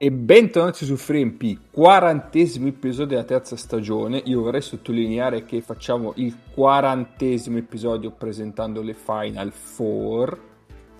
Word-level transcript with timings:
E 0.00 0.12
bentornati 0.12 0.84
su 0.84 0.94
FreeMP, 0.94 1.72
quarantesimo 1.72 2.68
episodio 2.68 3.16
della 3.16 3.24
terza 3.24 3.56
stagione. 3.56 4.22
Io 4.26 4.42
vorrei 4.42 4.60
sottolineare 4.60 5.44
che 5.44 5.60
facciamo 5.60 6.12
il 6.18 6.36
quarantesimo 6.54 7.58
episodio 7.58 8.12
presentando 8.12 8.80
le 8.80 8.94
Final 8.94 9.50
Four. 9.50 10.40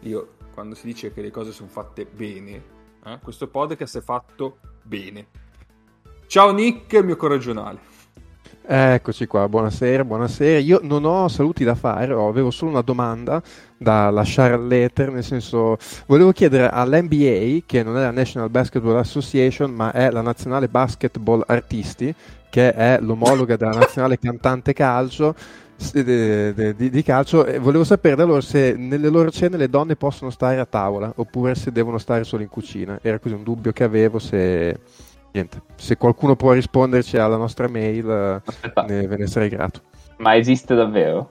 Io, 0.00 0.30
quando 0.52 0.74
si 0.74 0.86
dice 0.86 1.12
che 1.12 1.22
le 1.22 1.30
cose 1.30 1.52
sono 1.52 1.68
fatte 1.68 2.06
bene, 2.06 2.62
eh, 3.04 3.20
questo 3.22 3.46
podcast 3.46 3.98
è 3.98 4.02
fatto 4.02 4.58
bene. 4.82 5.28
Ciao 6.26 6.52
Nick, 6.52 7.00
mio 7.04 7.14
corregionale. 7.14 7.97
Eccoci 8.70 9.26
qua, 9.26 9.48
buonasera, 9.48 10.04
buonasera. 10.04 10.58
Io 10.58 10.78
non 10.82 11.06
ho 11.06 11.26
saluti 11.28 11.64
da 11.64 11.74
fare, 11.74 12.12
avevo 12.12 12.50
solo 12.50 12.72
una 12.72 12.82
domanda 12.82 13.42
da 13.78 14.10
lasciare 14.10 14.52
all'eter, 14.52 15.10
nel 15.10 15.24
senso 15.24 15.78
volevo 16.04 16.32
chiedere 16.32 16.68
all'NBA, 16.68 17.64
che 17.64 17.82
non 17.82 17.96
è 17.96 18.02
la 18.02 18.10
National 18.10 18.50
Basketball 18.50 18.96
Association, 18.96 19.70
ma 19.70 19.90
è 19.92 20.10
la 20.10 20.20
Nazionale 20.20 20.68
Basketball 20.68 21.42
Artisti, 21.46 22.14
che 22.50 22.74
è 22.74 22.98
l'omologa 23.00 23.56
della 23.56 23.70
Nazionale 23.70 24.18
Cantante 24.20 24.74
Calcio, 24.74 25.34
di, 25.90 26.74
di, 26.74 26.90
di, 26.90 27.02
calcio 27.02 27.46
e 27.46 27.58
volevo 27.60 27.84
sapere 27.84 28.16
da 28.16 28.24
loro 28.24 28.40
se 28.42 28.74
nelle 28.76 29.08
loro 29.08 29.30
cene 29.30 29.56
le 29.56 29.70
donne 29.70 29.94
possono 29.94 30.28
stare 30.28 30.58
a 30.58 30.66
tavola 30.66 31.12
oppure 31.16 31.54
se 31.54 31.70
devono 31.72 31.96
stare 31.96 32.24
solo 32.24 32.42
in 32.42 32.50
cucina. 32.50 32.98
Era 33.00 33.18
così 33.18 33.32
un 33.32 33.44
dubbio 33.44 33.72
che 33.72 33.84
avevo 33.84 34.18
se 34.18 34.78
niente, 35.32 35.62
se 35.76 35.96
qualcuno 35.96 36.36
può 36.36 36.52
risponderci 36.52 37.16
alla 37.16 37.36
nostra 37.36 37.68
mail, 37.68 38.42
ne, 38.86 39.06
ve 39.06 39.16
ne 39.16 39.26
sarei 39.26 39.48
grato. 39.48 39.80
Ma 40.18 40.36
esiste 40.36 40.74
davvero? 40.74 41.30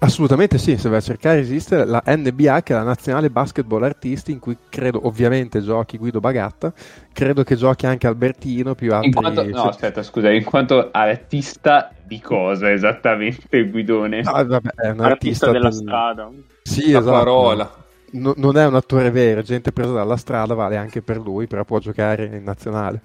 Assolutamente 0.00 0.58
sì, 0.58 0.76
se 0.76 0.88
vai 0.88 0.98
a 0.98 1.02
cercare 1.02 1.38
esiste 1.38 1.84
la 1.84 2.02
NBA 2.04 2.62
che 2.62 2.74
è 2.74 2.76
la 2.76 2.82
Nazionale 2.82 3.30
Basketball 3.30 3.84
Artisti 3.84 4.32
in 4.32 4.38
cui 4.38 4.56
credo 4.68 5.06
ovviamente 5.06 5.62
giochi 5.62 5.96
Guido 5.96 6.20
Bagatta, 6.20 6.72
credo 7.12 7.42
che 7.42 7.56
giochi 7.56 7.86
anche 7.86 8.06
Albertino 8.06 8.74
più 8.74 8.92
altri. 8.92 9.08
In 9.08 9.14
quanto, 9.14 9.44
no 9.44 9.62
aspetta 9.62 10.02
scusa, 10.02 10.30
in 10.30 10.44
quanto 10.44 10.90
artista 10.90 11.90
di 12.02 12.20
cosa 12.20 12.70
esattamente 12.70 13.66
Guidone? 13.70 14.20
Ah, 14.24 14.44
vabbè, 14.44 14.70
è 14.74 14.90
un 14.90 15.00
artista, 15.00 15.46
artista 15.46 15.50
della 15.52 15.68
del... 15.70 15.78
strada. 15.78 16.30
Sì, 16.62 16.90
la 16.90 16.98
esatto. 16.98 17.16
parola 17.16 17.83
no, 18.14 18.34
non 18.36 18.56
è 18.56 18.66
un 18.66 18.74
attore 18.74 19.10
vero, 19.10 19.42
gente 19.42 19.72
presa 19.72 19.92
dalla 19.92 20.16
strada, 20.16 20.54
vale 20.54 20.76
anche 20.76 21.02
per 21.02 21.18
lui, 21.18 21.46
però 21.46 21.64
può 21.64 21.78
giocare 21.78 22.24
in 22.24 22.42
nazionale. 22.42 23.00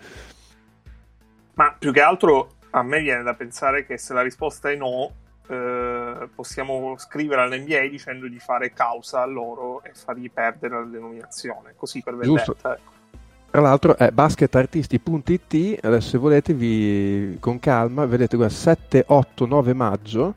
Ma 1.54 1.76
più 1.78 1.92
che 1.92 2.02
altro 2.02 2.54
a 2.72 2.84
me 2.84 3.02
viene 3.02 3.24
da 3.24 3.34
pensare 3.34 3.86
che 3.86 3.98
se 3.98 4.14
la 4.14 4.22
risposta 4.22 4.70
è 4.70 4.76
no, 4.76 5.12
eh, 5.48 6.30
possiamo 6.34 6.96
scrivere 6.98 7.42
all'NBA 7.42 7.88
dicendo 7.90 8.28
di 8.28 8.40
fare 8.40 8.72
causa 8.72 9.22
a 9.22 9.26
loro 9.26 9.84
e 9.84 9.92
fargli 9.94 10.30
perdere 10.32 10.76
la 10.76 10.86
denominazione, 10.86 11.74
così 11.76 12.02
per 12.02 12.16
vendetta. 12.16 12.76
Ecco. 12.76 12.98
Tra 13.52 13.62
l'altro 13.62 13.98
è 13.98 14.12
basketartisti.it, 14.12 15.84
adesso 15.84 16.10
se 16.10 16.18
volete 16.20 16.54
vi, 16.54 17.38
con 17.40 17.60
calma, 17.60 18.06
vedete 18.06 18.38
qua 18.38 18.48
7, 18.48 19.06
8, 19.08 19.46
9 19.48 19.74
maggio 19.74 20.36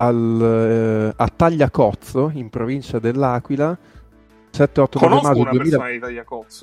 al, 0.00 0.40
eh, 0.42 1.12
a 1.14 1.28
Tagliacozzo, 1.28 2.30
in 2.34 2.48
provincia 2.48 2.98
dell'Aquila, 2.98 3.76
7-8-9 4.52 5.22
maggio 5.22 5.48
2000... 5.50 5.78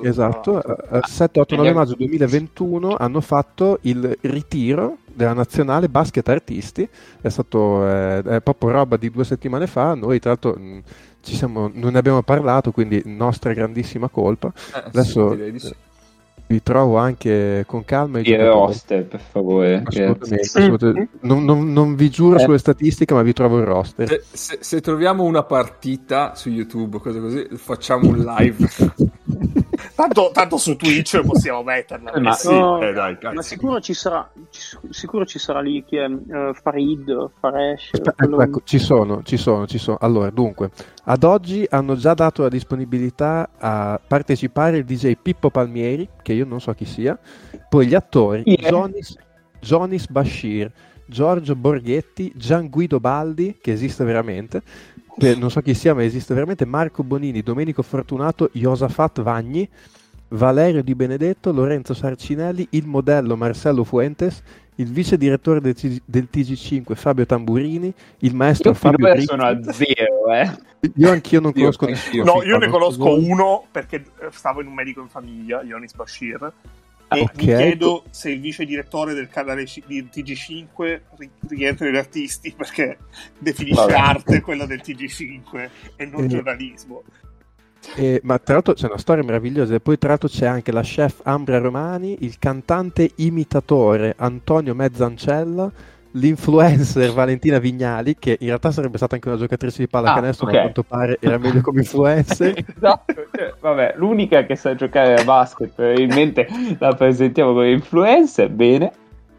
esatto, 0.02 0.59
7-8-9 0.59 1.66
eh, 1.66 1.74
maggio 1.74 1.96
2021 1.96 2.96
hanno 2.98 3.22
fatto 3.22 3.80
il 3.81 4.18
ritiro 4.22 4.98
della 5.06 5.34
nazionale 5.34 5.88
basket 5.88 6.28
artisti. 6.28 6.88
È 7.22 7.30
stato 7.30 7.88
eh, 7.88 8.22
è 8.24 8.42
proprio 8.42 8.72
roba 8.72 8.98
di 8.98 9.09
due 9.09 9.24
settimane 9.24 9.68
fa. 9.68 9.94
Noi 9.94 10.19
tra 10.19 10.31
l'altro 10.31 10.54
mh, 10.59 10.81
siamo, 11.22 11.72
non 11.74 11.94
ne 11.94 11.98
abbiamo 11.98 12.22
parlato 12.24 12.72
quindi 12.72 13.02
nostra 13.06 13.54
grandissima 13.54 14.09
colpa. 14.09 14.52
Eh, 14.75 14.84
adesso 14.86 15.36
sì, 15.36 15.59
sì 15.59 15.75
vi 16.47 16.63
trovo 16.63 16.97
anche 16.97 17.63
con 17.68 17.84
calma 17.84 18.19
i 18.19 18.35
roster 18.35 19.06
per 19.06 19.19
favore 19.19 19.84
assolutamente, 19.85 20.59
assolutamente. 20.59 21.18
Non, 21.22 21.44
non, 21.44 21.74
non, 21.74 21.96
vi 21.96 22.09
giuro 22.09 22.38
eh. 22.38 22.40
sulle 22.40 22.58
statistiche 22.58 23.13
ma 23.13 23.22
vi 23.22 23.34
trovo 23.34 23.59
il 23.59 23.66
roster 23.66 24.08
se, 24.08 24.24
se, 24.31 24.57
se, 24.62 24.81
troviamo 24.81 25.24
una 25.24 25.44
partita 25.44 26.36
su 26.36 26.50
youtube 26.50 27.00
cose 27.00 27.19
così 27.19 27.47
facciamo 27.56 28.07
un 28.07 28.19
live 28.19 28.68
tanto, 29.96 30.32
tanto, 30.34 30.58
su 30.58 30.76
Twitch 30.76 31.22
possiamo 31.22 31.64
metterla. 31.64 32.14
Eh, 32.14 32.20
ma, 32.20 32.32
sì, 32.34 32.50
no, 32.50 32.82
eh, 32.82 32.94
dai, 32.94 33.18
ma 33.34 33.42
sicuro, 33.42 33.80
ci 33.80 33.94
sarà, 33.94 34.30
sicuro 34.90 35.26
ci 35.26 35.40
sarà 35.40 35.60
lì 35.60 35.84
chi 35.86 35.98
è 35.98 36.06
uh, 36.06 36.54
Farid 36.54 37.32
Faresh 37.40 37.92
ecco, 37.94 38.12
quello... 38.16 38.42
ecco, 38.42 38.62
ci 38.64 38.80
sono 38.80 39.22
ci 39.24 39.38
sono 39.38 39.68
ci 39.68 39.78
sono. 39.78 39.98
Allora 40.02 40.30
dunque 40.30 40.72
ad 41.06 41.24
oggi 41.24 41.66
hanno 41.70 41.96
già 41.96 42.14
dato 42.14 42.42
la 42.42 42.50
disponibilità 42.50 43.50
a 43.58 44.00
partecipare 44.06 44.78
il 44.78 44.86
DJ 44.86 45.18
Pippo 45.22 45.50
Palmieri, 45.50 46.08
che 46.22 46.34
io 46.34 46.46
non 46.46 46.60
so 46.60 46.74
chi 46.74 46.86
sia, 46.86 47.18
poi 47.70 47.88
gli 47.88 47.96
attori 47.96 48.44
yeah. 48.46 48.70
Jonis, 48.70 49.16
Jonis 49.60 50.08
Bashir, 50.10 50.72
Giorgio 51.07 51.56
Borghetti, 51.56 52.31
Gian 52.35 52.69
Guido 52.69 53.00
Baldi, 53.00 53.57
che 53.59 53.72
esiste 53.72 54.03
veramente, 54.03 54.62
che 55.18 55.35
non 55.35 55.50
so 55.50 55.62
chi 55.62 55.73
sia 55.73 55.95
ma 55.95 56.03
esiste 56.03 56.34
veramente, 56.34 56.66
Marco 56.66 57.03
Bonini, 57.03 57.41
Domenico 57.41 57.81
Fortunato, 57.81 58.50
Josafat 58.53 59.22
Vagni, 59.22 59.68
Valerio 60.29 60.84
Di 60.84 60.94
Benedetto, 60.94 61.51
Lorenzo 61.51 61.94
Sarcinelli, 61.94 62.68
il 62.72 62.85
modello 62.85 63.38
Marcello 63.38 63.84
Fuentes, 63.84 64.44
il 64.75 64.91
vice 64.91 65.18
direttore 65.18 65.62
del, 65.62 65.73
TG, 65.73 66.01
del 66.06 66.28
TG5 66.31 66.94
Fabio 66.95 67.25
Tamburini, 67.25 67.91
il 68.19 68.35
maestro 68.35 68.72
io 68.72 68.75
Fabio 68.75 69.07
Io 69.07 69.22
sono 69.22 69.44
a 69.44 69.59
zero, 69.72 70.34
eh. 70.34 70.51
Io 70.95 71.09
anch'io 71.09 71.39
non 71.39 71.53
conosco 71.53 71.85
io, 71.85 71.91
nessuno. 71.91 72.24
No, 72.24 72.44
io 72.44 72.57
ne 72.57 72.68
conosco 72.68 73.18
uno 73.18 73.66
perché 73.72 73.95
eh, 74.19 74.28
stavo 74.31 74.62
in 74.62 74.68
un 74.68 74.74
medico 74.74 75.01
in 75.01 75.07
famiglia, 75.07 75.63
Ionis 75.63 75.94
Bashir. 75.94 76.53
E 77.09 77.22
okay. 77.22 77.35
mi 77.35 77.44
chiedo 77.44 78.03
se 78.09 78.31
il 78.31 78.41
vice 78.41 78.66
direttore 78.66 79.13
del 79.13 79.29
canale 79.29 79.63
di 79.85 80.09
TG5 80.12 81.01
rientra 81.47 81.85
negli 81.85 81.95
artisti 81.95 82.51
perché 82.51 82.97
definisce 83.38 83.81
Vabbè. 83.81 83.94
arte 83.94 84.41
quella 84.41 84.66
del 84.66 84.81
TG5 84.84 85.69
e 85.95 86.06
non 86.06 86.25
eh. 86.25 86.28
giornalismo. 86.28 87.03
Eh, 87.95 88.19
ma 88.23 88.38
tra 88.40 88.56
l'altro 88.56 88.73
c'è 88.73 88.88
una 88.88 88.97
storia 88.97 89.23
meravigliosa 89.23 89.75
e 89.75 89.79
poi 89.79 89.97
tra 89.97 90.09
l'altro 90.09 90.28
c'è 90.28 90.45
anche 90.45 90.73
la 90.73 90.81
chef 90.81 91.22
Ambra 91.23 91.59
Romani, 91.59 92.18
il 92.22 92.38
cantante 92.38 93.12
imitatore 93.16 94.13
Antonio 94.18 94.75
Mezzancella, 94.75 95.72
l'influencer 96.18 97.12
Valentina 97.14 97.60
Vignali, 97.60 98.16
che 98.18 98.38
in 98.40 98.48
realtà 98.48 98.72
sarebbe 98.72 98.98
stata 98.98 99.16
anche 99.16 99.28
una 99.28 99.38
giocatrice 99.38 99.84
di 99.84 99.88
pallacanestro, 99.88 100.46
ah, 100.46 100.50
okay. 100.50 100.60
a 100.60 100.64
quanto 100.64 100.84
pare 100.84 101.18
era 101.20 101.38
meglio 101.38 101.62
come 101.62 101.80
influencer. 101.80 102.66
esatto, 102.76 103.14
cioè, 103.34 103.54
vabbè, 103.60 103.94
l'unica 103.98 104.46
che 104.46 104.56
sa 104.56 104.76
giocare 104.76 105.16
a 105.16 105.24
basket, 105.24 105.72
probabilmente 105.74 106.48
la 106.80 106.94
presentiamo 106.94 107.54
come 107.54 107.72
influencer, 107.72 108.50
bene. 108.50 108.92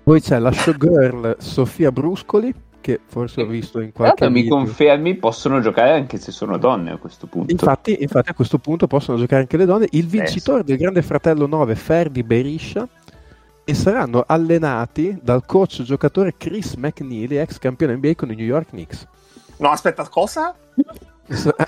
Poi 0.03 0.21
c'è 0.21 0.39
la 0.39 0.53
showgirl 0.53 1.37
Sofia 1.39 1.93
Bruscoli, 1.93 2.55
che 2.81 3.01
forse 3.05 3.43
ho 3.43 3.47
visto 3.47 3.81
in 3.81 3.93
qualche 3.93 4.27
Guarda, 4.27 4.35
mi 4.35 4.49
confermi 4.49 5.17
possono 5.17 5.61
giocare 5.61 5.91
anche 5.91 6.17
se 6.17 6.33
sono 6.33 6.57
donne 6.57 6.93
a 6.93 6.97
questo 6.97 7.27
punto 7.27 7.51
infatti, 7.51 7.97
infatti 8.01 8.31
a 8.31 8.35
questo 8.35 8.59
punto 8.59 8.87
possono 8.87 9.19
giocare 9.19 9.43
anche 9.43 9.57
le 9.57 9.65
donne 9.67 9.89
il 9.91 10.07
vincitore 10.07 10.65
del 10.65 10.79
Grande 10.79 11.03
Fratello 11.03 11.47
9 11.47 11.75
Ferdi 11.75 12.23
Beriscia 12.23 12.89
e 13.69 13.75
saranno 13.75 14.25
allenati 14.27 15.19
dal 15.21 15.45
coach 15.45 15.83
giocatore 15.83 16.37
Chris 16.39 16.73
McNeely 16.77 17.37
ex 17.37 17.59
campione 17.59 17.97
NBA 17.97 18.15
con 18.15 18.33
i 18.33 18.35
New 18.35 18.47
York 18.47 18.69
Knicks 18.71 19.07
no 19.59 19.69
aspetta 19.69 20.09
cosa? 20.09 20.55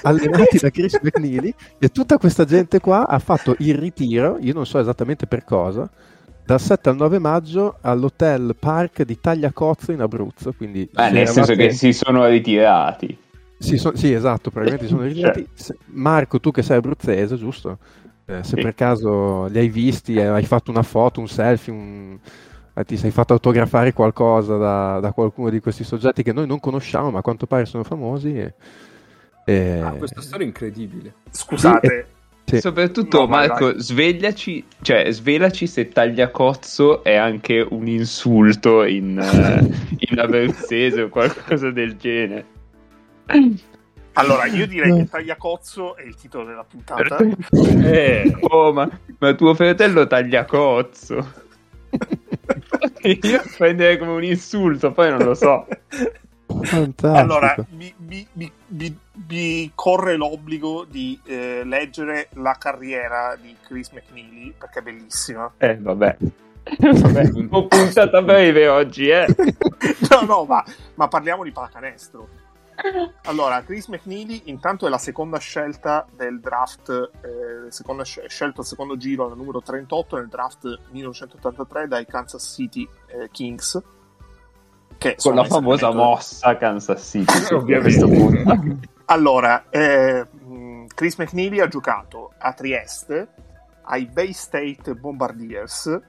allenati 0.02 0.56
da 0.56 0.70
Chris 0.70 0.98
McNeely 1.02 1.54
e 1.78 1.88
tutta 1.90 2.16
questa 2.16 2.46
gente 2.46 2.80
qua 2.80 3.06
ha 3.06 3.18
fatto 3.18 3.54
il 3.58 3.74
ritiro 3.74 4.38
io 4.40 4.54
non 4.54 4.64
so 4.64 4.78
esattamente 4.78 5.26
per 5.26 5.44
cosa 5.44 5.90
dal 6.42 6.58
7 6.58 6.88
al 6.88 6.96
9 6.96 7.18
maggio 7.18 7.76
all'hotel 7.82 8.56
Park 8.58 9.02
di 9.02 9.20
Tagliacozzo 9.20 9.92
in 9.92 10.00
Abruzzo. 10.00 10.52
Quindi 10.52 10.88
Beh, 10.90 11.10
nel 11.10 11.28
senso 11.28 11.54
che 11.54 11.70
si 11.70 11.92
sono 11.92 12.26
ritirati. 12.26 13.16
Sì, 13.56 13.76
so, 13.76 13.94
sì 13.94 14.12
esatto, 14.12 14.50
probabilmente 14.50 14.86
si 14.86 14.92
sono 14.92 15.06
ritirati. 15.06 15.46
Marco, 15.92 16.40
tu 16.40 16.50
che 16.50 16.62
sei 16.62 16.78
abruzzese, 16.78 17.36
giusto? 17.36 17.78
Eh, 18.30 18.44
se 18.44 18.56
sì. 18.56 18.62
per 18.62 18.74
caso 18.74 19.46
li 19.46 19.58
hai 19.58 19.68
visti, 19.68 20.14
eh, 20.14 20.26
hai 20.26 20.44
fatto 20.44 20.70
una 20.70 20.82
foto, 20.82 21.20
un 21.20 21.28
selfie, 21.28 21.72
un... 21.72 22.18
Eh, 22.72 22.84
ti 22.84 22.96
sei 22.96 23.10
fatto 23.10 23.32
autografare 23.32 23.92
qualcosa 23.92 24.56
da, 24.56 25.00
da, 25.00 25.12
qualcuno 25.12 25.50
di 25.50 25.58
questi 25.58 25.82
soggetti 25.82 26.22
che 26.22 26.32
noi 26.32 26.46
non 26.46 26.60
conosciamo, 26.60 27.10
ma 27.10 27.18
a 27.18 27.22
quanto 27.22 27.46
pare 27.46 27.66
sono 27.66 27.82
famosi. 27.82 28.38
E, 28.38 28.54
e... 29.44 29.80
Ah, 29.80 29.90
questa 29.92 30.20
storia 30.20 30.44
è 30.44 30.48
incredibile. 30.48 31.14
Scusate. 31.30 31.88
Sì, 31.88 32.54
e 32.54 32.56
sì. 32.56 32.60
Soprattutto, 32.60 33.20
no, 33.20 33.26
Marco, 33.26 33.78
svegliaci, 33.78 34.64
cioè, 34.82 35.10
svelaci 35.10 35.66
se 35.66 35.88
tagliacozzo 35.88 37.02
è 37.02 37.16
anche 37.16 37.66
un 37.68 37.88
insulto 37.88 38.84
in, 38.84 39.18
uh, 39.18 39.96
in 39.98 40.18
abruzzese 40.18 41.02
o 41.02 41.08
qualcosa 41.08 41.70
del 41.70 41.96
genere. 41.96 42.46
Allora, 44.14 44.46
io 44.46 44.66
direi 44.66 44.96
che 44.96 45.08
Tagliacozzo 45.08 45.96
è 45.96 46.02
il 46.02 46.14
titolo 46.16 46.44
della 46.44 46.64
puntata. 46.64 47.18
Eh, 47.82 48.36
oh, 48.40 48.72
ma, 48.72 48.88
ma 49.18 49.34
tuo 49.34 49.54
fratello 49.54 50.06
Tagliacozzo. 50.06 51.32
io 53.02 53.42
prenderei 53.56 53.98
come 53.98 54.12
un 54.12 54.24
insulto, 54.24 54.92
poi 54.92 55.10
non 55.10 55.20
lo 55.20 55.34
so. 55.34 55.66
Fantastico. 56.62 57.14
Allora, 57.14 57.54
mi, 57.70 57.92
mi, 57.98 58.26
mi, 58.32 58.52
vi 59.12 59.70
corre 59.74 60.16
l'obbligo 60.16 60.84
di 60.88 61.18
eh, 61.24 61.62
leggere 61.64 62.28
la 62.34 62.56
carriera 62.58 63.36
di 63.40 63.56
Chris 63.62 63.90
McNeely 63.90 64.54
perché 64.58 64.80
è 64.80 64.82
bellissima. 64.82 65.50
Eh, 65.58 65.76
vabbè. 65.78 66.16
vabbè, 66.78 67.30
ho 67.50 67.66
puntata 67.66 68.22
breve 68.22 68.68
oggi, 68.68 69.08
eh. 69.08 69.26
no, 70.10 70.20
no, 70.26 70.44
ma, 70.44 70.64
ma 70.94 71.08
parliamo 71.08 71.44
di 71.44 71.52
pallacanestro. 71.52 72.28
Allora, 73.24 73.62
Chris 73.62 73.86
McNeely 73.88 74.42
intanto 74.44 74.86
è 74.86 74.90
la 74.90 74.98
seconda 74.98 75.38
scelta 75.38 76.06
del 76.14 76.40
draft, 76.40 76.88
eh, 77.22 77.70
seconda, 77.70 78.04
scelto 78.04 78.60
al 78.60 78.66
secondo 78.66 78.96
giro 78.96 79.30
al 79.30 79.36
numero 79.36 79.60
38 79.60 80.16
nel 80.16 80.28
draft 80.28 80.64
1983 80.90 81.88
dai 81.88 82.06
Kansas 82.06 82.52
City 82.54 82.88
eh, 83.06 83.28
Kings. 83.30 83.80
Che 84.98 85.16
Con 85.16 85.34
la 85.34 85.44
famosa 85.44 85.92
mossa 85.92 86.56
Kansas 86.56 87.02
City, 87.08 87.32
ovviamente. 87.54 88.78
allora, 89.06 89.64
eh, 89.70 90.26
Chris 90.94 91.16
McNeely 91.16 91.60
ha 91.60 91.68
giocato 91.68 92.32
a 92.36 92.52
Trieste, 92.52 93.28
ai 93.82 94.06
Bay 94.06 94.32
State 94.32 94.94
Bombardiers, 94.94 96.00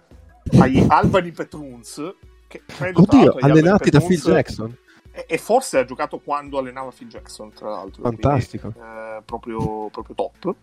agli 0.60 0.86
Albany 0.88 1.32
Petruns, 1.32 2.14
che 2.48 2.64
credo 2.66 3.02
Oddio, 3.02 3.38
allenati 3.40 3.90
da 3.90 4.00
Phil 4.02 4.20
Jackson 4.20 4.78
e, 5.12 5.38
forse 5.38 5.78
ha 5.78 5.86
giocato 5.86 6.20
quando 6.20 6.58
allenava 6.58 6.92
Phil 6.92 7.08
Jackson, 7.08 7.52
tra 7.54 7.70
l'altro. 7.70 8.04
Fantastico. 8.04 8.72
Quindi, 8.72 8.90
eh, 8.90 9.22
proprio, 9.26 9.90
proprio, 9.90 10.16
top. 10.16 10.56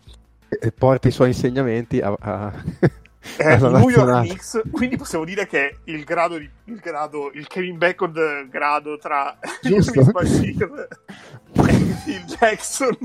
E, 0.49 0.59
e, 0.61 0.73
porta 0.73 1.09
i 1.09 1.11
suoi 1.11 1.29
insegnamenti 1.29 2.01
a... 2.01 2.17
a... 2.19 2.53
Eh, 3.37 3.57
New 3.59 3.91
York 3.91 4.21
Knicks, 4.21 4.63
quindi 4.71 4.97
possiamo 4.97 5.25
dire 5.25 5.47
che 5.47 5.79
il 5.85 6.05
grado, 6.05 6.39
di, 6.39 6.49
il, 6.65 6.77
grado 6.77 7.31
il 7.35 7.47
Kevin 7.47 7.77
Bacon 7.77 8.13
grado 8.49 8.97
tra 8.97 9.39
e 9.41 9.69
Phil 11.53 12.25
Jackson 12.25 12.97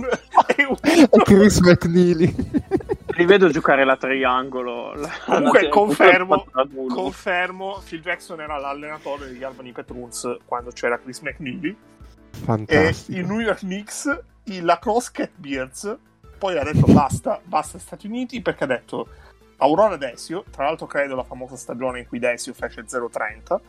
e 0.55 0.63
un... 0.67 0.75
Chris 1.23 1.59
McNeely 1.59 2.33
rivedo 3.15 3.49
giocare 3.49 3.83
la 3.83 3.97
triangolo. 3.97 4.93
La, 4.95 5.09
Comunque 5.25 5.63
la, 5.63 5.69
confermo, 5.69 6.45
confermo, 6.87 7.81
Phil 7.85 8.01
Jackson 8.01 8.41
era 8.41 8.57
l'allenatore 8.57 9.27
degli 9.27 9.43
Albany 9.43 9.71
Petruns 9.71 10.37
quando 10.45 10.71
c'era 10.71 10.99
Chris 10.99 11.19
McNeely. 11.19 11.75
Fantastico. 12.31 13.17
E 13.17 13.21
i 13.21 13.25
New 13.25 13.39
York 13.39 13.59
Knicks, 13.59 14.19
i 14.45 14.61
Lacrosse 14.61 15.11
Catbeards, 15.11 15.97
poi 16.37 16.57
ha 16.57 16.63
detto 16.63 16.91
basta, 16.91 17.39
basta 17.43 17.77
Stati 17.77 18.07
Uniti 18.07 18.41
perché 18.41 18.63
ha 18.63 18.67
detto 18.67 19.07
Aurora 19.57 19.95
Desio, 19.95 20.43
tra 20.49 20.65
l'altro 20.65 20.87
credo 20.87 21.15
la 21.15 21.23
famosa 21.23 21.55
stagione 21.55 21.99
in 21.99 22.07
cui 22.07 22.19
Desio 22.19 22.53
fece 22.53 22.83
0-30, 22.85 23.59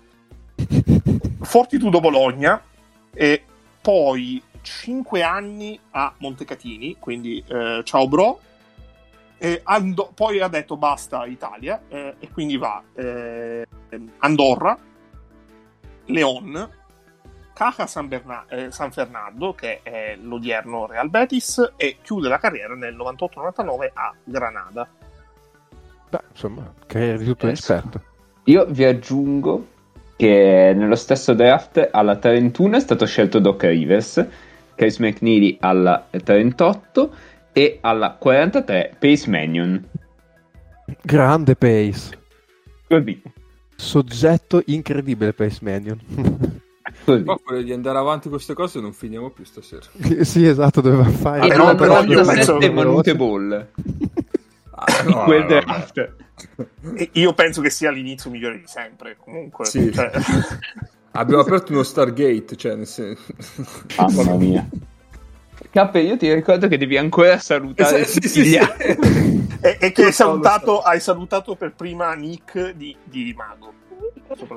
Fortitudo 1.43 2.01
Bologna 2.01 2.61
e 3.13 3.45
poi 3.81 4.43
5 4.65 5.23
anni 5.23 5.79
a 5.91 6.13
Montecatini, 6.19 6.97
quindi 6.99 7.45
eh, 7.47 7.83
ciao 7.85 8.09
bro, 8.09 8.41
Ando- 9.65 10.11
poi 10.15 10.41
ha 10.41 10.49
detto 10.49 10.79
basta 10.79 11.27
Italia 11.27 11.83
eh, 11.89 12.15
e 12.19 12.31
quindi 12.33 12.57
va 12.57 12.83
eh, 12.95 13.67
Andorra, 14.19 14.79
Leon, 16.07 16.69
Caja 17.53 17.87
San, 17.87 18.09
Berna- 18.09 18.47
eh, 18.49 18.71
San, 18.71 18.91
Fernando 18.91 19.53
che 19.53 19.81
è 19.83 20.17
l'odierno 20.21 20.87
Real 20.87 21.11
Betis 21.11 21.75
e 21.77 21.99
chiude 22.03 22.29
la 22.29 22.39
carriera 22.39 22.75
nel 22.75 22.97
98-99 22.97 23.91
a 23.93 24.15
Granada. 24.25 24.89
Beh, 26.09 26.21
insomma, 26.31 26.73
di 26.87 27.25
tutto 27.25 27.49
rispetto. 27.49 28.03
Io 28.45 28.65
vi 28.67 28.85
aggiungo 28.85 29.67
che 30.17 30.73
nello 30.75 30.95
stesso 30.95 31.35
draft 31.35 31.89
alla 31.91 32.17
31 32.17 32.77
è 32.77 32.81
stato 32.81 33.05
scelto 33.05 33.41
Doc 33.41 33.63
Rivers, 33.63 34.27
Chris 34.75 34.99
McNeely 34.99 35.59
alla 35.61 36.07
38 36.11 37.15
e 37.53 37.79
alla 37.81 38.17
43 38.19 38.97
Pace 38.99 39.31
Manion. 39.31 39.83
Grande 41.03 41.57
Pace. 41.57 42.19
Così. 42.89 43.23
Soggetto 43.77 44.63
incredibile 44.67 45.33
Pace 45.33 45.59
Manion. 45.63 45.99
Così. 47.05 47.23
Ma 47.23 47.37
quello 47.43 47.63
di 47.63 47.73
andare 47.73 47.99
avanti 47.99 48.29
con 48.29 48.33
queste 48.33 48.55
cose 48.55 48.81
non 48.81 48.93
finiamo 48.93 49.31
più 49.31 49.45
stasera. 49.45 49.83
sì, 50.23 50.47
esatto, 50.47 50.81
doveva 50.81 51.05
fare. 51.05 51.53
E 51.53 51.57
no, 51.57 51.75
però 51.75 52.03
io 52.03 52.25
penso 52.25 52.59
che 52.59 52.71
manute 52.71 53.17
ball. 53.17 53.71
Ah, 54.71 55.03
no, 55.05 55.25
quel 55.25 55.47
draft. 55.47 56.15
Io 57.13 57.33
penso 57.33 57.61
che 57.61 57.71
sia 57.71 57.91
l'inizio 57.91 58.31
migliore 58.31 58.59
di 58.59 58.67
sempre. 58.67 59.17
Comunque, 59.19 59.65
sì. 59.65 59.93
cioè... 59.93 60.11
abbiamo 61.15 61.43
aperto 61.43 61.73
uno 61.73 61.83
Stargate. 61.83 62.57
Cioè, 62.57 62.75
nel 62.77 62.87
senso... 62.87 63.23
Mamma 63.99 64.35
mia. 64.37 64.69
Cappe, 65.71 66.01
io 66.01 66.17
ti 66.17 66.33
ricordo 66.33 66.69
che 66.69 66.79
devi 66.79 66.97
ancora 66.97 67.39
salutare 67.39 68.01
eh, 68.01 68.05
sì, 68.05 68.21
tutti 68.21 68.45
sì, 68.45 68.57
altri. 68.57 68.97
e, 69.61 69.79
e, 69.81 69.93
che 69.93 70.05
hai 70.05 70.13
salutato, 70.13 70.81
hai 70.81 71.01
salutato, 71.01 71.57
per 71.57 71.75
prima 71.75 72.13
Nick 72.15 72.73
di, 72.73 72.97
di 73.03 73.35
Mago. 73.37 73.73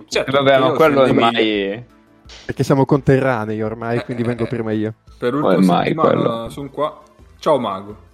Cioè, 0.08 0.26
vabbè, 0.26 0.60
ma 0.60 0.72
quello 0.72 1.02
ormai... 1.02 1.84
Perché 2.46 2.64
siamo 2.64 2.86
conterranei 2.86 3.62
ormai, 3.62 4.04
quindi 4.04 4.24
vengo 4.24 4.44
eh, 4.44 4.48
prima 4.48 4.72
io. 4.74 4.94
Per 5.18 5.34
ultima 5.34 5.84
settimana 5.84 6.50
sono 6.50 6.70
qua. 6.70 7.02
Ciao 7.40 7.58
Mago. 7.58 8.06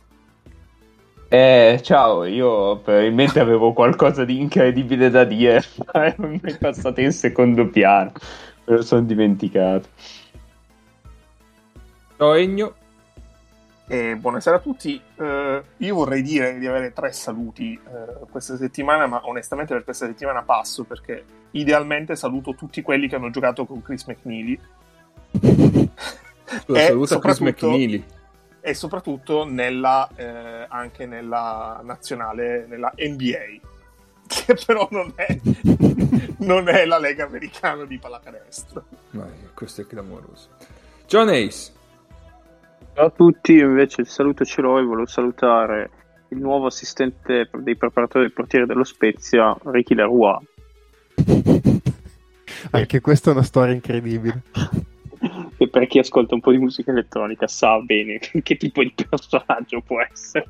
Eh, 1.33 1.79
ciao, 1.81 2.25
io 2.25 2.77
probabilmente 2.77 3.39
avevo 3.39 3.73
qualcosa 3.73 4.23
di 4.23 4.39
incredibile 4.39 5.09
da 5.09 5.23
dire, 5.23 5.63
ma 5.91 6.13
mi 6.17 6.39
è 6.39 6.55
passato 6.59 7.01
in 7.01 7.11
secondo 7.11 7.67
piano, 7.69 8.11
me 8.65 8.75
lo 8.75 8.83
sono 8.83 9.01
dimenticato. 9.01 9.87
Ciao 12.17 12.33
Egno. 12.35 12.75
E 13.87 14.15
buonasera 14.15 14.57
a 14.57 14.59
tutti. 14.59 15.01
Uh, 15.15 15.59
io 15.77 15.95
vorrei 15.95 16.21
dire 16.21 16.59
di 16.59 16.67
avere 16.67 16.93
tre 16.93 17.11
saluti 17.11 17.79
uh, 17.83 18.27
questa 18.29 18.55
settimana, 18.55 19.07
ma 19.07 19.21
onestamente 19.23 19.73
per 19.73 19.85
questa 19.85 20.05
settimana 20.05 20.43
passo 20.43 20.83
perché 20.83 21.25
idealmente 21.49 22.15
saluto 22.15 22.53
tutti 22.53 22.83
quelli 22.83 23.07
che 23.07 23.15
hanno 23.15 23.31
giocato 23.31 23.65
con 23.65 23.81
Chris 23.81 24.05
McNeely. 24.05 24.59
Scusa, 26.61 26.79
saluta 26.85 27.17
Chris 27.17 27.39
McNeely. 27.39 28.05
E 28.65 28.73
soprattutto 28.73 29.43
nella, 29.43 30.07
eh, 30.15 30.65
anche 30.69 31.05
nella 31.05 31.81
nazionale, 31.83 32.65
nella 32.65 32.93
NBA, 32.95 33.59
che 34.25 34.57
però 34.65 34.87
non 34.89 35.11
è, 35.15 35.37
non 36.39 36.69
è 36.69 36.85
la 36.85 36.97
Lega 36.97 37.25
Americana 37.25 37.83
di 37.83 37.99
pallacanestro. 37.99 38.85
Ma 39.11 39.27
questo 39.53 39.81
è 39.81 39.85
clamoroso. 39.85 40.47
John 41.05 41.27
Ace. 41.27 41.71
Ciao 42.93 43.07
a 43.07 43.09
tutti, 43.09 43.57
invece 43.57 44.01
il 44.01 44.07
saluto 44.07 44.45
ce 44.45 44.61
l'ho 44.61 44.79
e 44.79 44.83
volevo 44.83 45.07
salutare 45.07 45.89
il 46.29 46.39
nuovo 46.39 46.67
assistente 46.67 47.49
dei 47.51 47.75
preparatori 47.75 48.23
del 48.23 48.33
portiere 48.33 48.65
dello 48.65 48.83
Spezia, 48.83 49.55
Ricky 49.65 49.93
Leroy. 49.93 50.37
Anche 52.71 53.01
questa 53.01 53.29
è 53.29 53.33
una 53.33 53.43
storia 53.43 53.73
incredibile. 53.73 54.43
Per 55.73 55.87
chi 55.87 55.97
ascolta 55.97 56.35
un 56.35 56.39
po' 56.39 56.51
di 56.51 56.59
musica 56.59 56.91
elettronica 56.91 57.47
sa 57.47 57.79
bene 57.79 58.19
che 58.43 58.57
tipo 58.57 58.83
di 58.83 58.93
personaggio 58.93 59.81
può 59.81 59.99
essere. 60.01 60.47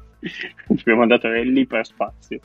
Abbiamo 0.67 1.03
andato 1.03 1.29
nell'iperspazio. 1.29 2.39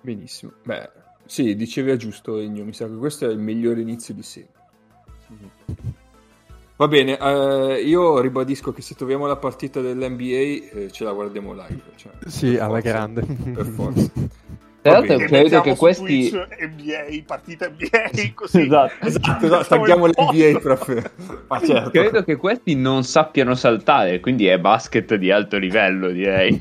Benissimo. 0.00 0.54
Beh, 0.64 0.90
sì, 1.26 1.54
dicevi 1.54 1.92
a 1.92 1.96
giusto 1.96 2.38
Egno, 2.38 2.64
mi 2.64 2.72
sa 2.72 2.88
che 2.88 2.96
questo 2.96 3.28
è 3.28 3.32
il 3.32 3.38
migliore 3.38 3.82
inizio 3.82 4.14
di 4.14 4.24
sempre. 4.24 4.62
Va 6.74 6.88
bene, 6.88 7.16
eh, 7.18 7.82
io 7.82 8.20
ribadisco 8.20 8.72
che 8.72 8.82
se 8.82 8.96
troviamo 8.96 9.26
la 9.26 9.36
partita 9.36 9.80
dell'NBA 9.80 10.24
eh, 10.24 10.88
ce 10.90 11.04
la 11.04 11.12
guardiamo 11.12 11.52
live. 11.52 11.82
Cioè, 11.94 12.12
sì, 12.26 12.56
alla 12.56 12.80
forza, 12.80 12.88
grande. 12.88 13.22
Per 13.22 13.66
forza. 13.66 14.12
Tra 14.82 14.92
l'altro 14.92 15.18
credo 15.18 15.60
che 15.60 15.76
questi 15.76 16.30
NBA, 16.32 17.22
partita 17.26 17.68
NBA 17.68 18.32
così. 18.34 18.62
esatto, 18.62 19.06
esatto, 19.06 19.46
no, 19.46 19.62
stacchiamo 19.62 20.06
l'NBA 20.06 20.58
proprio. 20.58 21.02
Ma 21.48 21.60
certo. 21.60 21.90
Credo 21.90 22.24
che 22.24 22.36
questi 22.36 22.74
non 22.74 23.04
sappiano 23.04 23.54
saltare, 23.54 24.20
quindi 24.20 24.46
è 24.46 24.58
basket 24.58 25.14
di 25.16 25.30
alto 25.30 25.58
livello, 25.58 26.08
direi. 26.10 26.58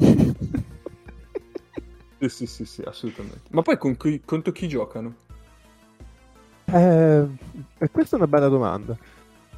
sì, 2.20 2.28
sì, 2.28 2.46
sì, 2.46 2.66
sì, 2.66 2.82
assolutamente. 2.86 3.42
Ma 3.52 3.62
poi 3.62 3.78
con 3.78 3.96
chi, 3.96 4.22
contro 4.26 4.52
chi 4.52 4.68
giocano? 4.68 5.16
Eh, 6.66 7.26
questa 7.92 8.16
è 8.16 8.20
una 8.20 8.28
bella 8.28 8.48
domanda 8.50 8.98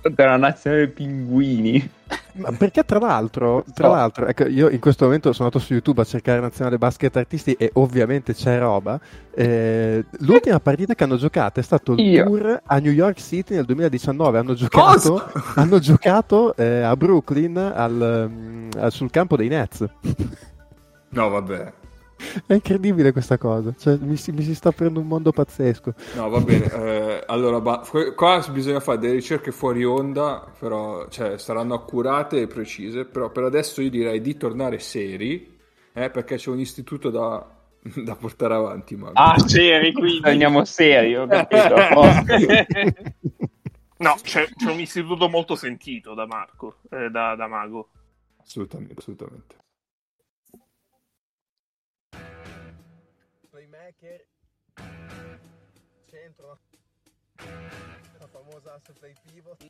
della 0.10 0.38
nazionale 0.38 0.88
pinguini. 0.88 1.90
Ma 2.34 2.52
perché 2.52 2.84
tra 2.84 3.00
l'altro, 3.00 3.64
tra 3.74 3.88
so. 3.88 3.94
l'altro 3.94 4.28
ecco, 4.28 4.48
io 4.48 4.70
in 4.70 4.80
questo 4.80 5.06
momento 5.06 5.34
sono 5.34 5.48
andato 5.48 5.64
su 5.64 5.74
YouTube 5.74 6.02
a 6.02 6.06
cercare 6.06 6.40
nazionale 6.40 6.78
basket 6.78 7.16
artisti 7.16 7.54
e 7.54 7.72
ovviamente 7.74 8.34
c'è 8.34 8.60
roba. 8.60 9.00
Eh, 9.34 10.06
l'ultima 10.20 10.60
partita 10.60 10.94
che 10.94 11.04
hanno 11.04 11.18
giocato 11.18 11.60
è 11.60 11.64
stato 11.64 11.94
il 11.94 12.00
io. 12.00 12.24
tour 12.24 12.62
a 12.66 12.80
New 12.80 12.92
York 12.92 13.20
City 13.20 13.56
nel 13.56 13.66
2019. 13.66 14.38
Hanno 14.38 14.54
giocato, 14.54 15.32
hanno 15.56 15.80
giocato 15.80 16.56
eh, 16.56 16.82
a 16.82 16.96
Brooklyn 16.96 17.58
al, 17.58 18.30
mm, 18.30 18.70
al, 18.78 18.92
sul 18.92 19.10
campo 19.10 19.36
dei 19.36 19.48
Nets. 19.48 19.86
No, 21.10 21.30
vabbè. 21.30 21.74
È 22.46 22.54
incredibile 22.54 23.12
questa 23.12 23.38
cosa, 23.38 23.74
cioè, 23.78 23.98
mi, 24.00 24.16
si, 24.16 24.32
mi, 24.32 24.44
si, 24.44 24.56
sta 24.56 24.70
aprendo 24.70 25.00
un 25.00 25.08
mondo 25.08 25.32
pazzesco. 25.32 25.94
No, 26.16 26.30
va 26.30 26.40
bene, 26.40 26.72
eh, 26.72 27.24
allora 27.28 27.60
ba- 27.60 27.84
qua 28.16 28.46
bisogna 28.52 28.80
fare 28.80 29.00
delle 29.00 29.14
ricerche 29.14 29.52
fuori 29.52 29.84
onda, 29.84 30.46
però 30.60 31.08
cioè, 31.10 31.38
saranno 31.38 31.74
accurate 31.74 32.42
e 32.42 32.48
precise, 32.48 33.06
però 33.06 33.32
per 33.32 33.44
adesso 33.44 33.82
io 33.82 33.90
direi 33.90 34.22
di 34.22 34.38
tornare 34.38 34.80
seri, 34.80 35.58
eh, 35.94 36.10
perché 36.10 36.36
c'è 36.36 36.50
un 36.50 36.60
istituto 36.60 37.10
da, 37.10 37.46
da 37.82 38.16
portare 38.16 38.54
avanti. 38.54 38.96
Mago. 38.96 39.14
Ah, 39.16 39.38
seri, 39.40 39.92
quindi 39.92 40.30
andiamo 40.30 40.64
seri, 40.66 41.16
ho 41.16 41.28
capito. 41.28 41.76
no, 43.98 44.16
c'è, 44.22 44.48
c'è, 44.56 44.72
un 44.72 44.80
istituto 44.80 45.28
molto 45.28 45.56
sentito 45.56 46.14
da 46.14 46.26
Marco, 46.26 46.78
eh, 46.90 47.10
da, 47.10 47.36
da 47.36 47.48
Mago. 47.48 47.90
Assolutamente, 48.42 48.96
assolutamente. 48.98 49.56
Playmaker, 53.92 54.26
centro, 56.10 56.60
la 58.20 58.28
famosa 58.28 58.74
asse 58.74 58.94
play 58.94 59.14
pivot. 59.22 59.70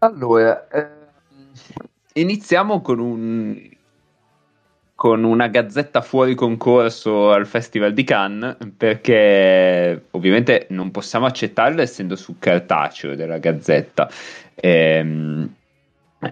Allora, 0.00 0.68
eh, 0.68 0.88
iniziamo 2.14 2.80
con 2.80 2.98
un 2.98 3.77
con 4.98 5.22
una 5.22 5.46
gazzetta 5.46 6.00
fuori 6.00 6.34
concorso 6.34 7.30
al 7.30 7.46
Festival 7.46 7.92
di 7.92 8.02
Cannes 8.02 8.56
perché 8.76 10.06
ovviamente 10.10 10.66
non 10.70 10.90
possiamo 10.90 11.24
accettarla 11.24 11.82
essendo 11.82 12.16
su 12.16 12.40
cartaceo 12.40 13.14
della 13.14 13.38
gazzetta. 13.38 14.10
E, 14.56 14.70
ehm, 14.70 15.54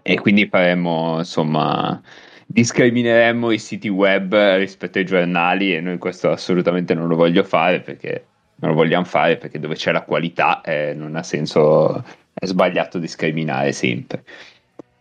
e 0.02 0.18
quindi 0.18 0.48
faremo 0.48 1.18
insomma 1.18 2.02
discrimineremmo 2.44 3.52
i 3.52 3.58
siti 3.60 3.86
web 3.88 4.34
rispetto 4.56 4.98
ai 4.98 5.04
giornali 5.04 5.72
e 5.72 5.80
noi 5.80 5.98
questo 5.98 6.30
assolutamente 6.30 6.92
non 6.92 7.06
lo 7.06 7.14
voglio 7.14 7.44
fare 7.44 7.78
perché 7.78 8.24
non 8.56 8.70
lo 8.70 8.76
vogliamo 8.76 9.04
fare 9.04 9.36
perché 9.36 9.60
dove 9.60 9.76
c'è 9.76 9.92
la 9.92 10.02
qualità 10.02 10.60
eh, 10.62 10.92
non 10.92 11.14
ha 11.14 11.22
senso 11.22 12.02
è 12.34 12.44
sbagliato 12.46 12.98
discriminare 12.98 13.70
sempre. 13.70 14.24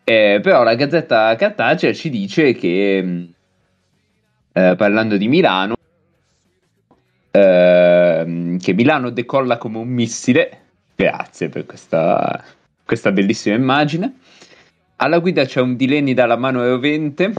Eh, 0.03 0.39
però 0.43 0.62
la 0.62 0.75
gazzetta 0.75 1.36
cartacea 1.36 1.91
ci 1.93 2.12
dice 2.12 2.53
che 2.53 3.34
eh, 4.57 4.75
parlando 4.77 5.17
di 5.17 5.27
Milano, 5.27 5.75
eh, 7.29 8.57
che 8.57 8.74
Milano 8.74 9.09
decolla 9.09 9.57
come 9.57 9.79
un 9.79 9.89
missile. 9.89 10.62
Grazie 10.95 11.50
per 11.50 11.65
questa, 11.65 12.41
questa 12.85 13.12
bellissima 13.12 13.55
immagine. 13.55 14.19
Alla 14.97 15.19
guida 15.19 15.43
c'è 15.43 15.59
un 15.59 15.75
Dileni 15.75 16.13
dalla 16.13 16.38
mano 16.38 16.65
rovente. 16.65 17.33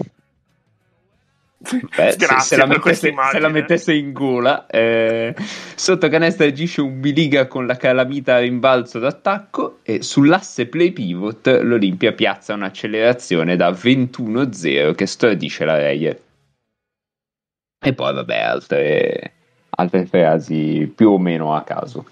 Beh, 1.58 2.12
se, 2.12 2.26
se, 2.40 2.56
la 2.56 2.66
mettesse, 2.66 3.14
se, 3.32 3.38
la 3.38 3.48
mettesse, 3.48 3.94
in 3.94 4.12
gola, 4.12 4.66
eh, 4.66 5.34
sotto 5.74 6.08
canestro 6.10 6.44
agisce 6.44 6.82
un 6.82 7.00
biliga 7.00 7.46
con 7.46 7.64
la 7.64 7.76
calamita 7.76 8.34
a 8.34 8.40
rimbalzo 8.40 8.98
d'attacco 8.98 9.78
e 9.82 10.02
sull'asse 10.02 10.66
play 10.66 10.92
pivot 10.92 11.60
l'Olimpia 11.62 12.12
piazza 12.12 12.52
un'accelerazione 12.52 13.56
da 13.56 13.70
21-0 13.70 14.94
che 14.94 15.06
stordisce 15.06 15.64
la 15.64 15.76
Reyer. 15.78 16.24
E 17.86 17.94
poi, 17.94 18.12
vabbè, 18.12 18.36
altre, 18.36 19.32
altre 19.70 20.06
frasi 20.06 20.92
più 20.92 21.10
o 21.10 21.18
meno 21.20 21.54
a 21.54 21.62
caso. 21.62 22.04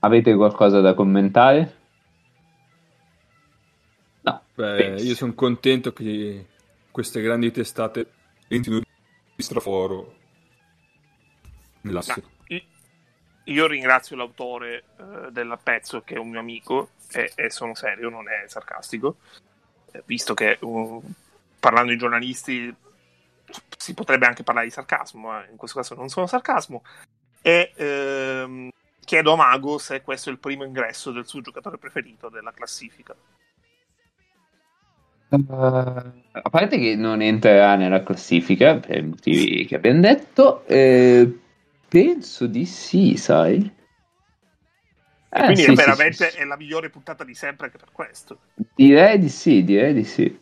Avete 0.00 0.34
qualcosa 0.34 0.80
da 0.80 0.92
commentare? 0.94 1.76
No. 4.22 4.42
Beh, 4.56 4.96
io 4.96 5.14
sono 5.14 5.34
contento 5.34 5.92
che 5.92 6.46
queste 6.90 7.22
grandi 7.22 7.52
testate 7.52 8.10
entrino 8.48 8.80
di 9.36 9.42
straforo 9.44 10.14
nell'asse. 11.82 12.24
No, 12.48 12.60
io 13.44 13.66
ringrazio 13.68 14.16
l'autore 14.16 14.82
uh, 14.96 15.30
del 15.30 15.56
pezzo 15.62 16.00
che 16.00 16.16
è 16.16 16.18
un 16.18 16.30
mio 16.30 16.40
amico 16.40 16.88
e, 17.12 17.30
e 17.36 17.50
sono 17.50 17.76
serio, 17.76 18.08
non 18.08 18.28
è 18.28 18.48
sarcastico, 18.48 19.18
eh, 19.92 20.02
visto 20.06 20.34
che 20.34 20.58
uh, 20.60 21.00
parlando 21.60 21.92
di 21.92 21.98
giornalisti 21.98 22.82
si 23.76 23.94
potrebbe 23.94 24.26
anche 24.26 24.42
parlare 24.42 24.66
di 24.66 24.72
sarcasmo, 24.72 25.28
ma 25.28 25.46
in 25.50 25.56
questo 25.56 25.78
caso 25.78 25.94
non 25.94 26.08
sono 26.08 26.26
sarcasmo. 26.26 26.82
E 27.42 27.72
ehm, 27.76 28.70
chiedo 29.04 29.32
a 29.32 29.36
Mago 29.36 29.78
se 29.78 30.00
questo 30.00 30.30
è 30.30 30.32
il 30.32 30.38
primo 30.38 30.64
ingresso 30.64 31.12
del 31.12 31.26
suo 31.26 31.40
giocatore 31.40 31.78
preferito 31.78 32.28
della 32.28 32.52
classifica. 32.52 33.14
Uh, 35.28 35.42
a 35.46 36.50
parte 36.50 36.78
che 36.78 36.94
non 36.94 37.20
entrerà 37.20 37.74
nella 37.74 38.02
classifica 38.02 38.76
per 38.78 38.98
i 38.98 39.02
motivi 39.02 39.66
che 39.66 39.76
abbiamo 39.76 40.00
detto, 40.00 40.64
eh, 40.66 41.40
penso 41.88 42.46
di 42.46 42.64
sì, 42.66 43.16
sai. 43.16 43.72
Eh, 45.28 45.42
quindi 45.42 45.62
sì, 45.62 45.72
è 45.72 45.74
veramente 45.74 46.24
sì, 46.26 46.36
sì. 46.36 46.38
È 46.38 46.44
la 46.44 46.56
migliore 46.56 46.88
puntata 46.90 47.24
di 47.24 47.34
sempre 47.34 47.66
anche 47.66 47.78
per 47.78 47.88
questo. 47.90 48.38
Direi 48.74 49.18
di 49.18 49.28
sì, 49.28 49.64
direi 49.64 49.92
di 49.92 50.04
sì. 50.04 50.38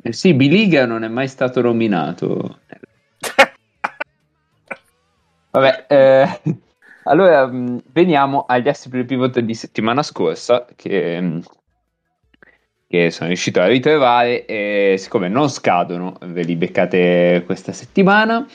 Eh 0.00 0.12
sì, 0.12 0.32
Biliga 0.34 0.86
non 0.86 1.02
è 1.02 1.08
mai 1.08 1.26
stato 1.28 1.60
nominato. 1.60 2.60
Vabbè, 5.50 5.86
eh, 5.88 6.40
allora 7.04 7.46
mm, 7.46 7.78
veniamo 7.92 8.44
agli 8.46 8.68
il 8.68 9.04
pivot 9.06 9.40
di 9.40 9.54
settimana 9.54 10.02
scorsa 10.02 10.66
che, 10.76 11.20
mm, 11.20 11.38
che 12.86 13.10
sono 13.10 13.28
riuscito 13.28 13.60
a 13.60 13.66
ritrovare 13.66 14.46
e 14.46 14.94
siccome 14.98 15.28
non 15.28 15.50
scadono 15.50 16.16
ve 16.20 16.42
li 16.42 16.54
beccate 16.54 17.42
questa 17.44 17.72
settimana. 17.72 18.46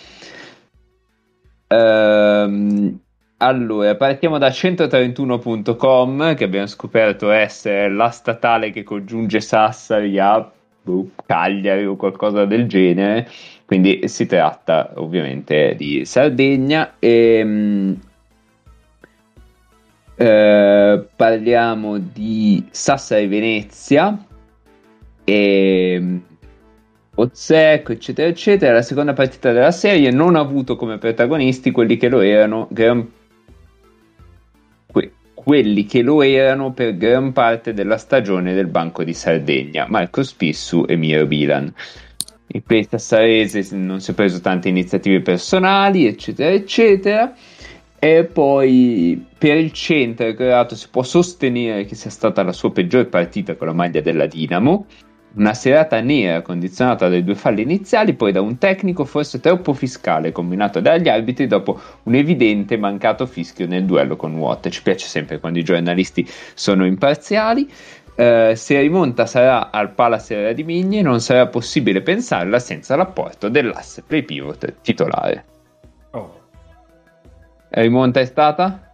Ehm, 1.67 2.99
allora, 3.37 3.95
partiamo 3.95 4.37
da 4.37 4.49
131.com 4.49 6.35
che 6.35 6.43
abbiamo 6.45 6.67
scoperto 6.67 7.31
essere 7.31 7.89
la 7.89 8.09
statale 8.09 8.71
che 8.71 8.83
congiunge 8.83 9.41
Sassari 9.41 10.17
a 10.19 10.49
Cagliari 11.25 11.85
o 11.85 11.95
qualcosa 11.95 12.45
del 12.45 12.67
genere. 12.67 13.29
Quindi 13.65 14.07
si 14.07 14.25
tratta 14.25 14.91
ovviamente 14.95 15.75
di 15.77 16.05
Sardegna. 16.05 16.95
E 16.99 17.43
mh, 17.43 17.99
eh, 20.15 21.05
parliamo 21.15 21.97
di 21.97 22.65
Sassari 22.69 23.27
Venezia. 23.27 24.25
E 25.23 26.21
Ozzecco 27.15 27.91
eccetera 27.91 28.27
eccetera. 28.27 28.73
La 28.73 28.81
seconda 28.81 29.13
partita 29.13 29.51
della 29.51 29.71
serie 29.71 30.09
non 30.09 30.35
ha 30.35 30.39
avuto 30.39 30.75
come 30.75 30.97
protagonisti 30.97 31.71
quelli 31.71 31.97
che 31.97 32.09
lo 32.09 32.21
erano. 32.21 32.67
Gran 32.71 33.07
quelli 35.43 35.85
che 35.85 36.01
lo 36.01 36.23
erano 36.23 36.71
per 36.71 36.95
gran 36.95 37.33
parte 37.33 37.73
della 37.73 37.97
stagione 37.97 38.53
del 38.53 38.67
Banco 38.67 39.03
di 39.03 39.13
Sardegna, 39.13 39.85
Marco 39.89 40.23
Spissu 40.23 40.85
e 40.87 40.95
Miro 40.95 41.25
Bilan. 41.25 41.71
Il 42.47 42.63
play 42.63 42.85
sassarese 42.89 43.75
non 43.75 43.99
si 43.99 44.11
è 44.11 44.13
preso 44.13 44.39
tante 44.39 44.69
iniziative 44.69 45.21
personali, 45.21 46.07
eccetera, 46.07 46.51
eccetera. 46.51 47.33
E 47.99 48.25
poi 48.25 49.25
per 49.37 49.57
il 49.57 49.71
centro, 49.71 50.33
creato 50.33 50.75
si 50.75 50.87
può 50.89 51.03
sostenere 51.03 51.85
che 51.85 51.95
sia 51.95 52.09
stata 52.09 52.43
la 52.43 52.51
sua 52.51 52.71
peggiore 52.71 53.05
partita 53.05 53.55
con 53.55 53.67
la 53.67 53.73
maglia 53.73 54.01
della 54.01 54.25
Dinamo 54.25 54.85
una 55.35 55.53
serata 55.53 55.99
nera 55.99 56.41
condizionata 56.41 57.09
dai 57.09 57.23
due 57.23 57.35
falli 57.35 57.61
iniziali, 57.63 58.13
poi 58.13 58.31
da 58.31 58.41
un 58.41 58.57
tecnico 58.57 59.03
forse 59.05 59.39
troppo 59.39 59.73
fiscale 59.73 60.31
combinato 60.31 60.79
dagli 60.79 61.09
arbitri 61.09 61.47
dopo 61.47 61.79
un 62.03 62.15
evidente 62.15 62.77
mancato 62.77 63.25
fischio 63.25 63.65
nel 63.67 63.85
duello 63.85 64.15
con 64.15 64.35
Watt. 64.35 64.69
Ci 64.69 64.83
piace 64.83 65.07
sempre 65.07 65.39
quando 65.39 65.59
i 65.59 65.63
giornalisti 65.63 66.27
sono 66.53 66.85
imparziali. 66.85 67.71
Uh, 68.15 68.53
se 68.53 68.79
rimonta 68.79 69.25
sarà 69.25 69.71
al 69.71 69.91
Palace 69.93 70.53
di 70.53 70.63
Migni, 70.63 71.01
non 71.01 71.19
sarà 71.19 71.47
possibile 71.47 72.01
pensarla 72.01 72.59
senza 72.59 72.95
l'apporto 72.95 73.49
dell'asse 73.49 74.03
play 74.03 74.21
pivot 74.21 74.81
titolare. 74.81 75.45
Oh. 76.11 76.41
Rimonta 77.69 78.19
è 78.19 78.25
stata? 78.25 78.93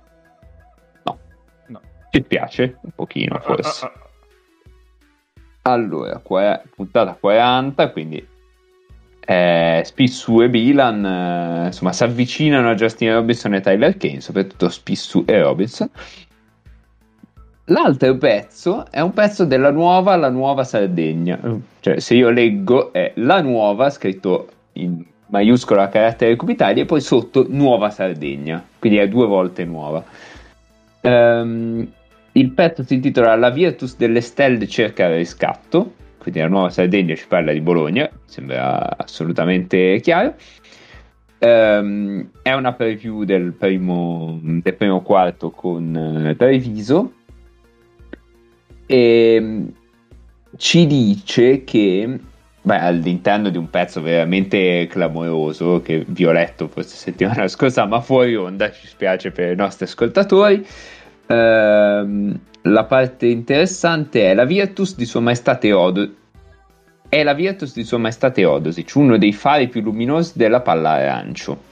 No. 1.04 1.18
no. 1.68 1.82
Ci 2.10 2.22
piace 2.22 2.78
un 2.82 2.92
pochino, 2.96 3.36
ah, 3.36 3.40
ah, 3.40 3.42
forse. 3.42 3.92
Allora, 5.64 6.20
qua, 6.20 6.62
puntata 6.76 7.18
40, 7.20 7.92
quindi 7.92 8.28
eh, 9.30 9.82
Spissu 9.86 10.42
e 10.42 10.50
Bilan 10.50 11.06
eh, 11.06 11.66
insomma 11.68 11.94
si 11.94 12.04
avvicinano 12.04 12.72
a 12.72 12.74
Justin 12.74 13.14
Robinson 13.14 13.54
e 13.54 13.62
Tyler 13.62 13.96
Kane, 13.96 14.22
soprattutto 14.22 14.70
Spissu 14.70 15.24
e 15.28 15.40
Robinson. 15.40 15.90
L'altro 17.66 18.18
pezzo 18.18 18.90
è 18.90 19.00
un 19.00 19.14
pezzo 19.14 19.46
della 19.46 19.70
nuova 19.70 20.16
La 20.16 20.30
Nuova 20.30 20.64
Sardegna, 20.64 21.40
cioè 21.80 22.00
se 22.00 22.16
io 22.16 22.32
leggo 22.32 22.92
è 22.92 23.12
La 23.18 23.42
Nuova, 23.42 23.92
scritto 23.92 24.48
in 24.74 25.04
maiuscola 25.28 25.84
a 25.84 25.90
carattere 25.90 26.36
cubitali 26.36 26.80
e 26.80 26.86
poi 26.86 27.00
sotto 27.00 27.46
Nuova 27.48 27.92
Sardegna, 27.92 28.66
quindi 28.80 28.98
è 28.98 29.08
due 29.08 29.28
volte 29.28 29.64
nuova. 29.64 30.04
Um, 31.02 31.88
il 32.34 32.52
pezzo 32.52 32.84
si 32.84 32.96
intitola 32.96 33.36
La 33.36 33.50
Virtus 33.50 33.96
delle 33.98 34.22
Stelle 34.22 34.68
cerca 34.68 35.06
il 35.06 35.18
riscatto, 35.18 35.94
quindi 36.18 36.40
la 36.40 36.48
Nuova 36.48 36.70
Sardegna 36.70 37.16
ci 37.16 37.28
parla 37.28 37.52
di 37.52 37.62
Bologna, 37.62 38.10
sembra 38.26 38.98
assolutamente 38.98 40.00
chiaro. 40.02 40.36
Um, 41.40 42.30
è 42.42 42.52
una 42.52 42.74
preview 42.74 43.24
del 43.24 43.54
primo, 43.54 44.40
del 44.44 44.76
primo 44.76 45.02
quarto 45.02 45.52
con 45.52 45.96
uh, 45.96 46.36
Treviso 46.36 47.14
e 48.86 49.64
ci 50.58 50.86
dice 50.86 51.64
che 51.64 52.20
beh, 52.62 52.80
all'interno 52.80 53.50
di 53.50 53.58
un 53.58 53.70
pezzo 53.70 54.02
veramente 54.02 54.88
clamoroso 54.90 55.82
che 55.82 56.04
vi 56.08 56.26
ho 56.26 56.32
letto 56.32 56.68
forse 56.68 56.96
settimana 56.96 57.48
scorsa, 57.50 57.86
ma 57.86 58.02
fuori 58.02 58.36
onda, 58.36 58.72
ci 58.72 58.88
spiace 58.88 59.32
per 59.32 59.54
i 59.54 59.56
nostri 59.56 59.86
ascoltatori. 59.86 60.66
Ehm, 61.32 62.40
la 62.64 62.84
parte 62.86 63.28
interessante 63.28 64.32
è 64.32 64.34
la 64.34 64.46
Virtus 64.46 64.96
di 64.96 65.06
Sua 65.06 65.20
Maestà 65.20 65.56
Teodosic. 65.56 66.18
È 67.08 67.24
la 67.24 67.34
Virtus 67.34 67.74
di 67.74 67.84
Sua 67.84 68.00
Maestà 68.00 68.32
Teodosic, 68.32 68.92
uno 68.96 69.18
dei 69.18 69.34
fari 69.34 69.68
più 69.68 69.82
luminosi 69.82 70.34
della 70.36 70.62
palla 70.62 70.92
arancio. 70.92 71.68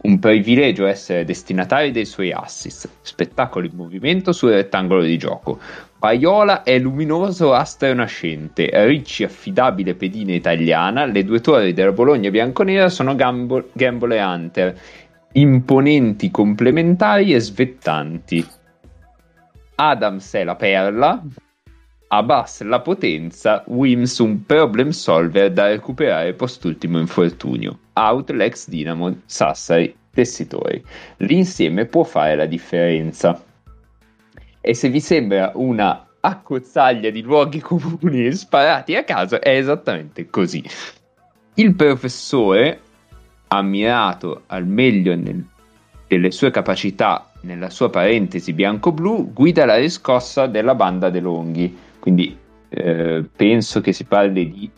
Un 0.00 0.18
privilegio 0.18 0.86
essere 0.86 1.24
destinatari 1.24 1.90
dei 1.90 2.04
suoi 2.04 2.32
assist, 2.32 2.88
spettacolo 3.00 3.66
in 3.66 3.72
movimento 3.74 4.32
sul 4.32 4.52
rettangolo 4.52 5.02
di 5.02 5.18
gioco, 5.18 5.58
Paiola 5.98 6.62
è 6.62 6.78
luminoso 6.78 7.52
astro 7.52 7.92
nascente, 7.92 8.70
Ricci 8.86 9.24
affidabile 9.24 9.94
pedina 9.94 10.32
italiana, 10.32 11.06
le 11.06 11.24
due 11.24 11.40
torri 11.40 11.72
della 11.72 11.92
Bologna 11.92 12.30
bianconera 12.30 12.88
sono 12.88 13.16
Gambo- 13.16 13.70
Gamble 13.72 14.16
e 14.16 14.22
Hunter, 14.22 14.80
imponenti 15.32 16.30
complementari 16.30 17.34
e 17.34 17.40
svettanti. 17.40 18.46
Adams 19.80 20.32
è 20.34 20.42
la 20.42 20.56
perla, 20.56 21.22
Abbas 22.08 22.62
la 22.62 22.80
potenza, 22.80 23.62
Wims 23.66 24.18
un 24.18 24.44
problem 24.44 24.88
solver 24.88 25.52
da 25.52 25.68
recuperare 25.68 26.32
postultimo 26.32 26.98
infortunio, 26.98 27.78
out 27.92 28.30
l'ex 28.30 28.68
Dinamo, 28.68 29.20
Sassari, 29.26 29.94
tessitori. 30.10 30.82
L'insieme 31.18 31.84
può 31.84 32.02
fare 32.02 32.34
la 32.34 32.46
differenza. 32.46 33.40
E 34.60 34.74
se 34.74 34.88
vi 34.88 34.98
sembra 34.98 35.52
una 35.54 36.08
accozzaglia 36.18 37.10
di 37.10 37.22
luoghi 37.22 37.60
comuni 37.62 38.32
sparati 38.32 38.96
a 38.96 39.04
caso, 39.04 39.40
è 39.40 39.50
esattamente 39.50 40.28
così. 40.28 40.64
Il 41.54 41.76
professore, 41.76 42.80
ammirato 43.46 44.42
al 44.46 44.66
meglio 44.66 45.14
nel, 45.14 45.46
delle 46.08 46.32
sue 46.32 46.50
capacità 46.50 47.27
nella 47.42 47.70
sua 47.70 47.90
parentesi 47.90 48.52
bianco-blu, 48.52 49.32
guida 49.32 49.64
la 49.64 49.76
riscossa 49.76 50.46
della 50.46 50.74
banda 50.74 51.10
De 51.10 51.20
Longhi. 51.20 51.76
Quindi 51.98 52.36
eh, 52.68 53.24
penso 53.34 53.80
che 53.80 53.92
si 53.92 54.04
parli 54.04 54.50
di. 54.50 54.70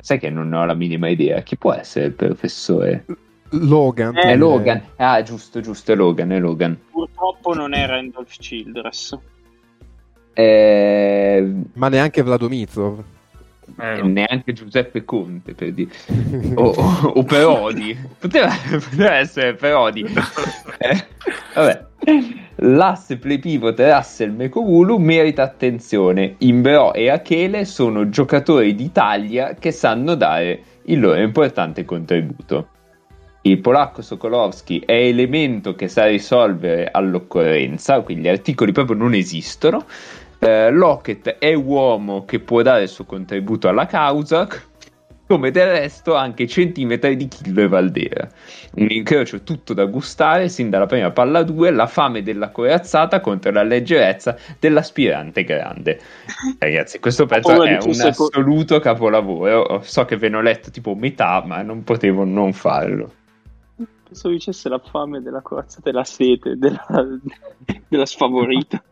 Sai 0.00 0.18
che 0.18 0.30
non 0.30 0.52
ho 0.52 0.64
la 0.64 0.74
minima 0.74 1.08
idea. 1.08 1.40
Chi 1.42 1.56
può 1.56 1.72
essere 1.72 2.06
il 2.06 2.12
professore? 2.12 3.04
Logan. 3.50 4.16
È 4.16 4.36
Logan. 4.36 4.82
Ah, 4.96 5.22
giusto, 5.22 5.60
giusto, 5.60 5.92
è 5.92 5.96
Logan, 5.96 6.32
è 6.32 6.38
Logan. 6.38 6.78
Purtroppo 6.90 7.54
non 7.54 7.74
è 7.74 7.86
Randolph 7.86 8.36
Childress. 8.38 9.18
Eh... 10.34 11.52
Ma 11.72 11.88
neanche 11.88 12.22
Vladomizov. 12.22 13.02
Eh, 13.78 14.00
no. 14.00 14.08
Neanche 14.08 14.52
Giuseppe 14.52 15.04
Conte 15.04 15.54
per 15.54 15.72
dire. 15.72 15.90
o, 16.54 16.70
o, 16.70 17.08
o 17.14 17.22
Perodi. 17.24 17.96
Poteva, 18.18 18.50
poteva, 18.70 19.14
essere 19.14 19.54
Perodi. 19.54 20.04
eh, 20.78 21.04
vabbè. 21.54 21.86
L'asse 22.60 23.18
play 23.18 23.38
pivot 23.38 23.78
Russell 23.78 24.34
Mekovulu 24.34 24.96
merita 24.98 25.42
attenzione. 25.42 26.34
Imbro 26.38 26.92
e 26.92 27.08
Achele 27.08 27.64
sono 27.64 28.08
giocatori 28.08 28.74
d'Italia 28.74 29.54
che 29.54 29.70
sanno 29.70 30.14
dare 30.14 30.62
il 30.84 30.98
loro 30.98 31.20
importante 31.20 31.84
contributo. 31.84 32.68
Il 33.42 33.60
polacco 33.60 34.02
Sokolowski 34.02 34.82
è 34.84 34.92
elemento 34.92 35.74
che 35.74 35.86
sa 35.88 36.06
risolvere 36.06 36.88
all'occorrenza, 36.90 38.00
quindi 38.00 38.24
gli 38.24 38.28
articoli 38.28 38.72
proprio 38.72 38.96
non 38.96 39.14
esistono. 39.14 39.86
Eh, 40.40 40.70
Lockett 40.70 41.38
è 41.38 41.52
uomo 41.54 42.24
che 42.24 42.38
può 42.38 42.62
dare 42.62 42.82
il 42.82 42.88
suo 42.88 43.04
contributo 43.04 43.68
alla 43.68 43.86
causa, 43.86 44.46
come 45.28 45.50
del 45.50 45.68
resto 45.68 46.14
anche 46.14 46.46
centimetri 46.46 47.14
di 47.16 47.28
Chillo 47.28 47.60
e 47.60 47.68
Valdera. 47.68 48.26
Un 48.76 48.86
incrocio 48.88 49.42
tutto 49.42 49.74
da 49.74 49.84
gustare 49.84 50.48
sin 50.48 50.70
dalla 50.70 50.86
prima 50.86 51.10
palla 51.10 51.42
2, 51.42 51.70
la 51.70 51.86
fame 51.86 52.22
della 52.22 52.48
corazzata 52.50 53.20
contro 53.20 53.50
la 53.50 53.62
leggerezza 53.62 54.36
dell'aspirante 54.58 55.44
grande. 55.44 56.00
Ragazzi, 56.58 56.98
questo 56.98 57.26
pezzo 57.26 57.52
oh, 57.52 57.64
è 57.64 57.78
un 57.82 58.00
assoluto 58.00 58.80
capolavoro. 58.80 59.82
So 59.82 60.06
che 60.06 60.16
ve 60.16 60.30
ne 60.30 60.36
ho 60.36 60.40
letto 60.40 60.70
tipo 60.70 60.94
metà, 60.94 61.42
ma 61.44 61.60
non 61.62 61.84
potevo 61.84 62.24
non 62.24 62.54
farlo. 62.54 63.12
Penso 64.04 64.30
dicesse 64.30 64.70
la 64.70 64.78
fame 64.78 65.20
della 65.20 65.42
corazzata 65.42 65.90
e 65.90 65.92
la 65.92 66.04
sete 66.04 66.56
della, 66.56 66.86
della 67.86 68.06
sfavorita. 68.06 68.82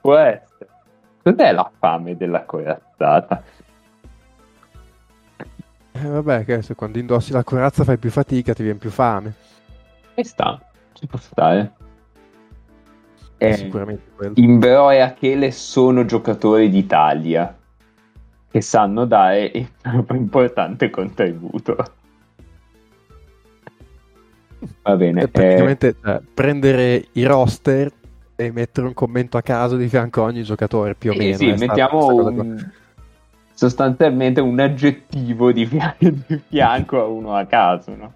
Può 0.00 0.16
essere. 0.16 0.68
Cos'è 1.22 1.52
la 1.52 1.70
fame 1.78 2.16
della 2.16 2.44
corazzata? 2.44 3.42
Eh, 5.92 6.08
vabbè, 6.08 6.44
che 6.44 6.62
se 6.62 6.74
quando 6.74 6.98
indossi 6.98 7.32
la 7.32 7.44
corazza 7.44 7.84
fai 7.84 7.98
più 7.98 8.10
fatica, 8.10 8.54
ti 8.54 8.62
viene 8.62 8.78
più 8.78 8.90
fame. 8.90 9.34
E 10.14 10.24
sta, 10.24 10.60
ci 10.94 11.06
può 11.06 11.18
stare. 11.18 11.72
Eh, 13.36 13.54
sicuramente 13.54 14.10
quello. 14.14 14.34
Imbro 14.36 14.90
e 14.90 15.00
Achele 15.00 15.50
sono 15.50 16.04
giocatori 16.04 16.68
d'Italia 16.68 17.56
che 18.50 18.60
sanno 18.60 19.04
dare 19.04 19.50
un 19.84 20.16
importante 20.16 20.90
contributo. 20.90 21.76
Va 24.82 24.96
bene. 24.96 25.26
praticamente 25.28 25.88
eh... 25.88 25.96
cioè, 26.02 26.20
prendere 26.34 27.06
i 27.12 27.24
roster 27.24 27.90
e 28.40 28.50
mettere 28.50 28.86
un 28.86 28.94
commento 28.94 29.36
a 29.36 29.42
caso 29.42 29.76
di 29.76 29.86
fianco 29.88 30.22
a 30.22 30.26
ogni 30.26 30.42
giocatore, 30.42 30.94
più 30.94 31.12
o 31.12 31.14
meno. 31.14 31.36
Sì, 31.36 31.52
mettiamo 31.52 32.06
un... 32.06 32.70
sostanzialmente 33.52 34.40
un 34.40 34.58
aggettivo 34.58 35.52
di, 35.52 35.68
fianco 36.48 37.00
a 37.00 37.04
uno 37.04 37.34
a 37.34 37.44
caso, 37.44 37.94
no? 37.94 38.14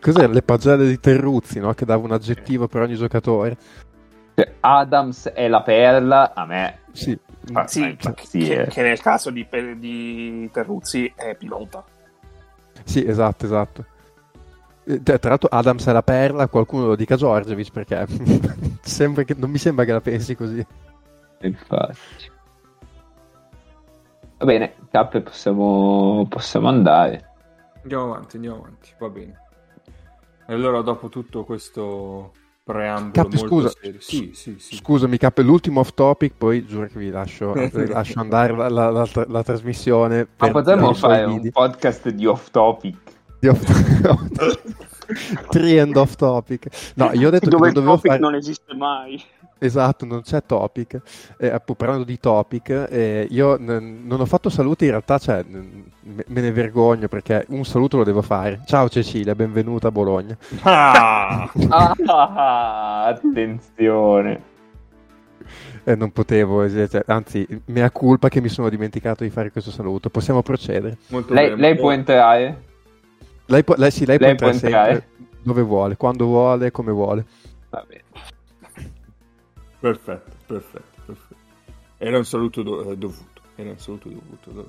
Cos'era 0.00 0.32
le 0.32 0.42
pagelle 0.42 0.86
di 0.86 0.98
Terruzzi, 0.98 1.60
no? 1.60 1.72
Che 1.72 1.84
dava 1.84 2.04
un 2.04 2.12
aggettivo 2.12 2.66
per 2.66 2.82
ogni 2.82 2.96
giocatore. 2.96 3.56
Cioè, 4.34 4.52
Adams 4.60 5.28
è 5.28 5.48
la 5.48 5.62
perla, 5.62 6.34
a 6.34 6.44
me... 6.44 6.78
Sì, 6.92 7.16
ah, 7.52 7.66
sì, 7.68 7.96
che, 7.96 8.66
che, 8.68 8.82
nel 8.82 9.00
caso 9.00 9.30
di, 9.30 9.46
di 9.78 10.50
Terruzzi 10.52 11.10
è 11.14 11.36
pilota. 11.36 11.84
Sì, 12.84 13.06
esatto, 13.06 13.44
esatto. 13.44 13.84
Eh, 14.84 15.02
tra 15.02 15.28
l'altro 15.28 15.48
Adams 15.50 15.86
è 15.86 15.92
la 15.92 16.02
perla, 16.02 16.48
qualcuno 16.48 16.86
lo 16.86 16.96
dica 16.96 17.16
Giorgevic 17.16 17.70
perché 17.70 18.06
che, 19.24 19.34
non 19.36 19.50
mi 19.50 19.58
sembra 19.58 19.84
che 19.84 19.92
la 19.92 20.00
pensi 20.00 20.34
così. 20.34 20.64
Infatti. 21.42 22.30
Va 24.38 24.44
bene, 24.46 24.74
Cappe 24.90 25.20
possiamo, 25.20 26.26
possiamo 26.28 26.68
andare. 26.68 27.28
Andiamo 27.82 28.04
avanti, 28.04 28.36
andiamo 28.36 28.56
avanti, 28.56 28.90
va 28.98 29.08
bene. 29.08 29.38
Allora 30.46 30.80
dopo 30.80 31.08
tutto 31.08 31.44
questo 31.44 32.32
preambolo 32.64 33.28
molto 33.28 33.46
scusa, 33.46 33.68
serio. 33.68 34.00
Sì, 34.00 34.30
sì, 34.32 34.56
sì. 34.58 34.76
Scusami 34.76 35.18
Cappe, 35.18 35.42
l'ultimo 35.42 35.80
off 35.80 35.92
topic, 35.92 36.34
poi 36.36 36.64
giuro 36.64 36.86
che 36.86 36.98
vi 36.98 37.10
lascio, 37.10 37.52
lascio 37.72 38.18
andare 38.18 38.56
la, 38.56 38.68
la, 38.68 38.90
la, 38.90 39.08
la 39.28 39.42
trasmissione. 39.42 40.26
Ma 40.38 40.50
potremmo 40.50 40.94
fare 40.94 41.24
un 41.24 41.48
podcast 41.50 42.08
di 42.08 42.26
off 42.26 42.50
topic 42.50 43.18
di 43.40 43.48
off 43.48 44.00
topic. 44.02 44.78
Tree 45.50 45.80
and 45.80 45.96
off 45.96 46.14
topic. 46.14 46.92
No, 46.94 47.10
io 47.12 47.28
ho 47.28 47.30
detto 47.30 47.48
Dove 47.48 47.68
che 47.68 47.74
non 47.74 47.84
dovevo 47.84 47.94
topic 47.94 48.10
fare... 48.10 48.20
non 48.22 48.34
esiste 48.34 48.74
mai. 48.74 49.20
Esatto, 49.58 50.06
non 50.06 50.22
c'è 50.22 50.44
topic. 50.44 51.00
Eh, 51.38 51.60
parlando 51.76 52.04
di 52.04 52.18
topic, 52.18 52.86
eh, 52.88 53.26
io 53.28 53.58
n- 53.58 54.02
non 54.04 54.20
ho 54.20 54.24
fatto 54.24 54.48
saluti, 54.48 54.84
in 54.84 54.90
realtà 54.90 55.18
cioè, 55.18 55.42
n- 55.42 55.84
me 56.02 56.40
ne 56.40 56.52
vergogno 56.52 57.08
perché 57.08 57.44
un 57.48 57.64
saluto 57.64 57.96
lo 57.96 58.04
devo 58.04 58.22
fare. 58.22 58.60
Ciao 58.64 58.88
Cecilia, 58.88 59.34
benvenuta 59.34 59.88
a 59.88 59.90
Bologna. 59.90 60.36
Ah, 60.62 61.50
ah 62.06 63.04
attenzione. 63.06 64.48
Eh, 65.84 65.96
non 65.96 66.12
potevo, 66.12 66.68
cioè, 66.70 67.02
anzi, 67.06 67.46
mea 67.66 67.90
colpa 67.90 68.28
che 68.28 68.40
mi 68.40 68.48
sono 68.48 68.68
dimenticato 68.68 69.24
di 69.24 69.30
fare 69.30 69.50
questo 69.50 69.70
saluto. 69.70 70.08
Possiamo 70.08 70.42
procedere. 70.42 70.98
Lei, 71.28 71.56
lei, 71.56 71.76
può 71.76 71.90
entrare? 71.90 72.68
Lei, 73.50 73.64
può, 73.64 73.74
lei, 73.76 73.90
sì, 73.90 74.06
lei, 74.06 74.18
lei 74.18 74.36
può 74.36 74.48
entrare 74.48 75.08
dove 75.42 75.62
vuole, 75.62 75.96
quando 75.96 76.24
vuole, 76.24 76.70
come 76.70 76.92
vuole. 76.92 77.24
Va 77.68 77.84
bene. 77.86 78.02
Perfetto, 79.80 80.36
perfetto, 80.46 81.02
perfetto. 81.04 81.34
Era 81.98 82.16
un 82.16 82.24
saluto 82.24 82.62
do- 82.62 82.92
eh, 82.92 82.96
dovuto. 82.96 83.40
Era 83.56 83.70
un 83.70 83.78
saluto 83.78 84.08
dovuto. 84.08 84.68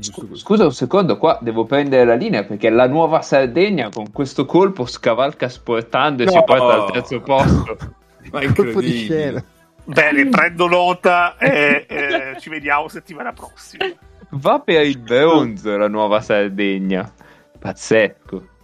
Scu- 0.00 0.36
scusa 0.36 0.64
un 0.64 0.72
secondo, 0.72 1.18
qua 1.18 1.38
devo 1.40 1.64
prendere 1.64 2.04
la 2.04 2.14
linea 2.14 2.44
perché 2.44 2.68
la 2.68 2.86
nuova 2.86 3.22
Sardegna 3.22 3.90
con 3.90 4.12
questo 4.12 4.44
colpo 4.44 4.86
scavalca 4.86 5.48
sportando 5.48 6.22
e 6.22 6.26
no. 6.26 6.32
si 6.32 6.42
porta 6.44 6.84
al 6.84 6.92
terzo 6.92 7.20
posto. 7.20 7.76
Ma 8.30 8.40
è 8.40 8.52
colpo 8.52 8.80
di 8.80 8.92
scena. 8.92 9.42
Bene, 9.84 10.28
prendo 10.28 10.68
nota 10.68 11.36
e, 11.38 11.86
e 11.88 12.36
ci 12.40 12.50
vediamo 12.50 12.88
settimana 12.88 13.32
prossima. 13.32 13.86
Va 14.30 14.60
per 14.60 14.84
il 14.86 14.98
bronzo 14.98 15.76
la 15.76 15.88
nuova 15.88 16.20
Sardegna. 16.20 17.10
Pazzesco. 17.58 18.56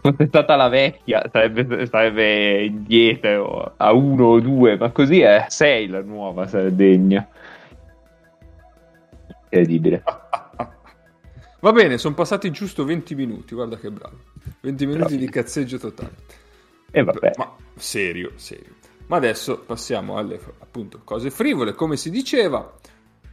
Fosse 0.00 0.26
stata 0.26 0.56
la 0.56 0.68
vecchia, 0.68 1.28
sarebbe, 1.30 1.86
sarebbe 1.86 2.64
indietro 2.64 3.74
a 3.76 3.92
uno 3.92 4.24
o 4.24 4.40
due, 4.40 4.76
ma 4.76 4.90
così 4.90 5.20
è 5.20 5.46
6 5.48 5.86
la 5.88 6.02
nuova 6.02 6.48
Sardegna. 6.48 7.28
Incredibile. 9.44 10.02
Va 11.60 11.72
bene, 11.72 11.98
sono 11.98 12.14
passati 12.14 12.50
giusto 12.50 12.84
20 12.84 13.14
minuti, 13.14 13.54
guarda 13.54 13.76
che 13.76 13.90
bravo. 13.90 14.18
20 14.60 14.86
minuti 14.86 15.02
Bravi. 15.02 15.18
di 15.18 15.28
cazzeggio 15.28 15.78
totale. 15.78 16.14
E 16.90 17.02
vabbè. 17.02 17.32
Ma 17.36 17.54
serio, 17.76 18.32
serio. 18.36 18.74
Ma 19.06 19.16
adesso 19.16 19.60
passiamo 19.60 20.16
alle 20.16 20.40
appunto 20.58 21.00
cose 21.04 21.30
frivole, 21.30 21.74
come 21.74 21.96
si 21.96 22.10
diceva. 22.10 22.74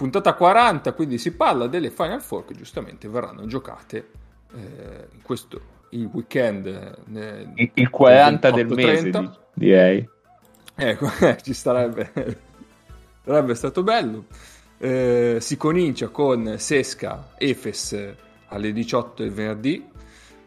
Puntata 0.03 0.33
40, 0.33 0.91
quindi 0.91 1.17
si 1.17 1.31
parla 1.31 1.67
delle 1.67 1.89
Final 1.89 2.21
Four 2.21 2.43
che 2.43 2.53
giustamente 2.55 3.07
verranno 3.07 3.45
giocate 3.45 4.09
eh, 4.53 5.07
in 5.13 5.21
questo 5.21 5.61
il 5.91 6.09
weekend. 6.11 6.97
Nel, 7.05 7.49
il, 7.55 7.71
il 7.73 7.89
40 7.89 8.51
del 8.51 8.67
mese, 8.67 9.31
direi. 9.53 10.05
Ecco, 10.75 11.09
ci 11.41 11.53
starebbe. 11.53 12.11
sarebbe 13.23 13.55
stato 13.55 13.81
bello. 13.81 14.25
Eh, 14.77 15.37
si 15.39 15.55
comincia 15.55 16.09
con 16.09 16.55
Sesca 16.57 17.29
Efes 17.37 17.97
alle 18.47 18.73
18 18.73 19.23
del 19.23 19.31
venerdì. 19.31 19.87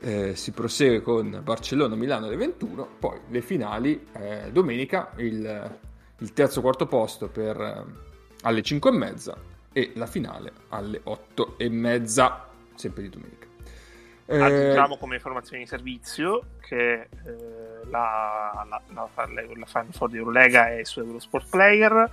Eh, 0.00 0.36
si 0.36 0.50
prosegue 0.50 1.00
con 1.00 1.40
Barcellona-Milano 1.42 2.26
alle 2.26 2.36
21, 2.36 2.88
poi 2.98 3.20
le 3.30 3.40
finali 3.40 4.06
eh, 4.12 4.50
domenica, 4.52 5.12
il, 5.16 5.78
il, 6.18 6.32
terzo 6.34 6.60
quarto 6.60 6.84
posto 6.84 7.28
per, 7.28 7.58
eh, 7.58 8.05
alle 8.42 8.62
5 8.62 8.90
e 8.90 8.92
mezza 8.92 9.36
e 9.72 9.92
la 9.94 10.06
finale 10.06 10.52
alle 10.70 11.00
8 11.02 11.58
e 11.58 11.68
mezza, 11.68 12.48
sempre 12.74 13.02
di 13.02 13.08
domenica. 13.10 13.46
Eh... 14.26 14.40
Aggiungiamo 14.40 14.96
come 14.96 15.14
informazione 15.16 15.62
di 15.62 15.68
servizio 15.68 16.46
che 16.60 16.92
eh, 17.02 17.08
la, 17.88 18.66
la, 18.68 18.82
la, 18.88 19.08
la 19.14 19.66
Final 19.66 19.92
Four 19.92 20.10
di 20.10 20.16
Eurolega 20.16 20.74
è 20.74 20.82
su 20.84 21.00
Eurosport 21.00 21.48
Player, 21.48 22.10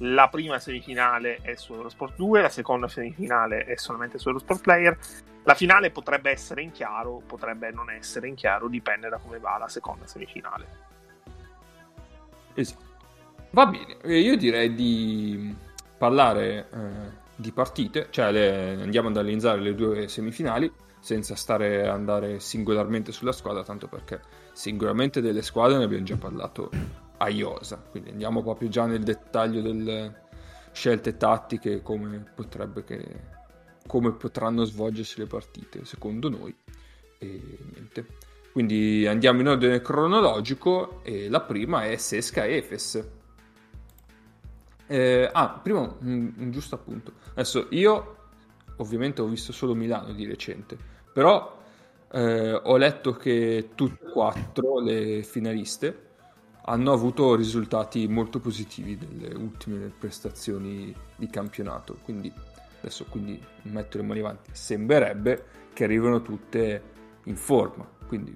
la 0.00 0.28
prima 0.28 0.58
semifinale 0.58 1.38
è 1.40 1.54
su 1.54 1.72
Eurosport 1.72 2.16
2, 2.16 2.42
la 2.42 2.48
seconda 2.48 2.88
semifinale 2.88 3.64
è 3.64 3.76
solamente 3.76 4.18
su 4.18 4.28
Eurosport 4.28 4.60
Player. 4.60 4.98
La 5.44 5.54
finale 5.54 5.90
potrebbe 5.90 6.30
essere 6.30 6.62
in 6.62 6.72
chiaro, 6.72 7.22
potrebbe 7.24 7.70
non 7.70 7.90
essere 7.90 8.26
in 8.26 8.34
chiaro, 8.34 8.68
dipende 8.68 9.08
da 9.08 9.18
come 9.18 9.38
va 9.38 9.56
la 9.58 9.68
seconda 9.68 10.06
semifinale. 10.06 10.66
Esatto. 12.54 12.85
Va 13.56 13.64
bene, 13.64 13.96
io 14.18 14.36
direi 14.36 14.74
di 14.74 15.56
parlare 15.96 16.68
eh, 16.70 16.78
di 17.34 17.52
partite, 17.52 18.08
cioè 18.10 18.30
le, 18.30 18.82
andiamo 18.82 19.08
ad 19.08 19.16
analizzare 19.16 19.62
le 19.62 19.74
due 19.74 20.08
semifinali 20.08 20.70
senza 21.00 21.34
stare 21.36 21.88
andare 21.88 22.38
singolarmente 22.38 23.12
sulla 23.12 23.32
squadra, 23.32 23.62
tanto 23.62 23.86
perché 23.86 24.20
singolarmente 24.52 25.22
delle 25.22 25.40
squadre 25.40 25.78
ne 25.78 25.84
abbiamo 25.84 26.04
già 26.04 26.18
parlato 26.18 26.70
a 27.16 27.30
Iosa, 27.30 27.82
quindi 27.90 28.10
andiamo 28.10 28.42
proprio 28.42 28.68
già 28.68 28.84
nel 28.84 29.02
dettaglio 29.02 29.62
delle 29.62 30.24
scelte 30.72 31.16
tattiche, 31.16 31.80
come, 31.80 32.34
che, 32.84 33.20
come 33.86 34.12
potranno 34.12 34.64
svolgersi 34.64 35.18
le 35.18 35.26
partite, 35.26 35.86
secondo 35.86 36.28
noi. 36.28 36.54
E 37.16 37.58
niente. 37.72 38.06
Quindi 38.52 39.06
andiamo 39.06 39.40
in 39.40 39.48
ordine 39.48 39.80
cronologico 39.80 41.02
e 41.02 41.30
la 41.30 41.40
prima 41.40 41.86
è 41.86 41.96
Sesca 41.96 42.46
Efes. 42.46 43.15
Eh, 44.86 45.28
ah, 45.32 45.60
prima 45.62 45.80
un, 45.80 46.32
un 46.36 46.50
giusto 46.50 46.74
appunto. 46.74 47.12
Adesso 47.30 47.66
io 47.70 48.16
ovviamente 48.76 49.22
ho 49.22 49.26
visto 49.26 49.52
solo 49.52 49.74
Milano 49.74 50.12
di 50.12 50.26
recente, 50.26 50.76
però 51.12 51.58
eh, 52.12 52.52
ho 52.52 52.76
letto 52.76 53.12
che 53.14 53.70
tutte 53.74 54.06
e 54.06 54.10
quattro 54.10 54.80
le 54.80 55.22
finaliste 55.22 56.04
hanno 56.68 56.92
avuto 56.92 57.34
risultati 57.36 58.08
molto 58.08 58.40
positivi 58.40 58.98
nelle 58.98 59.34
ultime 59.34 59.92
prestazioni 59.96 60.94
di 61.16 61.26
campionato. 61.28 61.98
Quindi 62.02 62.32
adesso 62.80 63.04
quindi 63.08 63.40
metto 63.62 63.98
le 63.98 64.04
mani 64.04 64.20
avanti. 64.20 64.50
Sembrerebbe 64.52 65.44
che 65.72 65.84
arrivino 65.84 66.22
tutte 66.22 66.82
in 67.24 67.36
forma. 67.36 67.88
Quindi 68.06 68.34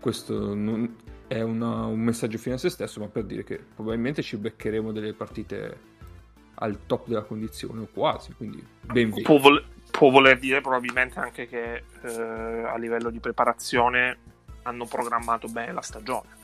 questo 0.00 0.54
non 0.54 0.96
è 1.30 1.42
una, 1.42 1.84
un 1.86 2.00
messaggio 2.00 2.38
fine 2.38 2.56
a 2.56 2.58
se 2.58 2.70
stesso, 2.70 2.98
ma 2.98 3.06
per 3.06 3.22
dire 3.22 3.44
che 3.44 3.56
probabilmente 3.56 4.20
ci 4.20 4.36
beccheremo 4.36 4.90
delle 4.90 5.12
partite 5.12 5.78
al 6.54 6.86
top 6.86 7.06
della 7.06 7.22
condizione 7.22 7.82
o 7.82 7.88
quasi. 7.92 8.32
Quindi 8.32 8.66
ben 8.80 9.12
può, 9.22 9.38
vol- 9.38 9.64
può 9.92 10.10
voler 10.10 10.40
dire 10.40 10.60
probabilmente 10.60 11.20
anche 11.20 11.46
che 11.46 11.84
eh, 12.02 12.64
a 12.66 12.76
livello 12.78 13.10
di 13.10 13.20
preparazione 13.20 14.18
hanno 14.62 14.86
programmato 14.86 15.46
bene 15.46 15.72
la 15.72 15.82
stagione 15.82 16.38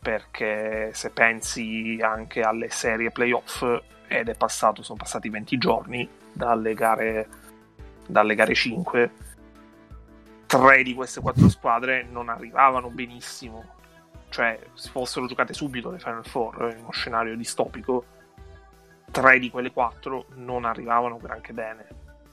perché 0.00 0.90
se 0.92 1.10
pensi 1.10 2.00
anche 2.02 2.40
alle 2.40 2.70
serie 2.70 3.12
playoff 3.12 3.62
ed 4.08 4.28
è 4.28 4.34
passato, 4.34 4.82
sono 4.82 4.98
passati 4.98 5.28
20 5.28 5.58
giorni 5.58 6.08
dalle 6.32 6.74
gare, 6.74 7.28
dalle 8.08 8.34
gare 8.34 8.52
5 8.52 9.10
tre 10.44 10.82
di 10.82 10.92
queste 10.92 11.20
quattro 11.20 11.48
squadre 11.48 12.02
non 12.02 12.28
arrivavano 12.28 12.90
benissimo 12.90 13.80
cioè 14.32 14.58
se 14.72 14.88
fossero 14.90 15.26
giocate 15.26 15.52
subito 15.52 15.90
le 15.90 15.98
Final 15.98 16.24
Four 16.24 16.72
in 16.72 16.80
uno 16.80 16.90
scenario 16.90 17.36
distopico 17.36 18.04
tre 19.10 19.38
di 19.38 19.50
quelle 19.50 19.70
quattro 19.70 20.24
non 20.36 20.64
arrivavano 20.64 21.18
granché 21.18 21.52
bene 21.52 21.86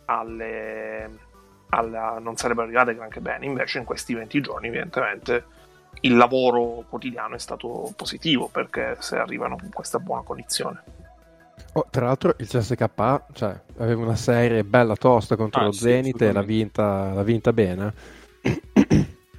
alle, 0.05 1.09
alla, 1.69 2.17
non 2.19 2.35
sarebbero 2.37 2.65
arrivate 2.65 2.95
granché 2.95 3.19
bene. 3.19 3.45
Invece 3.45 3.77
in 3.77 3.85
questi 3.85 4.15
20 4.15 4.41
giorni 4.41 4.67
evidentemente 4.67 5.45
il 6.01 6.15
lavoro 6.15 6.85
quotidiano 6.87 7.35
è 7.35 7.39
stato 7.39 7.93
positivo 7.95 8.47
perché 8.47 8.95
se 8.99 9.17
arrivano 9.17 9.57
con 9.57 9.69
questa 9.69 9.99
buona 9.99 10.21
condizione. 10.23 10.81
Oh, 11.73 11.85
tra 11.89 12.05
l'altro 12.05 12.33
il 12.37 12.47
CSK 12.47 13.21
cioè, 13.33 13.61
aveva 13.77 14.01
una 14.01 14.15
serie 14.15 14.63
bella 14.63 14.95
tosta 14.95 15.35
contro 15.35 15.61
ah, 15.61 15.65
lo 15.65 15.71
sì, 15.71 15.81
Zenit 15.81 16.21
e 16.21 16.31
l'ha 16.31 16.41
vinta, 16.41 17.11
l'ha 17.13 17.23
vinta 17.23 17.51
bene. 17.53 17.93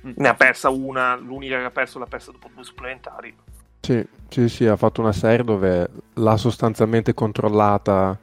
Ne 0.02 0.28
ha 0.28 0.34
persa 0.34 0.70
una, 0.70 1.16
l'unica 1.16 1.58
che 1.58 1.64
ha 1.64 1.70
perso 1.70 1.98
l'ha 1.98 2.06
persa 2.06 2.32
dopo 2.32 2.48
due 2.54 2.64
supplementari. 2.64 3.34
Sì, 3.80 4.06
sì, 4.28 4.48
sì, 4.48 4.66
ha 4.66 4.76
fatto 4.76 5.00
una 5.00 5.12
serie 5.12 5.44
dove 5.44 5.88
l'ha 6.14 6.36
sostanzialmente 6.36 7.14
controllata 7.14 8.16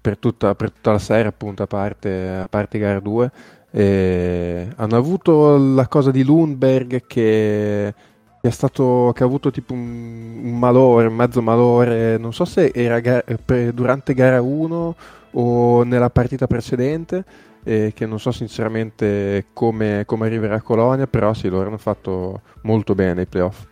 per 0.00 0.18
tutta, 0.18 0.54
per 0.54 0.70
tutta 0.70 0.92
la 0.92 0.98
serie, 0.98 1.26
appunto, 1.26 1.62
a 1.62 1.66
parte, 1.66 2.28
a 2.42 2.48
parte 2.48 2.78
gara 2.78 3.00
2. 3.00 3.30
E 3.70 4.68
hanno 4.76 4.96
avuto 4.96 5.56
la 5.56 5.86
cosa 5.88 6.10
di 6.10 6.24
Lundberg 6.24 7.06
che, 7.06 7.94
che, 8.40 8.50
stato, 8.50 9.12
che 9.14 9.22
ha 9.22 9.26
avuto 9.26 9.50
tipo 9.50 9.74
un, 9.74 10.40
un, 10.44 10.58
malore, 10.58 11.08
un 11.08 11.14
mezzo 11.14 11.42
malore, 11.42 12.16
non 12.18 12.32
so 12.32 12.44
se 12.44 12.70
era 12.74 13.00
ga- 13.00 13.24
durante 13.72 14.14
gara 14.14 14.40
1 14.40 14.96
o 15.32 15.82
nella 15.82 16.10
partita 16.10 16.46
precedente, 16.46 17.24
eh, 17.64 17.92
che 17.94 18.06
non 18.06 18.18
so 18.18 18.32
sinceramente 18.32 19.46
come, 19.52 20.04
come 20.06 20.26
arriverà 20.26 20.56
a 20.56 20.62
Colonia, 20.62 21.06
però 21.06 21.34
sì, 21.34 21.48
loro 21.48 21.68
hanno 21.68 21.78
fatto 21.78 22.42
molto 22.62 22.94
bene 22.94 23.22
i 23.22 23.26
playoff. 23.26 23.66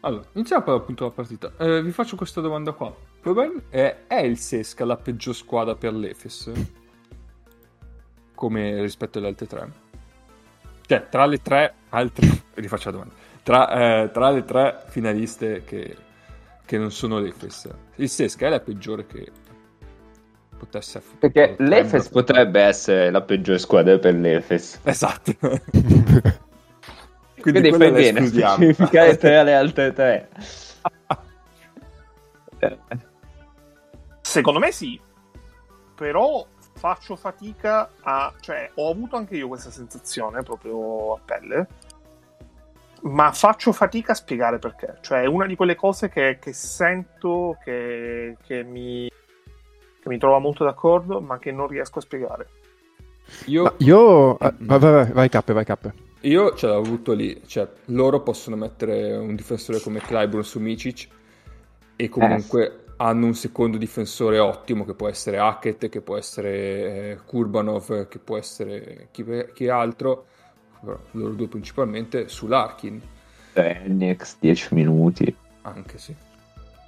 Allora, 0.00 0.24
iniziamo 0.32 0.62
per 0.62 0.74
appunto 0.74 1.04
la 1.04 1.10
partita. 1.10 1.52
Eh, 1.56 1.82
vi 1.82 1.90
faccio 1.90 2.16
questa 2.16 2.42
domanda 2.42 2.72
qua. 2.72 2.94
È, 3.70 4.04
è 4.06 4.18
il 4.20 4.36
Sesca 4.36 4.84
la 4.84 4.96
peggior 4.96 5.34
squadra 5.34 5.74
per 5.76 5.94
l'Efes? 5.94 6.52
Come 8.34 8.82
rispetto 8.82 9.16
alle 9.16 9.28
altre 9.28 9.46
tre? 9.46 9.72
Cioè, 10.86 11.08
tra 11.08 11.24
le 11.24 11.40
tre 11.40 11.74
altre... 11.88 12.42
Rifaccio 12.52 12.90
la 12.90 12.96
domanda. 12.96 13.14
Tra, 13.42 14.02
eh, 14.02 14.10
tra 14.10 14.30
le 14.30 14.44
tre 14.44 14.84
finaliste 14.88 15.64
che, 15.64 15.96
che 16.66 16.78
non 16.78 16.90
sono 16.90 17.18
l'Efes, 17.18 17.70
il 17.96 18.10
Sesca 18.10 18.46
è 18.46 18.50
la 18.50 18.60
peggiore 18.60 19.06
che 19.06 19.30
potesse. 20.54 21.02
Perché 21.18 21.56
l'Efes 21.58 22.08
potrebbe 22.08 22.60
essere 22.60 23.10
la 23.10 23.22
peggiore 23.22 23.58
squadra 23.58 23.98
per 23.98 24.14
l'Efes. 24.14 24.80
Esatto. 24.94 25.32
Quindi, 27.40 27.68
Quindi 27.68 27.72
fai 27.72 27.90
bene 27.92 28.26
specificare 28.26 29.16
tra 29.18 29.42
le 29.42 29.54
altre 29.54 29.92
tre. 29.92 30.28
Secondo 34.22 34.58
me 34.58 34.72
sì, 34.72 34.98
però 35.94 36.46
faccio 36.72 37.16
fatica 37.16 37.90
a... 38.00 38.32
cioè 38.40 38.70
ho 38.74 38.90
avuto 38.90 39.16
anche 39.16 39.36
io 39.36 39.48
questa 39.48 39.70
sensazione 39.70 40.42
proprio 40.42 41.14
a 41.14 41.20
pelle, 41.24 41.66
ma 43.02 43.32
faccio 43.32 43.72
fatica 43.72 44.12
a 44.12 44.16
spiegare 44.16 44.58
perché. 44.58 44.98
Cioè 45.00 45.22
è 45.22 45.26
una 45.26 45.46
di 45.46 45.56
quelle 45.56 45.74
cose 45.74 46.08
che, 46.08 46.38
che 46.40 46.52
sento 46.52 47.58
che, 47.62 48.36
che 48.42 48.62
mi 48.62 49.10
che 50.04 50.10
mi 50.10 50.18
trova 50.18 50.38
molto 50.38 50.64
d'accordo, 50.64 51.20
ma 51.22 51.38
che 51.38 51.50
non 51.50 51.66
riesco 51.66 51.98
a 51.98 52.02
spiegare. 52.02 52.48
Io, 53.46 53.74
io... 53.78 54.36
Ah, 54.36 54.54
vai, 54.58 54.78
vai, 54.78 55.12
vai, 55.12 55.28
cappe, 55.30 55.54
vai 55.54 55.64
cappe. 55.64 55.94
Io 56.20 56.54
ce 56.54 56.66
l'ho 56.66 56.76
avuto 56.76 57.12
lì, 57.12 57.42
cioè 57.46 57.66
loro 57.86 58.20
possono 58.20 58.56
mettere 58.56 59.16
un 59.16 59.34
difensore 59.34 59.80
come 59.80 60.00
Clyburn 60.00 60.44
su 60.44 60.58
Micic 60.58 61.08
e 61.96 62.08
comunque 62.08 62.66
eh. 62.66 62.92
hanno 62.98 63.26
un 63.26 63.34
secondo 63.34 63.78
difensore 63.78 64.38
ottimo 64.38 64.84
che 64.84 64.94
può 64.94 65.08
essere 65.08 65.38
Hackett, 65.38 65.88
che 65.88 66.00
può 66.02 66.18
essere 66.18 66.50
eh, 66.50 67.18
Kurbanov, 67.24 68.08
che 68.08 68.18
può 68.18 68.36
essere 68.36 69.08
chi, 69.10 69.24
chi 69.54 69.68
altro, 69.68 70.26
però 70.80 70.98
loro 71.12 71.32
due 71.32 71.48
principalmente 71.48 72.28
su 72.28 72.46
Larkin. 72.46 73.00
Next 73.86 74.36
10 74.40 74.74
minuti. 74.74 75.34
Anche 75.62 75.98
sì. 75.98 76.14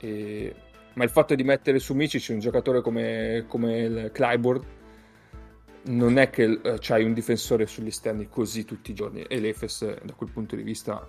E... 0.01 0.55
Ma 0.97 1.05
il 1.05 1.11
fatto 1.11 1.35
di 1.35 1.45
mettere 1.45 1.79
su 1.79 1.95
Micic 1.95 2.29
un 2.31 2.41
giocatore 2.41 2.81
come, 2.81 3.45
come 3.49 3.79
il 3.79 4.11
Clyburn 4.13 4.63
non 5.85 6.19
è 6.19 6.31
che 6.31 6.59
eh, 6.63 6.77
c'hai 6.81 7.05
un 7.05 7.13
difensore 7.13 7.67
sugli 7.67 7.89
esterni 7.89 8.29
così 8.29 8.65
tutti 8.65 8.91
i 8.91 8.95
giorni. 8.95 9.23
E 9.23 9.39
l'Efes 9.39 10.03
da 10.03 10.13
quel 10.15 10.31
punto 10.31 10.57
di 10.57 10.63
vista 10.63 11.07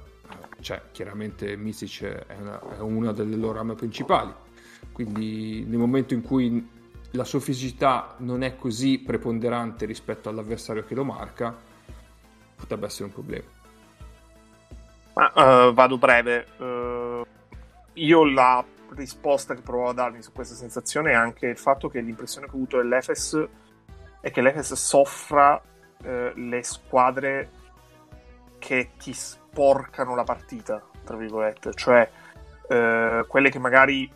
cioè 0.60 0.82
chiaramente 0.92 1.56
Misic 1.56 2.04
è 2.04 2.36
una, 2.40 2.60
è 2.78 2.80
una 2.80 3.12
delle 3.12 3.36
loro 3.36 3.60
armi 3.60 3.76
principali. 3.76 4.34
Quindi 4.92 5.64
nel 5.66 5.78
momento 5.78 6.14
in 6.14 6.22
cui 6.22 6.70
la 7.12 7.24
sua 7.24 7.40
fisicità 7.40 8.16
non 8.20 8.44
è 8.44 8.56
così 8.56 9.00
preponderante 9.00 9.86
rispetto 9.86 10.30
all'avversario 10.30 10.84
che 10.84 10.96
lo 10.96 11.04
marca 11.04 11.56
potrebbe 12.56 12.86
essere 12.88 13.06
un 13.06 13.14
problema. 13.14 13.46
Ma, 15.14 15.68
uh, 15.68 15.74
vado 15.74 15.98
breve. 15.98 16.46
Uh, 16.58 17.26
io 17.94 18.26
la 18.26 18.64
risposta 18.96 19.54
che 19.54 19.62
provo 19.62 19.90
a 19.90 19.94
darmi 19.94 20.22
su 20.22 20.32
questa 20.32 20.56
sensazione 20.56 21.12
è 21.12 21.16
anche 21.16 21.48
il 21.48 21.58
fatto 21.58 21.90
che 21.90 22.00
l'impressione 22.00 22.48
che 22.48 22.54
ho 22.54 22.56
avuto 22.56 22.78
dell'Efes 22.78 23.48
è 24.22 24.32
che 24.32 24.42
l'Efes 24.42 24.74
soffra 24.74 25.62
eh, 26.04 26.32
le 26.36 26.64
squadre 26.64 27.52
che 28.60 28.92
ti 28.98 29.14
sporcano 29.14 30.16
la 30.16 30.24
partita, 30.24 30.82
tra 31.04 31.16
virgolette, 31.16 31.74
cioè 31.74 32.10
eh, 32.68 33.26
quelle 33.28 33.50
che 33.50 33.60
magari 33.60 34.12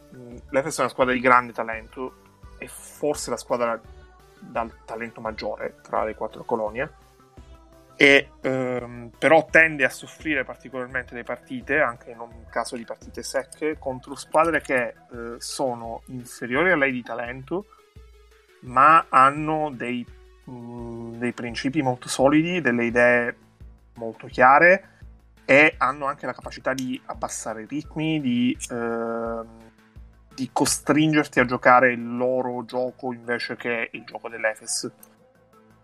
l'Efes 0.49 0.77
è 0.77 0.81
una 0.81 0.89
squadra 0.89 1.13
di 1.13 1.19
grande 1.19 1.53
talento 1.53 2.15
e 2.57 2.67
forse 2.67 3.29
la 3.29 3.37
squadra 3.37 3.79
dal 4.39 4.71
talento 4.85 5.21
maggiore 5.21 5.77
tra 5.81 6.03
le 6.03 6.15
quattro 6.15 6.43
colonie 6.43 7.00
e 7.95 8.31
ehm, 8.41 9.11
però 9.17 9.45
tende 9.49 9.85
a 9.85 9.89
soffrire 9.89 10.43
particolarmente 10.43 11.13
le 11.13 11.23
partite 11.23 11.79
anche 11.79 12.11
in 12.11 12.19
un 12.19 12.45
caso 12.49 12.75
di 12.75 12.83
partite 12.83 13.21
secche 13.21 13.77
contro 13.77 14.15
squadre 14.15 14.61
che 14.61 14.87
eh, 14.87 15.35
sono 15.37 16.01
inferiori 16.07 16.71
a 16.71 16.75
lei 16.75 16.91
di 16.91 17.03
talento 17.03 17.65
ma 18.61 19.05
hanno 19.09 19.71
dei, 19.73 20.05
mh, 20.43 20.51
mm, 20.51 21.13
dei 21.15 21.33
principi 21.33 21.81
molto 21.81 22.07
solidi, 22.09 22.61
delle 22.61 22.85
idee 22.85 23.35
molto 23.95 24.27
chiare 24.27 24.89
e 25.45 25.75
hanno 25.77 26.05
anche 26.05 26.25
la 26.25 26.33
capacità 26.33 26.73
di 26.73 26.99
abbassare 27.05 27.63
i 27.63 27.67
ritmi, 27.67 28.21
di, 28.21 28.57
eh, 28.69 29.41
di, 30.33 30.49
costringerti 30.51 31.39
a 31.39 31.45
giocare 31.45 31.91
il 31.91 32.15
loro 32.15 32.63
gioco 32.65 33.11
invece 33.11 33.55
che 33.55 33.89
il 33.91 34.03
gioco 34.05 34.29
dell'Efes. 34.29 34.89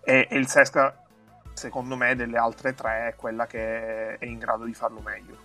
E, 0.04 0.28
il 0.32 0.48
Sesca, 0.48 1.04
secondo 1.58 1.96
me, 1.96 2.16
delle 2.16 2.38
altre 2.38 2.76
tre 2.76 3.10
è 3.10 3.16
quella 3.16 3.48
che 3.48 4.18
è 4.18 4.26
in 4.26 4.38
grado 4.38 4.64
di 4.64 4.74
farlo 4.74 5.00
meglio 5.04 5.36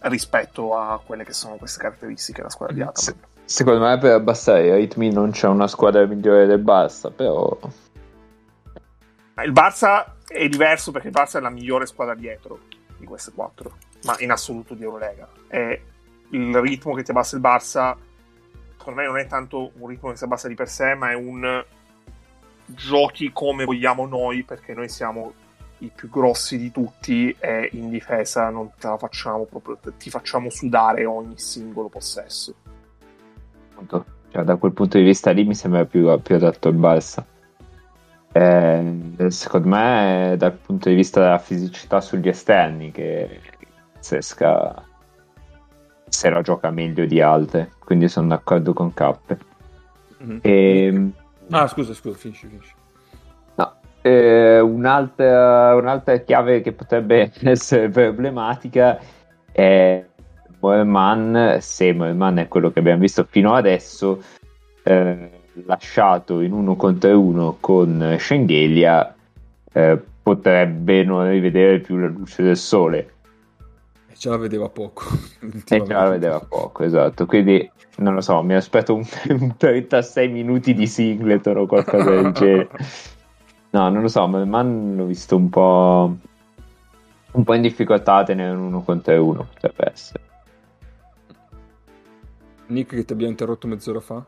rispetto 0.00 0.76
a 0.76 1.00
quelle 1.04 1.24
che 1.24 1.32
sono 1.32 1.54
queste 1.56 1.80
caratteristiche 1.80 2.38
della 2.38 2.50
squadra 2.50 2.74
di 2.74 2.82
Ataman. 2.82 3.20
Secondo 3.44 3.84
me 3.84 3.96
per 3.98 4.12
abbassare 4.12 4.66
i 4.66 4.74
ritmi 4.74 5.12
non 5.12 5.30
c'è 5.30 5.46
una 5.46 5.68
squadra 5.68 6.04
migliore 6.04 6.46
del 6.46 6.62
Barça, 6.62 7.12
però... 7.14 7.56
Il 9.44 9.52
Barça 9.52 10.04
è 10.26 10.48
diverso 10.48 10.90
perché 10.90 11.08
il 11.08 11.14
Barça 11.14 11.38
è 11.38 11.40
la 11.40 11.50
migliore 11.50 11.86
squadra 11.86 12.14
dietro 12.14 12.60
di 12.98 13.06
queste 13.06 13.30
quattro, 13.32 13.76
ma 14.02 14.16
in 14.18 14.32
assoluto 14.32 14.74
di 14.74 14.82
Eurolega. 14.82 15.28
E 15.46 15.82
il 16.30 16.56
ritmo 16.58 16.92
che 16.94 17.04
ti 17.04 17.12
abbassa 17.12 17.36
il 17.36 17.42
Barça, 17.42 17.94
secondo 18.76 19.00
me 19.00 19.06
non 19.06 19.18
è 19.18 19.26
tanto 19.26 19.70
un 19.74 19.88
ritmo 19.88 20.10
che 20.10 20.16
si 20.16 20.24
abbassa 20.24 20.48
di 20.48 20.54
per 20.54 20.68
sé, 20.68 20.94
ma 20.94 21.10
è 21.10 21.14
un 21.14 21.64
giochi 22.66 23.30
come 23.32 23.64
vogliamo 23.64 24.06
noi, 24.06 24.42
perché 24.42 24.74
noi 24.74 24.88
siamo 24.88 25.32
i 25.78 25.90
più 25.94 26.08
grossi 26.08 26.58
di 26.58 26.70
tutti 26.70 27.34
e 27.38 27.68
in 27.72 27.90
difesa 27.90 28.48
non 28.48 28.70
te 28.78 28.88
la 28.88 28.96
facciamo 28.96 29.44
proprio, 29.44 29.78
ti 29.98 30.08
facciamo 30.10 30.48
sudare 30.48 31.04
ogni 31.04 31.38
singolo 31.38 31.88
possesso 31.88 32.54
cioè, 34.36 34.44
da 34.44 34.56
quel 34.56 34.72
punto 34.72 34.98
di 34.98 35.04
vista 35.04 35.30
lì 35.30 35.44
mi 35.44 35.54
sembra 35.54 35.84
più, 35.84 36.20
più 36.20 36.34
adatto 36.34 36.68
il 36.68 36.76
Balsa. 36.76 37.24
Eh, 38.32 39.10
secondo 39.28 39.68
me, 39.68 40.34
dal 40.36 40.52
punto 40.52 40.88
di 40.88 40.94
vista 40.94 41.20
della 41.20 41.38
fisicità 41.38 42.00
sugli 42.00 42.28
esterni, 42.28 42.90
che 42.90 43.40
Sesca 43.98 44.84
se 46.08 46.30
la 46.30 46.42
gioca 46.42 46.70
meglio 46.70 47.06
di 47.06 47.20
altre, 47.20 47.72
quindi 47.78 48.08
sono 48.08 48.28
d'accordo 48.28 48.72
con 48.72 48.92
Cappe. 48.92 49.38
Mm-hmm. 50.22 50.38
E... 50.42 51.10
Ah, 51.50 51.66
scusa, 51.68 51.94
scusa, 51.94 52.16
finisci, 52.16 52.46
finisci. 52.46 52.74
Eh, 54.06 54.60
un'altra, 54.60 55.74
un'altra 55.74 56.18
chiave 56.18 56.60
che 56.60 56.70
potrebbe 56.70 57.32
essere 57.42 57.88
problematica 57.88 59.00
è 59.50 60.04
Moerman, 60.60 61.56
se 61.60 61.92
Moerman 61.92 62.38
è 62.38 62.46
quello 62.46 62.70
che 62.70 62.78
abbiamo 62.78 63.00
visto 63.00 63.26
fino 63.28 63.54
adesso, 63.54 64.22
eh, 64.84 65.30
lasciato 65.64 66.40
in 66.40 66.52
uno 66.52 66.76
contro 66.76 67.20
uno 67.20 67.56
con 67.58 68.14
Schengelia, 68.16 69.12
eh, 69.72 70.00
potrebbe 70.22 71.02
non 71.02 71.28
rivedere 71.28 71.80
più 71.80 71.96
la 71.96 72.06
luce 72.06 72.44
del 72.44 72.56
sole. 72.56 73.14
Ce 74.18 74.28
la 74.28 74.36
vedeva 74.36 74.68
poco. 74.68 75.04
E 75.40 75.62
ce 75.64 75.92
la 75.92 76.08
vedeva 76.08 76.40
poco, 76.40 76.84
esatto. 76.84 77.26
Quindi 77.26 77.70
non 77.96 78.14
lo 78.14 78.20
so, 78.20 78.42
mi 78.42 78.54
aspetto 78.54 78.94
un, 78.94 79.04
un 79.28 79.56
36 79.56 80.28
minuti 80.28 80.74
di 80.74 80.86
Singleton 80.86 81.58
o 81.58 81.66
qualcosa 81.66 82.10
del 82.10 82.32
genere. 82.32 82.68
No, 83.68 83.90
non 83.90 84.00
lo 84.00 84.08
so, 84.08 84.26
Moerman 84.26 84.94
l'ho 84.96 85.04
visto 85.04 85.36
un 85.36 85.50
po'. 85.50 86.16
Un 87.32 87.44
po' 87.44 87.52
in 87.52 87.60
difficoltà 87.60 88.14
a 88.14 88.24
tenere 88.24 88.52
un 88.52 88.62
uno 88.62 88.82
contro 88.82 89.22
uno, 89.22 89.48
potrebbe 89.52 89.90
essere. 89.92 90.22
Nick 92.68 92.94
che 92.94 93.04
ti 93.04 93.12
abbiamo 93.12 93.32
interrotto 93.32 93.66
mezz'ora 93.66 94.00
fa? 94.00 94.24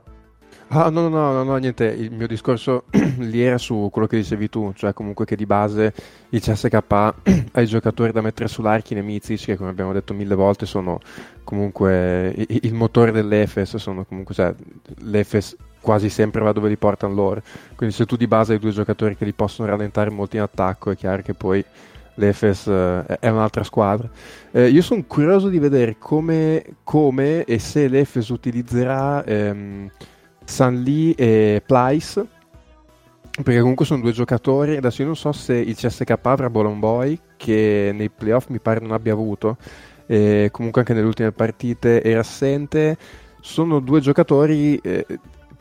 Ah, 0.71 0.91
no, 0.91 1.09
no, 1.09 1.33
no, 1.33 1.43
no, 1.45 1.57
niente, 1.57 1.87
il 1.87 2.13
mio 2.13 2.27
discorso 2.27 2.85
lì 3.21 3.41
era 3.41 3.57
su 3.57 3.89
quello 3.91 4.07
che 4.07 4.19
dicevi 4.19 4.51
tu, 4.51 4.71
cioè 4.75 4.93
comunque 4.93 5.25
che 5.25 5.35
di 5.35 5.47
base 5.47 5.95
il 6.29 6.41
CSK 6.43 6.75
ha 6.93 7.61
i 7.63 7.67
giocatori 7.67 8.13
da 8.13 8.21
mettere 8.21 8.51
sull'Arkin 8.51 8.99
e 8.99 9.03
Mizic, 9.03 9.45
che 9.45 9.57
come 9.57 9.71
abbiamo 9.71 9.95
detto 9.95 10.13
mille 10.13 10.35
volte 10.35 10.67
sono 10.67 11.01
comunque 11.43 12.35
il 12.37 12.75
motore 12.75 13.13
dell'Efes, 13.13 13.77
sono 13.77 14.05
comunque, 14.05 14.35
cioè, 14.35 14.55
l'Efes 15.05 15.57
quasi 15.81 16.11
sempre 16.11 16.43
va 16.43 16.53
dove 16.53 16.69
li 16.69 16.77
portano 16.77 17.15
loro, 17.15 17.41
quindi 17.75 17.95
se 17.95 18.05
tu 18.05 18.17
di 18.17 18.27
base 18.27 18.53
hai 18.53 18.59
due 18.59 18.73
giocatori 18.73 19.17
che 19.17 19.25
li 19.25 19.33
possono 19.33 19.71
rallentare 19.71 20.11
molto 20.11 20.37
in 20.37 20.43
attacco, 20.43 20.91
è 20.91 20.97
chiaro 20.97 21.23
che 21.23 21.33
poi 21.33 21.65
l'Efes 22.17 22.67
uh, 22.67 23.07
è 23.07 23.29
un'altra 23.31 23.63
squadra. 23.63 24.07
Eh, 24.51 24.69
io 24.69 24.83
sono 24.83 25.03
curioso 25.07 25.49
di 25.49 25.59
vedere 25.59 25.97
come, 25.99 26.63
come, 26.85 27.45
e 27.45 27.59
se 27.59 27.89
l'Efes 27.89 28.29
utilizzerà 28.29 29.25
ehm, 29.25 29.91
Sanli 30.49 31.13
e 31.13 31.63
Plyce, 31.65 32.27
perché 33.43 33.61
comunque 33.61 33.85
sono 33.85 34.01
due 34.01 34.13
giocatori. 34.13 34.77
Adesso 34.77 35.03
io 35.03 35.09
non 35.09 35.17
so 35.17 35.31
se 35.33 35.55
il 35.55 35.77
CSK 35.77 36.19
avrà 36.23 36.49
Bolomboy, 36.49 37.21
che 37.37 37.93
nei 37.95 38.09
playoff 38.09 38.49
mi 38.49 38.59
pare 38.59 38.81
non 38.81 38.93
abbia 38.93 39.13
avuto, 39.13 39.59
e 40.07 40.49
comunque 40.51 40.81
anche 40.81 40.95
nelle 40.95 41.07
ultime 41.07 41.33
partite 41.33 42.03
era 42.03 42.21
assente. 42.21 42.97
Sono 43.41 43.79
due 43.81 44.01
giocatori 44.01 44.79
eh, 44.79 45.07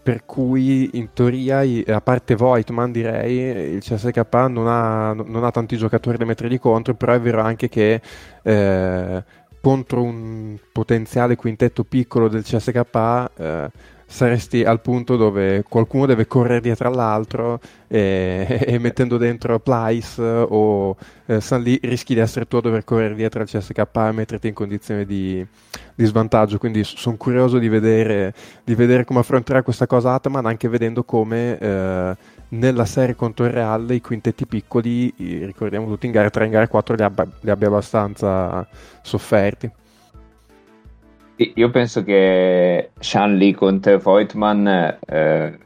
per 0.01 0.25
cui 0.25 0.91
in 0.93 1.09
teoria, 1.13 1.63
a 1.93 2.01
parte 2.01 2.35
Voigtman 2.35 2.91
direi, 2.93 3.73
il 3.73 3.81
CSK 3.81 4.25
non 4.47 4.67
ha, 4.67 5.11
non 5.11 5.43
ha 5.43 5.51
tanti 5.51 5.75
giocatori 5.75 6.17
da 6.17 6.23
mettergli 6.23 6.59
contro, 6.59 6.93
però 6.95 7.11
è 7.11 7.19
vero 7.19 7.41
anche 7.41 7.67
che 7.67 8.01
eh, 8.41 9.23
contro 9.59 10.01
un 10.01 10.57
potenziale 10.71 11.35
quintetto 11.35 11.83
piccolo 11.83 12.29
del 12.29 12.43
CSK 12.43 13.29
eh, 13.35 13.71
saresti 14.09 14.63
al 14.63 14.79
punto 14.79 15.17
dove 15.17 15.65
qualcuno 15.67 16.05
deve 16.05 16.27
correre 16.27 16.61
dietro 16.61 16.87
all'altro 16.87 17.59
e, 17.87 18.47
e 18.65 18.79
mettendo 18.79 19.17
dentro 19.17 19.59
Plyce 19.59 20.21
o 20.21 20.95
eh, 21.25 21.41
San 21.41 21.61
Lee 21.61 21.77
rischi 21.81 22.13
di 22.13 22.21
essere 22.21 22.47
tu 22.47 22.55
a 22.55 22.61
dover 22.61 22.85
correre 22.85 23.15
dietro 23.15 23.41
al 23.41 23.47
CSK 23.47 23.83
e 23.93 24.11
metterti 24.13 24.47
in 24.47 24.53
condizione 24.53 25.05
di, 25.05 25.45
di 25.93 26.05
svantaggio. 26.05 26.57
Quindi 26.57 26.85
sono 26.85 27.17
curioso 27.17 27.57
di 27.57 27.67
vedere, 27.67 28.33
di 28.63 28.75
vedere, 28.75 29.03
come 29.03 29.19
affronterà 29.19 29.61
questa 29.61 29.87
cosa 29.87 30.13
Ataman 30.13 30.45
anche 30.45 30.69
vedendo 30.69 31.03
come 31.03 31.57
eh, 31.59 32.15
nella 32.49 32.85
serie 32.85 33.13
contro 33.13 33.45
il 33.45 33.51
Real 33.51 33.91
i 33.91 33.99
quintetti 33.99 34.45
piccoli 34.45 35.13
ricordiamo 35.17 35.85
tutti 35.87 36.05
in 36.05 36.13
gara 36.13 36.29
3 36.29 36.45
in 36.45 36.51
gara 36.51 36.67
4 36.67 36.95
li, 36.95 37.03
abba, 37.03 37.27
li 37.41 37.49
abbia 37.49 37.67
abbastanza 37.67 38.65
sofferti 39.01 39.69
Io 41.37 41.69
penso 41.69 42.03
che 42.03 42.91
Shanley 42.99 43.51
contro 43.51 43.99
Voigtman, 43.99 44.67
eh, 44.67 45.57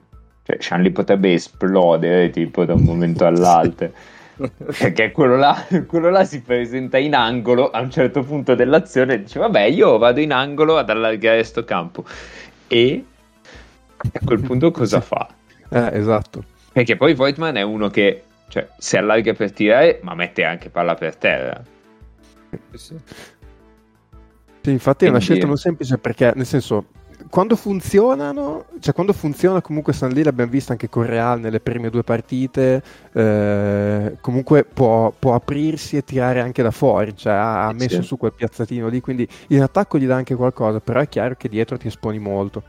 cioè 0.43 0.57
Shanley 0.60 0.91
potrebbe 0.91 1.34
esplodere 1.34 2.29
tipo 2.29 2.65
da 2.65 2.73
un 2.73 2.84
momento 2.84 3.25
all'altro. 3.25 3.91
Perché 4.77 5.12
quello 5.12 5.38
là, 5.38 5.65
quello 5.88 6.10
là 6.10 6.25
si 6.25 6.41
presenta 6.41 6.97
in 6.97 7.15
angolo 7.15 7.69
a 7.69 7.79
un 7.79 7.89
certo 7.89 8.21
punto 8.23 8.53
dell'azione 8.53 9.13
e 9.13 9.21
dice: 9.21 9.39
Vabbè, 9.39 9.62
io 9.62 9.97
vado 9.97 10.19
in 10.19 10.34
angolo 10.34 10.77
ad 10.77 10.89
allargare 10.89 11.43
sto 11.43 11.63
campo. 11.63 12.03
E 12.67 13.05
a 14.01 14.19
quel 14.25 14.41
punto 14.41 14.71
cosa 14.71 14.99
fa? 14.99 15.27
Eh, 15.69 15.89
esatto. 15.93 16.43
Perché 16.73 16.97
poi 16.97 17.13
Voigtman 17.13 17.55
è 17.55 17.62
uno 17.62 17.89
che 17.89 18.23
cioè, 18.49 18.67
si 18.77 18.97
allarga 18.97 19.34
per 19.34 19.53
tirare, 19.53 19.99
ma 20.01 20.15
mette 20.15 20.43
anche 20.43 20.69
palla 20.69 20.95
per 20.95 21.15
terra. 21.15 21.63
Sì, 22.73 22.95
sì 24.62 24.71
infatti 24.71 25.06
Quindi... 25.06 25.06
è 25.06 25.10
una 25.10 25.19
scelta 25.19 25.47
non 25.47 25.58
semplice 25.58 25.97
perché, 25.97 26.34
nel 26.36 26.45
senso, 26.45 26.86
quando 27.30 27.56
funzionano, 27.56 28.65
cioè 28.80 28.93
quando 28.93 29.13
funziona 29.13 29.62
comunque 29.62 29.93
San 29.93 30.12
Lì 30.12 30.24
l'abbiamo 30.24 30.52
visto 30.52 30.71
anche 30.71 30.89
con 30.89 31.06
Real 31.06 31.39
nelle 31.39 31.60
prime 31.60 31.89
due 31.89 32.04
partite, 32.04 32.82
eh, 33.13 34.17
comunque 34.21 34.63
può, 34.65 35.13
può, 35.17 35.34
aprirsi 35.34 35.97
e 35.97 36.04
tirare 36.04 36.41
anche 36.41 36.63
da 36.63 36.71
fuori, 36.71 37.15
cioè 37.15 37.34
ha, 37.34 37.67
ha 37.67 37.74
messo 37.74 38.02
sì. 38.02 38.08
su 38.08 38.17
quel 38.17 38.34
piazzatino 38.34 38.88
lì, 38.88 39.02
quindi 39.02 39.28
in 39.47 39.62
attacco 39.62 39.97
gli 39.97 40.06
dà 40.06 40.15
anche 40.15 40.36
qualcosa, 40.36 40.80
però 40.80 41.00
è 41.00 41.08
chiaro 41.08 41.36
che 41.36 41.50
dietro 41.50 41.78
ti 41.78 41.88
esponi 41.88 42.19
molto 42.19 42.63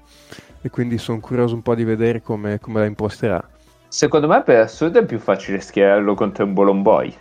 e 0.61 0.71
quindi 0.71 0.97
sono 0.99 1.19
curioso 1.21 1.55
un 1.55 1.63
po' 1.63 1.75
di 1.75 1.85
vedere 1.85 2.23
come, 2.23 2.61
come 2.61 2.81
la 2.81 2.87
imposterà. 2.87 3.47
Secondo 3.89 4.27
me 4.27 4.43
per 4.43 4.61
assurdo 4.61 5.01
è 5.01 5.05
più 5.05 5.19
facile 5.19 5.61
schierarlo 5.61 6.15
contro 6.15 6.45
un 6.45 6.55
Bolomboy. 6.55 7.15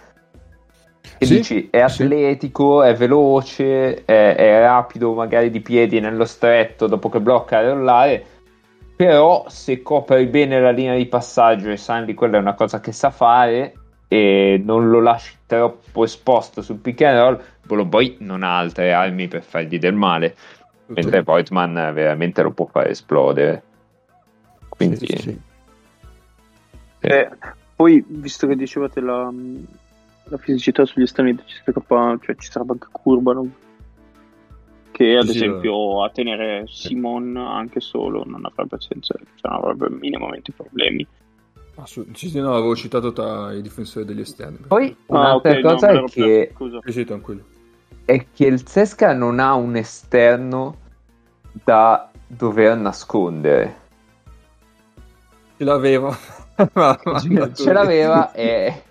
E 1.21 1.25
sì, 1.27 1.35
dici, 1.35 1.67
è 1.69 1.81
atletico, 1.81 2.81
sì. 2.81 2.89
è 2.89 2.95
veloce, 2.95 4.05
è, 4.05 4.35
è, 4.35 4.59
rapido 4.59 5.13
magari 5.13 5.51
di 5.51 5.59
piedi 5.59 5.99
nello 5.99 6.25
stretto 6.25 6.87
dopo 6.87 7.09
che 7.09 7.19
blocca 7.19 7.59
a 7.59 7.69
rollare, 7.69 8.25
però 8.95 9.45
se 9.47 9.83
copri 9.83 10.25
bene 10.25 10.59
la 10.59 10.71
linea 10.71 10.95
di 10.95 11.05
passaggio 11.05 11.69
e 11.69 11.77
Sandy 11.77 12.15
quella 12.15 12.37
è 12.37 12.39
una 12.39 12.55
cosa 12.55 12.79
che 12.79 12.91
sa 12.91 13.11
fare 13.11 13.73
e 14.07 14.59
non 14.65 14.89
lo 14.89 14.99
lasci 14.99 15.35
troppo 15.45 16.05
esposto 16.05 16.63
sul 16.63 16.77
pick 16.77 17.03
and 17.03 17.19
roll, 17.19 17.43
Bolomboy 17.67 18.15
non 18.21 18.41
ha 18.41 18.57
altre 18.57 18.91
armi 18.91 19.27
per 19.27 19.43
fargli 19.43 19.77
del 19.77 19.93
male, 19.93 20.35
mentre 20.87 21.21
Voigtman 21.21 21.91
veramente 21.93 22.41
lo 22.41 22.49
può 22.49 22.65
fare 22.65 22.89
esplodere. 22.89 23.61
Quindi... 24.69 25.05
Sì, 25.05 25.39
eh, 27.01 27.29
poi, 27.75 28.03
visto 28.07 28.47
che 28.47 28.55
dicevate 28.55 28.99
la, 29.01 29.31
la 30.31 30.37
fisicità 30.37 30.85
sugli 30.85 31.03
esterni 31.03 31.35
del 31.35 31.43
CSK, 31.45 32.23
cioè 32.23 32.35
ci 32.37 32.49
sarebbe 32.49 32.71
anche 32.71 32.87
Curbanov, 32.89 33.49
che 34.91 35.17
ad 35.17 35.25
sì, 35.25 35.31
esempio 35.35 36.03
a 36.03 36.09
tenere 36.09 36.63
Simon 36.67 37.35
anche 37.35 37.81
solo 37.81 38.23
non 38.25 38.45
avrebbe 38.45 38.77
senso, 38.79 39.13
cioè 39.35 39.51
non 39.51 39.61
avrebbe 39.61 39.89
minimamente 39.89 40.53
problemi. 40.53 41.05
Assolutamente, 41.75 42.29
sì, 42.29 42.39
no, 42.39 42.53
avevo 42.53 42.75
citato 42.75 43.11
tra 43.11 43.51
i 43.53 43.61
difensori 43.61 44.05
degli 44.05 44.21
esterni. 44.21 44.57
Poi 44.67 44.95
un'altra 45.07 45.51
ah, 45.51 45.57
okay, 45.57 45.61
cosa 45.61 45.91
no, 45.91 46.05
è 46.05 46.09
che... 46.09 46.51
Scusa. 46.53 46.79
Sì, 46.85 47.05
tranquillo. 47.05 47.43
È 48.05 48.25
che 48.33 48.45
il 48.45 48.65
Sesca 48.65 49.13
non 49.13 49.39
ha 49.39 49.53
un 49.53 49.75
esterno 49.75 50.77
da 51.63 52.09
dover 52.25 52.77
nascondere. 52.77 53.79
Ce 55.57 55.63
l'aveva. 55.63 56.15
ce 57.53 57.73
l'aveva 57.73 58.31
e 58.33 58.83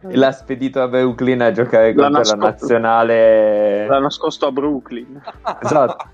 l'ha 0.00 0.32
spedito 0.32 0.80
a 0.80 0.88
Brooklyn 0.88 1.40
a 1.42 1.52
giocare 1.52 1.94
contro 1.94 2.18
nasco- 2.18 2.36
la 2.36 2.50
nazionale. 2.50 3.86
L'ha 3.86 3.98
nascosto 3.98 4.46
a 4.46 4.52
Brooklyn. 4.52 5.20
Esatto. 5.62 6.08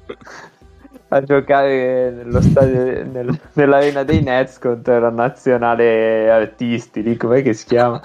A 1.08 1.22
giocare 1.22 2.10
nello 2.10 2.40
stadio, 2.40 3.04
nel, 3.04 3.38
nell'arena 3.52 4.02
dei 4.02 4.22
Nets 4.22 4.58
contro 4.58 4.98
la 4.98 5.10
nazionale 5.10 6.30
artisti, 6.30 7.02
lì 7.02 7.16
com'è 7.16 7.42
che 7.42 7.52
si 7.52 7.64
chiama? 7.64 8.00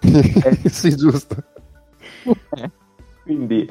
sì, 0.64 0.94
giusto. 0.94 1.36
Quindi 3.22 3.68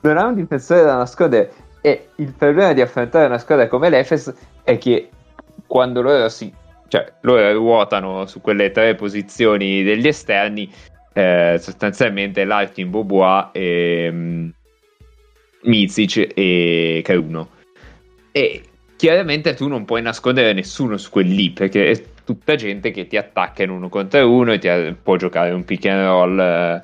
non 0.00 0.16
ha 0.16 0.26
un 0.26 0.34
difensore 0.34 0.82
da 0.82 0.96
nascondere 0.96 1.52
e 1.80 2.08
il 2.16 2.32
problema 2.32 2.72
di 2.72 2.80
affrontare 2.80 3.26
una 3.26 3.38
squadra 3.38 3.68
come 3.68 3.90
l'Efes 3.90 4.32
è 4.62 4.78
che 4.78 5.10
quando 5.66 6.00
loro 6.00 6.28
si 6.28 6.52
cioè 6.92 7.10
loro 7.22 7.50
ruotano 7.54 8.26
su 8.26 8.42
quelle 8.42 8.70
tre 8.70 8.94
posizioni 8.94 9.82
degli 9.82 10.06
esterni 10.06 10.70
eh, 11.14 11.56
sostanzialmente 11.58 12.44
Larkin, 12.44 12.90
Bobois 12.90 13.48
e 13.52 14.10
um, 14.12 14.52
Mizic 15.62 16.32
e 16.34 17.00
Caruno. 17.02 17.48
E 18.30 18.60
chiaramente 18.96 19.54
tu 19.54 19.68
non 19.68 19.86
puoi 19.86 20.02
nascondere 20.02 20.52
nessuno 20.52 20.98
su 20.98 21.08
quel 21.08 21.28
lì 21.28 21.48
perché 21.48 21.92
è 21.92 22.04
tutta 22.26 22.56
gente 22.56 22.90
che 22.90 23.06
ti 23.06 23.16
attacca 23.16 23.62
in 23.62 23.70
uno 23.70 23.88
contro 23.88 24.30
uno 24.30 24.52
e 24.52 24.58
ti 24.58 24.68
può 25.02 25.16
giocare 25.16 25.50
un 25.52 25.64
pick 25.64 25.86
and 25.86 26.04
roll 26.04 26.38
eh, 26.38 26.82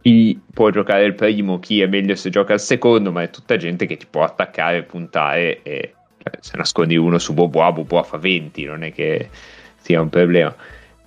chi 0.00 0.40
può 0.50 0.70
giocare 0.70 1.04
il 1.04 1.14
primo, 1.14 1.58
chi 1.58 1.82
è 1.82 1.86
meglio 1.86 2.14
se 2.14 2.30
gioca 2.30 2.54
il 2.54 2.60
secondo, 2.60 3.12
ma 3.12 3.20
è 3.20 3.28
tutta 3.28 3.58
gente 3.58 3.84
che 3.84 3.98
ti 3.98 4.06
può 4.08 4.24
attaccare, 4.24 4.82
puntare 4.84 5.60
e 5.62 5.92
cioè, 6.24 6.38
se 6.40 6.56
nascondi 6.56 6.96
uno 6.96 7.18
su 7.18 7.34
Boboa, 7.34 7.72
Boboa 7.72 8.02
fa 8.02 8.16
20, 8.16 8.64
non 8.64 8.82
è 8.82 8.92
che 8.92 9.28
sia 9.76 10.00
un 10.00 10.08
problema. 10.08 10.54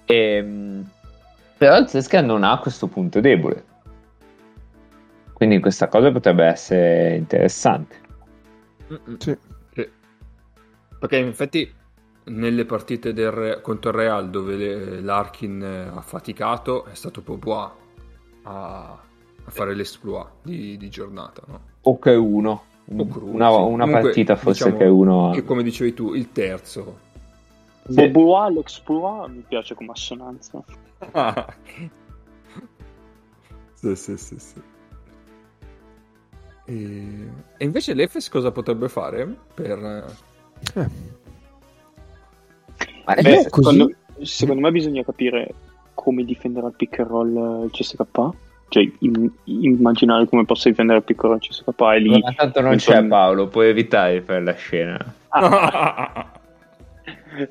E, 0.06 0.15
ehm, 0.15 0.89
però 1.58 1.80
il 1.80 1.88
Zesca 1.88 2.21
non 2.21 2.43
ha 2.43 2.60
questo 2.60 2.88
punto 2.88 3.19
debole. 3.19 3.65
Quindi 5.34 5.60
questa 5.60 5.88
cosa 5.88 6.12
potrebbe 6.12 6.45
essere 6.45 7.15
interessante. 7.15 7.95
Sì. 9.17 9.38
sì. 9.73 9.89
Perché 10.99 11.17
in 11.17 11.27
effetti 11.27 11.73
nelle 12.25 12.65
partite 12.65 13.13
del, 13.13 13.60
contro 13.62 13.89
il 13.89 13.95
Real 13.95 14.30
dove 14.30 14.56
le, 14.56 15.01
l'Arkin 15.01 15.91
ha 15.93 16.01
faticato 16.01 16.86
è 16.86 16.93
stato 16.93 17.21
Bobois 17.21 17.71
a, 18.43 18.91
a 19.43 19.51
fare 19.51 19.73
l'esploit 19.73 20.27
di, 20.43 20.77
di 20.77 20.89
giornata. 20.89 21.41
No? 21.47 21.62
O 21.82 21.99
che 21.99 22.13
uno 22.13 22.63
una, 22.89 23.50
una 23.50 23.84
Comunque, 23.84 24.02
partita 24.02 24.36
fosse 24.36 24.63
diciamo, 24.65 24.78
che 24.78 24.86
uno 24.86 25.32
che 25.32 25.43
come 25.43 25.63
dicevi 25.63 25.93
tu 25.93 26.13
il 26.13 26.32
terzo 26.32 27.00
sì. 27.88 28.08
Bobois 28.10 28.54
l'exploit 28.54 29.30
mi 29.30 29.43
piace 29.45 29.76
come 29.76 29.91
assonanza 29.91 30.63
sì 33.73 33.95
sì 33.95 34.17
sì, 34.17 34.39
sì. 34.39 34.62
E... 36.65 37.30
e... 37.58 37.63
invece 37.65 37.93
l'Efes 37.93 38.30
cosa 38.30 38.52
potrebbe 38.52 38.88
fare 38.88 39.36
per 39.54 40.15
eh. 40.73 41.15
Beh, 43.21 43.41
secondo, 43.43 43.89
secondo 44.21 44.62
me 44.62 44.71
bisogna 44.71 45.04
capire 45.04 45.54
come 45.93 46.23
difendere 46.23 46.67
il 46.67 46.73
pick 46.73 47.00
and 47.00 47.08
roll 47.10 47.63
il 47.65 47.71
CSK 47.71 48.04
cioè, 48.69 48.89
in, 48.99 49.32
immaginare 49.45 50.27
come 50.27 50.45
possa 50.45 50.69
difendere 50.69 50.99
il 50.99 51.03
piccolo 51.03 51.38
CSK 51.38 51.73
e 51.93 51.99
lì... 51.99 52.19
Ma 52.19 52.34
tanto 52.34 52.62
non 52.62 52.75
c'è 52.75 53.03
Paolo, 53.06 53.47
puoi 53.47 53.69
evitare 53.69 54.19
di 54.19 54.25
fare 54.25 54.43
la 54.43 54.53
scena. 54.53 55.13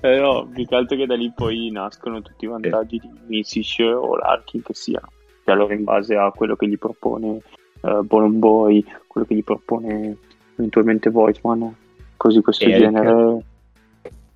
eh 0.00 0.18
no, 0.18 0.46
più 0.52 0.66
che 0.66 0.74
altro 0.74 0.96
che 0.96 1.06
da 1.06 1.16
lì 1.16 1.32
poi 1.34 1.70
nascono 1.70 2.20
tutti 2.20 2.44
i 2.44 2.48
vantaggi 2.48 2.98
di 2.98 3.10
Misic 3.26 3.78
o 3.80 4.16
Larkin 4.16 4.62
che 4.62 4.74
siano. 4.74 5.08
E 5.44 5.52
allora 5.52 5.74
in 5.74 5.84
base 5.84 6.16
a 6.16 6.30
quello 6.32 6.56
che 6.56 6.68
gli 6.68 6.78
propone 6.78 7.40
uh, 7.80 8.02
Bolomboy, 8.02 8.84
quello 9.06 9.26
che 9.26 9.34
gli 9.34 9.44
propone 9.44 10.16
eventualmente 10.56 11.08
Voigtman, 11.08 11.74
così 12.16 12.42
questo 12.42 12.64
Eric. 12.64 12.78
genere... 12.78 13.44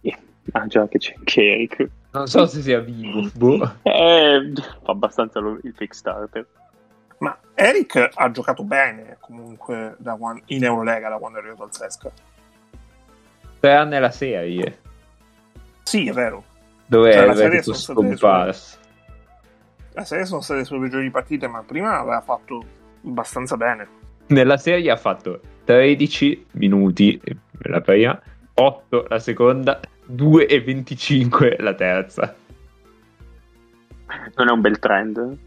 Eh, 0.00 0.18
ah 0.52 0.66
già 0.66 0.88
che 0.88 0.98
c'è 0.98 1.14
anche 1.16 1.42
Eric. 1.42 1.88
Non 2.12 2.26
so 2.26 2.46
se 2.46 2.62
sia 2.62 2.80
vivo. 2.80 3.28
Boh. 3.36 3.70
Eh, 3.82 4.52
fa 4.82 4.92
abbastanza 4.92 5.38
il 5.40 5.72
fake 5.76 5.94
starter. 5.94 6.46
Ma 7.20 7.38
Eric 7.54 8.10
ha 8.14 8.30
giocato 8.30 8.64
bene 8.64 9.18
comunque 9.20 9.96
quando, 10.02 10.42
in 10.46 10.64
Eurolega 10.64 11.08
da 11.08 11.16
quando 11.16 11.38
è 11.38 11.40
arrivato 11.40 11.64
al 11.64 11.74
Sesca. 11.74 12.10
Tranne 13.60 14.00
la 14.00 14.10
serie. 14.10 14.78
Sì, 15.82 16.08
è 16.08 16.12
vero. 16.12 16.44
Dove 16.86 17.12
cioè, 17.12 17.26
la 17.26 17.34
serie 17.34 17.62
sono 17.62 17.76
scomparso. 17.76 18.78
La 19.92 20.04
serie 20.04 20.24
sono 20.24 20.40
state 20.40 20.60
le 20.60 20.64
sue 20.64 20.80
peggiori 20.80 21.10
partite, 21.10 21.46
ma 21.46 21.62
prima 21.62 21.98
aveva 21.98 22.20
fatto 22.22 22.64
abbastanza 23.04 23.56
bene. 23.56 23.88
Nella 24.28 24.56
serie 24.56 24.90
ha 24.90 24.96
fatto 24.96 25.40
13 25.64 26.46
minuti 26.52 27.20
la 27.62 27.80
prima, 27.82 28.18
8 28.54 29.06
la 29.08 29.18
seconda, 29.18 29.78
2 30.06 30.46
e 30.46 30.60
25 30.62 31.56
la 31.58 31.74
terza. 31.74 32.34
Non 34.36 34.48
è 34.48 34.50
un 34.52 34.60
bel 34.60 34.78
trend. 34.78 35.38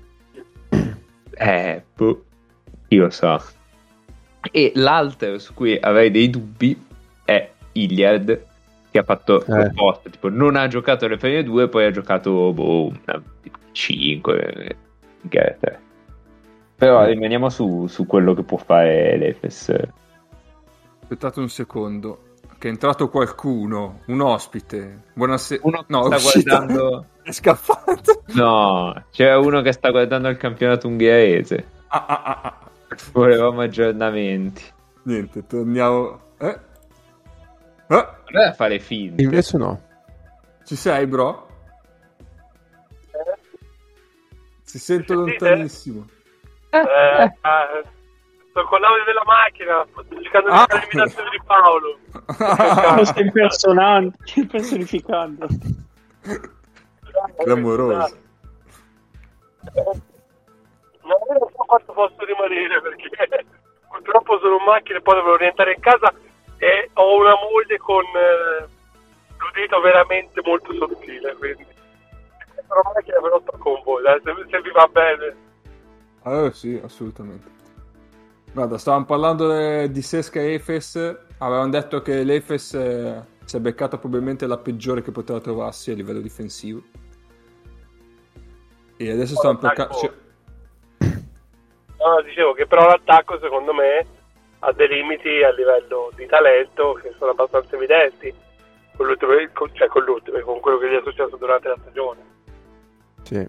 Eh, 1.36 1.84
boh, 1.95 2.23
io 2.89 3.09
so. 3.09 3.41
E 4.51 4.71
l'altro 4.75 5.39
su 5.39 5.53
cui 5.53 5.77
avrei 5.79 6.11
dei 6.11 6.29
dubbi 6.29 6.79
è 7.23 7.49
Iliad, 7.73 8.45
che 8.91 8.99
ha 8.99 9.03
fatto 9.03 9.43
eh. 9.45 9.55
l'opposto, 9.55 10.09
tipo 10.09 10.29
non 10.29 10.55
ha 10.55 10.67
giocato 10.67 11.07
le 11.07 11.17
prime 11.17 11.43
due, 11.43 11.67
poi 11.67 11.86
ha 11.86 11.91
giocato 11.91 12.51
boh, 12.53 12.88
una, 12.88 13.21
5 13.71 14.77
gare 15.21 15.79
Però 16.75 17.03
eh. 17.03 17.07
rimaniamo 17.07 17.49
su, 17.49 17.88
su, 17.88 18.05
quello 18.05 18.34
che 18.34 18.43
può 18.43 18.57
fare 18.57 19.17
l'Efes. 19.17 19.73
aspettate 21.01 21.39
un 21.39 21.49
secondo. 21.49 22.32
Che 22.64 22.70
è 22.70 22.72
entrato 22.72 23.09
qualcuno, 23.09 24.03
un 24.05 24.22
ospite. 24.22 25.01
Buonasera. 25.16 25.64
Uno 25.66 25.84
no, 25.86 26.05
sta 26.05 26.16
uscita. 26.16 26.59
guardando. 26.59 27.05
È 27.22 27.32
scappato. 27.34 28.24
No, 28.36 29.03
c'è 29.11 29.36
uno 29.36 29.61
che 29.61 29.74
sta 29.74 29.89
guardando 29.89 30.30
il 30.30 30.38
campionato 30.38 30.88
ungherese. 30.88 31.66
Ah, 31.88 32.05
ah, 32.07 32.24
ah, 32.24 32.41
ah. 32.41 32.70
Volevamo 33.11 33.59
aggiornamenti. 33.59 34.64
Niente, 35.01 35.45
torniamo. 35.45 36.22
Eh? 36.38 36.57
Eh? 37.88 38.07
Allora 38.24 38.53
fare 38.53 38.80
finte. 38.80 39.22
Invece 39.22 39.57
no. 39.57 39.82
Ci 40.64 40.78
sei, 40.78 41.05
bro? 41.05 41.47
Si 44.61 44.80
sente 44.80 45.14
lontanissimo. 45.14 46.05
Eh, 46.70 46.78
eh, 46.78 47.34
sto 48.54 48.64
con 48.66 48.80
l'audio 48.82 49.04
della 49.04 49.24
macchina, 49.26 49.84
sto 49.89 50.06
cercando 50.22 50.49
di 50.49 50.56
Ah. 50.56 50.66
fare 50.70 50.88
l'imitazione 50.91 51.30
di 51.32 51.41
Paolo. 51.43 51.97
Lo 52.95 53.06
stai 53.06 53.24
impersonando, 53.26 54.16
personificando. 54.51 55.47
Clamoroso. 57.43 58.18
No, 61.04 61.16
io 61.28 61.38
non 61.39 61.49
so 61.49 61.64
quanto 61.66 61.93
posso 61.93 62.26
rimanere 62.26 62.80
perché 62.82 63.10
purtroppo 63.89 64.39
sono 64.39 64.58
in 64.58 64.64
macchina 64.66 64.97
e 64.99 65.01
poi 65.01 65.16
devo 65.16 65.36
rientrare 65.36 65.74
in 65.74 65.82
casa 65.82 66.14
e 66.58 66.89
ho 66.93 67.18
una 67.20 67.34
moglie 67.41 67.78
con 67.80 68.04
eh, 68.06 68.68
l'udito 69.38 69.82
veramente 69.82 70.41
molto 70.45 70.74
sottile, 70.74 71.36
quindi 71.36 71.66
sono 72.68 72.82
in 72.86 72.91
macchina 72.93 73.20
però 73.20 73.41
sto 73.41 73.58
con 73.58 73.82
voi, 73.84 74.04
dai, 74.04 74.22
se, 74.24 74.32
se 74.49 74.62
vi 74.62 74.72
va 74.72 74.88
bene. 74.88 75.36
Ah, 76.24 76.51
sì, 76.51 76.80
assolutamente. 76.84 77.49
Guarda, 78.54 78.78
stavamo 78.78 79.06
parlando 79.06 79.47
de- 79.47 79.89
di 79.89 80.01
Sesca 80.04 80.39
e 80.39 80.54
Efes. 80.54 80.95
Avevamo 81.39 81.70
detto 81.70 82.04
che 82.04 82.24
l'Efes 82.24 82.76
eh, 82.76 83.24
si 83.45 83.58
è 83.58 83.60
beccata 83.60 83.97
probabilmente 83.97 84.45
la 84.45 84.60
peggiore 84.60 85.01
che 85.01 85.12
poteva 85.12 85.39
trovarsi 85.39 85.89
a 85.89 85.95
livello 85.95 86.22
difensivo. 86.22 86.84
E 88.95 89.10
adesso 89.10 89.36
stanno 89.36 89.58
Attacco. 89.60 89.99
bloccando. 89.99 90.22
No, 91.97 92.22
dicevo 92.24 92.54
che 92.54 92.68
però 92.68 92.86
l'attacco 92.86 93.39
secondo 93.39 93.74
me 93.74 94.06
ha 94.60 94.72
dei 94.74 94.88
limiti 94.88 95.41
a 95.41 95.51
livello 95.51 96.12
di 96.16 96.28
talento 96.28 96.93
che 97.01 97.12
sono 97.18 97.32
abbastanza 97.32 97.76
evidenti 97.76 98.32
con 98.95 99.08
l'ultimo, 99.08 99.34
cioè 99.72 99.88
con 99.88 100.04
l'ultimo, 100.04 100.39
con 100.41 100.60
quello 100.60 100.78
che 100.78 100.91
gli 100.91 100.95
è 100.95 101.01
successo 101.01 101.36
durante 101.38 101.70
la 101.70 101.78
stagione. 101.82 102.22
Sì. 103.24 103.47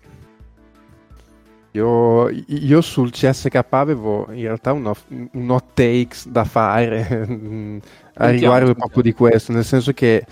Io, 1.74 2.28
io 2.28 2.80
sul 2.80 3.10
CSK 3.10 3.64
avevo 3.70 4.28
in 4.30 4.42
realtà 4.42 4.72
un, 4.72 4.86
off- 4.86 5.06
un 5.08 5.50
hot 5.50 5.74
takes 5.74 6.28
da 6.28 6.44
fare 6.44 7.26
mm, 7.28 7.78
a 8.14 8.30
riguardo 8.30 8.74
proprio 8.74 9.02
di 9.02 9.12
questo, 9.12 9.52
nel 9.52 9.64
senso 9.64 9.92
che 9.92 10.24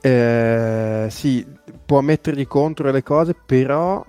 eh, 0.00 1.06
sì, 1.10 1.44
può 1.84 2.00
mettergli 2.02 2.46
contro 2.46 2.90
le 2.92 3.02
cose, 3.02 3.34
però 3.34 4.04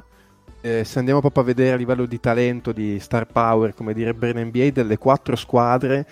eh, 0.61 0.84
se 0.84 0.99
andiamo 0.99 1.19
proprio 1.19 1.41
a 1.41 1.45
vedere 1.47 1.73
a 1.73 1.77
livello 1.77 2.05
di 2.05 2.19
talento, 2.19 2.71
di 2.71 2.99
star 2.99 3.25
power, 3.25 3.73
come 3.73 3.93
direbbe 3.95 4.32
NBA, 4.32 4.69
delle 4.69 4.97
quattro 4.97 5.36
squadre 5.36 6.05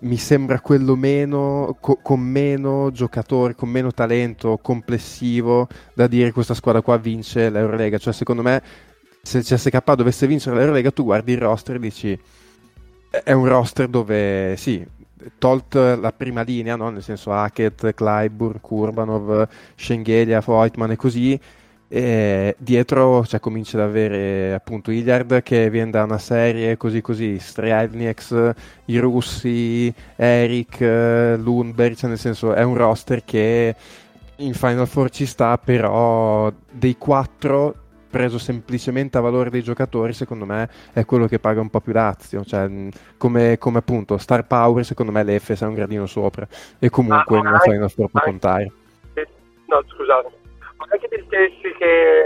mi 0.00 0.16
sembra 0.16 0.60
quello 0.60 0.96
meno 0.96 1.76
co- 1.78 1.98
con 2.02 2.20
meno 2.20 2.90
giocatori, 2.90 3.54
con 3.54 3.68
meno 3.68 3.92
talento 3.92 4.58
complessivo 4.62 5.68
da 5.94 6.06
dire 6.06 6.32
questa 6.32 6.54
squadra 6.54 6.80
qua 6.80 6.96
vince 6.96 7.50
l'Eurolega. 7.50 7.98
Cioè, 7.98 8.12
secondo 8.14 8.42
me, 8.42 8.62
se 9.22 9.40
CSK 9.40 9.94
dovesse 9.94 10.26
vincere 10.26 10.56
l'Eurolega, 10.56 10.90
tu 10.90 11.04
guardi 11.04 11.32
il 11.32 11.38
roster 11.38 11.76
e 11.76 11.78
dici 11.78 12.18
è 13.24 13.32
un 13.32 13.46
roster 13.46 13.88
dove 13.88 14.56
sì, 14.56 14.84
tolt 15.38 15.74
la 15.74 16.12
prima 16.12 16.42
linea, 16.42 16.76
no? 16.76 16.90
nel 16.90 17.02
senso 17.02 17.32
Hackett, 17.32 17.94
Clyburn, 17.94 18.60
Kurbanov, 18.60 19.48
Schengelia, 19.76 20.40
Voigtman 20.40 20.92
e 20.92 20.96
così. 20.96 21.38
E 21.88 22.56
dietro 22.58 23.26
cioè, 23.26 23.38
comincia 23.38 23.76
ad 23.76 23.84
avere 23.84 24.54
appunto 24.54 24.90
Hilliard 24.90 25.42
che 25.42 25.68
viene 25.68 25.90
da 25.90 26.04
una 26.04 26.16
serie 26.16 26.78
così 26.78 27.02
così, 27.02 27.38
Strielnieks, 27.38 28.52
i 28.86 28.96
russi, 28.96 29.92
Eric, 30.16 30.80
eh, 30.80 31.36
Lundberg, 31.36 31.94
cioè 31.94 32.08
nel 32.08 32.18
senso 32.18 32.54
è 32.54 32.62
un 32.62 32.76
roster 32.76 33.22
che 33.26 33.76
in 34.36 34.54
Final 34.54 34.88
Four 34.88 35.10
ci 35.10 35.26
sta, 35.26 35.58
però 35.58 36.50
dei 36.70 36.96
quattro 36.96 37.81
preso 38.12 38.38
semplicemente 38.38 39.16
a 39.16 39.22
valore 39.22 39.48
dei 39.48 39.62
giocatori, 39.62 40.12
secondo 40.12 40.44
me 40.44 40.68
è 40.92 41.06
quello 41.06 41.26
che 41.26 41.38
paga 41.38 41.62
un 41.62 41.70
po' 41.70 41.80
più 41.80 41.92
Lazio, 41.94 42.44
cioè 42.44 42.70
come, 43.16 43.56
come 43.56 43.78
appunto 43.78 44.18
Star 44.18 44.46
Power, 44.46 44.84
secondo 44.84 45.10
me 45.10 45.24
l'Efes 45.24 45.62
è 45.62 45.66
un 45.66 45.72
gradino 45.74 46.04
sopra 46.04 46.46
e 46.78 46.90
comunque 46.90 47.36
Ah, 47.36 47.40
in 47.40 47.46
una 47.46 47.56
anche- 47.56 47.70
Final 47.70 47.90
Four 47.90 48.10
può 48.10 48.20
contare. 48.20 48.70
No, 49.64 49.82
scusate, 49.88 50.28
ma 50.76 50.86
anche 50.90 51.08
degli 51.08 51.24
stessi 51.24 51.72
che, 51.78 52.22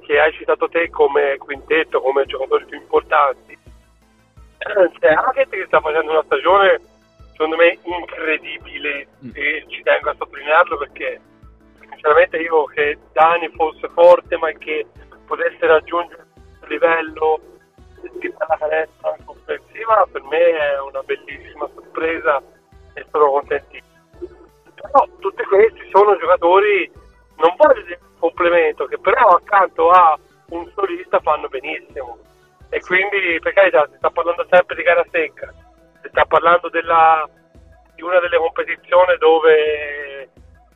che 0.00 0.18
hai 0.18 0.32
citato 0.32 0.68
te 0.68 0.90
come 0.90 1.36
quintetto, 1.38 2.00
come 2.00 2.24
giocatori 2.26 2.64
più 2.64 2.76
importanti. 2.78 3.56
C'è 4.98 5.12
Hackett 5.12 5.50
che 5.50 5.64
sta 5.68 5.80
facendo 5.80 6.10
una 6.10 6.22
stagione 6.24 6.80
secondo 7.30 7.54
me 7.54 7.78
incredibile 7.84 9.06
e 9.34 9.64
ci 9.68 9.82
tengo 9.84 10.10
a 10.10 10.14
sottolinearlo 10.18 10.76
perché 10.78 11.20
sinceramente 11.98 12.36
io 12.38 12.64
che 12.66 12.96
Dani 13.12 13.48
fosse 13.50 13.88
forte 13.88 14.36
ma 14.38 14.50
che 14.52 14.86
potesse 15.26 15.66
raggiungere 15.66 16.26
un 16.60 16.68
livello 16.68 17.40
di 18.20 18.32
anche 18.38 18.88
offensiva 19.24 20.06
per 20.10 20.22
me 20.22 20.38
è 20.38 20.80
una 20.80 21.02
bellissima 21.02 21.68
sorpresa 21.74 22.40
e 22.94 23.04
sono 23.10 23.30
contentissimo 23.30 23.86
però 24.74 25.08
tutti 25.18 25.42
questi 25.42 25.88
sono 25.90 26.16
giocatori 26.16 26.90
non 27.36 27.54
voglio 27.56 27.82
dire 27.82 28.00
un 28.00 28.18
complemento 28.18 28.86
che 28.86 28.98
però 28.98 29.28
accanto 29.28 29.90
a 29.90 30.18
un 30.50 30.70
solista 30.74 31.20
fanno 31.20 31.48
benissimo. 31.48 32.18
E 32.70 32.80
quindi 32.80 33.38
per 33.40 33.52
carità 33.52 33.86
si 33.90 33.96
sta 33.96 34.10
parlando 34.10 34.46
sempre 34.50 34.76
di 34.76 34.82
gara 34.82 35.04
secca 35.10 35.52
si 36.02 36.08
sta 36.08 36.24
parlando 36.26 36.68
della, 36.68 37.28
di 37.94 38.02
una 38.02 38.20
delle 38.20 38.36
competizioni 38.36 39.16
dove 39.18 40.28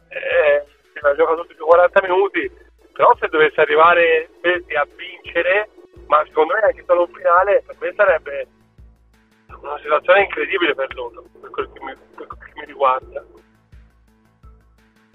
eh, 0.08 0.64
si 0.92 1.16
gioca 1.16 1.34
tutti 1.34 1.54
più 1.54 1.64
40 1.64 2.00
minuti 2.02 2.50
però 2.92 3.14
se 3.18 3.28
dovesse 3.28 3.60
arrivare 3.60 4.28
questi 4.40 4.74
a 4.74 4.86
vincere 4.96 5.68
ma 6.06 6.22
secondo 6.26 6.54
me 6.54 6.60
anche 6.60 6.84
solo 6.86 7.06
un 7.08 7.14
finale 7.14 7.62
per 7.66 7.76
me 7.80 7.92
sarebbe 7.94 8.46
una 9.60 9.78
situazione 9.78 10.22
incredibile 10.22 10.74
per 10.74 10.94
loro 10.94 11.24
per 11.40 11.50
quel 11.50 11.70
che 11.72 11.84
mi, 11.84 11.94
per 12.16 12.26
quel 12.26 12.38
che 12.38 12.52
mi 12.54 12.66
riguarda 12.66 13.24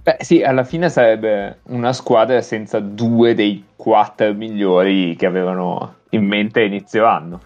Beh, 0.07 0.23
sì, 0.23 0.41
alla 0.41 0.63
fine 0.63 0.87
sarebbe 0.87 1.59
una 1.63 1.91
squadra 1.91 2.39
senza 2.39 2.79
due 2.79 3.33
dei 3.33 3.65
quattro 3.75 4.33
migliori 4.33 5.17
che 5.17 5.25
avevano 5.25 5.95
in 6.11 6.25
mente 6.25 6.61
inizio 6.61 7.05
anno. 7.05 7.41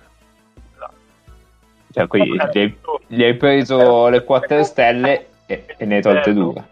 Cioè, 1.92 2.06
qui 2.06 2.24
gli 2.32 2.38
hai, 2.38 2.78
gli 3.08 3.24
hai 3.24 3.36
preso 3.36 4.10
le 4.10 4.24
quattro 4.24 4.64
stelle 4.64 5.30
e, 5.48 5.66
e 5.76 5.86
ne 5.86 5.96
hai 5.96 6.02
tolte 6.04 6.34
due. 6.34 6.64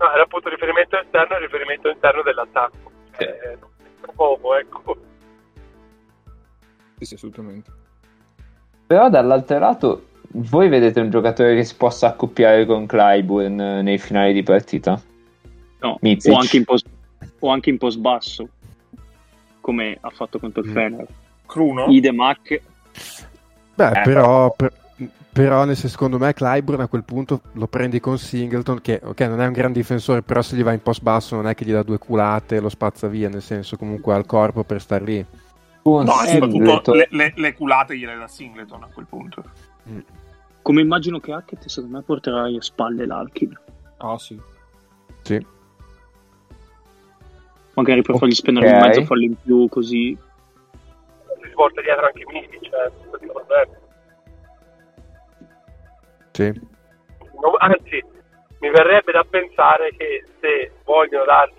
No, 0.00 0.10
era 0.12 0.22
appunto 0.22 0.48
riferimento 0.48 0.98
esterno 0.98 1.36
e 1.36 1.40
riferimento 1.40 1.88
interno 1.90 2.22
dell'attacco. 2.22 2.90
Sì. 3.18 3.24
Eh, 3.24 3.58
poco, 4.14 4.54
ecco. 4.56 4.96
Sì, 6.98 7.04
sì, 7.04 7.14
assolutamente. 7.14 7.70
Però 8.86 9.10
dall'altro 9.10 9.58
lato, 9.58 10.06
voi 10.32 10.68
vedete 10.68 11.00
un 11.00 11.10
giocatore 11.10 11.54
che 11.54 11.64
si 11.64 11.76
possa 11.76 12.08
accoppiare 12.08 12.64
con 12.64 12.86
Clyburn 12.86 13.54
nei 13.82 13.98
finali 13.98 14.32
di 14.32 14.42
partita? 14.42 15.00
No, 15.80 15.96
Mizic. 16.00 16.32
o 16.32 16.38
anche, 16.38 16.56
in 16.56 16.64
post, 16.64 16.86
o 17.38 17.48
anche 17.50 17.70
in 17.70 17.78
post 17.78 17.98
basso, 17.98 18.48
come 19.60 19.96
ha 20.00 20.10
fatto 20.10 20.38
contro 20.38 20.62
il 20.62 20.70
Mm. 20.70 20.72
Fener. 20.72 21.06
Cruno? 21.46 21.86
Idemac, 21.88 22.60
Beh, 23.74 23.90
Eh, 23.90 24.02
però, 24.02 24.50
per- 24.54 24.72
però 25.32 25.64
nel 25.64 25.74
senso, 25.76 25.88
secondo 25.92 26.18
me 26.18 26.32
Clyburn 26.34 26.80
a 26.82 26.86
quel 26.88 27.04
punto 27.04 27.40
lo 27.52 27.66
prendi 27.66 28.00
con 28.00 28.18
Singleton, 28.18 28.80
che 28.80 29.00
ok, 29.02 29.20
non 29.20 29.40
è 29.40 29.46
un 29.46 29.52
gran 29.52 29.72
difensore, 29.72 30.22
però 30.22 30.42
se 30.42 30.56
gli 30.56 30.62
va 30.62 30.72
in 30.72 30.82
post 30.82 31.02
basso 31.02 31.36
non 31.36 31.46
è 31.46 31.54
che 31.54 31.64
gli 31.64 31.72
dà 31.72 31.82
due 31.82 31.98
culate 31.98 32.56
e 32.56 32.60
lo 32.60 32.68
spazza 32.68 33.06
via, 33.08 33.28
nel 33.28 33.42
senso 33.42 33.76
comunque 33.76 34.14
ha 34.14 34.18
il 34.18 34.26
corpo 34.26 34.64
per 34.64 34.80
star 34.80 35.02
lì. 35.02 35.24
Con 35.82 36.04
No, 36.04 36.12
soprattutto 36.26 36.92
le, 36.92 37.06
le- 37.10 37.32
le 37.36 37.54
culate 37.54 37.96
gliele 37.96 38.16
da 38.16 38.28
Singleton 38.28 38.82
a 38.82 38.88
quel 38.92 39.06
punto. 39.06 39.42
come 40.62 40.80
immagino 40.82 41.18
che 41.20 41.32
Hackett, 41.32 41.66
secondo 41.66 41.96
me 41.96 42.02
porterà 42.02 42.42
a 42.44 42.50
spalle 42.60 43.06
l'Arkin. 43.06 43.58
Ah, 43.98 44.18
sì. 44.18 44.38
Sì. 45.22 45.44
Magari 47.74 48.02
per 48.02 48.10
Ok. 48.14 48.20
fargli 48.20 48.34
spendere 48.34 48.68
un 48.70 48.78
mezzo 48.80 49.04
fallo 49.04 49.22
in 49.22 49.34
più, 49.42 49.68
così. 49.68 50.16
Si 51.42 51.50
porta 51.54 51.80
dietro 51.80 52.04
anche 52.06 52.24
Misi, 52.30 52.58
cioè, 52.68 52.90
questo 53.08 53.32
problema. 53.32 53.78
Sì. 56.32 56.48
No, 57.40 57.54
anzi, 57.58 58.04
mi 58.60 58.70
verrebbe 58.70 59.12
da 59.12 59.24
pensare 59.28 59.94
che 59.96 60.24
se 60.40 60.72
vogliono 60.84 61.24
dargli 61.24 61.54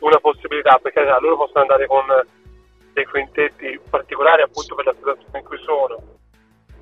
una 0.00 0.18
possibilità, 0.18 0.78
perché 0.80 1.04
sai, 1.04 1.20
loro 1.20 1.36
possono 1.36 1.62
andare 1.62 1.86
con 1.86 2.04
dei 2.92 3.04
quintetti 3.04 3.80
particolari 3.88 4.42
appunto 4.42 4.74
per 4.74 4.86
la 4.86 4.94
situazione 4.94 5.38
in 5.38 5.44
cui 5.44 5.58
sono, 5.58 5.96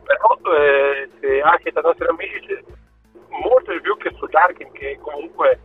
però 0.04 0.54
eh, 0.56 1.08
se 1.20 1.40
anche 1.40 1.70
da 1.70 1.80
nostri 1.82 2.06
amici 2.06 2.64
molto 3.28 3.72
di 3.72 3.80
più 3.80 3.96
che 3.98 4.10
su 4.16 4.26
Darkin 4.26 4.72
che 4.72 4.98
comunque 5.00 5.60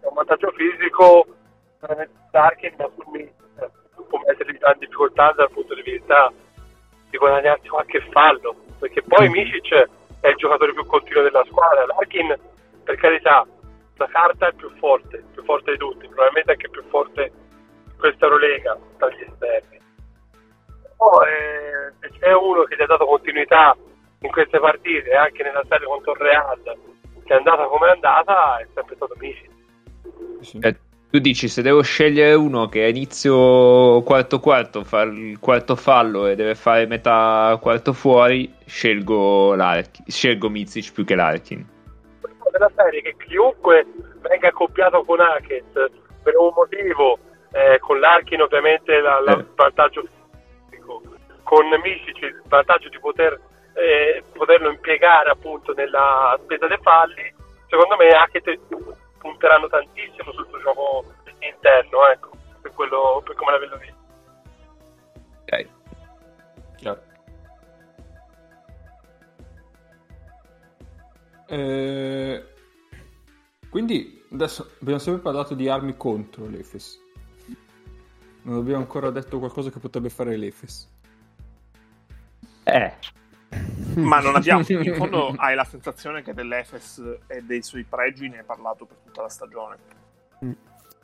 è 0.00 0.06
un 0.06 0.14
vantaggio 0.14 0.50
fisico 0.50 1.26
eh, 1.88 2.08
Darkin 2.30 2.74
ma 2.76 2.90
su 2.94 3.10
me 3.10 3.32
può 4.08 4.20
metterli 4.26 4.52
in 4.52 4.78
difficoltà 4.78 5.32
dal 5.32 5.50
punto 5.50 5.74
di 5.74 5.82
vista 5.82 6.30
di 7.08 7.16
guadagnarsi 7.16 7.68
qualche 7.68 8.00
fallo 8.10 8.54
perché 8.78 9.02
poi. 9.02 9.28
Micic 9.28 9.88
è 10.20 10.28
il 10.28 10.36
giocatore 10.36 10.72
più 10.72 10.84
continuo 10.86 11.22
della 11.22 11.44
squadra 11.48 11.86
Larkin 11.86 12.38
per 12.84 12.96
carità 12.96 13.46
la 13.96 14.06
carta 14.06 14.48
è 14.48 14.52
più 14.54 14.70
forte 14.78 15.24
più 15.32 15.42
forte 15.44 15.72
di 15.72 15.78
tutti 15.78 16.06
probabilmente 16.06 16.52
anche 16.52 16.68
più 16.68 16.82
forte 16.88 17.32
di 17.84 17.96
questa 17.96 18.26
Eurolega 18.26 18.78
dagli 18.98 19.22
esterni 19.22 19.78
poi 20.96 21.28
eh, 21.28 21.92
se 22.00 22.18
c'è 22.18 22.32
uno 22.32 22.64
che 22.64 22.76
gli 22.76 22.82
ha 22.82 22.86
dato 22.86 23.06
continuità 23.06 23.76
in 24.20 24.30
queste 24.30 24.58
partite 24.58 25.14
anche 25.14 25.42
nella 25.42 25.64
serie 25.68 25.86
contro 25.86 26.12
il 26.12 26.18
Real 26.18 26.62
che 26.62 27.34
è 27.34 27.36
andata 27.36 27.64
come 27.64 27.88
è 27.88 27.90
andata 27.90 28.58
è 28.58 28.66
sempre 28.74 28.96
stato 28.96 29.14
Micic 29.18 29.50
sì. 30.40 30.58
eh, 30.58 30.76
tu 31.10 31.18
dici 31.18 31.48
se 31.48 31.60
devo 31.60 31.82
scegliere 31.82 32.34
uno 32.34 32.68
che 32.68 32.84
a 32.84 32.88
inizio 32.88 34.00
quarto 34.02 34.38
quarto 34.38 34.84
fa 34.84 35.02
il 35.02 35.40
quarto 35.40 35.74
fallo 35.74 36.28
e 36.28 36.36
deve 36.36 36.54
fare 36.54 36.86
metà 36.86 37.58
quarto 37.60 37.92
fuori, 37.92 38.52
scelgo, 38.64 39.56
scelgo 40.06 40.48
Mizic 40.48 40.92
più 40.92 41.04
che 41.04 41.16
Larkin. 41.16 41.66
Della 42.52 42.70
serie 42.76 43.02
che 43.02 43.16
chiunque 43.26 43.86
venga 44.20 44.48
accoppiato 44.48 45.02
con 45.04 45.20
Hackett 45.20 45.90
per 46.22 46.36
un 46.36 46.52
motivo, 46.54 47.18
eh, 47.52 47.78
con 47.80 47.98
Larkin 47.98 48.42
ovviamente 48.42 49.00
la, 49.00 49.20
la 49.20 49.38
eh. 49.38 49.44
vantaggio 49.56 50.04
fisico, 50.68 51.02
con 51.42 51.66
Micic 51.82 52.22
il 52.22 52.42
vantaggio 52.46 52.88
di 52.88 52.98
poter, 53.00 53.38
eh, 53.74 54.22
poterlo 54.32 54.70
impiegare 54.70 55.30
appunto 55.30 55.72
nella 55.74 56.38
spesa 56.42 56.66
dei 56.68 56.78
falli, 56.82 57.32
secondo 57.68 57.96
me 57.96 58.10
Hackett 58.10 58.58
punteranno 59.20 59.68
tantissimo 59.68 60.32
sul 60.32 60.46
suo 60.48 60.60
gioco 60.60 61.04
interno, 61.38 62.06
ecco, 62.08 62.30
per, 62.60 62.72
quello, 62.72 63.22
per 63.24 63.36
come 63.36 63.52
la 63.52 63.58
vedo 63.58 63.80
io. 63.82 63.94
Ok. 65.42 65.68
Chiaro. 66.76 67.02
Eh, 71.46 72.46
quindi 73.68 74.24
adesso 74.32 74.76
abbiamo 74.80 75.00
sempre 75.00 75.22
parlato 75.22 75.54
di 75.54 75.68
armi 75.68 75.96
contro 75.96 76.46
l'Efes. 76.46 76.98
Non 78.42 78.58
abbiamo 78.58 78.80
ancora 78.80 79.10
detto 79.10 79.38
qualcosa 79.38 79.70
che 79.70 79.78
potrebbe 79.78 80.08
fare 80.08 80.36
l'Efes. 80.36 80.88
Eh. 82.64 82.94
Ma 83.94 84.20
non 84.20 84.36
abbiamo, 84.36 84.64
in 84.66 84.94
fondo 84.96 85.34
hai 85.36 85.54
la 85.54 85.64
sensazione 85.64 86.22
che 86.22 86.32
dell'Efes 86.34 87.02
e 87.26 87.42
dei 87.42 87.62
suoi 87.62 87.84
pregi 87.88 88.28
ne 88.28 88.38
hai 88.38 88.44
parlato 88.44 88.84
per 88.86 88.96
tutta 89.04 89.22
la 89.22 89.28
stagione. 89.28 89.76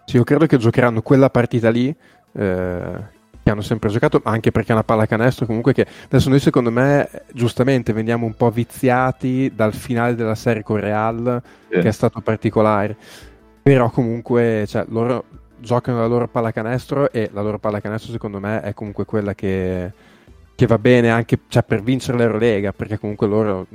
Sì, 0.05 0.17
io 0.17 0.25
credo 0.25 0.47
che 0.47 0.57
giocheranno 0.57 1.03
quella 1.03 1.31
partita 1.31 1.71
lì. 1.71 1.95
Eh, 2.33 3.15
che 3.47 3.53
hanno 3.53 3.63
sempre 3.63 3.91
giocato, 3.91 4.21
anche 4.25 4.51
perché 4.51 4.71
è 4.71 4.73
una 4.73 4.83
pallacanestro 4.83 5.47
comunque 5.47 5.73
che 5.73 5.87
adesso 6.07 6.29
noi 6.29 6.41
secondo 6.41 6.73
me 6.73 7.09
giustamente 7.33 7.93
veniamo 7.93 8.27
un 8.27 8.35
po' 8.35 8.51
viziati 8.51 9.53
dal 9.55 9.73
finale 9.73 10.17
della 10.17 10.35
serie 10.35 10.65
con 10.65 10.81
Real 10.81 11.41
yeah. 11.69 11.81
che 11.81 11.87
è 11.87 11.93
stato 11.93 12.21
particolare 12.23 12.97
però 13.63 13.89
comunque 13.91 14.65
cioè, 14.67 14.85
loro 14.89 15.25
giocano 15.59 15.99
la 15.99 16.07
loro 16.07 16.27
pallacanestro 16.27 17.13
e 17.13 17.31
la 17.33 17.41
loro 17.41 17.61
pallacanestro 17.61 18.11
secondo 18.11 18.41
me 18.41 18.61
è 18.63 18.75
comunque 18.75 19.05
quella 19.05 19.35
che 19.35 19.93
che 20.57 20.67
va 20.67 20.79
bene 20.79 21.11
anche 21.11 21.39
cioè, 21.49 21.63
per 21.63 21.83
vincere 21.83 22.17
l'Eurolega, 22.17 22.73
perché 22.73 22.99
comunque 22.99 23.27
loro 23.27 23.67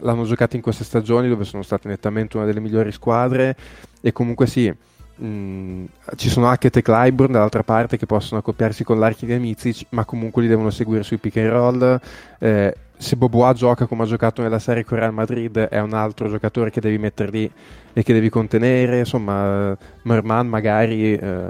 l'hanno 0.00 0.24
giocato 0.24 0.56
in 0.56 0.62
queste 0.62 0.82
stagioni 0.82 1.28
dove 1.28 1.44
sono 1.44 1.62
state 1.62 1.86
nettamente 1.88 2.36
una 2.36 2.46
delle 2.46 2.58
migliori 2.58 2.90
squadre 2.90 3.56
e 4.00 4.12
comunque 4.12 4.48
sì, 4.48 4.68
mh, 5.14 5.84
ci 6.16 6.28
sono 6.28 6.50
Hackett 6.50 6.76
e 6.76 6.82
Clyburn 6.82 7.32
dall'altra 7.32 7.62
parte 7.62 7.96
che 7.96 8.06
possono 8.06 8.40
accoppiarsi 8.40 8.82
con 8.82 8.98
l'Archi 8.98 9.24
di 9.24 9.38
Mizic, 9.38 9.86
ma 9.90 10.04
comunque 10.04 10.42
li 10.42 10.48
devono 10.48 10.70
seguire 10.70 11.04
sui 11.04 11.18
pick 11.18 11.36
and 11.36 11.48
roll. 11.48 12.00
Eh, 12.40 12.74
se 13.00 13.16
Bobois 13.16 13.56
gioca 13.56 13.86
come 13.86 14.02
ha 14.02 14.06
giocato 14.06 14.42
nella 14.42 14.58
serie 14.58 14.84
con 14.84 14.98
Real 14.98 15.14
Madrid 15.14 15.58
è 15.58 15.80
un 15.80 15.94
altro 15.94 16.28
giocatore 16.28 16.70
che 16.70 16.82
devi 16.82 16.98
mettere 16.98 17.30
lì 17.30 17.50
e 17.94 18.02
che 18.02 18.12
devi 18.12 18.28
contenere. 18.28 18.98
Insomma 18.98 19.74
Merman 20.02 20.46
magari 20.46 21.14
eh, 21.14 21.48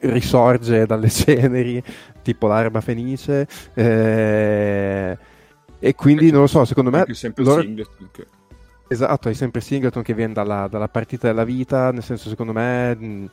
risorge 0.00 0.86
dalle 0.86 1.10
ceneri 1.12 1.82
tipo 2.22 2.48
l'erba 2.48 2.80
fenice 2.80 3.46
eh, 3.74 5.18
e 5.78 5.94
quindi 5.94 6.30
non 6.30 6.40
lo 6.40 6.46
so 6.46 6.64
secondo 6.64 6.90
me 6.90 7.04
loro... 7.36 7.62
esatto 8.88 9.28
hai 9.28 9.34
sempre 9.34 9.60
Singleton 9.60 10.02
che 10.02 10.14
viene 10.14 10.32
dalla, 10.32 10.68
dalla 10.68 10.88
partita 10.88 11.26
della 11.26 11.44
vita 11.44 11.90
nel 11.92 12.02
senso 12.02 12.28
secondo 12.30 12.52
me 12.52 13.28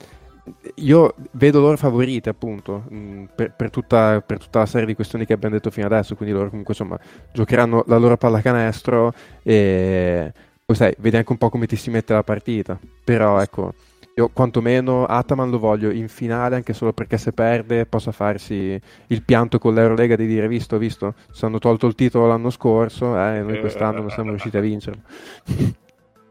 io 0.76 1.14
vedo 1.32 1.60
loro 1.60 1.78
favoriti 1.78 2.30
appunto 2.30 2.84
mh, 2.88 3.24
per, 3.36 3.54
per, 3.56 3.70
tutta, 3.70 4.22
per, 4.26 4.38
tutta, 4.38 4.60
la 4.60 4.66
serie 4.66 4.88
di 4.88 4.96
questioni 4.96 5.26
che 5.26 5.34
abbiamo 5.34 5.56
detto 5.56 5.72
fino 5.72 5.86
adesso 5.86 6.16
quindi 6.16 6.34
loro 6.34 6.50
comunque 6.50 6.74
insomma 6.74 7.00
giocheranno 7.32 7.84
la 7.88 7.98
loro 7.98 8.18
pallacanestro 8.18 9.14
e 9.44 10.32
poi 10.68 10.76
sai 10.76 10.94
vedi 10.98 11.16
anche 11.16 11.32
un 11.32 11.38
po' 11.38 11.50
come 11.50 11.66
ti 11.66 11.78
si 11.78 11.90
mette 11.90 12.12
la 12.12 12.24
partita. 12.24 12.78
Però 13.06 13.40
ecco 13.40 13.74
io 14.16 14.30
quantomeno 14.34 15.06
Ataman 15.06 15.50
lo 15.50 15.60
voglio 15.60 15.92
in 15.92 16.10
finale 16.10 16.56
anche 16.56 16.74
solo 16.74 16.92
perché 16.92 17.18
se 17.18 17.32
perde 17.32 17.86
possa 17.86 18.12
farsi 18.12 18.80
il 19.08 19.24
pianto 19.24 19.60
con 19.60 19.74
l'Eurolega 19.76 20.16
di 20.16 20.26
dire 20.26 20.48
visto 20.48 20.78
visto 20.78 21.14
ci 21.32 21.46
hanno 21.46 21.60
tolto 21.60 21.86
il 21.86 21.94
titolo 21.94 22.28
l'anno 22.28 22.50
scorso 22.50 23.16
eh, 23.16 23.38
e 23.38 23.42
noi 23.44 23.60
quest'anno 23.60 24.00
non 24.00 24.10
siamo 24.10 24.30
riusciti 24.30 24.58
a 24.58 24.62
vincerlo 24.62 25.02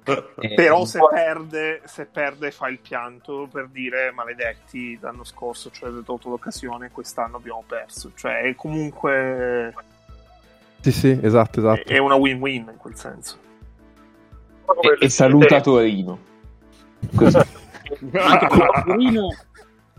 Eh, 0.06 0.54
Però 0.54 0.84
se 0.84 1.00
perde, 1.10 1.80
se 1.84 2.06
perde 2.06 2.52
fa 2.52 2.68
il 2.68 2.78
pianto 2.78 3.48
per 3.50 3.68
dire 3.68 4.12
maledetti 4.12 4.96
l'anno 5.00 5.24
scorso, 5.24 5.70
cioè 5.70 5.88
avete 5.88 6.04
avuto 6.08 6.28
l'occasione, 6.28 6.90
quest'anno 6.90 7.36
abbiamo 7.36 7.64
perso. 7.66 8.12
Cioè 8.14 8.42
è 8.42 8.54
comunque... 8.54 9.74
Sì, 10.80 10.92
sì, 10.92 11.18
esatto, 11.20 11.58
esatto. 11.58 11.88
È 11.88 11.98
una 11.98 12.14
win-win 12.14 12.68
in 12.70 12.76
quel 12.76 12.94
senso. 12.94 13.38
E, 15.00 15.04
e 15.06 15.08
saluta 15.08 15.60
Torino. 15.60 16.18
anche, 17.16 18.46
perché 18.46 18.82
Torino. 18.84 19.28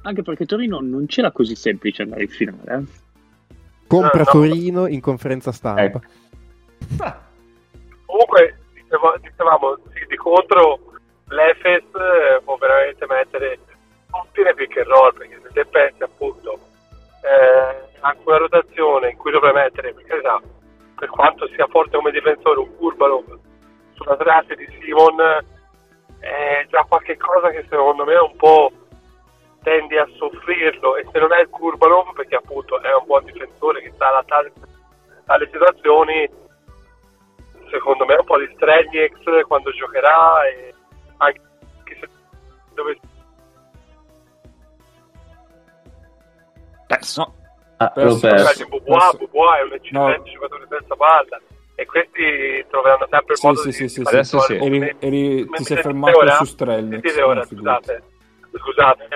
anche 0.03 0.22
perché 0.22 0.45
Torino 0.45 0.80
non 0.80 1.05
c'era 1.08 1.32
così 1.32 1.55
semplice 1.55 2.03
andare 2.03 2.24
in 2.24 2.30
finale. 2.30 2.74
Eh? 2.74 2.84
Compra 3.88 4.20
no, 4.20 4.24
no. 4.24 4.32
Torino 4.32 4.88
in 4.88 5.01
conferenza 5.01 5.51
stampa. 5.51 5.84
Ecco. 5.84 6.01
Ah. 6.97 7.26
Comunque, 8.05 8.58
dicevamo, 9.22 9.78
di 10.08 10.16
contro 10.16 10.80
l'Efes 11.30 11.84
eh, 11.84 12.41
può 12.43 12.55
veramente 12.58 13.05
mettere 13.08 13.60
tutti 14.10 14.41
nei 14.41 14.53
pick 14.53 14.78
and 14.78 14.88
roll, 14.88 15.14
perché 15.14 15.39
se 15.43 15.49
te 15.53 15.66
pensi 15.66 16.03
appunto 16.03 16.60
eh, 17.22 17.88
a 17.99 18.16
quella 18.24 18.39
rotazione 18.39 19.10
in 19.10 19.18
cui 19.18 19.32
dovrei 19.32 19.53
mettere, 19.53 19.93
per 19.93 20.41
per 20.97 21.10
quanto 21.10 21.47
sia 21.49 21.68
forte 21.68 21.95
come 21.95 22.12
difensore 22.12 22.60
un 22.60 22.76
Kurbanov 22.76 23.38
sulla 23.93 24.18
traccia 24.18 24.55
di 24.55 24.68
Simon, 24.80 25.45
è 26.20 26.66
già 26.70 26.84
qualche 26.88 27.18
cosa 27.18 27.49
che 27.49 27.66
secondo 27.70 28.03
me 28.03 28.16
un 28.16 28.36
po' 28.36 28.72
tendi 29.62 29.95
a 29.97 30.08
soffrirlo. 30.18 30.97
E 30.97 31.05
se 31.12 31.20
non 31.20 31.34
è 31.34 31.41
il 31.41 31.49
Kurbanov 31.49 32.14
perché 32.14 32.36
appunto 32.36 32.82
è 32.82 32.93
un 32.95 33.05
buon 33.05 33.26
difensore 33.26 33.82
che 33.82 33.91
sta 33.93 34.08
adattando 34.08 34.51
alle 35.26 35.49
situazioni 35.51 36.28
secondo 37.70 38.05
me 38.05 38.15
un 38.15 38.26
po' 38.26 38.38
di 38.38 38.49
Strelniex 38.55 39.45
quando 39.47 39.72
giocherà 39.72 40.47
e 40.47 40.74
anche 41.18 41.41
se 41.86 42.07
dove 42.74 42.99
perso 46.88 47.34
ah, 47.78 47.89
perso, 47.89 48.28
perso. 48.28 48.68
Bobois, 48.68 49.18
Bobois 49.18 49.59
è 49.59 49.63
un 49.63 49.74
eccellente 49.74 50.18
no. 50.18 50.34
giocatore 50.34 50.68
senza 50.70 50.95
palla 50.95 51.41
e 51.76 51.86
questi 51.86 52.65
troveranno 52.70 53.07
sempre 53.09 53.34
il 53.34 53.39
modo 53.43 53.59
sì, 53.59 53.68
di 53.68 53.74
sì, 53.74 53.88
sì, 53.88 54.01
adesso 54.03 54.39
sì. 54.39 54.55
Eri, 54.55 54.95
eri, 54.99 55.49
ti 55.49 55.63
sei 55.63 55.78
fermato 55.78 56.18
ora? 56.18 56.36
su 56.36 56.45
Strelniex 56.45 57.18
ora, 57.22 57.43
scusate 57.43 58.03
scusate 58.57 59.07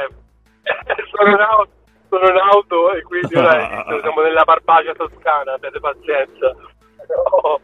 eh, 0.63 0.95
sono, 1.09 1.29
in 1.29 1.39
auto, 1.39 1.71
sono 2.09 2.29
in 2.29 2.37
auto 2.37 2.93
e 2.93 3.01
quindi 3.03 3.35
ora 3.35 3.85
siamo 4.01 4.21
nella 4.21 4.43
Barbagia 4.43 4.93
toscana 4.93 5.53
abbiate 5.53 5.79
pazienza 5.79 6.55
però 7.07 7.59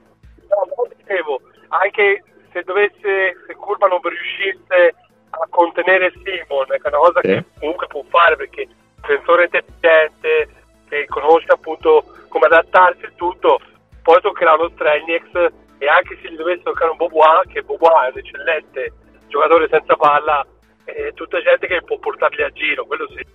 no, 0.65 0.87
dicevo, 0.95 1.41
anche 1.69 2.23
se 2.51 2.63
dovesse, 2.63 3.35
se 3.45 3.53
Curva 3.55 3.87
non 3.87 3.99
riuscisse 4.01 4.95
a 5.29 5.47
contenere 5.49 6.11
Simon, 6.23 6.65
che 6.67 6.77
è 6.77 6.87
una 6.87 6.97
cosa 6.97 7.19
sì. 7.21 7.27
che 7.27 7.43
comunque 7.59 7.87
può 7.87 8.03
fare 8.09 8.35
perché 8.35 8.61
è 8.63 8.65
un 8.65 8.73
difensore 9.01 9.43
intelligente, 9.43 10.49
che 10.87 11.05
conosce 11.07 11.51
appunto 11.51 12.03
come 12.29 12.45
adattarsi 12.45 13.03
e 13.03 13.15
tutto, 13.15 13.59
poi 14.01 14.21
toccherà 14.21 14.53
uno 14.53 14.69
Strelniex 14.69 15.51
e 15.79 15.87
anche 15.87 16.17
se 16.21 16.31
gli 16.31 16.35
dovesse 16.35 16.63
toccare 16.63 16.91
un 16.91 16.97
Bobois, 16.97 17.47
che 17.51 17.61
Bobois 17.61 18.07
è 18.07 18.11
un 18.11 18.17
eccellente 18.17 18.93
giocatore 19.27 19.67
senza 19.69 19.95
palla, 19.95 20.45
è 20.83 21.11
tutta 21.13 21.41
gente 21.41 21.67
che 21.67 21.83
può 21.83 21.97
portarli 21.99 22.41
a 22.41 22.49
giro, 22.49 22.85
quello 22.85 23.07
sì. 23.09 23.25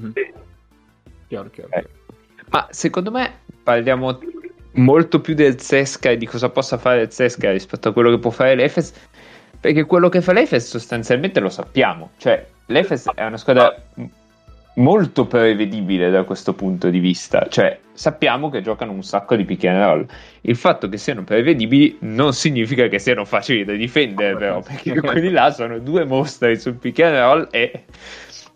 Mm. 0.00 0.10
sì. 0.12 0.32
Chiaro, 1.28 1.50
chiaro, 1.50 1.68
chiaro. 1.68 1.86
Eh. 1.86 1.88
Ma 2.48 2.66
secondo 2.70 3.10
me 3.10 3.42
parliamo 3.62 4.18
molto 4.74 5.20
più 5.20 5.34
del 5.34 5.60
Zesca 5.60 6.10
e 6.10 6.16
di 6.16 6.26
cosa 6.26 6.48
possa 6.48 6.78
fare 6.78 7.02
il 7.02 7.12
Zesca 7.12 7.50
rispetto 7.50 7.88
a 7.88 7.92
quello 7.92 8.10
che 8.10 8.18
può 8.18 8.30
fare 8.30 8.54
l'Efes, 8.54 8.92
perché 9.60 9.84
quello 9.84 10.08
che 10.08 10.20
fa 10.20 10.32
l'Efes 10.32 10.68
sostanzialmente 10.68 11.40
lo 11.40 11.48
sappiamo, 11.48 12.10
cioè 12.18 12.46
l'Efes 12.66 13.08
è 13.14 13.24
una 13.24 13.36
squadra 13.36 13.74
molto 14.74 15.26
prevedibile 15.26 16.10
da 16.10 16.22
questo 16.24 16.54
punto 16.54 16.88
di 16.88 16.98
vista, 16.98 17.46
cioè 17.48 17.78
sappiamo 17.92 18.48
che 18.48 18.62
giocano 18.62 18.92
un 18.92 19.02
sacco 19.02 19.36
di 19.36 19.44
pick 19.44 19.64
and 19.64 19.82
roll. 19.82 20.06
Il 20.42 20.56
fatto 20.56 20.88
che 20.88 20.96
siano 20.96 21.24
prevedibili 21.24 21.98
non 22.00 22.32
significa 22.32 22.88
che 22.88 22.98
siano 22.98 23.24
facili 23.24 23.64
da 23.64 23.74
difendere, 23.74 24.36
però, 24.36 24.62
perché 24.66 24.98
quelli 25.00 25.30
là 25.30 25.50
sono 25.50 25.78
due 25.78 26.04
mostri 26.04 26.58
sul 26.58 26.74
pick 26.74 27.00
and 27.00 27.16
roll 27.16 27.48
e, 27.50 27.84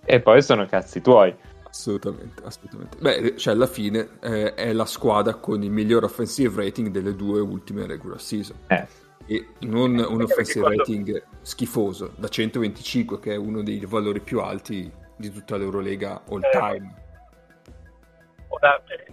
e 0.04 0.20
poi 0.20 0.40
sono 0.42 0.66
cazzi 0.66 1.00
tuoi. 1.02 1.34
Assolutamente, 1.76 2.42
assolutamente. 2.42 2.96
Beh, 2.98 3.36
cioè 3.36 3.52
alla 3.52 3.66
fine 3.66 4.18
eh, 4.22 4.54
è 4.54 4.72
la 4.72 4.86
squadra 4.86 5.34
con 5.34 5.62
il 5.62 5.70
miglior 5.70 6.04
offensive 6.04 6.64
rating 6.64 6.88
delle 6.88 7.14
due 7.14 7.38
ultime 7.40 7.86
regular 7.86 8.18
season. 8.18 8.56
Eh. 8.68 8.86
E 9.26 9.48
non 9.60 9.98
un 9.98 10.22
offensive 10.22 10.74
rating 10.74 11.22
schifoso, 11.42 12.14
da 12.16 12.28
125 12.28 13.20
che 13.20 13.34
è 13.34 13.36
uno 13.36 13.62
dei 13.62 13.84
valori 13.84 14.20
più 14.20 14.40
alti 14.40 14.90
di 15.16 15.30
tutta 15.30 15.58
l'Eurolega 15.58 16.22
all 16.30 16.42
eh. 16.42 16.50
time. 16.50 16.94
Ora, 18.48 18.82
eh, 18.86 19.12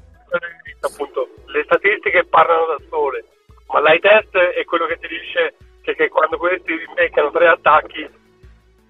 appunto, 0.80 1.30
le 1.48 1.64
statistiche 1.66 2.24
parlano 2.26 2.78
da 2.78 2.86
sole, 2.90 3.26
ma 3.68 3.82
l'high 3.82 4.00
test 4.00 4.38
è 4.38 4.64
quello 4.64 4.86
che 4.86 4.98
ti 5.00 5.08
dice 5.10 5.56
che, 5.82 5.96
che 5.96 6.08
quando 6.08 6.38
questi 6.38 6.74
beccano 6.96 7.30
tre 7.32 7.48
attacchi 7.50 8.10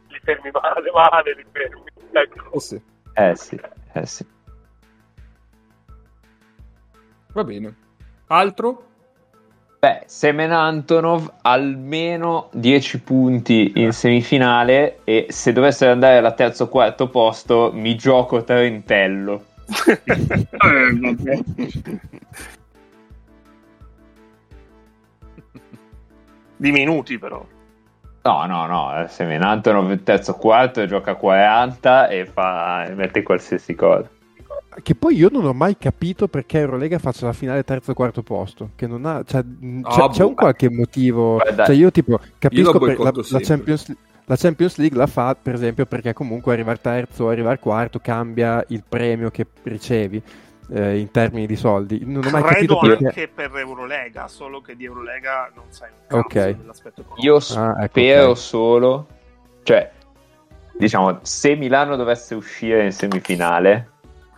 li 0.10 0.20
fermi 0.22 0.52
male, 0.52 0.92
male, 0.92 1.34
li 1.34 1.46
fermi. 1.52 1.84
Ecco. 2.12 2.52
Eh 2.54 2.60
sì. 2.60 2.92
Eh 3.14 3.36
sì, 3.36 3.59
eh 3.93 4.05
sì. 4.05 4.26
Va 7.34 7.43
bene. 7.43 7.76
Altro? 8.28 8.88
Beh, 9.80 10.03
Semen 10.05 10.51
Antonov 10.51 11.30
almeno 11.41 12.49
10 12.53 13.01
punti 13.01 13.74
in 13.76 13.91
semifinale 13.91 14.99
e 15.03 15.26
se 15.30 15.51
dovesse 15.51 15.88
andare 15.88 16.26
al 16.26 16.36
terzo 16.36 16.64
o 16.64 16.70
quarto 16.70 17.09
posto 17.09 17.72
mi 17.74 17.95
gioco 17.95 18.43
Trentello. 18.43 19.43
eh, 19.97 21.43
Di 26.55 26.72
minuti 26.72 27.18
però. 27.18 27.45
No, 28.24 28.46
no, 28.46 28.66
no, 28.68 29.06
Semen 29.10 29.44
Antonov 29.44 30.02
terzo 30.04 30.32
o 30.32 30.36
quarto 30.36 30.86
gioca 30.86 31.16
40 31.16 32.08
e, 32.08 32.26
fa, 32.26 32.86
e 32.86 32.94
mette 32.94 33.22
qualsiasi 33.22 33.76
cosa. 33.76 34.10
Che 34.82 34.96
poi 34.96 35.16
io 35.16 35.30
non 35.30 35.46
ho 35.46 35.54
mai 35.54 35.78
capito 35.78 36.30
perché 36.30 36.60
Eurolega 36.60 37.00
faccia 37.00 37.26
la 37.26 37.34
finale 37.34 37.64
terzo 37.64 37.92
o 37.92 37.94
quarto 37.94 38.24
posto. 38.24 38.70
Che 38.76 38.88
non 38.88 39.06
ha. 39.06 39.24
Cioè, 39.26 39.44
c'è, 39.44 40.02
oh, 40.02 40.08
c'è 40.08 40.24
un 40.24 40.36
qualche 40.36 40.70
motivo. 40.70 41.36
Beh, 41.36 41.66
cioè, 41.66 41.76
io 41.76 41.92
tipo 41.92 42.18
capisco 42.40 42.86
io 42.86 43.04
la, 43.04 43.12
la, 43.14 43.40
Champions, 43.42 43.94
la, 44.24 44.36
Champions, 44.38 44.78
League 44.78 44.98
la 44.98 45.08
fa, 45.08 45.36
per 45.40 45.54
esempio, 45.54 45.86
perché 45.86 46.14
comunque 46.14 46.54
arrivare 46.54 46.80
terzo 46.80 47.26
o 47.26 47.30
arrivare 47.30 47.60
quarto 47.60 48.00
cambia 48.00 48.64
il 48.70 48.84
premio 48.88 49.32
che 49.32 49.46
ricevi. 49.64 50.24
Eh, 50.72 50.97
in 50.97 51.11
termini 51.11 51.45
di 51.45 51.57
soldi, 51.57 52.05
non 52.05 52.26
ho 52.26 52.30
mai 52.30 52.41
Credo 52.41 52.76
capito 52.76 52.80
perché... 52.80 53.05
anche 53.07 53.28
per 53.28 53.51
Eurolega, 53.57 54.28
solo 54.30 54.61
che 54.61 54.76
di 54.78 54.86
Eurolega 54.86 55.51
non 55.53 55.66
sai 55.70 55.89
un 56.09 56.20
okay. 56.20 56.57
Io 57.18 57.39
spero 57.39 57.61
ah, 57.61 57.84
ecco, 57.84 57.99
okay. 57.99 58.36
solo, 58.36 59.07
cioè, 59.64 59.91
diciamo, 60.78 61.20
se 61.22 61.55
Milano 61.55 61.97
dovesse 61.97 62.34
uscire 62.34 62.86
in 62.86 62.93
semifinale, 62.93 63.89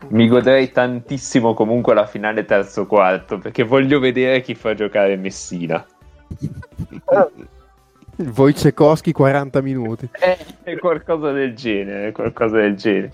mi 0.10 0.28
godrei 0.28 0.72
tantissimo 0.72 1.54
comunque 1.54 1.94
la 1.94 2.06
finale 2.06 2.46
terzo 2.46 2.86
quarto 2.86 3.38
perché 3.38 3.64
voglio 3.64 4.00
vedere 4.00 4.42
chi 4.42 4.56
fa 4.56 4.74
giocare 4.74 5.16
Messina. 5.16 5.86
Wojciechowski 8.18 9.12
40 9.12 9.62
minuti. 9.62 10.10
È, 10.12 10.38
è 10.64 10.78
qualcosa 10.78 11.32
del 11.32 11.54
genere, 11.56 12.12
qualcosa 12.12 12.58
del 12.58 12.76
genere. 12.76 13.12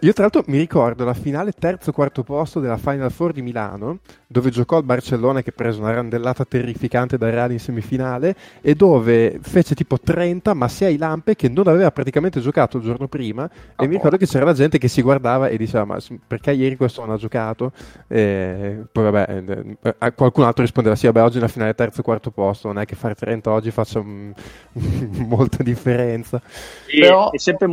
Io 0.00 0.12
tra 0.12 0.22
l'altro 0.22 0.42
mi 0.46 0.58
ricordo 0.58 1.04
la 1.04 1.14
finale 1.14 1.52
terzo-quarto 1.52 2.22
posto 2.22 2.60
della 2.60 2.76
Final 2.76 3.10
Four 3.10 3.32
di 3.32 3.42
Milano, 3.42 3.98
dove 4.26 4.50
giocò 4.50 4.78
il 4.78 4.84
Barcellona 4.84 5.42
che 5.42 5.52
prese 5.52 5.80
una 5.80 5.92
randellata 5.92 6.44
terrificante 6.44 7.16
da 7.16 7.30
Real 7.30 7.52
in 7.52 7.58
semifinale 7.58 8.34
e 8.60 8.74
dove 8.74 9.38
fece 9.40 9.74
tipo 9.74 9.98
30 9.98 10.54
ma 10.54 10.68
6 10.68 10.96
lampe 10.96 11.36
che 11.36 11.48
non 11.48 11.68
aveva 11.68 11.90
praticamente 11.90 12.40
giocato 12.40 12.78
il 12.78 12.82
giorno 12.82 13.08
prima 13.08 13.44
oh, 13.44 13.84
e 13.84 13.86
mi 13.86 13.94
ricordo 13.94 14.16
che 14.16 14.26
c'era 14.26 14.44
la 14.44 14.52
gente 14.52 14.78
che 14.78 14.88
si 14.88 15.02
guardava 15.02 15.48
e 15.48 15.56
diceva 15.56 15.84
ma 15.84 15.98
perché 16.26 16.52
ieri 16.52 16.76
questo 16.76 17.04
non 17.04 17.14
ha 17.14 17.16
giocato? 17.16 17.72
E 18.08 18.84
poi 18.90 19.04
vabbè, 19.10 19.42
eh, 19.82 19.94
eh, 19.98 20.14
qualcun 20.14 20.44
altro 20.44 20.62
rispondeva 20.62 20.96
sì 20.96 21.06
vabbè 21.06 21.22
oggi 21.22 21.38
la 21.38 21.48
finale 21.48 21.74
terzo-quarto 21.74 22.30
posto, 22.30 22.68
non 22.68 22.80
è 22.80 22.84
che 22.84 22.96
fare 22.96 23.14
30 23.14 23.50
oggi 23.50 23.70
faccia 23.70 24.02
molta 24.02 25.62
differenza. 25.62 26.40
Sì, 26.86 26.98
Però... 26.98 27.30
è 27.30 27.38
sempre 27.38 27.66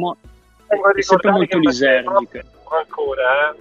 è 0.95 1.01
sempre 1.01 1.31
molto 1.31 1.57
lisergica. 1.57 2.43
Ancora, 2.69 3.51
eh? 3.51 3.55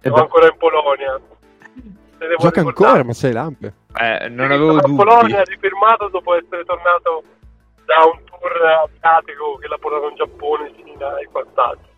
Siamo 0.00 0.16
eh 0.16 0.20
ancora 0.20 0.46
in 0.46 0.56
Polonia. 0.58 1.20
Gioca 2.38 2.60
ancora, 2.60 3.02
ma 3.02 3.12
sei 3.12 3.32
lampe. 3.32 3.74
Eh, 3.98 4.28
non 4.28 4.50
avevo 4.50 4.80
dubbi. 4.80 4.96
Polonia 4.96 5.40
ha 5.40 5.44
rifirmato 5.44 6.08
dopo 6.08 6.36
essere 6.36 6.64
tornato 6.64 7.22
da 7.84 8.04
un 8.04 8.22
tour 8.24 8.52
asiatico 8.84 9.56
che 9.56 9.68
l'ha 9.68 9.78
portato 9.78 10.10
in 10.10 10.16
Giappone, 10.16 10.72
Cina 10.76 11.18
e 11.18 11.28
quant'altro. 11.30 11.88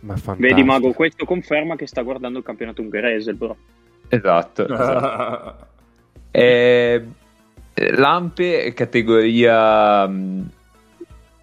Ma 0.00 0.14
Vedi 0.36 0.62
Mago, 0.62 0.92
questo 0.92 1.24
conferma 1.24 1.76
che 1.76 1.86
sta 1.86 2.02
guardando 2.02 2.38
il 2.38 2.44
campionato 2.44 2.82
ungherese, 2.82 3.32
bro. 3.32 3.56
Esatto. 4.08 4.64
esatto. 4.68 5.66
eh, 6.30 7.04
lampe 7.74 8.72
categoria... 8.74 10.06
Mm, 10.06 10.42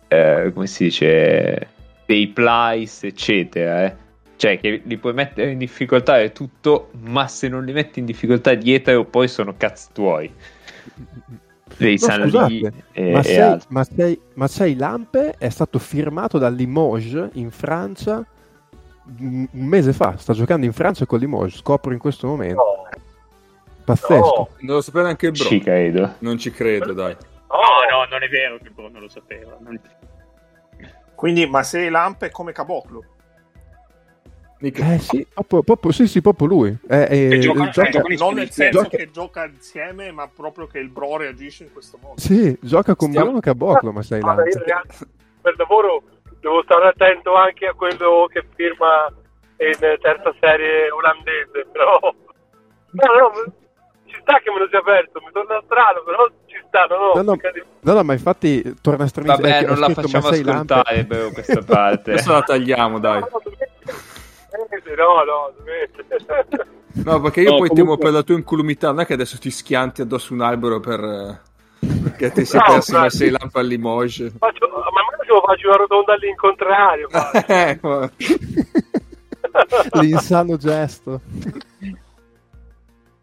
eh, 0.07 0.51
come 0.53 0.67
si 0.67 0.83
dice 0.83 1.69
dei 2.11 2.27
plies, 2.27 3.03
eccetera. 3.03 3.85
Eh. 3.85 3.95
Cioè, 4.35 4.59
che 4.59 4.81
li 4.83 4.97
puoi 4.97 5.13
mettere 5.13 5.51
in 5.51 5.57
difficoltà 5.57 6.19
e 6.19 6.31
tutto, 6.31 6.89
ma 7.01 7.27
se 7.27 7.47
non 7.47 7.63
li 7.63 7.71
metti 7.71 7.99
in 7.99 8.05
difficoltà 8.05 8.53
dietro, 8.53 9.05
poi 9.05 9.27
sono 9.27 9.53
cazzi 9.55 9.89
tuoi. 9.93 10.33
Dei 11.77 11.97
no, 11.99 12.13
scusate, 12.13 12.73
e, 12.91 13.11
ma, 13.11 13.23
sei, 13.23 13.59
ma, 13.69 13.83
sei, 13.83 14.21
ma 14.33 14.47
sei 14.47 14.75
Lampe 14.75 15.35
è 15.37 15.49
stato 15.49 15.79
firmato 15.79 16.37
da 16.37 16.49
Limoges 16.49 17.29
in 17.33 17.49
Francia 17.49 18.25
un 19.19 19.47
mese 19.51 19.93
fa. 19.93 20.15
Sta 20.17 20.33
giocando 20.33 20.65
in 20.65 20.73
Francia 20.73 21.05
con 21.05 21.19
Limoges. 21.19 21.59
Scopro 21.59 21.91
in 21.93 21.99
questo 21.99 22.27
momento. 22.27 22.55
No. 22.55 22.89
Pazzesco. 23.83 24.13
No. 24.13 24.49
Non 24.59 24.75
lo 24.75 24.81
sapeva 24.81 25.05
neanche 25.05 25.27
il 25.27 25.31
Bro. 25.31 25.45
Ci 25.45 25.59
credo. 25.59 26.13
Non 26.19 26.37
ci 26.37 26.51
credo, 26.51 26.93
dai. 26.93 27.15
No, 27.49 27.97
no, 27.97 28.05
non 28.09 28.23
è 28.23 28.27
vero 28.27 28.57
che 28.57 28.65
il 28.65 28.73
Bro 28.73 28.89
non 28.89 29.01
lo 29.01 29.09
sapeva. 29.09 29.57
Non... 29.59 29.79
Quindi, 31.21 31.45
ma 31.45 31.61
se 31.61 31.87
Lamp 31.87 32.23
è 32.23 32.31
come 32.31 32.51
Caboclo. 32.51 33.03
Eh 34.57 34.97
sì, 34.97 35.27
proprio, 35.31 35.61
proprio, 35.61 35.91
sì, 35.91 36.07
sì, 36.07 36.19
proprio 36.19 36.47
lui. 36.47 36.75
Eh, 36.89 37.35
eh, 37.35 37.37
gioca, 37.37 37.69
gioca, 37.69 38.01
non 38.17 38.33
nel 38.33 38.49
senso 38.49 38.81
gioca... 38.81 38.97
che 38.97 39.11
gioca 39.11 39.45
insieme, 39.45 40.11
ma 40.11 40.27
proprio 40.27 40.65
che 40.65 40.79
il 40.79 40.89
bro 40.89 41.17
reagisce 41.17 41.65
in 41.65 41.73
questo 41.73 41.99
modo. 42.01 42.19
Sì, 42.19 42.57
gioca 42.59 42.95
con 42.95 43.11
Stiamo... 43.11 43.39
Caboclo, 43.39 43.91
ma 43.91 44.01
sei 44.01 44.19
là. 44.19 44.33
per 44.33 45.55
lavoro 45.57 46.01
devo 46.39 46.63
stare 46.63 46.87
attento 46.87 47.35
anche 47.35 47.67
a 47.67 47.73
quello 47.73 48.27
che 48.27 48.43
firma 48.55 49.05
in 49.57 49.77
terza 49.77 50.33
serie 50.39 50.89
olandese, 50.89 51.67
però... 51.71 51.99
No, 52.01 53.05
no, 53.19 53.53
sta 54.21 54.39
che 54.39 54.51
me 54.51 54.59
lo 54.59 54.67
sia 54.69 54.81
perso, 54.81 55.19
mi 55.19 55.31
torna 55.31 55.61
strano, 55.65 56.03
però 56.03 56.27
ci 56.45 56.57
sta, 56.67 56.85
no, 56.85 57.13
no, 57.15 57.21
no, 57.21 57.37
no, 57.81 57.93
no 57.93 58.03
ma 58.03 58.13
infatti 58.13 58.75
torna 58.81 59.07
strano. 59.07 59.35
Vabbè, 59.35 59.65
non 59.65 59.79
la 59.79 59.89
facciamo 59.89 60.27
ascoltare 60.27 61.05
però, 61.05 61.29
questa 61.33 61.61
parte. 61.61 62.11
Adesso 62.13 62.31
la 62.31 62.41
tagliamo, 62.41 62.99
dai. 62.99 63.19
No, 64.97 65.23
no. 65.23 65.53
No, 67.03 67.21
perché 67.21 67.41
io 67.41 67.51
no, 67.51 67.57
poi 67.57 67.69
comunque... 67.69 67.75
temo 67.75 67.97
per 67.97 68.11
la 68.11 68.21
tua 68.21 68.35
incolumità, 68.35 68.89
non 68.91 68.99
è 68.99 69.05
che 69.05 69.13
adesso 69.13 69.37
ti 69.39 69.49
schianti 69.49 70.01
addosso 70.01 70.33
un 70.33 70.41
albero 70.41 70.79
per... 70.79 71.41
Perché 71.79 72.31
ti 72.31 72.45
sei 72.45 72.59
no, 72.59 72.73
perso 72.73 72.99
ma 72.99 73.09
sei 73.09 73.29
lampa 73.31 73.59
a 73.59 73.63
Limoges. 73.63 74.35
Faccio... 74.37 74.67
Ma 74.67 75.01
massimo 75.31 75.41
faccio 75.45 75.67
una 75.67 75.77
rotonda 75.77 76.13
all'incontrario. 76.13 77.07
L'insano 80.01 80.57
gesto. 80.57 81.21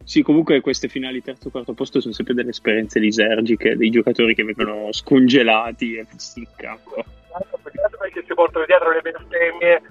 Sì, 0.09 0.23
comunque 0.23 0.63
queste 0.63 0.89
finali 0.89 1.23
terzo 1.23 1.51
quarto 1.51 1.75
posto 1.75 2.01
sono 2.01 2.15
sempre 2.15 2.33
delle 2.33 2.49
esperienze 2.49 2.99
lisergiche, 2.99 3.77
dei 3.77 3.91
giocatori 3.91 4.35
che 4.35 4.43
vengono 4.43 4.91
scongelati 4.91 5.97
e 5.97 6.07
messi 6.11 6.39
in 6.39 6.47
campo. 6.57 7.05
Perché 7.99 8.25
si 8.27 8.33
portano 8.33 8.65
dietro 8.65 8.91
le 8.91 9.03
bestemmie 9.03 9.83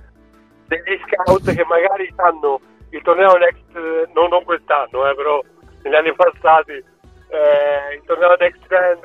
degli 0.65 0.99
scout 1.05 1.53
che 1.53 1.63
magari 1.65 2.11
hanno 2.15 2.59
il 2.89 3.01
torneo 3.03 3.37
next, 3.37 4.09
non, 4.15 4.29
non 4.29 4.43
quest'anno, 4.43 5.07
eh, 5.07 5.13
però 5.13 5.39
negli 5.83 5.93
anni 5.93 6.15
passati, 6.15 6.71
eh, 6.71 7.93
il 7.93 8.01
torneo 8.07 8.35
next 8.39 8.65
gen 8.67 8.99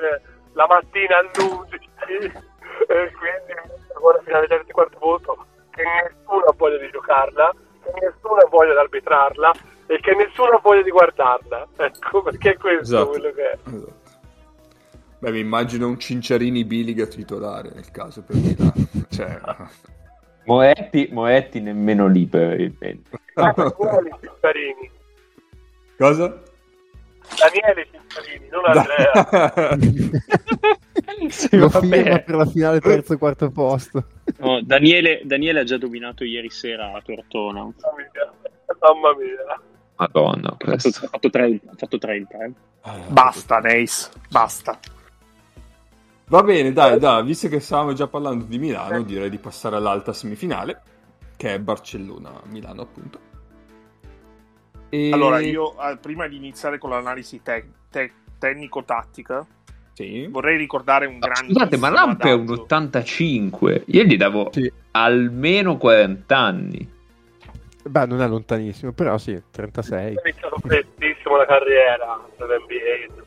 la 0.53 0.65
mattina 0.65 1.17
all'11, 1.17 1.77
eh, 2.09 3.11
quindi 3.13 3.53
una 4.01 4.19
finale 4.23 4.47
terzo 4.47 4.71
quarto 4.71 4.97
posto 4.97 5.45
che 5.75 5.83
nessuno 5.83 6.45
ha 6.45 6.53
voglia 6.57 6.77
di 6.77 6.89
giocarla, 6.89 7.53
che 7.83 7.91
nessuno 8.01 8.39
ha 8.39 8.47
voglia 8.49 8.71
di 8.71 8.79
arbitrarla 8.79 9.51
e 9.87 9.99
che 9.99 10.15
nessuno 10.15 10.49
ha 10.49 10.59
voglia 10.61 10.81
di 10.81 10.91
guardarla. 10.91 11.67
Ecco, 11.77 12.21
perché 12.21 12.51
è 12.51 12.57
questo 12.57 12.81
esatto. 12.81 13.09
quello 13.09 13.31
che 13.31 13.51
è. 13.51 13.57
Esatto. 13.65 14.01
Beh, 15.19 15.31
mi 15.31 15.39
immagino 15.39 15.87
un 15.87 15.97
Cinciarini 15.99 16.65
Biliga 16.65 17.05
titolare 17.05 17.71
nel 17.73 17.89
caso 17.91 18.23
per 18.23 18.35
Milano. 18.35 18.73
cioè... 19.09 19.39
Moetti, 20.45 21.07
Moetti 21.11 21.61
nemmeno 21.61 22.07
lì 22.07 22.25
probabilmente. 22.25 23.21
Ah, 23.35 23.51
Cinciarini. 23.55 24.91
Cosa? 25.97 26.43
Daniele 27.39 27.87
Cinciarini, 27.89 28.47
non 28.49 28.63
Andrea. 28.65 29.77
sì, 31.29 31.57
Lo 31.57 31.69
firma 31.69 32.19
per 32.19 32.35
la 32.35 32.45
finale 32.45 32.79
terzo 32.79 33.13
e 33.13 33.17
quarto 33.17 33.49
posto. 33.49 34.05
No, 34.37 34.61
Daniele, 34.61 35.21
Daniele, 35.23 35.61
ha 35.61 35.63
già 35.63 35.77
dominato 35.77 36.23
ieri 36.23 36.51
sera 36.51 36.93
a 36.93 37.01
Tortona. 37.01 37.61
Mamma 37.61 37.73
mia. 37.95 38.33
Mamma 38.79 39.15
mia. 39.15 39.61
Madonna, 39.95 40.49
ha 40.57 40.77
fatto, 40.77 41.07
fatto 41.07 41.29
30. 41.29 41.71
Ha 41.71 41.75
fatto 41.75 41.97
30 41.97 42.43
eh. 42.43 42.51
Basta, 43.07 43.59
Neis, 43.59 44.09
basta. 44.29 44.77
Va 46.25 46.41
bene, 46.41 46.71
dai, 46.71 46.99
dai, 46.99 47.23
visto 47.23 47.47
che 47.47 47.59
stavamo 47.59 47.93
già 47.93 48.07
parlando 48.07 48.45
di 48.45 48.57
Milano, 48.57 49.03
direi 49.03 49.29
di 49.29 49.37
passare 49.37 49.75
all'alta 49.75 50.13
semifinale, 50.13 50.81
che 51.37 51.53
è 51.53 51.59
Barcellona-Milano, 51.59 52.81
appunto. 52.81 53.19
E... 54.89 55.11
Allora, 55.11 55.39
io 55.39 55.73
eh, 55.79 55.97
prima 55.97 56.27
di 56.27 56.35
iniziare 56.37 56.77
con 56.77 56.89
l'analisi 56.89 57.41
te- 57.41 57.67
te- 57.89 58.11
tecnico-tattica, 58.37 59.45
sì. 59.93 60.27
vorrei 60.27 60.57
ricordare 60.57 61.05
un 61.05 61.19
grande. 61.19 61.53
Scusate, 61.53 61.77
ma 61.77 61.89
Lamp 61.89 62.23
è 62.23 62.31
un 62.31 62.49
85. 62.49 63.83
Io 63.87 64.03
gli 64.03 64.17
davo 64.17 64.49
sì. 64.51 64.71
almeno 64.91 65.77
40 65.77 66.37
anni. 66.37 66.91
Beh, 67.83 68.05
non 68.05 68.21
è 68.21 68.27
lontanissimo, 68.27 68.93
però 68.93 69.17
sì, 69.17 69.41
36. 69.51 70.15
Ha 70.15 70.21
iniziato 70.23 70.55
prestissimo 70.61 71.35
la 71.37 71.45
carriera 71.45 72.19
nell'NBA. 72.37 73.21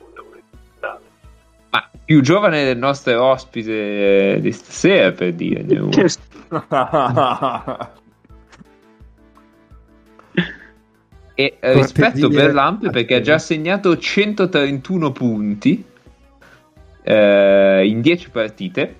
Ma 1.70 1.90
più 2.04 2.20
giovane 2.22 2.64
del 2.64 2.78
nostro 2.78 3.22
ospite 3.22 4.38
di 4.40 4.52
stasera, 4.52 5.12
per 5.12 5.34
dire. 5.34 5.62
e 11.38 11.58
eh, 11.60 11.72
rispetto 11.74 12.30
per 12.30 12.54
Lamp 12.54 12.90
perché 12.90 13.16
ha 13.16 13.20
già 13.20 13.38
segnato 13.38 13.98
131 13.98 15.12
punti 15.12 15.84
eh, 17.02 17.86
in 17.86 18.00
10 18.00 18.30
partite 18.30 18.96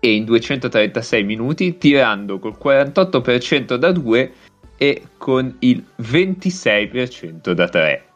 e 0.00 0.12
in 0.12 0.24
236 0.24 1.22
minuti 1.22 1.78
tirando 1.78 2.40
col 2.40 2.58
48% 2.60 3.76
da 3.76 3.92
2 3.92 4.32
e 4.76 5.02
con 5.16 5.56
il 5.60 5.84
26% 6.00 7.52
da 7.52 7.68
3 7.68 8.06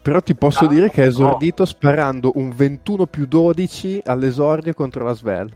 però 0.00 0.20
ti 0.22 0.34
posso 0.34 0.64
ah, 0.64 0.68
dire 0.68 0.90
che 0.90 1.02
è 1.02 1.06
esordito 1.06 1.62
no. 1.62 1.68
sparando 1.68 2.32
un 2.36 2.50
21 2.50 3.06
più 3.06 3.26
12 3.26 4.02
all'esordio 4.04 4.72
contro 4.72 5.04
la 5.04 5.12
Svel. 5.12 5.54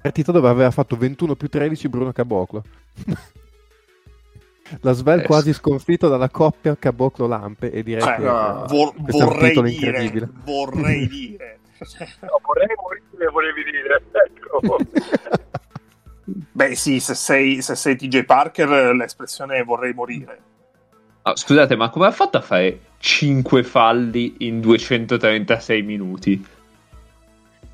Partita 0.00 0.32
dove 0.32 0.48
aveva 0.48 0.70
fatto 0.70 0.96
21 0.96 1.34
più 1.34 1.48
13 1.48 1.88
Bruno 1.88 2.12
Caboclo. 2.12 2.62
la 4.80 4.92
Svel 4.92 5.20
eh, 5.20 5.24
quasi 5.24 5.52
sconfitto 5.52 6.08
dalla 6.08 6.30
coppia 6.30 6.76
Caboclo-Lampe 6.76 7.70
e 7.70 7.82
direi 7.82 8.02
cioè, 8.02 8.16
che 8.16 8.22
no, 8.22 8.64
vor- 8.68 8.94
vorrei, 8.96 9.52
dire, 9.52 10.28
vorrei 10.44 11.06
dire 11.08 11.58
no, 12.20 12.40
vorrei 12.42 12.74
morire 12.80 13.30
volevi 13.30 13.62
dire 13.64 14.02
ecco. 14.26 14.60
Beh 16.26 16.74
sì 16.74 16.98
se 17.00 17.14
sei, 17.14 17.62
se 17.62 17.74
sei 17.76 17.96
TJ 17.96 18.24
Parker 18.24 18.94
l'espressione 18.94 19.58
è 19.58 19.64
vorrei 19.64 19.94
morire 19.94 20.40
Oh, 21.28 21.34
scusate, 21.34 21.74
ma 21.74 21.90
come 21.90 22.06
ha 22.06 22.12
fatto 22.12 22.36
a 22.36 22.40
fare 22.40 22.78
5 22.98 23.64
falli 23.64 24.36
in 24.38 24.60
236 24.60 25.82
minuti? 25.82 26.46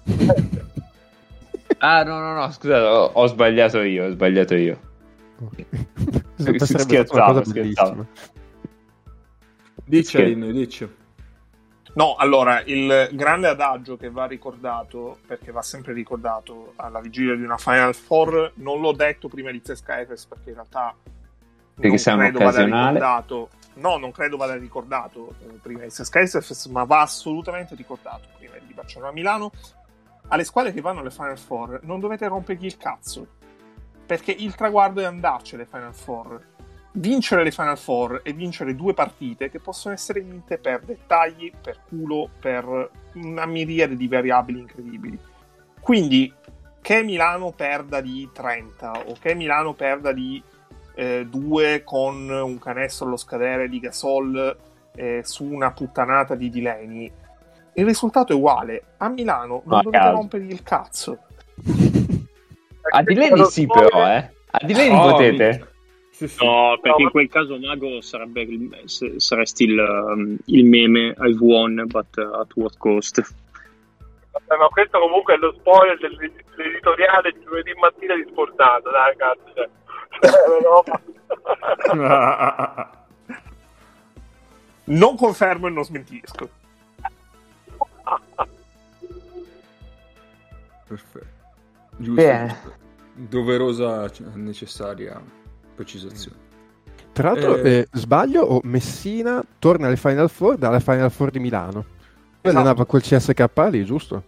ah, 1.76 2.02
no, 2.02 2.18
no, 2.18 2.32
no, 2.32 2.50
scusate, 2.50 2.82
ho, 2.82 3.10
ho 3.12 3.26
sbagliato 3.26 3.82
io, 3.82 4.06
ho 4.06 4.10
sbagliato 4.10 4.54
io. 4.54 4.80
scherzavo, 6.38 7.44
scherzavo. 7.44 8.06
Dici, 9.84 10.16
Alino, 10.16 10.50
dici. 10.50 10.88
No, 11.94 12.14
allora, 12.14 12.62
il 12.64 13.10
grande 13.12 13.48
adagio 13.48 13.96
che 13.96 14.10
va 14.10 14.26
ricordato, 14.26 15.18
perché 15.26 15.52
va 15.52 15.62
sempre 15.62 15.92
ricordato 15.92 16.72
alla 16.76 17.00
vigilia 17.00 17.34
di 17.34 17.42
una 17.42 17.58
Final 17.58 17.94
Four, 17.94 18.52
non 18.56 18.80
l'ho 18.80 18.92
detto 18.92 19.28
prima 19.28 19.50
di 19.50 19.60
Zesca 19.62 20.00
Efes, 20.00 20.24
perché 20.26 20.48
in 20.50 20.54
realtà 20.54 20.94
perché 21.74 21.98
siamo 21.98 22.26
occasionale. 22.26 22.98
No, 23.74 23.96
non 23.96 24.10
credo 24.12 24.36
vada 24.36 24.54
ricordato 24.54 25.34
eh, 25.40 25.58
prima 25.62 25.82
di 25.82 25.90
SKSF, 25.90 26.66
ma 26.66 26.84
va 26.84 27.00
assolutamente 27.00 27.74
ricordato 27.74 28.28
prima 28.36 28.54
di 28.64 28.72
Barcellona-Milano. 28.72 29.50
Alle 30.28 30.44
squadre 30.44 30.72
che 30.72 30.80
vanno 30.80 31.00
alle 31.00 31.10
Final 31.10 31.38
Four 31.38 31.80
non 31.84 31.98
dovete 31.98 32.26
rompergli 32.26 32.66
il 32.66 32.76
cazzo, 32.76 33.26
perché 34.04 34.30
il 34.30 34.54
traguardo 34.54 35.00
è 35.00 35.04
andarci 35.04 35.54
alle 35.54 35.66
Final 35.66 35.94
Four. 35.94 36.40
Vincere 36.94 37.42
le 37.42 37.50
Final 37.50 37.78
Four 37.78 38.20
e 38.22 38.32
vincere 38.32 38.74
due 38.74 38.92
partite 38.92 39.50
che 39.50 39.60
possono 39.60 39.94
essere 39.94 40.20
vinte 40.20 40.58
per 40.58 40.82
dettagli, 40.82 41.50
per 41.60 41.78
culo, 41.88 42.28
per 42.38 42.90
una 43.14 43.46
miriade 43.46 43.96
di 43.96 44.08
variabili 44.08 44.58
incredibili. 44.58 45.18
Quindi 45.80 46.32
che 46.82 47.02
Milano 47.02 47.52
perda 47.52 48.00
di 48.00 48.28
30 48.32 49.04
o 49.06 49.14
che 49.18 49.34
Milano 49.34 49.72
perda 49.72 50.12
di 50.12 50.42
eh, 50.94 51.26
due 51.26 51.82
con 51.84 52.28
un 52.28 52.58
canestro 52.58 53.06
allo 53.06 53.16
scadere 53.16 53.68
di 53.68 53.80
Gasol 53.80 54.56
eh, 54.94 55.22
su 55.24 55.44
una 55.44 55.72
puttanata 55.72 56.34
di 56.34 56.50
Dileni. 56.50 57.10
Il 57.74 57.84
risultato 57.86 58.32
è 58.32 58.36
uguale. 58.36 58.82
A 58.98 59.08
Milano 59.08 59.62
non 59.64 59.76
Ma 59.76 59.82
dovete 59.82 60.02
caso. 60.02 60.16
rompergli 60.16 60.50
il 60.50 60.62
cazzo. 60.62 61.18
A 62.94 63.02
Dileni 63.02 63.44
sì, 63.46 63.66
però, 63.66 64.06
eh. 64.06 64.30
A 64.50 64.66
Dileni 64.66 64.94
oh, 64.94 65.10
potete. 65.12 65.71
No, 66.40 66.78
perché 66.80 67.02
in 67.02 67.10
quel 67.10 67.28
caso 67.28 67.58
Mago 67.58 68.00
sarebbe 68.00 68.46
saresti 69.16 69.64
il, 69.64 69.78
um, 69.78 70.36
il 70.46 70.64
meme 70.64 71.14
I've 71.18 71.40
won, 71.40 71.82
but 71.86 72.06
uh, 72.16 72.40
at 72.40 72.54
what 72.54 72.76
cost? 72.78 73.20
Vabbè, 74.30 74.56
ma 74.56 74.68
questo 74.68 75.00
comunque 75.00 75.34
è 75.34 75.36
lo 75.38 75.52
spoiler 75.58 75.98
dell'editoriale 75.98 77.32
di 77.32 77.40
giovedì 77.42 77.72
mattina 77.74 78.14
di 78.14 78.24
Sportato, 78.30 78.90
dai 78.90 79.16
cazzo. 79.16 79.52
Cioè. 79.54 79.68
non 84.84 85.16
confermo 85.16 85.66
e 85.66 85.70
non 85.70 85.84
smentisco. 85.84 86.48
Perfetto. 90.86 91.26
Giusto. 91.96 92.22
giusto. 92.22 92.80
Doverosa, 93.14 94.08
cioè, 94.10 94.26
necessaria 94.34 95.20
precisazione. 95.74 96.50
Tra 97.12 97.32
l'altro, 97.32 97.56
eh... 97.56 97.70
Eh, 97.70 97.88
sbaglio 97.92 98.42
o 98.42 98.60
Messina 98.64 99.44
torna 99.58 99.86
alle 99.86 99.96
Final 99.96 100.30
Four 100.30 100.56
dalla 100.56 100.80
Final 100.80 101.10
Four 101.10 101.30
di 101.30 101.38
Milano? 101.38 101.84
Esatto. 102.40 102.48
Allenava 102.48 102.86
col 102.86 103.02
CSK 103.02 103.68
lì, 103.70 103.84
giusto? 103.84 104.22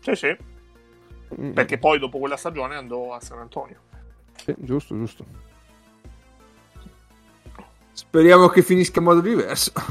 Sì, 0.00 0.14
sì. 0.14 0.36
Mm. 1.40 1.52
Perché 1.52 1.78
poi 1.78 1.98
dopo 1.98 2.18
quella 2.18 2.36
stagione 2.36 2.74
andò 2.74 3.12
a 3.14 3.20
San 3.20 3.38
Antonio. 3.38 3.76
Sì, 4.36 4.54
giusto, 4.58 4.96
giusto. 4.96 5.46
Speriamo 7.98 8.46
che 8.46 8.62
finisca 8.62 9.00
in 9.00 9.06
modo 9.06 9.20
diverso. 9.20 9.72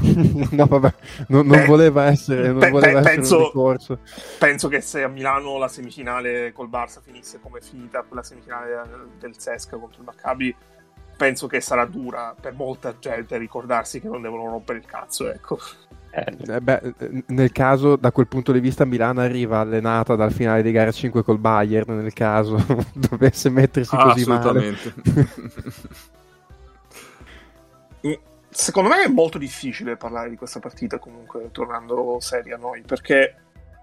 no, 0.52 0.64
vabbè, 0.64 0.94
non, 1.28 1.46
non 1.46 1.58
Beh, 1.58 1.66
voleva 1.66 2.06
essere, 2.06 2.48
non 2.48 2.58
pe- 2.58 2.70
voleva 2.70 3.00
penso, 3.02 3.52
essere 3.74 3.98
penso 4.38 4.68
che 4.68 4.80
se 4.80 5.02
a 5.02 5.08
Milano 5.08 5.58
la 5.58 5.68
semifinale 5.68 6.52
col 6.52 6.70
Barça 6.70 7.02
finisse 7.02 7.38
come 7.38 7.58
è 7.58 7.62
finita 7.62 8.02
quella 8.02 8.22
semifinale 8.22 8.80
del 9.18 9.38
Sesca 9.38 9.76
contro 9.76 10.00
il 10.00 10.06
Maccabi, 10.06 10.56
penso 11.18 11.48
che 11.48 11.60
sarà 11.60 11.84
dura 11.84 12.34
per 12.40 12.54
molta 12.54 12.94
gente 12.96 13.36
ricordarsi 13.36 14.00
che 14.00 14.06
non 14.06 14.22
devono 14.22 14.48
rompere 14.48 14.78
il 14.78 14.86
cazzo, 14.86 15.28
ecco. 15.28 15.58
Eh, 16.10 16.36
eh 16.46 16.60
beh, 16.60 16.94
nel 17.26 17.50
caso, 17.50 17.96
da 17.96 18.12
quel 18.12 18.28
punto 18.28 18.52
di 18.52 18.60
vista, 18.60 18.84
Milano 18.84 19.20
arriva 19.20 19.58
allenata 19.58 20.14
dal 20.14 20.32
finale 20.32 20.62
di 20.62 20.70
gara 20.70 20.92
5 20.92 21.24
col 21.24 21.38
Bayern. 21.38 21.98
Nel 21.98 22.12
caso 22.12 22.64
dovesse 22.94 23.50
mettersi 23.50 23.96
ah, 23.96 24.04
così 24.04 24.22
assolutamente. 24.22 24.94
male, 25.04 25.28
mm, 28.06 28.12
secondo 28.48 28.88
me 28.88 29.02
è 29.02 29.08
molto 29.08 29.38
difficile 29.38 29.96
parlare 29.96 30.30
di 30.30 30.36
questa 30.36 30.60
partita. 30.60 30.98
Comunque, 30.98 31.50
tornando 31.50 32.18
seria 32.20 32.54
a 32.54 32.58
noi, 32.58 32.82
perché 32.82 33.34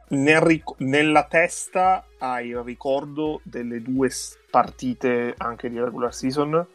nel 0.08 0.40
ric- 0.40 0.80
nella 0.80 1.26
testa 1.26 2.06
hai 2.18 2.48
il 2.48 2.64
ricordo 2.64 3.42
delle 3.44 3.82
due 3.82 4.10
partite 4.50 5.34
anche 5.36 5.70
di 5.70 5.78
regular 5.78 6.14
season 6.14 6.66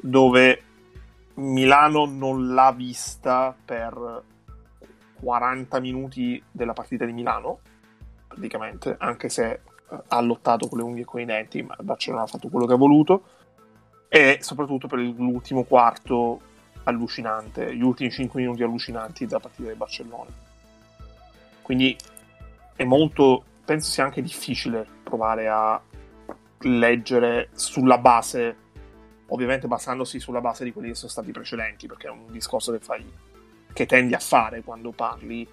dove 0.00 0.62
Milano 1.34 2.06
non 2.06 2.52
l'ha 2.52 2.72
vista 2.72 3.54
per 3.64 4.22
40 5.20 5.80
minuti 5.80 6.42
della 6.50 6.72
partita 6.72 7.04
di 7.04 7.12
Milano, 7.12 7.60
praticamente, 8.26 8.96
anche 8.98 9.28
se 9.28 9.50
eh, 9.50 9.60
ha 10.08 10.20
lottato 10.20 10.68
con 10.68 10.78
le 10.78 10.84
unghie 10.84 11.02
e 11.02 11.06
con 11.06 11.20
i 11.20 11.24
denti, 11.24 11.62
ma 11.62 11.76
Barcellona 11.80 12.24
ha 12.24 12.26
fatto 12.26 12.48
quello 12.48 12.66
che 12.66 12.72
ha 12.72 12.76
voluto. 12.76 13.24
e 14.12 14.38
soprattutto 14.40 14.88
per 14.88 14.98
l'ultimo 14.98 15.62
quarto 15.62 16.40
allucinante, 16.84 17.74
gli 17.76 17.82
ultimi 17.82 18.10
5 18.10 18.40
minuti 18.40 18.62
allucinanti 18.62 19.24
della 19.26 19.38
partita 19.38 19.68
di 19.70 19.76
Barcellona. 19.76 20.30
Quindi 21.62 21.96
è 22.74 22.84
molto, 22.84 23.44
penso 23.64 23.90
sia 23.90 24.04
anche 24.04 24.22
difficile 24.22 24.84
provare 25.04 25.48
a 25.48 25.80
leggere 26.62 27.50
sulla 27.52 27.98
base, 27.98 28.56
ovviamente 29.30 29.66
basandosi 29.66 30.20
sulla 30.20 30.40
base 30.40 30.64
di 30.64 30.72
quelli 30.72 30.88
che 30.88 30.94
sono 30.94 31.10
stati 31.10 31.32
precedenti, 31.32 31.86
perché 31.86 32.06
è 32.06 32.10
un 32.10 32.26
discorso 32.30 32.72
che 32.72 32.78
fai, 32.78 33.04
che 33.72 33.86
tendi 33.86 34.14
a 34.14 34.18
fare 34.18 34.62
quando 34.62 34.92
parli 34.92 35.46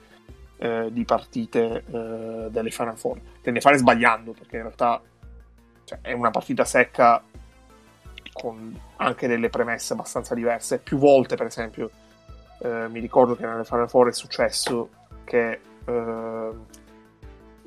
eh, 0.57 0.89
di 0.91 1.05
partite 1.05 1.83
eh, 1.85 2.47
delle 2.49 2.69
Final 2.69 2.97
Four. 2.97 3.19
Tendi 3.41 3.59
a 3.59 3.61
fare 3.61 3.77
sbagliando, 3.77 4.33
perché 4.33 4.57
in 4.57 4.61
realtà 4.63 5.01
cioè, 5.83 5.99
è 6.01 6.11
una 6.11 6.31
partita 6.31 6.65
secca 6.65 7.23
con 8.33 8.79
anche 8.97 9.27
delle 9.27 9.49
premesse 9.49 9.93
abbastanza 9.93 10.33
diverse. 10.35 10.79
Più 10.79 10.97
volte, 10.97 11.35
per 11.35 11.47
esempio, 11.47 11.89
eh, 12.59 12.87
mi 12.89 12.99
ricordo 12.99 13.35
che 13.35 13.45
nelle 13.45 13.63
Final 13.63 13.89
Four 13.89 14.09
è 14.09 14.13
successo 14.13 14.89
che 15.23 15.59
eh, 15.85 16.49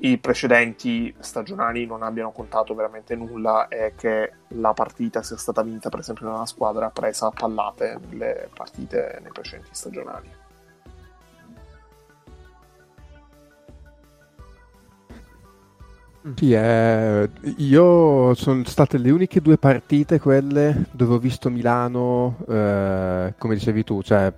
i 0.03 0.17
precedenti 0.17 1.13
stagionali 1.19 1.85
non 1.85 2.01
abbiano 2.01 2.31
contato 2.31 2.73
veramente 2.73 3.15
nulla 3.15 3.67
e 3.67 3.93
che 3.95 4.31
la 4.49 4.73
partita 4.73 5.21
sia 5.21 5.37
stata 5.37 5.61
vinta, 5.61 5.89
per 5.89 5.99
esempio, 5.99 6.25
da 6.25 6.33
una 6.33 6.45
squadra 6.45 6.89
presa 6.89 7.27
a 7.27 7.31
pallate 7.31 7.99
nelle 8.09 8.49
partite 8.53 9.19
nei 9.21 9.31
precedenti 9.31 9.69
stagionali. 9.73 10.39
Sì, 16.35 16.53
eh, 16.53 17.29
io 17.57 18.33
sono 18.35 18.63
state 18.65 18.99
le 18.99 19.09
uniche 19.09 19.41
due 19.41 19.57
partite 19.57 20.19
quelle 20.19 20.85
dove 20.91 21.15
ho 21.15 21.17
visto 21.17 21.49
Milano, 21.49 22.37
eh, 22.47 23.33
come 23.39 23.55
dicevi 23.55 23.83
tu, 23.83 24.03
cioè 24.03 24.31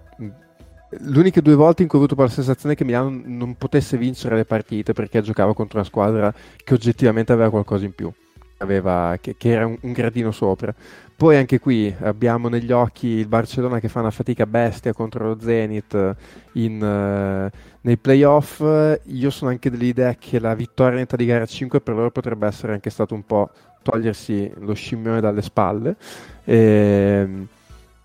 le 0.99 1.19
uniche 1.19 1.41
due 1.41 1.55
volte 1.55 1.81
in 1.81 1.87
cui 1.87 1.99
ho 1.99 2.03
avuto 2.03 2.21
la 2.21 2.29
sensazione 2.29 2.75
che 2.75 2.83
Milano 2.83 3.21
non 3.23 3.55
potesse 3.55 3.97
vincere 3.97 4.35
le 4.35 4.45
partite 4.45 4.93
perché 4.93 5.21
giocava 5.21 5.53
contro 5.53 5.79
una 5.79 5.87
squadra 5.87 6.33
che 6.63 6.73
oggettivamente 6.73 7.31
aveva 7.31 7.49
qualcosa 7.49 7.85
in 7.85 7.93
più, 7.93 8.11
aveva, 8.57 9.17
che, 9.19 9.35
che 9.37 9.49
era 9.49 9.65
un, 9.65 9.77
un, 9.81 9.91
gradino 9.91 10.31
sopra. 10.31 10.73
Poi 11.15 11.37
anche 11.37 11.59
qui 11.59 11.93
abbiamo 11.99 12.49
negli 12.49 12.71
occhi 12.71 13.07
il 13.07 13.27
Barcellona 13.27 13.79
che 13.79 13.87
fa 13.87 13.99
una 13.99 14.11
fatica 14.11 14.45
bestia 14.45 14.93
contro 14.93 15.27
lo 15.27 15.37
Zenit 15.39 16.15
in, 16.53 16.81
uh, 16.81 17.57
nei 17.81 17.97
playoff. 17.97 18.61
Io 19.05 19.29
sono 19.29 19.51
anche 19.51 19.69
dell'idea 19.69 20.15
che 20.15 20.39
la 20.39 20.55
vittoria 20.55 20.99
in 20.99 21.05
di 21.15 21.25
gara 21.25 21.45
5 21.45 21.81
per 21.81 21.95
loro 21.95 22.11
potrebbe 22.11 22.47
essere 22.47 22.73
anche 22.73 22.89
stato 22.89 23.13
un 23.13 23.25
po' 23.25 23.49
togliersi 23.83 24.51
lo 24.59 24.73
scimmione 24.73 25.21
dalle 25.21 25.41
spalle. 25.41 25.95
E, 26.43 26.55
ehm, 26.55 27.47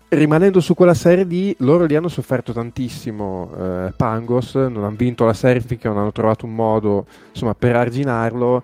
rimanendo 0.09 0.59
su 0.59 0.73
quella 0.73 0.93
serie 0.93 1.23
lì, 1.23 1.55
loro 1.59 1.85
lì 1.85 1.95
hanno 1.95 2.07
sofferto 2.07 2.51
tantissimo. 2.51 3.51
Eh, 3.57 3.93
Pangos 3.95 4.55
non 4.55 4.83
hanno 4.83 4.95
vinto 4.95 5.25
la 5.25 5.33
serie 5.33 5.61
finché 5.61 5.87
non 5.87 5.97
hanno 5.97 6.11
trovato 6.11 6.45
un 6.45 6.55
modo 6.55 7.05
insomma, 7.31 7.53
per 7.53 7.75
arginarlo 7.75 8.63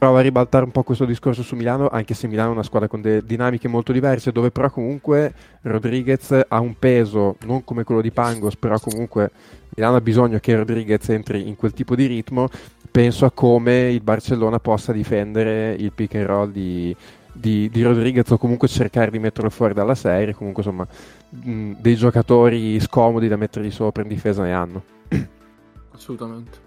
prova 0.00 0.20
a 0.20 0.22
ribaltare 0.22 0.64
un 0.64 0.70
po' 0.70 0.82
questo 0.82 1.04
discorso 1.04 1.42
su 1.42 1.54
Milano, 1.56 1.88
anche 1.90 2.14
se 2.14 2.26
Milano 2.26 2.48
è 2.48 2.52
una 2.52 2.62
squadra 2.62 2.88
con 2.88 3.02
delle 3.02 3.22
dinamiche 3.22 3.68
molto 3.68 3.92
diverse, 3.92 4.32
dove 4.32 4.50
però 4.50 4.70
comunque 4.70 5.34
Rodriguez 5.60 6.40
ha 6.48 6.58
un 6.58 6.74
peso, 6.78 7.36
non 7.44 7.64
come 7.64 7.84
quello 7.84 8.00
di 8.00 8.10
Pangos, 8.10 8.56
però 8.56 8.78
comunque 8.78 9.30
Milano 9.76 9.96
ha 9.96 10.00
bisogno 10.00 10.38
che 10.38 10.56
Rodriguez 10.56 11.06
entri 11.10 11.46
in 11.46 11.54
quel 11.54 11.74
tipo 11.74 11.94
di 11.94 12.06
ritmo. 12.06 12.48
Penso 12.90 13.26
a 13.26 13.30
come 13.30 13.90
il 13.90 14.00
Barcellona 14.00 14.58
possa 14.58 14.90
difendere 14.92 15.74
il 15.78 15.92
pick 15.92 16.14
and 16.14 16.24
roll 16.24 16.50
di, 16.50 16.96
di, 17.40 17.68
di 17.70 17.82
Rodriguez 17.82 18.30
o 18.30 18.38
comunque 18.38 18.68
cercare 18.68 19.10
di 19.10 19.18
metterlo 19.18 19.50
fuori 19.50 19.74
dalla 19.74 19.94
serie. 19.94 20.34
Comunque, 20.34 20.62
insomma, 20.62 20.86
mh, 21.30 21.72
dei 21.78 21.96
giocatori 21.96 22.78
scomodi 22.78 23.26
da 23.26 23.36
mettergli 23.36 23.70
sopra 23.70 24.02
in 24.02 24.08
difesa 24.08 24.42
ne 24.42 24.52
hanno. 24.52 24.82
Assolutamente. 25.92 26.58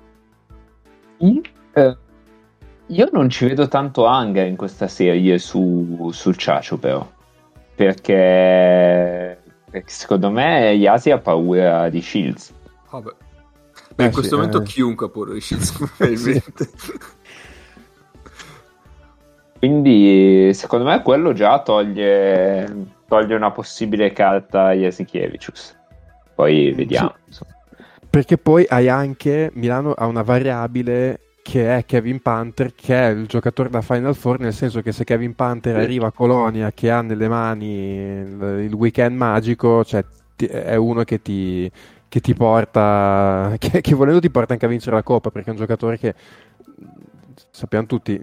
Mm, 1.23 1.37
eh 1.73 1.97
io 2.87 3.09
non 3.11 3.29
ci 3.29 3.45
vedo 3.45 3.67
tanto 3.67 4.05
anger 4.05 4.45
in 4.45 4.57
questa 4.57 4.87
serie 4.87 5.37
su, 5.39 6.09
sul 6.11 6.35
Ciacio, 6.35 6.77
però. 6.77 7.09
Perché, 7.75 9.41
perché 9.69 9.89
secondo 9.89 10.29
me 10.29 10.71
Yasi 10.73 11.09
ha 11.09 11.17
paura 11.17 11.89
di 11.89 12.01
Shields. 12.01 12.53
Vabbè. 12.89 13.11
Beh, 13.95 14.03
eh, 14.03 14.05
in 14.07 14.11
questo 14.11 14.35
sì, 14.35 14.35
momento 14.35 14.61
eh... 14.61 14.65
chiunque 14.65 15.05
ha 15.05 15.09
paura 15.09 15.33
di 15.33 15.41
Shields, 15.41 15.71
probabilmente. 15.95 16.69
Quindi, 19.63 20.53
secondo 20.53 20.83
me, 20.83 21.01
quello 21.01 21.31
già 21.31 21.61
toglie, 21.61 22.67
toglie 23.07 23.33
una 23.33 23.51
possibile 23.51 24.11
carta 24.11 24.65
a 24.65 24.71
Jasikevichus. 24.73 25.77
Poi 26.35 26.73
vediamo. 26.73 27.13
Sì. 27.29 27.45
Perché 28.09 28.37
poi 28.37 28.65
hai 28.67 28.89
anche 28.89 29.51
Milano 29.53 29.93
ha 29.93 30.05
una 30.05 30.21
variabile 30.21 31.21
che 31.41 31.77
è 31.77 31.85
Kevin 31.85 32.21
Panther, 32.21 32.73
che 32.75 32.93
è 32.93 33.11
il 33.11 33.25
giocatore 33.25 33.69
da 33.69 33.81
Final 33.81 34.13
Four, 34.15 34.41
nel 34.41 34.51
senso 34.51 34.81
che 34.81 34.91
se 34.91 35.05
Kevin 35.05 35.33
Panther 35.33 35.77
arriva 35.77 36.07
a 36.07 36.11
Colonia, 36.11 36.73
che 36.73 36.91
ha 36.91 37.01
nelle 37.01 37.29
mani 37.29 37.73
il, 37.73 38.63
il 38.65 38.73
weekend 38.73 39.15
magico, 39.15 39.85
cioè 39.85 40.03
ti, 40.35 40.45
è 40.45 40.75
uno 40.75 41.05
che 41.05 41.21
ti, 41.21 41.71
che 42.09 42.19
ti 42.19 42.33
porta, 42.33 43.55
che, 43.59 43.79
che, 43.79 43.95
volendo 43.95 44.19
ti 44.19 44.29
porta 44.29 44.51
anche 44.51 44.65
a 44.65 44.69
vincere 44.69 44.97
la 44.97 45.03
Coppa, 45.03 45.29
perché 45.29 45.47
è 45.47 45.51
un 45.51 45.59
giocatore 45.59 45.97
che 45.97 46.13
sappiamo 47.55 47.85
tutti, 47.85 48.19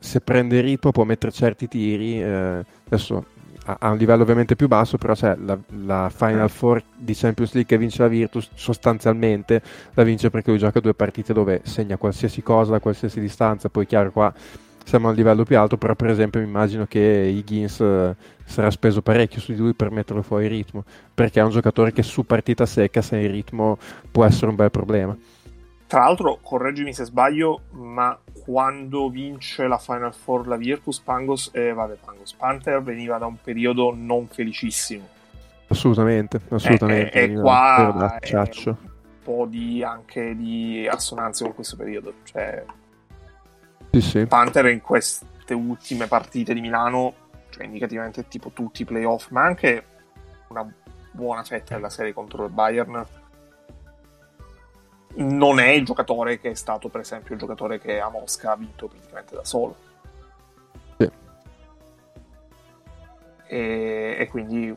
se 0.00 0.22
prende 0.22 0.62
ritmo 0.62 0.90
può 0.90 1.04
mettere 1.04 1.32
certi 1.32 1.68
tiri, 1.68 2.22
eh, 2.22 2.64
adesso 2.86 3.26
a, 3.66 3.90
un 3.90 3.98
livello 3.98 4.22
ovviamente 4.22 4.56
più 4.56 4.68
basso, 4.68 4.96
però 4.96 5.12
c'è 5.12 5.36
la, 5.36 5.58
la, 5.84 6.10
Final 6.12 6.48
Four 6.48 6.82
di 6.96 7.12
Champions 7.14 7.52
League 7.52 7.68
che 7.68 7.76
vince 7.76 8.00
la 8.00 8.08
Virtus 8.08 8.48
sostanzialmente 8.54 9.60
la 9.92 10.02
vince 10.02 10.30
perché 10.30 10.48
lui 10.48 10.58
gioca 10.58 10.80
due 10.80 10.94
partite 10.94 11.34
dove 11.34 11.60
segna 11.64 11.98
qualsiasi 11.98 12.42
cosa 12.42 12.70
da 12.72 12.80
qualsiasi 12.80 13.20
distanza, 13.20 13.68
poi 13.68 13.84
chiaro 13.84 14.10
qua 14.12 14.32
siamo 14.82 15.08
a 15.08 15.10
un 15.10 15.16
livello 15.16 15.44
più 15.44 15.58
alto, 15.58 15.76
però 15.76 15.94
per 15.94 16.08
esempio 16.08 16.40
mi 16.40 16.46
immagino 16.46 16.86
che 16.86 16.98
Higgins 16.98 17.80
eh, 17.80 18.16
sarà 18.44 18.70
speso 18.70 19.02
parecchio 19.02 19.40
su 19.40 19.52
di 19.52 19.58
lui 19.58 19.74
per 19.74 19.90
metterlo 19.90 20.22
fuori 20.22 20.48
ritmo, 20.48 20.84
perché 21.14 21.38
è 21.38 21.42
un 21.42 21.50
giocatore 21.50 21.92
che 21.92 22.02
su 22.02 22.24
partita 22.24 22.64
secca 22.64 23.02
se 23.02 23.18
è 23.18 23.20
in 23.20 23.30
ritmo 23.30 23.76
può 24.10 24.24
essere 24.24 24.46
un 24.46 24.56
bel 24.56 24.70
problema. 24.70 25.14
Tra 25.90 26.04
l'altro, 26.04 26.38
correggimi 26.40 26.94
se 26.94 27.02
sbaglio, 27.02 27.62
ma 27.70 28.16
quando 28.44 29.08
vince 29.08 29.66
la 29.66 29.76
Final 29.76 30.14
Four 30.14 30.46
la 30.46 30.54
Virtus, 30.54 31.00
Pangos, 31.00 31.50
eh, 31.52 31.72
vabbè, 31.72 31.96
Pangos 31.96 32.32
Panther 32.34 32.80
veniva 32.80 33.18
da 33.18 33.26
un 33.26 33.36
periodo 33.42 33.92
non 33.92 34.28
felicissimo. 34.28 35.08
Assolutamente, 35.66 36.42
assolutamente. 36.48 37.10
E, 37.10 37.32
e 37.32 37.40
qua 37.40 38.20
è 38.20 38.34
un 38.36 38.76
po' 39.20 39.46
di, 39.46 39.82
anche 39.82 40.36
di 40.36 40.86
assonanza 40.88 41.44
con 41.44 41.54
questo 41.54 41.74
periodo. 41.74 42.14
Cioè, 42.22 42.64
sì, 43.90 44.00
sì. 44.00 44.26
Panther 44.26 44.66
in 44.66 44.82
queste 44.82 45.54
ultime 45.54 46.06
partite 46.06 46.54
di 46.54 46.60
Milano, 46.60 47.14
cioè 47.48 47.64
indicativamente 47.64 48.28
tipo 48.28 48.50
tutti 48.50 48.82
i 48.82 48.84
playoff, 48.84 49.30
ma 49.30 49.42
anche 49.42 49.84
una 50.50 50.72
buona 51.10 51.42
fetta 51.42 51.74
della 51.74 51.90
serie 51.90 52.12
contro 52.12 52.44
il 52.44 52.52
Bayern 52.52 53.04
non 55.14 55.58
è 55.58 55.68
il 55.68 55.84
giocatore 55.84 56.38
che 56.38 56.50
è 56.50 56.54
stato, 56.54 56.88
per 56.88 57.00
esempio, 57.00 57.34
il 57.34 57.40
giocatore 57.40 57.80
che 57.80 58.00
a 58.00 58.08
Mosca 58.08 58.52
ha 58.52 58.56
vinto 58.56 58.88
praticamente 58.88 59.34
da 59.34 59.44
solo. 59.44 59.76
Sì. 60.98 61.10
E, 63.46 64.16
e, 64.18 64.28
quindi 64.28 64.74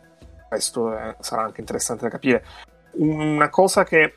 questo 0.47 0.95
è, 0.95 1.15
sarà 1.19 1.43
anche 1.43 1.61
interessante 1.61 2.03
da 2.03 2.09
capire. 2.09 2.45
Una 2.93 3.49
cosa 3.49 3.83
che 3.83 4.15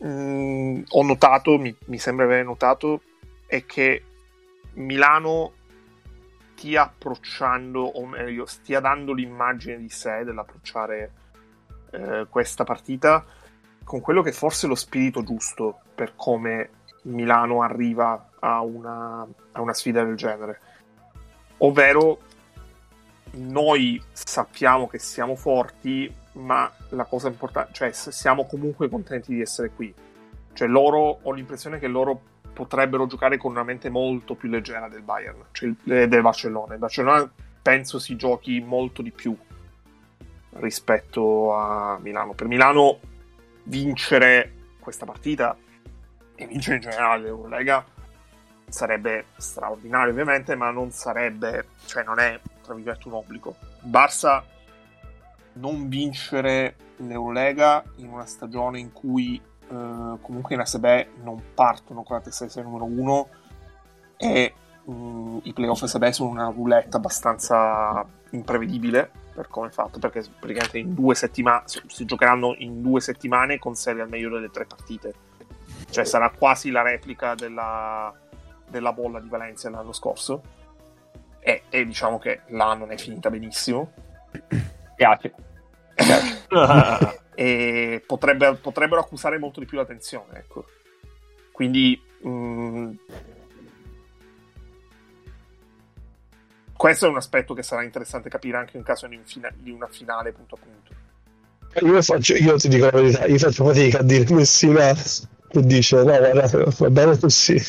mh, 0.00 0.08
mm, 0.08 0.82
ho 0.88 1.02
notato, 1.02 1.58
mi, 1.58 1.74
mi, 1.86 1.98
sembra 1.98 2.24
aver 2.24 2.44
notato, 2.44 3.02
è 3.46 3.64
che 3.64 4.04
Milano 4.74 5.52
stia 6.58 6.82
approcciando, 6.82 7.80
o 7.80 8.06
meglio, 8.06 8.44
stia 8.46 8.80
dando 8.80 9.12
l'immagine 9.12 9.78
di 9.78 9.88
sé 9.88 10.24
dell'approcciare 10.24 11.12
eh, 11.92 12.26
questa 12.28 12.64
partita 12.64 13.24
con 13.88 14.02
quello 14.02 14.20
che 14.20 14.32
forse 14.32 14.66
è 14.66 14.68
lo 14.68 14.74
spirito 14.74 15.22
giusto 15.22 15.78
per 15.94 16.12
come 16.14 16.68
Milano 17.04 17.62
arriva 17.62 18.32
a 18.38 18.60
una, 18.60 19.26
a 19.52 19.60
una 19.62 19.72
sfida 19.72 20.04
del 20.04 20.14
genere. 20.14 20.60
Ovvero, 21.56 22.18
noi 23.30 23.98
sappiamo 24.12 24.88
che 24.88 24.98
siamo 24.98 25.36
forti, 25.36 26.14
ma 26.32 26.70
la 26.90 27.04
cosa 27.04 27.28
importante, 27.28 27.72
cioè 27.72 27.90
siamo 27.92 28.44
comunque 28.44 28.90
contenti 28.90 29.32
di 29.32 29.40
essere 29.40 29.70
qui. 29.70 29.92
Cioè 30.52 30.68
loro, 30.68 31.20
ho 31.22 31.32
l'impressione 31.32 31.78
che 31.78 31.88
loro 31.88 32.20
potrebbero 32.52 33.06
giocare 33.06 33.38
con 33.38 33.52
una 33.52 33.62
mente 33.62 33.88
molto 33.88 34.34
più 34.34 34.50
leggera 34.50 34.88
del 34.88 35.00
Bayern, 35.00 35.46
cioè 35.52 35.72
del 35.82 36.20
Barcellona. 36.20 36.74
Il 36.74 36.78
Barcellona 36.78 37.32
penso 37.62 37.98
si 37.98 38.16
giochi 38.16 38.60
molto 38.60 39.00
di 39.00 39.12
più 39.12 39.34
rispetto 40.56 41.54
a 41.54 41.98
Milano. 42.02 42.34
Per 42.34 42.46
Milano 42.46 43.16
vincere 43.68 44.52
questa 44.80 45.06
partita 45.06 45.56
e 46.34 46.46
vincere 46.46 46.76
in 46.76 46.82
generale 46.82 47.22
l'Eurolega 47.22 47.84
sarebbe 48.68 49.26
straordinario 49.36 50.12
ovviamente, 50.12 50.54
ma 50.54 50.70
non 50.70 50.90
sarebbe, 50.90 51.68
cioè 51.86 52.04
non 52.04 52.18
è 52.18 52.38
tra 52.62 52.74
virgolette 52.74 53.08
un 53.08 53.14
obbligo. 53.14 53.56
Barça 53.80 54.42
non 55.54 55.88
vincere 55.88 56.76
l'Eurolega 56.96 57.82
in 57.96 58.08
una 58.08 58.26
stagione 58.26 58.78
in 58.78 58.92
cui 58.92 59.36
eh, 59.36 60.18
comunque 60.20 60.54
in 60.54 60.60
ASB 60.60 61.06
non 61.22 61.42
partono 61.54 62.02
con 62.02 62.16
la 62.16 62.22
testa 62.22 62.44
di 62.44 62.50
serie 62.50 62.68
numero 62.68 62.84
1 62.84 63.28
e 64.16 64.54
mh, 64.84 64.92
mm, 64.92 65.38
i 65.44 65.52
playoff 65.52 65.82
ASB 65.82 66.08
sono 66.08 66.30
una 66.30 66.50
roulette 66.50 66.96
abbastanza 66.96 68.04
imprevedibile 68.30 69.10
per 69.38 69.48
come 69.48 69.68
è 69.68 69.70
fatto 69.70 70.00
perché 70.00 70.24
praticamente 70.38 70.78
in 70.78 70.94
due 70.94 71.14
settimane 71.14 71.62
si 71.66 72.04
giocheranno 72.04 72.54
in 72.58 72.82
due 72.82 73.00
settimane 73.00 73.58
con 73.58 73.76
serie 73.76 74.02
al 74.02 74.08
meglio 74.08 74.30
delle 74.30 74.50
tre 74.50 74.64
partite 74.64 75.14
cioè 75.90 76.04
sarà 76.04 76.30
quasi 76.30 76.70
la 76.70 76.82
replica 76.82 77.36
della, 77.36 78.12
della 78.68 78.92
bolla 78.92 79.20
di 79.20 79.28
Valencia 79.28 79.70
l'anno 79.70 79.92
scorso 79.92 80.42
e, 81.38 81.62
e 81.68 81.84
diciamo 81.84 82.18
che 82.18 82.40
là 82.48 82.74
non 82.74 82.90
è 82.90 82.96
finita 82.96 83.30
benissimo 83.30 83.92
piace 84.96 85.34
e 87.34 88.02
potrebbe, 88.04 88.56
potrebbero 88.56 89.00
accusare 89.00 89.38
molto 89.38 89.60
di 89.60 89.66
più 89.66 89.76
l'attenzione. 89.76 90.38
Ecco. 90.38 90.64
Quindi 91.52 92.00
mh, 92.22 92.90
questo 96.78 97.06
è 97.06 97.08
un 97.08 97.16
aspetto 97.16 97.54
che 97.54 97.64
sarà 97.64 97.82
interessante 97.82 98.28
capire 98.28 98.56
anche 98.56 98.76
in 98.76 98.84
caso 98.84 99.08
di, 99.08 99.16
un 99.16 99.24
fina- 99.24 99.52
di 99.52 99.72
una 99.72 99.88
finale 99.90 100.30
punto 100.30 100.54
a 100.54 100.58
punto. 100.62 101.84
Io, 101.84 102.00
faccio, 102.02 102.34
io 102.34 102.56
ti 102.56 102.68
dico 102.68 102.84
la 102.84 102.92
verità, 102.92 103.26
io 103.26 103.36
faccio 103.36 103.64
fatica 103.64 103.98
a 103.98 104.02
dire 104.02 104.32
Messina 104.32 104.94
che 104.94 105.62
dice 105.62 105.96
no 105.96 106.04
guarda 106.04 106.70
va 106.78 106.90
bene 106.90 107.18
così. 107.18 107.60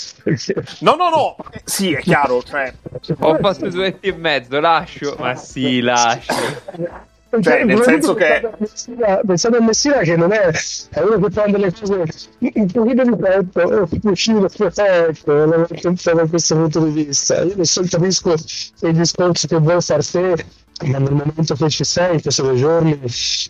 No 0.82 0.95
no 0.95 1.10
no 1.10 1.36
sì 1.64 1.93
è 1.93 2.01
chiaro 2.01 2.43
cioè... 2.43 2.72
ho 3.20 3.38
fatto 3.38 3.70
due 3.70 3.97
e 3.99 4.14
mezzo 4.14 4.60
lascio. 4.60 5.16
Ma 5.18 5.34
sì 5.36 5.80
lascio 5.80 6.34
cioè, 7.42 7.64
nel 7.64 7.82
senso 7.84 8.16
che 8.16 8.50
pensate 9.26 9.58
a 9.58 9.62
Messina 9.62 9.98
che 10.00 10.16
non 10.16 10.32
è, 10.32 10.52
è 10.90 11.00
uno 11.02 11.20
che 11.20 11.32
fa 11.32 11.46
delle 11.46 11.72
cose 11.72 12.04
un 12.40 12.72
pochino 12.72 13.04
di 13.04 13.16
petto 13.16 13.90
uscire 14.04 14.50
perfetto 14.56 15.46
da 15.46 16.26
questo 16.28 16.56
punto 16.56 16.86
di 16.86 17.04
vista. 17.04 17.44
Io 17.44 17.54
adesso 17.54 17.84
capisco 17.88 18.34
il 18.34 18.94
discorso 18.94 19.48
che 19.48 19.58
vuoi 19.58 19.82
far 19.82 20.06
te 20.06 20.46
ma 20.86 20.98
nel 20.98 21.12
momento 21.12 21.56
che 21.56 21.70
ci 21.70 21.84
sei 21.84 22.16
in 22.16 22.22
questi 22.22 22.42
due 22.42 22.56
giorni 22.56 22.98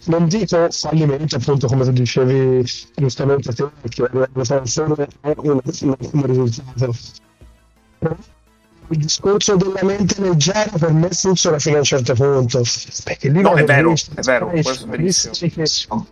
non 0.06 0.28
dico 0.28 0.68
fallimento 0.72 1.36
appunto 1.36 1.68
come 1.68 1.84
tu 1.84 1.92
dicevi 1.92 2.64
giustamente 2.96 3.54
te 3.54 3.70
che 3.88 4.02
arrivare 4.02 4.32
a 4.34 4.44
fare 4.44 4.66
solo 4.66 4.96
un, 5.22 5.60
un, 5.82 5.96
un 6.12 6.26
risultato 6.26 6.96
il 8.90 8.98
discorso 8.98 9.56
della 9.56 9.84
mente 9.84 10.20
leggera 10.22 10.72
per 10.78 10.92
me 10.92 11.10
funziona 11.10 11.60
fino 11.60 11.76
a 11.76 11.80
un 11.80 11.84
certo 11.84 12.14
punto. 12.14 12.64
Perché 13.04 13.30
lì 13.30 13.42
no, 13.42 13.54
è 13.54 13.64
vero, 13.64 13.94
è 13.94 14.22
vero, 14.22 14.50
questo 14.50 14.86
è 14.86 14.88
benissimo. 14.88 16.08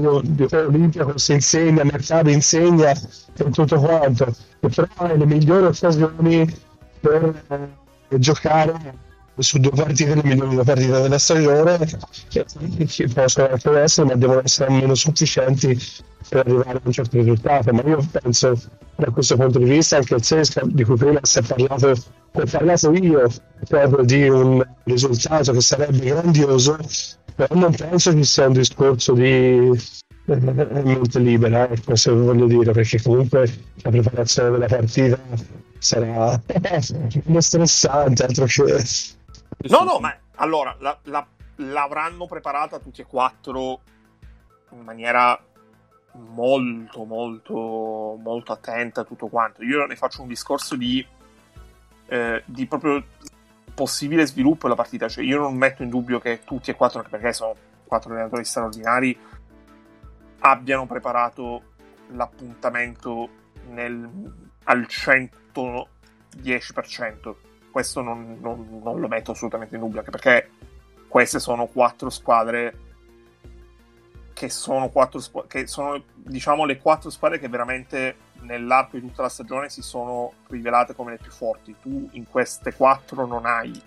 Io 0.00 0.22
Olimpia 0.52 1.12
si 1.16 1.32
insegna, 1.32 1.84
mercato 1.84 2.30
insegna 2.30 2.90
e 2.90 3.50
tutto 3.50 3.78
quanto. 3.78 4.34
E 4.60 4.68
però 4.68 5.16
le 5.16 5.26
migliori 5.26 5.66
occasioni 5.66 6.54
per 7.00 7.44
eh, 8.08 8.18
giocare 8.18 9.04
su 9.38 9.58
due 9.58 9.70
partite 9.70 10.14
le 10.14 10.22
migliori 10.24 10.54
due 10.54 10.64
partite 10.64 11.00
della 11.00 11.18
stagione 11.18 11.78
che 12.28 13.08
possono 13.12 13.48
anche 13.48 13.78
essere 13.78 14.06
ma 14.08 14.14
devono 14.14 14.40
essere 14.42 14.70
almeno 14.70 14.94
sufficienti 14.94 15.78
per 16.28 16.40
arrivare 16.40 16.78
a 16.78 16.80
un 16.82 16.92
certo 16.92 17.16
risultato. 17.18 17.72
Ma 17.72 17.82
io 17.82 18.06
penso 18.10 18.58
da 18.96 19.10
questo 19.10 19.36
punto 19.36 19.58
di 19.58 19.66
vista 19.66 19.96
anche 19.96 20.14
il 20.14 20.22
Sesca 20.22 20.62
di 20.64 20.84
cui 20.84 20.96
prima 20.96 21.20
si 21.22 21.38
è 21.38 21.42
parlato 21.42 21.94
ho 22.32 22.44
parlato 22.50 22.92
io 22.92 23.30
proprio 23.68 24.04
di 24.04 24.28
un 24.28 24.66
risultato 24.84 25.52
che 25.52 25.60
sarebbe 25.60 26.06
grandioso 26.06 26.78
però 27.34 27.54
non 27.54 27.74
penso 27.74 28.12
che 28.14 28.24
sia 28.24 28.46
un 28.46 28.54
discorso 28.54 29.12
di 29.12 29.22
eh, 29.22 30.36
mente 30.36 31.18
libera 31.18 31.68
ecco 31.70 31.94
se 31.94 32.10
voglio 32.10 32.46
dire 32.46 32.72
perché 32.72 33.00
comunque 33.02 33.50
la 33.82 33.90
preparazione 33.90 34.50
della 34.50 34.66
partita 34.66 35.18
sarà 35.78 36.40
stressante 37.38 38.24
altro 38.24 38.44
che 38.46 38.84
No, 39.58 39.82
no, 39.82 39.98
ma 39.98 40.16
allora 40.36 40.76
la, 40.78 40.96
la, 41.04 41.26
l'avranno 41.56 42.26
preparata 42.26 42.78
tutti 42.78 43.00
e 43.00 43.06
quattro 43.06 43.80
in 44.70 44.82
maniera 44.82 45.38
molto, 46.12 47.04
molto, 47.04 48.18
molto 48.20 48.52
attenta 48.52 49.02
a 49.02 49.04
tutto 49.04 49.28
quanto. 49.28 49.62
Io 49.62 49.84
ne 49.86 49.96
faccio 49.96 50.22
un 50.22 50.28
discorso 50.28 50.76
di, 50.76 51.06
eh, 52.06 52.42
di 52.44 52.66
proprio 52.66 53.04
possibile 53.74 54.26
sviluppo 54.26 54.64
della 54.64 54.80
partita. 54.80 55.08
Cioè, 55.08 55.24
io 55.24 55.38
non 55.38 55.54
metto 55.54 55.82
in 55.82 55.88
dubbio 55.88 56.18
che 56.18 56.40
tutti 56.44 56.70
e 56.70 56.74
quattro, 56.74 57.04
perché 57.08 57.32
sono 57.32 57.54
quattro 57.86 58.12
allenatori 58.12 58.44
straordinari, 58.44 59.18
abbiano 60.40 60.86
preparato 60.86 61.62
l'appuntamento 62.08 63.28
nel, 63.68 64.08
al 64.64 64.86
110% 64.88 67.34
questo 67.76 68.00
non, 68.00 68.38
non, 68.40 68.80
non, 68.82 68.98
lo 68.98 69.06
metto 69.06 69.32
assolutamente 69.32 69.74
in 69.74 69.82
dubbio, 69.82 69.98
anche 69.98 70.10
perché 70.10 70.48
queste 71.08 71.38
sono 71.38 71.66
quattro 71.66 72.08
squadre 72.08 72.78
che 74.32 74.48
sono 74.48 74.88
quattro 74.88 75.20
squ- 75.20 75.46
che 75.46 75.66
sono 75.66 76.02
diciamo 76.14 76.64
le 76.64 76.78
quattro 76.78 77.10
squadre 77.10 77.38
che 77.38 77.50
veramente 77.50 78.16
nell'arco 78.40 78.96
di 78.96 79.02
tutta 79.02 79.20
la 79.20 79.28
stagione 79.28 79.68
si 79.68 79.82
sono 79.82 80.32
rivelate 80.46 80.94
come 80.94 81.10
le 81.10 81.18
più 81.18 81.30
forti. 81.30 81.76
Tu 81.82 82.08
in 82.12 82.26
queste 82.26 82.72
quattro 82.72 83.26
non 83.26 83.44
hai 83.44 83.78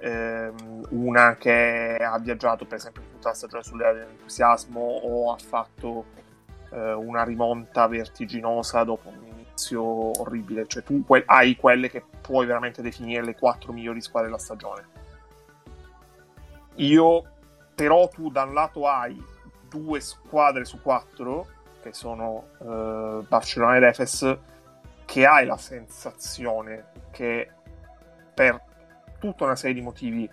ehm, 0.00 0.86
una 0.90 1.36
che 1.36 1.96
ha 1.96 2.18
viaggiato 2.18 2.66
per 2.66 2.76
esempio 2.76 3.00
tutta 3.12 3.30
la 3.30 3.34
stagione 3.34 3.62
sulle 3.62 3.94
dell'entusiasmo 3.94 4.78
o 4.78 5.32
ha 5.32 5.38
fatto 5.38 6.04
eh, 6.70 6.92
una 6.92 7.24
rimonta 7.24 7.86
vertiginosa 7.86 8.84
dopo 8.84 9.08
un 9.08 9.35
inizio 9.56 10.20
orribile. 10.20 10.66
Cioè, 10.66 10.82
tu 10.82 11.02
que- 11.04 11.24
hai 11.26 11.56
quelle 11.56 11.88
che 11.88 12.04
puoi 12.20 12.46
veramente 12.46 12.82
definire 12.82 13.24
le 13.24 13.34
quattro 13.34 13.72
migliori 13.72 14.02
squadre 14.02 14.28
della 14.28 14.40
stagione. 14.40 14.88
Io, 16.76 17.24
però, 17.74 18.08
tu 18.08 18.30
da 18.30 18.44
un 18.44 18.52
lato 18.52 18.86
hai 18.86 19.20
due 19.68 20.00
squadre 20.00 20.64
su 20.66 20.80
quattro, 20.82 21.48
che 21.82 21.92
sono 21.94 22.48
uh, 22.58 23.26
Barcellona 23.26 23.76
ed 23.78 23.84
Efes, 23.84 24.38
che 25.06 25.24
hai 25.24 25.46
la 25.46 25.56
sensazione 25.56 26.90
che 27.10 27.50
per 28.34 28.60
tutta 29.18 29.44
una 29.44 29.56
serie 29.56 29.74
di 29.74 29.80
motivi 29.80 30.28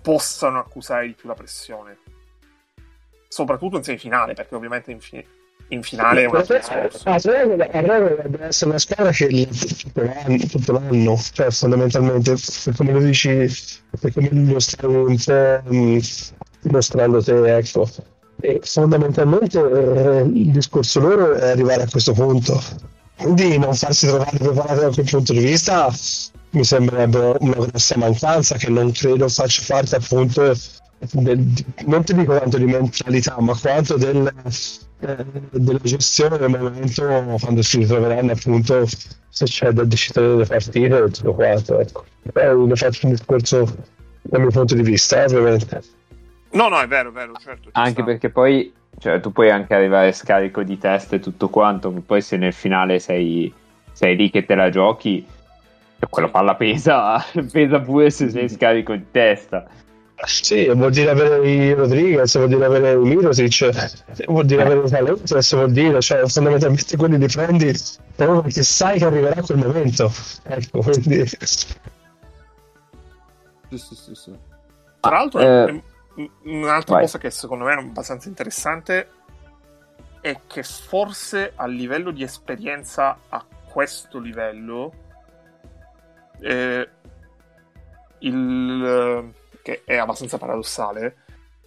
possano 0.00 0.58
accusare 0.58 1.06
di 1.06 1.12
più 1.12 1.28
la 1.28 1.34
pressione. 1.34 1.98
Soprattutto 3.28 3.76
in 3.76 3.82
semifinale, 3.82 4.34
perché 4.34 4.54
ovviamente 4.54 4.90
in, 4.90 5.00
fi- 5.00 5.26
in 5.74 5.82
finale 5.82 6.22
è 6.22 6.26
una 6.26 6.44
ah, 7.04 7.18
dovrebbe 7.98 8.44
essere 8.44 8.70
una 8.70 8.78
squadra 8.78 9.10
che 9.10 9.48
tutto 10.50 10.72
l'anno, 10.72 11.18
cioè 11.32 11.50
fondamentalmente 11.50 12.34
per 12.64 12.76
come 12.76 12.92
lo 12.92 13.00
dici 13.00 13.50
per 13.98 14.12
come 14.12 14.28
lo 14.30 14.60
stai 14.60 14.90
un 14.90 15.16
po' 15.16 16.68
mostrando 16.70 17.22
te 17.22 17.56
ecco. 17.56 17.88
E 18.40 18.60
fondamentalmente 18.62 19.58
eh, 19.58 20.20
il 20.22 20.50
discorso 20.50 21.00
loro 21.00 21.34
è 21.34 21.50
arrivare 21.50 21.82
a 21.82 21.88
questo 21.88 22.12
punto. 22.12 22.60
Quindi 23.16 23.56
non 23.56 23.74
farsi 23.74 24.06
trovare 24.08 24.36
preparati 24.36 24.80
da 24.80 24.90
quel 24.90 25.06
punto 25.08 25.32
di 25.32 25.38
vista 25.38 25.92
mi 26.50 26.64
sembrerebbe 26.64 27.36
una 27.38 27.66
grossa 27.66 27.96
mancanza 27.96 28.56
che 28.56 28.68
non 28.68 28.90
credo 28.92 29.28
faccia 29.28 29.62
parte 29.66 29.96
appunto 29.96 30.54
del, 31.12 31.52
non 31.86 32.04
ti 32.04 32.14
dico 32.14 32.38
tanto 32.38 32.58
di 32.58 32.66
mentalità 32.66 33.40
ma 33.40 33.56
quanto 33.58 33.96
del 33.96 34.26
eh, 34.26 34.50
della 35.50 35.78
gestione 35.82 36.38
del 36.38 36.48
momento 36.48 37.02
quando 37.40 37.62
si 37.62 37.78
ritroveranno 37.78 38.32
appunto 38.32 38.86
se 38.86 39.44
c'è 39.44 39.70
da 39.72 39.84
decidere 39.84 40.28
delle 40.28 40.46
partite 40.46 40.96
e 40.96 41.10
tutto 41.10 41.34
quanto 41.34 41.80
ecco. 41.80 42.04
Poi 42.32 42.66
ne 42.66 42.76
faccio 42.76 43.06
un 43.06 43.12
discorso 43.12 43.76
dal 44.22 44.40
mio 44.40 44.50
punto 44.50 44.74
di 44.74 44.82
vista 44.82 45.24
eh, 45.24 45.24
ovviamente 45.24 45.82
no 46.50 46.68
no 46.68 46.80
è 46.80 46.86
vero 46.86 47.08
è 47.08 47.12
vero 47.12 47.32
certo 47.40 47.70
anche 47.72 47.90
sta. 47.92 48.04
perché 48.04 48.30
poi 48.30 48.72
cioè, 48.98 49.20
tu 49.20 49.32
puoi 49.32 49.50
anche 49.50 49.74
arrivare 49.74 50.12
scarico 50.12 50.62
di 50.62 50.78
testa 50.78 51.16
e 51.16 51.20
tutto 51.20 51.48
quanto 51.48 51.90
poi 51.90 52.20
se 52.20 52.36
nel 52.36 52.52
finale 52.52 53.00
sei, 53.00 53.52
sei 53.90 54.16
lì 54.16 54.30
che 54.30 54.44
te 54.44 54.54
la 54.54 54.70
giochi 54.70 55.26
quello 56.08 56.30
palla 56.30 56.54
pesa 56.54 57.24
pesa 57.50 57.80
pure 57.80 58.10
se 58.10 58.30
sei 58.30 58.48
scarico 58.48 58.94
di 58.94 59.06
testa 59.10 59.66
sì, 60.24 60.68
vuol 60.68 60.90
dire 60.90 61.10
avere 61.10 61.48
i 61.48 61.72
Rodriguez, 61.72 62.36
vuol 62.36 62.48
dire 62.48 62.64
avere 62.64 62.92
i 62.92 62.96
Mirosic, 62.96 64.26
vuol 64.26 64.44
dire 64.44 64.62
avere 64.62 64.86
i 64.86 64.90
Talentos, 64.90 65.54
vuol 65.54 65.72
dire, 65.72 66.00
cioè 66.00 66.26
fondamentalmente 66.26 66.96
quelli 66.96 67.18
li 67.18 67.26
prendi 67.26 67.72
proprio 68.14 68.42
perché 68.42 68.62
sai 68.62 68.98
che 68.98 69.04
arriverà 69.04 69.40
quel 69.42 69.58
momento. 69.58 70.12
Ecco, 70.44 70.80
quindi... 70.80 71.26
Sì, 71.26 71.38
sì, 73.78 73.94
sì, 73.94 74.14
sì. 74.14 74.32
Tra 75.00 75.10
l'altro, 75.10 75.40
eh, 75.40 75.82
un'altra 76.44 76.94
vai. 76.94 77.04
cosa 77.04 77.18
che 77.18 77.30
secondo 77.30 77.64
me 77.64 77.74
è 77.74 77.78
abbastanza 77.78 78.28
interessante 78.28 79.08
è 80.20 80.40
che 80.46 80.62
forse 80.62 81.52
a 81.56 81.66
livello 81.66 82.12
di 82.12 82.22
esperienza 82.22 83.18
a 83.28 83.44
questo 83.68 84.20
livello 84.20 84.92
eh, 86.40 86.88
il, 88.20 89.32
che 89.62 89.82
è 89.84 89.96
abbastanza 89.96 90.38
paradossale, 90.38 91.16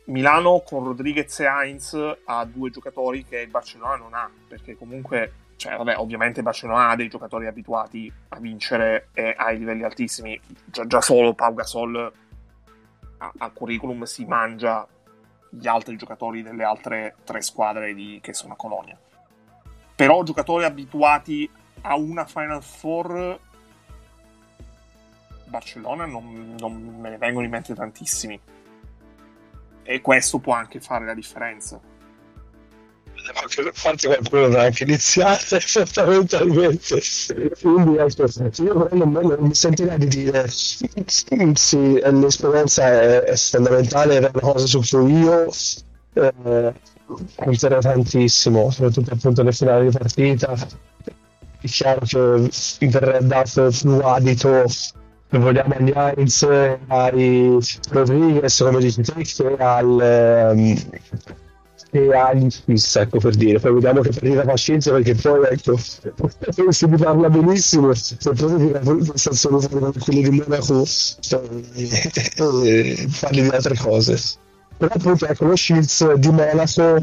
Milano 0.06 0.62
con 0.64 0.84
Rodriguez 0.84 1.40
e 1.40 1.46
Heinz 1.46 1.98
ha 2.26 2.46
due 2.46 2.70
giocatori 2.70 3.26
che 3.26 3.40
il 3.40 3.50
Barcellona 3.50 3.96
non 3.96 4.14
ha, 4.14 4.30
perché 4.48 4.78
comunque, 4.78 5.32
cioè, 5.56 5.78
vabbè, 5.78 5.98
ovviamente 5.98 6.40
il 6.40 6.46
Barcellona 6.46 6.90
ha 6.90 6.96
dei 6.96 7.08
giocatori 7.08 7.48
abituati 7.48 8.12
a 8.30 8.40
vincere 8.40 9.10
e 9.14 9.34
ai 9.36 9.58
livelli 9.58 9.84
altissimi, 9.84 10.40
già, 10.66 10.86
già 10.86 11.02
solo 11.02 11.34
Pau 11.34 11.54
Gasol 11.56 12.14
a, 13.18 13.34
a, 13.36 13.50
curriculum 13.50 14.04
si 14.04 14.26
mangia 14.26 14.88
gli 15.50 15.68
altri 15.68 15.96
giocatori 15.96 16.44
delle 16.44 16.64
altre 16.64 17.16
tre 17.24 17.42
squadre 17.42 17.94
di, 17.96 18.20
che 18.22 18.34
sono 18.34 18.54
a 18.54 18.58
Colonia. 18.58 19.00
Però 19.96 20.22
giocatori 20.22 20.66
abituati 20.66 21.50
a 21.82 21.96
una 21.96 22.26
Final 22.26 22.62
Four 22.62 23.40
Barcellona 25.56 26.06
non, 26.06 26.56
non 26.60 26.98
me 27.00 27.10
ne 27.12 27.18
vengono 27.18 27.46
in 27.46 27.52
mente 27.52 27.74
tantissimi. 27.74 28.40
E 29.84 30.02
questo 30.02 30.40
può 30.40 30.54
anche 30.54 30.82
fare 30.82 31.06
la 31.06 31.14
differenza. 31.14 31.80
Infatti 33.16 34.08
qualcuno 34.08 34.42
dovrà 34.42 34.64
anche 34.64 34.84
iniziare 34.84 35.40
fondamentalmente 35.62 37.02
quindi 37.62 37.96
io 37.96 38.90
non, 38.92 39.38
mi 39.40 39.56
sentirei 39.56 39.98
di 39.98 40.08
dire 40.08 40.48
sì, 40.50 40.90
l'esperienza 42.04 43.24
è, 43.24 43.36
fondamentale 43.36 44.16
è 44.16 44.20
una 44.20 44.32
cosa 44.32 44.68
su 44.68 44.82
cui 44.82 45.18
io 45.18 45.50
eh, 46.14 46.74
punterei 47.36 47.80
tantissimo 47.80 48.70
soprattutto 48.70 49.14
appunto 49.14 49.44
nel 49.44 49.56
finale 49.56 49.90
di 49.90 49.98
partita. 49.98 50.54
È 51.62 51.68
chiaro 51.68 52.02
che 52.06 52.88
verrà 52.88 53.20
dato 53.22 53.70
più 53.72 54.00
adito 54.04 54.66
vogliamo 55.38 55.76
agli 55.76 55.94
Heinz, 55.96 56.44
ai 56.88 57.58
Rodriguez, 57.90 58.60
come 58.60 58.80
dici 58.80 59.02
te, 59.02 59.24
che 59.24 59.56
al 59.58 60.54
um, 60.56 60.76
che 61.96 62.14
agli 62.14 62.50
Swiss, 62.50 62.98
ecco 62.98 63.20
per 63.20 63.36
dire. 63.36 63.60
Poi 63.60 63.74
vediamo 63.74 64.02
che 64.02 64.12
fa 64.12 64.56
scienza 64.56 64.92
perché 64.92 65.16
poi 65.16 65.48
ecco 65.50 65.78
si 66.72 66.86
mi 66.88 66.98
parla 66.98 67.30
benissimo, 67.30 67.94
se 67.94 68.18
poi 68.34 68.58
ti 68.58 68.72
prestazioni 69.08 69.66
come 69.68 69.92
quelli 69.98 70.24
di 70.24 70.32
Monaco 70.32 70.84
eh, 70.84 70.88
parli 73.20 73.42
di 73.42 73.50
altre 73.50 73.76
cose. 73.78 74.20
Però 74.78 74.94
appunto 74.94 75.26
ecco 75.26 75.46
lo 75.46 75.56
Shields 75.56 76.14
di 76.16 76.30
Monaco 76.30 77.02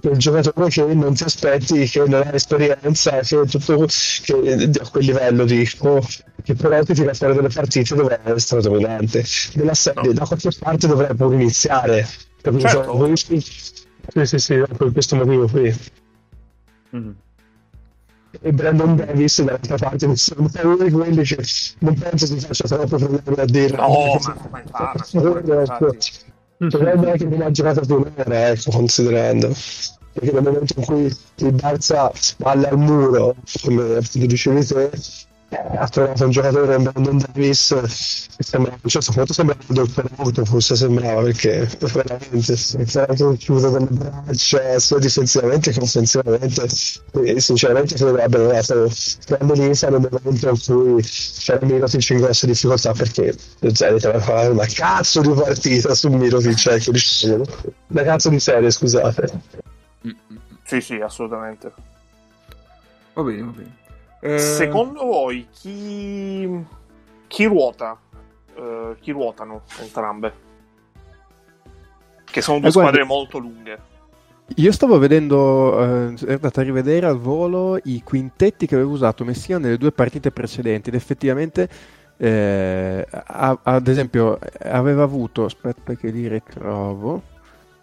quel 0.00 0.16
giocatore 0.16 0.68
che 0.68 0.84
non 0.94 1.14
ti 1.14 1.24
aspetti, 1.24 1.86
che 1.86 2.04
non 2.06 2.22
ha 2.22 2.34
esperienza, 2.34 3.18
che, 3.20 3.44
tutto, 3.46 3.86
che 4.22 4.70
a 4.80 4.88
quel 4.88 5.04
livello 5.04 5.44
dico, 5.44 6.00
che 6.42 6.54
però 6.54 6.82
ti 6.84 6.94
tira 6.94 7.12
fuori 7.14 7.34
delle 7.34 7.48
partite 7.48 7.94
dove 7.94 8.20
è 8.22 8.38
stradominante. 8.38 9.24
Nella 9.54 9.74
serie, 9.74 10.08
no. 10.08 10.12
da 10.12 10.26
qualche 10.26 10.50
parte 10.58 10.86
dovrebbe 10.86 11.14
pure 11.14 11.34
iniziare. 11.34 12.06
Capito? 12.40 12.68
Certo. 12.68 13.16
Sì, 13.16 14.26
sì, 14.26 14.38
sì, 14.38 14.62
per 14.76 14.92
questo 14.92 15.16
motivo 15.16 15.46
qui. 15.48 15.74
Mm-hmm. 16.96 17.10
E 18.42 18.52
Brandon 18.52 18.94
Davis 18.94 19.42
dall'altra 19.42 19.76
parte 19.76 20.06
non 20.06 20.16
è 20.52 20.62
uno 20.62 20.84
di 20.84 20.90
quelli 20.90 21.22
che 21.24 21.44
non 21.80 21.94
penso 21.94 22.26
si 22.26 22.38
faccia 22.38 22.68
troppo 22.68 22.96
problemi 22.96 23.40
a 23.40 23.44
dire. 23.44 23.76
No, 23.76 24.20
ma 24.22 24.32
come 24.34 24.64
fa? 24.70 25.78
Dovrebbe 26.68 27.12
anche 27.12 27.24
una 27.24 27.50
giocata 27.50 27.80
vera, 27.86 28.48
ecco, 28.50 28.70
considerando. 28.70 29.50
Perché 30.12 30.32
nel 30.32 30.42
momento 30.42 30.74
in 30.76 30.84
cui 30.84 31.04
il 31.04 31.54
Barça 31.54 32.10
spalle 32.12 32.68
al 32.68 32.76
muro, 32.76 33.34
come 33.62 34.00
dicevi 34.12 34.66
te, 34.66 34.90
ha 35.56 35.88
trovato 35.88 36.24
un 36.24 36.30
giocatore 36.30 36.78
Brandon 36.78 37.18
Davis 37.18 37.74
che 38.36 38.42
sembrava 38.42 38.76
a 38.76 38.80
un 38.82 38.88
certo 38.88 39.12
punto 39.12 39.32
sembrava 39.32 39.60
un 39.66 39.74
dottor 39.74 40.46
forse 40.46 40.76
sembrava 40.76 41.22
perché 41.22 41.68
veramente 41.92 42.54
era 42.94 43.34
chiuso 43.36 43.70
con 43.70 43.80
le 43.80 43.96
braccia 43.96 44.78
sia 44.78 44.98
difensivamente 44.98 45.72
che 45.72 45.80
offensivamente 45.80 46.68
e 47.24 47.40
sinceramente 47.40 47.96
credo 47.96 48.14
che 48.14 48.22
abbiano 48.22 48.46
dato 48.46 48.88
grande 49.26 49.54
lisa 49.54 49.88
nel 49.88 50.08
momento 50.08 50.48
in 50.48 50.58
cui 50.64 51.02
c'era 51.02 51.66
Mirotic 51.66 52.10
in 52.10 52.18
grosse 52.18 52.46
difficoltà 52.46 52.92
perché 52.92 53.34
Zenit 53.72 54.04
aveva 54.04 54.20
fatto 54.20 54.52
una 54.52 54.66
cazzo 54.66 55.20
di 55.20 55.32
partita 55.32 55.94
su 55.94 56.08
Mirotic 56.10 56.66
ecco 56.66 56.92
diciamo 56.92 57.44
una 57.88 58.02
cazzo 58.02 58.28
di 58.28 58.38
serie 58.38 58.70
scusate. 58.70 59.28
Sì 60.64 60.80
sì 60.80 60.94
assolutamente. 61.00 61.72
Va 63.14 63.22
bene 63.22 63.42
va 63.42 63.50
bene 63.50 63.78
eh... 64.20 64.38
Secondo 64.38 65.04
voi 65.04 65.48
chi, 65.50 66.64
chi 67.26 67.44
ruota? 67.44 67.98
Uh, 68.54 68.94
chi 69.00 69.12
ruotano 69.12 69.62
entrambe? 69.80 70.48
Che 72.24 72.40
sono 72.42 72.58
due 72.58 72.68
eh, 72.68 72.72
squadre 72.72 73.04
guarda, 73.04 73.14
molto 73.14 73.38
lunghe. 73.38 73.78
Io 74.56 74.72
stavo 74.72 74.98
vedendo, 74.98 75.80
eh, 75.82 76.14
è 76.26 76.32
andato 76.32 76.60
a 76.60 76.62
rivedere 76.62 77.06
al 77.06 77.18
volo 77.18 77.78
i 77.84 78.02
quintetti 78.02 78.66
che 78.66 78.74
aveva 78.74 78.90
usato 78.90 79.24
Messina 79.24 79.58
nelle 79.58 79.78
due 79.78 79.92
partite 79.92 80.30
precedenti 80.30 80.88
ed 80.88 80.96
effettivamente, 80.96 81.68
eh, 82.16 83.06
a, 83.10 83.58
ad 83.62 83.86
esempio, 83.86 84.38
aveva 84.58 85.04
avuto, 85.04 85.44
aspetta 85.44 85.94
che 85.94 86.10
li 86.10 86.28
ritrovo, 86.28 87.22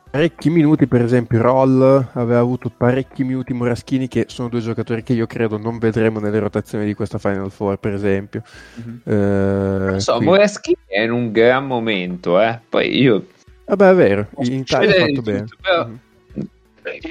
parecchi 0.09 0.49
minuti, 0.49 0.87
per 0.87 1.01
esempio 1.01 1.41
Roll 1.41 2.09
aveva 2.13 2.39
avuto 2.39 2.71
parecchi 2.75 3.23
minuti 3.23 3.53
Moraschini 3.53 4.07
che 4.07 4.25
sono 4.27 4.49
due 4.49 4.61
giocatori 4.61 5.03
che 5.03 5.13
io 5.13 5.27
credo 5.27 5.57
non 5.57 5.77
vedremo 5.77 6.19
nelle 6.19 6.39
rotazioni 6.39 6.85
di 6.85 6.93
questa 6.93 7.17
Final 7.17 7.51
Four, 7.51 7.77
per 7.77 7.93
esempio. 7.93 8.41
Mm-hmm. 8.79 8.97
Eh, 9.03 9.89
non 9.89 10.01
so, 10.01 10.13
quindi... 10.13 10.33
Moraschini 10.33 10.77
è 10.87 11.01
in 11.01 11.11
un 11.11 11.31
gran 11.31 11.65
momento, 11.65 12.41
eh. 12.41 12.59
Poi 12.67 12.99
io... 12.99 13.25
Vabbè, 13.65 13.89
è 13.89 13.95
vero, 13.95 14.27
in 14.39 14.53
Italia 14.53 14.95
ha 14.95 15.05
fatto 15.05 15.21
bene. 15.21 15.45
Però... 15.61 15.85
Mm-hmm. 15.85 15.95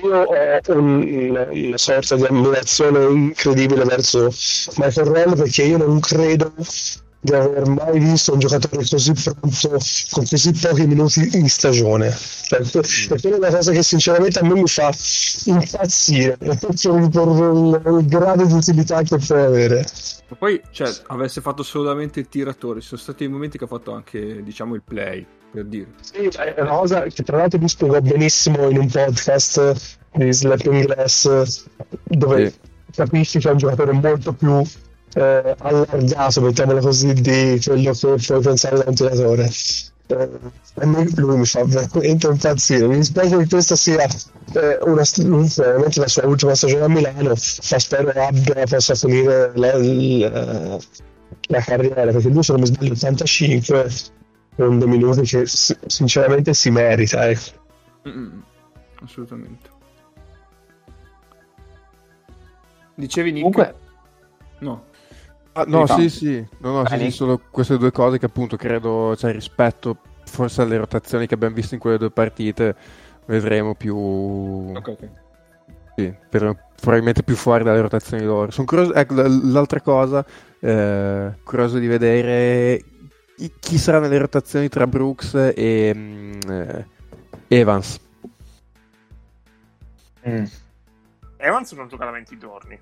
Io 0.03 0.23
ho 0.23 0.79
un, 0.79 1.49
una 1.51 1.77
sorta 1.77 2.17
di 2.17 2.25
ammirazione 2.25 3.05
incredibile 3.13 3.85
verso 3.85 4.31
Michael 4.79 5.07
Roll 5.07 5.37
perché 5.37 5.65
io 5.65 5.77
non 5.77 6.01
credo 6.01 6.55
di 7.27 7.35
aver 7.35 7.67
mai 7.67 7.99
visto 7.99 8.33
un 8.33 8.39
giocatore 8.39 8.87
così 8.89 9.13
pronto 9.13 9.69
con 10.11 10.25
così 10.25 10.53
pochi 10.53 10.87
minuti 10.87 11.29
in 11.37 11.49
stagione. 11.49 12.17
Perché, 12.49 12.81
perché 13.09 13.31
è 13.31 13.35
una 13.35 13.51
cosa 13.51 13.73
che 13.73 13.83
sinceramente 13.83 14.39
a 14.39 14.45
me 14.45 14.55
mi 14.55 14.67
fa 14.67 14.93
impazzire 15.45 16.37
per 16.37 16.59
il, 16.63 17.83
il 17.85 18.07
grado 18.07 18.45
di 18.45 18.53
utilità 18.53 19.03
che 19.03 19.19
può 19.19 19.37
avere. 19.37 19.85
Ma 20.29 20.37
poi, 20.37 20.61
cioè, 20.71 20.91
avesse 21.09 21.41
fatto 21.41 21.63
solamente 21.63 22.21
il 22.21 22.29
tiratore, 22.29 22.81
ci 22.81 22.89
sono 22.89 23.01
stati 23.01 23.25
i 23.25 23.29
momenti 23.29 23.59
che 23.59 23.65
ha 23.65 23.69
fatto 23.69 23.93
anche, 23.93 24.43
diciamo, 24.43 24.75
il 24.75 24.83
play, 24.83 25.27
per 25.53 25.65
dire. 25.65 25.89
Sì, 26.01 26.27
è 26.27 26.61
una 26.61 26.77
cosa 26.77 27.03
che 27.03 27.23
tra 27.23 27.39
l'altro 27.39 27.59
mi 27.59 27.69
spiegò 27.69 28.01
benissimo 28.01 28.69
in 28.69 28.79
un 28.79 28.89
podcast 28.89 29.99
di 30.13 30.33
Slapping 30.33 30.85
Glass, 30.85 31.73
dove 32.05 32.51
sì. 32.51 32.59
capisci 32.93 33.39
che 33.39 33.49
è 33.49 33.53
un 33.53 33.59
giocatore 33.59 33.93
molto 33.93 34.33
più 34.33 34.63
eh, 35.17 35.55
allargato, 35.59 36.41
mettiamolo 36.43 36.81
così, 36.81 37.13
di 37.15 37.61
quello 37.65 37.93
che 37.93 38.17
puoi 38.27 38.41
pensare 38.41 38.77
da 38.77 38.85
un 38.87 38.95
tiratore. 38.95 39.51
Eh, 40.09 40.29
lui 41.17 41.39
mi 41.39 41.47
fa 41.47 41.65
veramente 41.65 42.27
impazzire. 42.27 42.87
Mi 42.87 42.97
dispiace 42.99 43.37
che 43.39 43.49
questa 43.49 43.77
sia 43.77 44.05
eh, 44.05 44.79
una, 44.83 45.03
veramente 45.57 46.01
la 46.01 46.09
sua 46.09 46.27
ultima 46.27 46.55
stagione 46.55 46.85
a 46.85 46.89
Milano, 46.89 47.31
ma 47.31 47.35
spero 47.79 48.11
abbia 48.11 48.67
possa 48.67 48.95
finire 48.95 49.53
la, 49.55 49.77
la, 49.77 50.79
la 51.49 51.61
carriera 51.61 52.13
perché 52.13 52.29
lui, 52.29 52.43
se 52.43 52.53
non 52.53 52.61
mi 52.61 52.67
sbaglio, 52.67 52.93
85 52.93 53.91
con 54.57 54.79
dei 54.79 54.89
minuti 54.89 55.23
che 55.23 55.45
sinceramente 55.47 56.53
si 56.53 56.71
merita. 56.71 57.27
Ecco. 57.29 57.65
Mm, 58.09 58.41
assolutamente. 59.03 59.71
Dicevi 62.95 63.33
Nick? 63.33 63.51
Comunque, 63.51 63.75
no. 64.61 64.95
Ah, 65.59 65.65
no, 65.67 65.87
sì, 65.87 66.11
sì, 66.11 66.47
no, 66.59 66.83
no, 66.83 66.87
sì, 66.87 66.99
sì, 66.99 67.11
sono 67.11 67.41
queste 67.51 67.79
due 67.79 67.91
cose 67.91 68.19
che 68.19 68.27
appunto 68.27 68.59
credo, 68.59 69.17
cioè 69.17 69.33
rispetto 69.33 69.97
forse 70.27 70.61
alle 70.61 70.77
rotazioni 70.77 71.27
che 71.27 71.33
abbiamo 71.33 71.55
visto 71.55 71.73
in 71.73 71.81
quelle 71.81 71.97
due 71.97 72.11
partite, 72.11 72.77
vedremo 73.25 73.75
più... 73.75 73.97
Ok, 73.97 74.89
ok. 74.89 75.11
Sì, 75.97 76.15
per, 76.29 76.55
probabilmente 76.79 77.23
più 77.23 77.37
fuori 77.37 77.65
dalle 77.65 77.81
rotazioni 77.81 78.23
loro. 78.23 78.51
Sono 78.51 78.67
curioso, 78.67 78.93
ecco, 78.93 79.15
l'altra 79.15 79.81
cosa, 79.81 80.27
eh, 80.61 81.33
curioso 81.43 81.79
di 81.79 81.87
vedere 81.87 82.85
chi 83.59 83.79
sarà 83.79 83.99
nelle 83.99 84.19
rotazioni 84.19 84.69
tra 84.69 84.87
Brooks 84.87 85.53
e 85.57 85.93
mm, 85.95 86.41
eh, 86.51 86.87
Evans. 87.49 87.99
Mm. 90.29 90.45
Evans 91.39 91.73
non 91.73 91.89
gioca 91.89 92.05
da 92.05 92.11
20 92.11 92.37
giorni. 92.37 92.79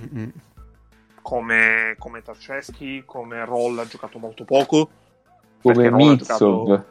Mm-hmm 0.00 0.28
come, 1.22 1.94
come 1.98 2.22
Tarceschi, 2.22 3.02
come 3.04 3.44
Roll 3.44 3.78
ha 3.78 3.86
giocato 3.86 4.18
molto 4.18 4.44
poco. 4.44 4.88
Come 5.62 5.90
Mitsov. 5.90 6.66
Giocato... 6.66 6.86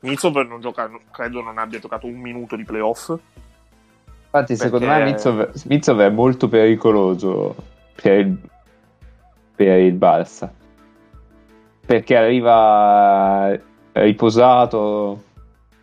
Mitsov 0.00 0.36
non 0.46 0.60
gioca, 0.60 0.90
credo 1.10 1.42
non 1.42 1.58
abbia 1.58 1.78
giocato 1.78 2.06
un 2.06 2.18
minuto 2.18 2.56
di 2.56 2.64
playoff. 2.64 3.08
Infatti, 3.10 4.56
perché... 4.56 4.56
secondo 4.56 4.86
me 4.86 5.04
Mitsov, 5.04 5.50
Mitsov, 5.66 6.00
è 6.00 6.10
molto 6.10 6.48
pericoloso 6.48 7.54
per 7.94 8.18
il, 8.18 8.38
per 9.54 9.78
il 9.78 9.94
Barça. 9.94 10.50
perché 11.84 12.16
arriva 12.16 13.58
riposato, 13.92 15.22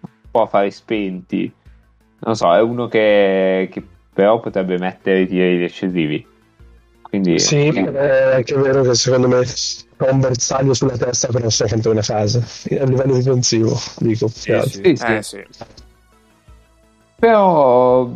un 0.02 0.10
po' 0.32 0.42
a 0.42 0.48
fare 0.48 0.72
spenti. 0.72 1.54
Non 2.22 2.36
so, 2.36 2.54
è 2.54 2.62
uno 2.62 2.88
che, 2.88 3.70
che 3.72 3.86
però 4.12 4.40
potrebbe 4.40 4.78
mettere 4.78 5.22
i 5.22 5.28
tiri 5.28 5.60
decisivi. 5.60 6.26
Quindi, 7.10 7.40
sì, 7.40 7.68
è 7.68 8.36
anche 8.36 8.56
vero 8.56 8.84
che 8.84 8.94
secondo 8.94 9.28
me 9.28 9.38
ha 9.38 10.12
un 10.12 10.20
bersaglio 10.20 10.76
sulla 10.76 10.96
testa 10.96 11.28
per 11.30 11.42
la 11.42 11.50
seconda 11.50 12.04
fase 12.04 12.38
a 12.80 12.86
livello 12.86 13.16
difensivo. 13.16 13.76
Dico, 13.98 14.28
sì, 14.28 14.62
sì, 14.62 14.96
sì. 14.96 15.06
Eh, 15.06 15.24
sì. 15.24 15.44
Però, 17.16 18.08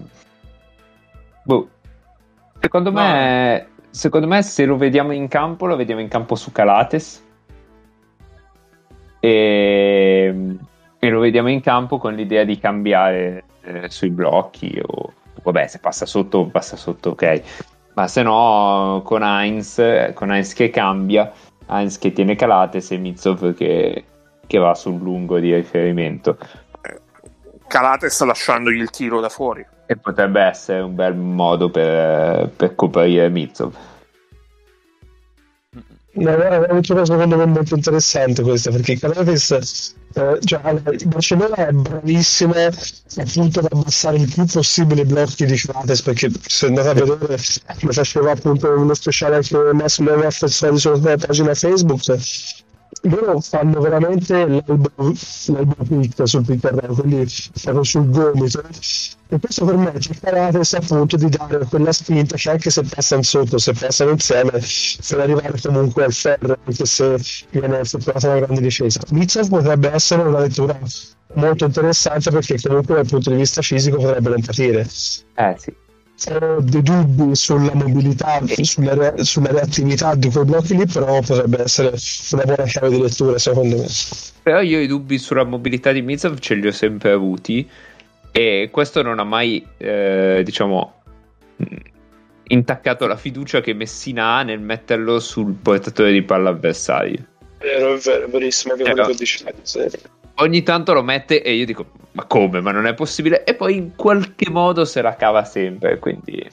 boh, 1.44 1.70
secondo, 2.60 2.92
no. 2.92 3.02
me, 3.02 3.68
secondo 3.90 4.28
me, 4.28 4.44
se 4.44 4.66
lo 4.66 4.78
vediamo 4.78 5.12
in 5.12 5.28
campo, 5.28 5.66
lo 5.66 5.76
vediamo 5.76 6.00
in 6.00 6.08
campo 6.08 6.36
su 6.36 6.52
Calates. 6.52 7.22
E, 9.20 10.58
e 11.00 11.10
lo 11.10 11.20
vediamo 11.20 11.50
in 11.50 11.62
campo 11.62 11.98
con 11.98 12.14
l'idea 12.14 12.44
di 12.44 12.60
cambiare 12.60 13.46
eh, 13.64 13.90
sui 13.90 14.10
blocchi 14.10 14.80
o 14.86 15.14
vabbè 15.42 15.68
se 15.68 15.80
passa 15.80 16.06
sotto 16.06 16.46
passa 16.48 16.76
sotto 16.76 17.12
ok 17.12 17.42
ma 17.94 18.08
se 18.08 18.24
no 18.24 19.02
con 19.04 19.24
Heinz 19.24 20.12
con 20.14 20.32
Heinz 20.32 20.54
che 20.54 20.70
cambia 20.70 21.32
Heinz 21.68 21.98
che 21.98 22.12
tiene 22.12 22.36
Calates 22.36 22.92
e 22.92 22.98
Mitsov 22.98 23.54
che, 23.54 24.04
che 24.46 24.58
va 24.58 24.74
sul 24.76 25.00
lungo 25.00 25.40
di 25.40 25.54
riferimento. 25.54 26.38
Calates 27.68 28.22
lasciandogli 28.24 28.80
il 28.80 28.90
tiro 28.90 29.20
da 29.20 29.30
fuori. 29.30 29.66
E 29.86 29.98
potrebbe 29.98 30.42
essere 30.42 30.82
un 30.82 30.96
bel 30.96 31.16
modo 31.16 31.70
per, 31.70 32.50
per 32.50 32.76
coprire 32.76 33.30
Mitsov 33.30 33.76
No, 36.16 36.30
è 36.30 36.58
una 36.72 36.82
cosa 36.86 37.06
secondo 37.06 37.38
me 37.38 37.46
molto 37.46 37.74
interessante 37.74 38.44
questa 38.44 38.70
perché 38.70 39.00
Calates 39.00 39.96
eh, 40.14 40.38
cioè, 40.44 40.70
il 40.92 41.08
Barcellona 41.08 41.56
è 41.56 41.72
bravissima 41.72 42.70
appunto 43.18 43.60
ad 43.60 43.68
abbassare 43.72 44.18
il 44.18 44.32
più 44.32 44.46
possibile 44.46 45.02
i 45.02 45.06
blocchi 45.06 45.46
di 45.46 45.56
Calates 45.58 46.04
perché 46.04 46.30
se 46.46 46.68
andate 46.68 46.90
a 46.90 46.94
vedere 46.94 47.38
lo 47.80 47.92
faceva 47.92 48.32
appunto 48.32 48.70
uno 48.70 48.94
speciale 48.94 49.42
che 49.42 49.58
Massimo 49.74 50.16
fatto 50.30 50.78
sulla 50.78 51.18
pagina 51.18 51.56
Facebook 51.56 52.04
loro 53.10 53.40
fanno 53.42 53.82
veramente 53.82 54.46
l'albo 54.46 55.76
quick 55.88 56.28
sul 56.28 56.46
terreno, 56.60 56.94
quindi 56.94 57.26
fanno 57.28 57.84
sul 57.84 58.10
gomito 58.10 58.64
e 59.28 59.40
questo 59.40 59.66
permette 59.66 60.12
a 60.12 60.16
Carates 60.22 60.74
appunto 60.74 61.18
di 61.18 61.28
dare 61.28 61.66
quella 61.66 61.92
spinta 61.92 62.36
che 62.38 62.50
anche 62.50 62.70
se 62.70 62.84
passano 62.84 63.24
sotto, 63.24 63.58
se 63.58 63.74
passano 63.74 64.12
insieme, 64.12 64.52
per 64.52 65.20
arrivare 65.20 65.60
comunque 65.62 66.04
al 66.06 66.14
ferro, 66.14 66.58
anche 66.64 66.86
se 66.86 67.18
viene 67.50 67.80
effettuata 67.80 68.30
una 68.30 68.40
grande 68.40 68.62
difesa. 68.62 69.02
Mitchell 69.10 69.50
potrebbe 69.50 69.92
essere 69.92 70.22
una 70.22 70.40
lettura 70.40 70.80
molto 71.34 71.66
interessante 71.66 72.30
perché 72.30 72.58
comunque 72.62 72.96
dal 72.96 73.08
punto 73.08 73.32
di 73.32 73.38
vista 73.38 73.62
fisico 73.62 73.98
potrebbe 73.98 74.36
impatire. 74.36 74.82
Eh 75.36 75.56
sì 75.58 75.83
dei 76.62 76.82
dubbi 76.82 77.36
sulla 77.36 77.74
mobilità, 77.74 78.40
sulla, 78.62 78.94
re- 78.94 79.24
sulla, 79.24 79.52
reattività 79.52 80.16
di 80.16 80.30
quei 80.30 80.46
blocchi 80.46 80.78
lì, 80.78 80.86
però 80.86 81.20
potrebbe 81.22 81.64
essere 81.64 81.96
una 82.32 82.44
buona 82.44 82.64
chiave 82.64 82.90
di 82.90 83.02
lettura 83.02 83.38
secondo 83.38 83.78
me. 83.78 83.88
Però 84.44 84.62
io 84.62 84.80
i 84.80 84.88
dubbi 84.88 85.18
sulla 85.18 85.44
mobilità 85.44 85.92
di 85.92 86.02
Mizov 86.02 86.38
ce 86.40 86.56
li 86.56 86.68
ho 86.68 86.72
sempre 86.72 87.12
avuti 87.12 87.68
e 88.32 88.70
questo 88.72 89.02
non 89.02 89.20
ha 89.20 89.24
mai, 89.24 89.66
eh, 89.78 90.42
diciamo, 90.46 90.94
intaccato 92.48 93.08
la 93.08 93.16
fiducia 93.16 93.62
che 93.62 93.74
Messina 93.74 94.38
ha 94.38 94.44
nel 94.44 94.60
metterlo 94.60 95.20
sul 95.20 95.54
portatore 95.54 96.12
di 96.12 96.22
palla 96.24 96.50
avversario. 96.50 97.26
Vero, 97.60 97.96
è 97.96 97.98
vero, 97.98 98.28
verissimo, 98.28 98.76
che 98.76 98.84
quello 98.84 99.06
che 99.06 99.16
dici. 99.16 99.44
Ogni 100.36 100.64
tanto 100.64 100.94
lo 100.94 101.04
mette 101.04 101.44
e 101.44 101.54
io 101.54 101.66
dico, 101.66 101.86
ma 102.14 102.26
come? 102.26 102.60
Ma 102.62 102.72
non 102.72 102.88
è 102.88 102.94
possibile? 102.94 103.44
E 103.44 103.54
poi 103.54 103.76
in 103.76 103.96
qualche 103.96 104.50
modo 104.50 104.84
se 104.86 105.02
la 105.02 105.16
cava 105.16 105.44
sempre, 105.44 106.00
quindi... 106.00 106.50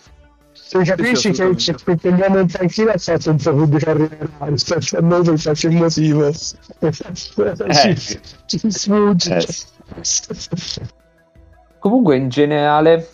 Se 0.52 0.82
capisci 0.85 1.31
che 1.31 1.57
ci 1.57 1.74
andiamo 2.02 2.40
in 2.40 2.47
un 2.47 3.36
po' 3.43 3.52
più 3.55 3.66
di 3.66 3.78
carriera 3.78 4.28
rispetto 4.40 4.98
a 4.98 5.01
noi 5.01 5.24
per 5.24 5.40
qualche 5.43 5.70
motivo. 5.70 6.28
Eh, 6.28 7.97
ci, 7.97 8.20
ci 8.47 8.70
sfugge. 8.70 9.36
Eh. 9.36 10.86
Comunque 11.78 12.16
in 12.16 12.28
generale 12.28 13.09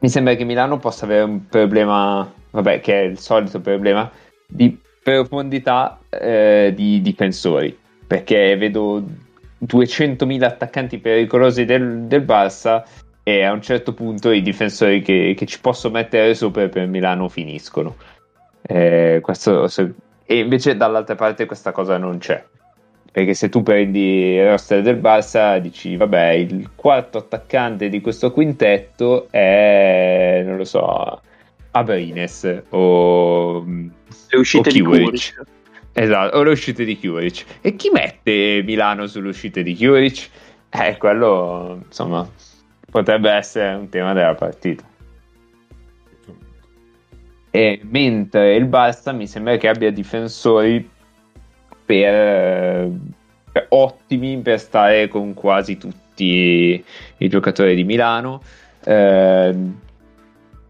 mi 0.00 0.08
sembra 0.08 0.34
che 0.34 0.44
Milano 0.44 0.78
possa 0.78 1.04
avere 1.04 1.22
un 1.22 1.48
problema, 1.48 2.30
vabbè, 2.50 2.80
che 2.80 3.00
è 3.00 3.04
il 3.04 3.18
solito 3.18 3.60
problema, 3.60 4.08
di 4.46 4.78
profondità 5.02 5.98
eh, 6.10 6.72
di 6.76 7.00
difensori. 7.00 7.76
Perché 8.06 8.56
vedo 8.56 9.02
200.000 9.66 10.42
attaccanti 10.42 10.98
pericolosi 10.98 11.64
del, 11.64 12.02
del 12.02 12.24
Barça 12.24 12.82
e 13.22 13.42
a 13.42 13.52
un 13.52 13.60
certo 13.60 13.92
punto 13.92 14.30
i 14.30 14.40
difensori 14.40 15.02
che, 15.02 15.34
che 15.36 15.46
ci 15.46 15.60
posso 15.60 15.90
mettere 15.90 16.34
sopra 16.34 16.68
per 16.68 16.86
Milano 16.86 17.28
finiscono. 17.28 17.96
Eh, 18.62 19.18
questo, 19.22 19.68
se, 19.68 19.92
e 20.24 20.38
invece 20.38 20.76
dall'altra 20.76 21.14
parte 21.14 21.46
questa 21.46 21.72
cosa 21.72 21.98
non 21.98 22.18
c'è. 22.18 22.42
Perché 23.10 23.34
se 23.34 23.48
tu 23.48 23.62
prendi 23.62 24.34
il 24.34 24.50
roster 24.50 24.82
del 24.82 24.96
Barça 24.96 25.58
dici, 25.58 25.96
vabbè, 25.96 26.28
il 26.30 26.70
quarto 26.74 27.18
attaccante 27.18 27.88
di 27.88 28.00
questo 28.00 28.30
quintetto 28.32 29.28
è, 29.30 30.42
non 30.44 30.56
lo 30.56 30.64
so, 30.64 31.20
Abrines 31.72 32.62
o... 32.70 33.64
Le 33.64 34.38
uscite 34.38 34.68
o 34.68 34.72
di 34.72 34.80
Kuric. 34.80 35.42
Esatto, 36.00 36.36
o 36.36 36.42
le 36.44 36.50
uscite 36.50 36.84
di 36.84 36.96
Curic. 36.96 37.44
E 37.60 37.74
chi 37.74 37.90
mette 37.90 38.62
Milano 38.64 39.08
sulle 39.08 39.30
uscite 39.30 39.64
di 39.64 39.74
Curic? 39.74 40.30
Eh, 40.70 40.96
quello, 40.96 41.80
insomma, 41.86 42.28
potrebbe 42.88 43.28
essere 43.32 43.74
un 43.74 43.88
tema 43.88 44.12
della 44.12 44.34
partita. 44.34 44.84
E 47.50 47.80
mentre 47.82 48.54
il 48.54 48.66
Barça 48.66 49.12
mi 49.12 49.26
sembra 49.26 49.56
che 49.56 49.66
abbia 49.66 49.90
difensori 49.90 50.88
per, 51.84 52.90
per 53.50 53.66
ottimi 53.70 54.38
per 54.38 54.60
stare 54.60 55.08
con 55.08 55.34
quasi 55.34 55.78
tutti 55.78 56.84
i 57.16 57.28
giocatori 57.28 57.74
di 57.74 57.82
Milano. 57.82 58.40
Eh, 58.84 59.56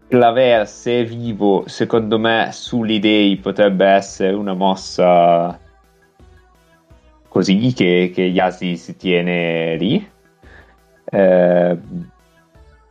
Claver, 0.09 0.67
se 0.67 1.01
è 1.01 1.05
vivo, 1.05 1.67
secondo 1.67 2.17
me 2.17 2.49
sull'idei 2.51 3.37
potrebbe 3.37 3.85
essere 3.85 4.33
una 4.33 4.55
mossa 4.55 5.59
così 7.27 7.71
che, 7.73 8.11
che 8.11 8.23
Yasi 8.23 8.75
si 8.75 8.95
tiene 8.95 9.77
lì. 9.77 10.09
Eh, 11.05 11.77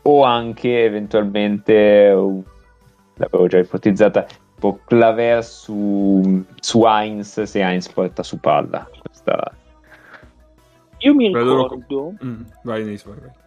o 0.03 0.23
anche 0.23 0.85
eventualmente, 0.85 2.09
l'avevo 3.15 3.47
già 3.49 3.59
ipotizzata, 3.59 4.24
tipo 4.55 4.78
Claver 4.85 5.45
su, 5.45 6.45
su 6.61 6.85
Heinz 6.85 7.43
se 7.43 7.61
Heinz 7.61 7.89
porta 7.89 8.23
su 8.23 8.39
palla. 8.39 8.89
Questa... 9.03 9.55
Io 10.99 11.15
mi 11.16 11.27
ricordo... 11.27 12.15
Mm, 12.24 12.43
vai, 12.62 12.85
vai, 12.85 13.01
vai. 13.05 13.47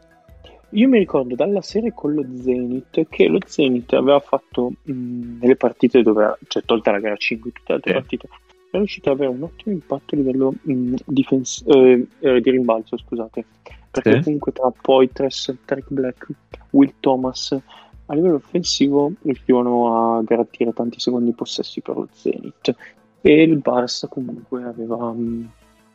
Io 0.71 0.87
mi 0.87 0.99
ricordo 0.99 1.35
dalla 1.35 1.61
serie 1.61 1.93
con 1.93 2.13
lo 2.13 2.25
Zenith 2.41 3.07
che 3.09 3.27
lo 3.27 3.39
Zenith 3.45 3.91
aveva 3.93 4.19
fatto 4.19 4.73
mh, 4.83 5.39
nelle 5.39 5.55
partite 5.55 6.01
dove, 6.01 6.37
cioè 6.47 6.63
tolta 6.63 6.91
la 6.91 6.99
gara 6.99 7.15
5 7.15 7.51
tutte 7.51 7.67
le 7.67 7.75
altre 7.75 7.91
eh. 7.91 7.93
partite, 7.95 8.29
è 8.71 8.77
riuscito 8.77 9.09
ad 9.09 9.15
avere 9.17 9.31
un 9.31 9.43
ottimo 9.43 9.73
impatto 9.73 10.15
a 10.15 10.17
livello 10.17 10.53
mh, 10.61 10.95
difens- 11.05 11.63
eh, 11.67 12.07
eh, 12.19 12.41
di 12.41 12.49
rimbalzo, 12.49 12.97
scusate, 12.97 13.45
perché 13.91 14.17
eh. 14.17 14.23
comunque 14.23 14.53
tra 14.53 14.71
Poitres, 14.81 15.53
Tarek 15.65 15.87
Black, 15.89 16.27
Will 16.71 16.93
Thomas 17.01 17.57
a 18.05 18.13
livello 18.13 18.35
offensivo 18.35 19.11
riuscivano 19.21 20.17
a 20.17 20.21
garantire 20.23 20.73
tanti 20.73 20.99
secondi 20.99 21.31
possessi 21.31 21.81
per 21.81 21.95
lo 21.95 22.07
Zenith 22.11 22.75
e 23.21 23.41
il 23.43 23.57
Barça 23.57 24.07
comunque 24.09 24.63
aveva, 24.63 25.11
mh, 25.11 25.49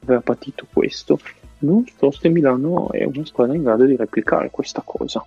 aveva 0.06 0.20
patito 0.20 0.66
questo 0.72 1.18
non 1.58 1.84
so 1.96 2.10
se 2.10 2.28
Milano 2.28 2.90
è 2.92 3.04
una 3.04 3.24
squadra 3.24 3.54
in 3.54 3.62
grado 3.62 3.84
di 3.84 3.96
replicare 3.96 4.50
questa 4.50 4.82
cosa. 4.84 5.24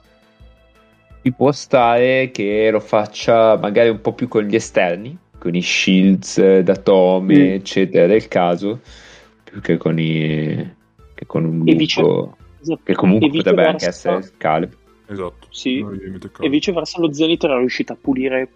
Ci 1.22 1.31
può 1.34 1.51
stare 1.51 2.30
che 2.31 2.69
lo 2.72 2.80
faccia 2.80 3.57
magari 3.57 3.89
un 3.89 4.01
po' 4.01 4.14
più 4.14 4.27
con 4.27 4.43
gli 4.43 4.56
esterni, 4.56 5.18
con 5.38 5.56
i 5.56 5.61
Shields, 5.61 6.60
Datome, 6.60 7.35
mm. 7.35 7.53
eccetera, 7.53 8.07
del 8.07 8.27
caso, 8.27 8.80
più 9.43 9.60
che 9.60 9.77
con, 9.77 9.99
i, 9.99 10.76
che 11.14 11.26
con 11.26 11.45
un 11.45 11.60
buco 11.60 12.38
esatto. 12.61 12.81
che 12.84 12.93
comunque 12.93 13.30
potrebbe 13.30 13.65
anche 13.65 13.88
essere 13.88 14.31
Caleb. 14.38 14.73
Esatto. 15.07 15.47
Sì. 15.49 15.84
E 16.39 16.49
viceversa 16.49 16.99
lo 16.99 17.11
Zenith 17.11 17.43
era 17.43 17.57
riuscito 17.57 17.93
a 17.93 17.97
pulire 17.99 18.49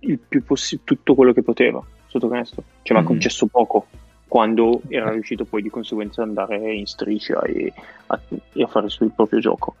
il 0.00 0.18
più 0.18 0.44
possi- 0.44 0.80
tutto 0.84 1.14
quello 1.14 1.32
che 1.32 1.42
poteva 1.42 1.82
sotto 2.06 2.28
canestro. 2.28 2.62
Ci 2.82 2.92
aveva 2.92 3.06
mm. 3.06 3.08
concesso 3.08 3.46
poco 3.46 3.86
quando 4.34 4.80
era 4.88 5.12
riuscito 5.12 5.44
poi 5.44 5.62
di 5.62 5.70
conseguenza 5.70 6.20
ad 6.20 6.26
andare 6.26 6.56
in 6.74 6.86
striscia 6.86 7.40
e 7.42 7.72
a, 8.06 8.18
e 8.52 8.62
a 8.64 8.66
fare 8.66 8.86
il 8.86 9.12
proprio 9.14 9.38
gioco. 9.38 9.76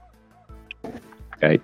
Ok. 0.80 1.60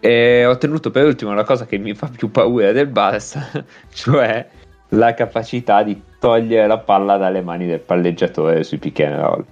E 0.00 0.46
ho 0.46 0.56
tenuto 0.56 0.90
per 0.90 1.04
ultimo 1.04 1.34
la 1.34 1.44
cosa 1.44 1.66
che 1.66 1.76
mi 1.76 1.92
fa 1.92 2.08
più 2.08 2.30
paura 2.30 2.72
del 2.72 2.88
Barça, 2.88 3.62
cioè 3.92 4.48
la 4.88 5.12
capacità 5.12 5.82
di 5.82 6.00
togliere 6.18 6.66
la 6.66 6.78
palla 6.78 7.18
dalle 7.18 7.42
mani 7.42 7.66
del 7.66 7.80
palleggiatore 7.80 8.62
sui 8.62 8.78
pick 8.78 9.00
and 9.00 9.20
roll. 9.20 9.44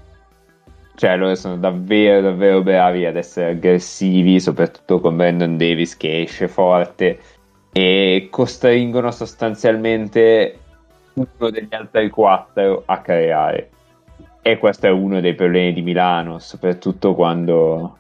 Cioè, 0.95 1.15
loro 1.19 1.35
sono 1.35 1.59
davvero, 1.59 2.23
davvero 2.23 2.63
bravi 2.63 3.05
ad 3.05 3.17
essere 3.17 3.51
aggressivi, 3.51 4.41
soprattutto 4.41 4.99
con 4.99 5.15
Brandon 5.15 5.59
Davis 5.59 5.95
che 5.99 6.23
esce 6.23 6.49
forte 6.49 7.19
e 7.71 8.29
costringono 8.31 9.11
sostanzialmente 9.11 10.57
uno 11.15 11.51
degli 11.51 11.75
altri 11.75 12.09
quattro 12.11 12.83
a 12.87 13.01
creare. 13.01 13.71
E 14.43 14.59
questo 14.59 14.87
è 14.87 14.91
uno 14.91 15.21
dei 15.21 15.35
problemi 15.35 15.73
di 15.73 15.83
Milano, 15.83 16.39
soprattutto 16.39 17.15
quando 17.15 17.99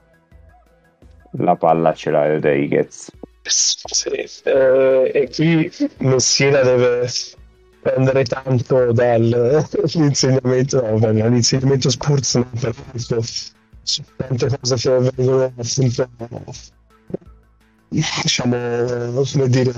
la 1.32 1.56
palla 1.56 1.94
ce 1.94 2.10
l'ha 2.10 2.26
Rodriguez. 2.26 3.10
Sì, 3.42 4.08
eh, 4.44 5.10
e 5.12 5.28
qui 5.34 5.70
Messina 5.98 6.62
deve 6.62 7.08
prendere 7.80 8.24
tanto 8.24 8.92
dall'insegnamento, 8.92 10.80
dall'insegnamento 10.98 11.90
Spurs, 11.90 12.36
no, 12.36 12.48
per 12.60 12.74
questo, 12.90 13.20
su 13.82 14.02
tante 14.16 14.48
cose 14.60 14.76
che 14.76 15.10
vengono 15.16 15.44
appunto 15.44 16.08
diciamo 17.92 19.22
come 19.32 19.48
dire 19.48 19.72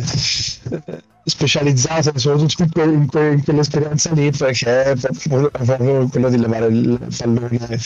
specializzate 1.24 2.19
soprattutto 2.19 2.82
in, 2.82 3.07
que- 3.07 3.32
in 3.32 3.45
quell'esperienza 3.45 4.12
lì 4.12 4.31
perché 4.31 4.82
è 4.82 4.95
proprio 4.97 6.09
quello 6.09 6.28
di 6.28 6.39
levare 6.39 6.66
il 6.66 6.99
pallone 7.16 7.78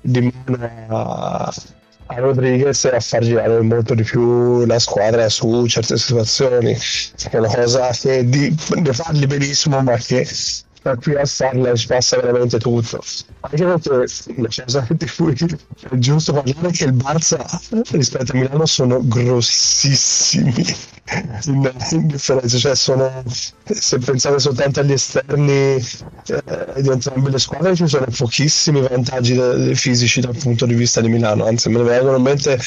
di 0.00 0.32
mano 0.46 0.96
a 0.96 1.52
a 2.10 2.20
Rodriguez 2.20 2.84
a 2.86 3.00
far 3.00 3.22
girare 3.22 3.60
molto 3.60 3.94
di 3.94 4.02
più 4.02 4.64
la 4.64 4.78
squadra 4.78 5.28
su 5.28 5.66
certe 5.66 5.98
situazioni. 5.98 6.76
È 7.30 7.36
una 7.36 7.54
cosa 7.54 7.90
che 7.90 8.24
di, 8.26 8.54
ne 8.76 8.92
parli 8.96 9.26
benissimo, 9.26 9.82
ma 9.82 9.96
che 9.96 10.26
da 10.88 10.96
qui 10.96 11.14
a 11.14 11.24
ci 11.76 11.86
passa 11.86 12.16
veramente 12.16 12.58
tutto. 12.58 13.02
Anche 13.40 13.64
perché 13.64 14.48
c'è 14.48 14.64
di 14.90 15.06
cui 15.16 15.34
è 15.90 15.96
giusto 15.98 16.32
parlare 16.32 16.70
che 16.70 16.84
il 16.84 16.94
Barça 16.94 17.38
rispetto 17.90 18.32
a 18.32 18.36
Milano 18.36 18.66
sono 18.66 19.00
grossissimi 19.06 20.54
in, 21.46 21.72
in 21.92 22.06
differenza, 22.06 22.58
cioè 22.58 22.74
sono 22.74 23.22
se 23.64 23.98
pensate 23.98 24.38
soltanto 24.38 24.80
agli 24.80 24.92
esterni 24.92 25.52
eh, 25.52 25.82
di 26.82 26.88
entrambe 26.88 27.30
le 27.30 27.38
squadre 27.38 27.74
ci 27.74 27.86
sono 27.86 28.06
pochissimi 28.16 28.80
vantaggi 28.80 29.34
da, 29.34 29.54
fisici 29.74 30.20
dal 30.20 30.36
punto 30.36 30.66
di 30.66 30.74
vista 30.74 31.00
di 31.00 31.08
Milano, 31.08 31.46
anzi 31.46 31.68
me 31.68 31.78
ne 31.78 31.84
vengono 31.84 32.16
in 32.16 32.22
mente 32.22 32.58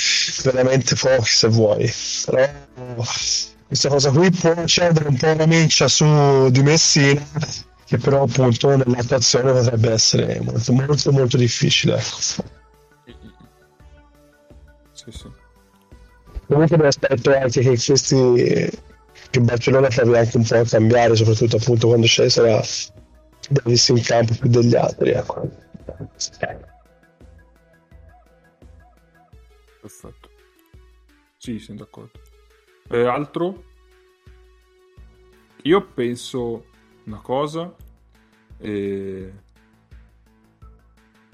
veramente 0.43 0.95
pochi 0.95 1.29
se 1.29 1.47
vuoi. 1.49 1.91
Però 2.25 2.47
questa 3.67 3.89
cosa 3.89 4.11
qui 4.11 4.29
può 4.31 4.65
cedere 4.65 5.07
un 5.07 5.15
po' 5.15 5.33
la 5.33 5.45
mencia 5.45 5.87
su 5.87 6.49
di 6.49 6.61
Messina 6.61 7.70
che 7.91 7.97
però 7.97 8.23
appunto 8.23 8.73
nell'attuazione 8.77 9.51
potrebbe 9.51 9.91
essere 9.91 10.39
molto 10.39 10.71
molto 10.71 11.11
molto 11.11 11.35
difficile. 11.35 11.97
Ecco. 11.97 12.19
Sì, 14.93 15.11
sì. 15.11 15.29
Comunque 16.47 16.77
mi 16.77 16.85
aspetto 16.85 17.35
anche 17.35 17.59
che 17.59 17.77
questi 17.77 18.69
che 19.29 19.39
Barcellona 19.41 19.89
provi 19.89 20.17
anche 20.17 20.37
un 20.37 20.45
po' 20.45 20.55
a 20.55 20.63
cambiare, 20.63 21.17
soprattutto 21.17 21.57
appunto 21.57 21.87
quando 21.87 22.05
c'è 22.05 22.29
sarà 22.29 22.61
Davis 23.49 23.87
in 23.89 24.01
campo 24.01 24.35
più 24.39 24.49
degli 24.49 24.75
altri. 24.75 25.09
Ecco. 25.09 25.49
Perfetto. 29.81 30.29
Sì, 31.37 31.59
sono 31.59 31.79
d'accordo. 31.79 32.21
Eh, 32.89 33.05
altro? 33.05 33.63
Io 35.63 35.85
penso 35.87 36.69
una 37.05 37.19
cosa 37.21 37.73
e 38.57 39.31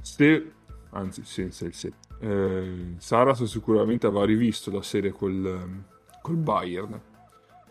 se 0.02 0.52
anzi 0.91 1.23
senza 1.26 1.65
il 1.65 1.73
se 1.73 1.91
eh, 2.19 2.95
Saras 2.98 3.44
sicuramente 3.44 4.07
avrà 4.07 4.26
rivisto 4.26 4.72
la 4.72 4.81
serie 4.81 5.11
col, 5.11 5.84
col 6.22 6.35
Bayern 6.35 6.99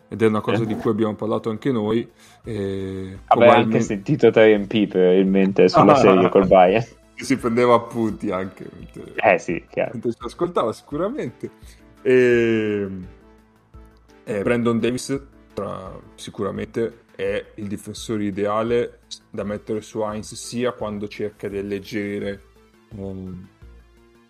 ed 0.09 0.21
è 0.21 0.25
una 0.25 0.39
cosa 0.39 0.63
di 0.63 0.73
cui 0.75 0.89
abbiamo 0.89 1.15
parlato 1.15 1.49
anche 1.49 1.71
noi 1.71 2.09
e 2.43 3.19
Vabbè, 3.27 3.47
anche 3.47 3.81
sentito 3.81 4.27
3MP 4.27 4.87
probabilmente 4.87 5.67
sulla 5.67 5.93
ah, 5.93 5.97
serie 5.99 6.29
col 6.29 6.47
Bayern. 6.47 6.85
Si 7.15 7.35
prendeva 7.35 7.73
appunti 7.73 8.31
anche 8.31 8.69
mentre, 8.77 9.13
eh 9.15 9.37
sì, 9.39 9.65
chiaro. 9.69 9.91
mentre 9.93 10.11
si 10.11 10.17
ascoltava 10.21 10.71
sicuramente. 10.71 11.49
E, 12.03 12.87
e 14.23 14.41
Brandon 14.43 14.79
Davis 14.79 15.19
tra, 15.53 15.91
sicuramente 16.15 17.05
è 17.17 17.43
il 17.55 17.67
difensore 17.67 18.25
ideale 18.25 18.99
da 19.31 19.43
mettere 19.43 19.81
su 19.81 20.01
Heinz 20.01 20.35
sia 20.35 20.71
quando 20.73 21.07
cerca 21.07 21.49
di 21.49 21.57
alleggerire 21.57 22.43
um, 22.89 23.47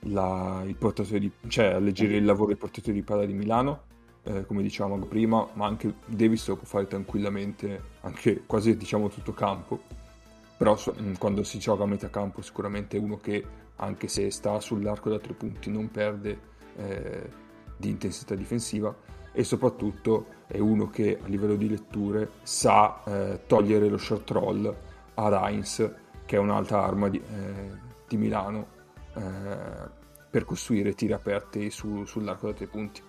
la, 0.03 0.63
il 0.65 0.77
di, 1.19 1.31
cioè 1.49 1.65
alleggerire 1.65 2.17
il 2.17 2.23
lavoro 2.23 2.47
del 2.47 2.57
portatore 2.57 2.93
di 2.93 3.03
palla 3.03 3.25
di 3.25 3.33
Milano 3.33 3.81
eh, 4.23 4.45
come 4.45 4.61
dicevamo 4.61 4.97
prima 5.05 5.45
ma 5.55 5.65
anche 5.65 5.95
Davis 6.05 6.47
lo 6.47 6.55
può 6.55 6.65
fare 6.65 6.87
tranquillamente 6.87 7.81
anche 8.01 8.43
quasi 8.45 8.77
diciamo 8.77 9.09
tutto 9.09 9.33
campo. 9.33 9.81
Però 10.57 10.77
so, 10.77 10.95
mm, 10.97 11.15
quando 11.15 11.43
si 11.43 11.59
gioca 11.59 11.83
a 11.83 11.87
metà 11.87 12.09
campo 12.09 12.41
sicuramente 12.41 12.95
è 12.95 13.01
uno 13.01 13.17
che 13.17 13.45
anche 13.75 14.07
se 14.07 14.31
sta 14.31 14.61
sull'arco 14.61 15.09
da 15.09 15.19
tre 15.19 15.33
punti 15.33 15.69
non 15.69 15.91
perde 15.91 16.39
eh, 16.77 17.29
di 17.75 17.89
intensità 17.89 18.33
difensiva 18.33 18.95
e 19.37 19.43
soprattutto 19.43 20.25
è 20.47 20.57
uno 20.57 20.89
che 20.89 21.19
a 21.23 21.27
livello 21.27 21.53
di 21.53 21.69
letture 21.69 22.31
sa 22.41 23.03
eh, 23.05 23.41
togliere 23.45 23.87
lo 23.87 23.99
short 23.99 24.27
roll 24.31 24.75
a 25.13 25.29
Reins, 25.29 25.91
che 26.25 26.37
è 26.37 26.39
un'altra 26.39 26.83
arma 26.83 27.07
di, 27.07 27.19
eh, 27.19 27.69
di 28.07 28.17
Milano, 28.17 28.65
eh, 29.15 29.21
per 30.31 30.43
costruire 30.43 30.95
tiri 30.95 31.13
aperti 31.13 31.69
su, 31.69 32.03
sull'arco 32.03 32.47
da 32.47 32.53
tre 32.53 32.65
punti. 32.65 33.01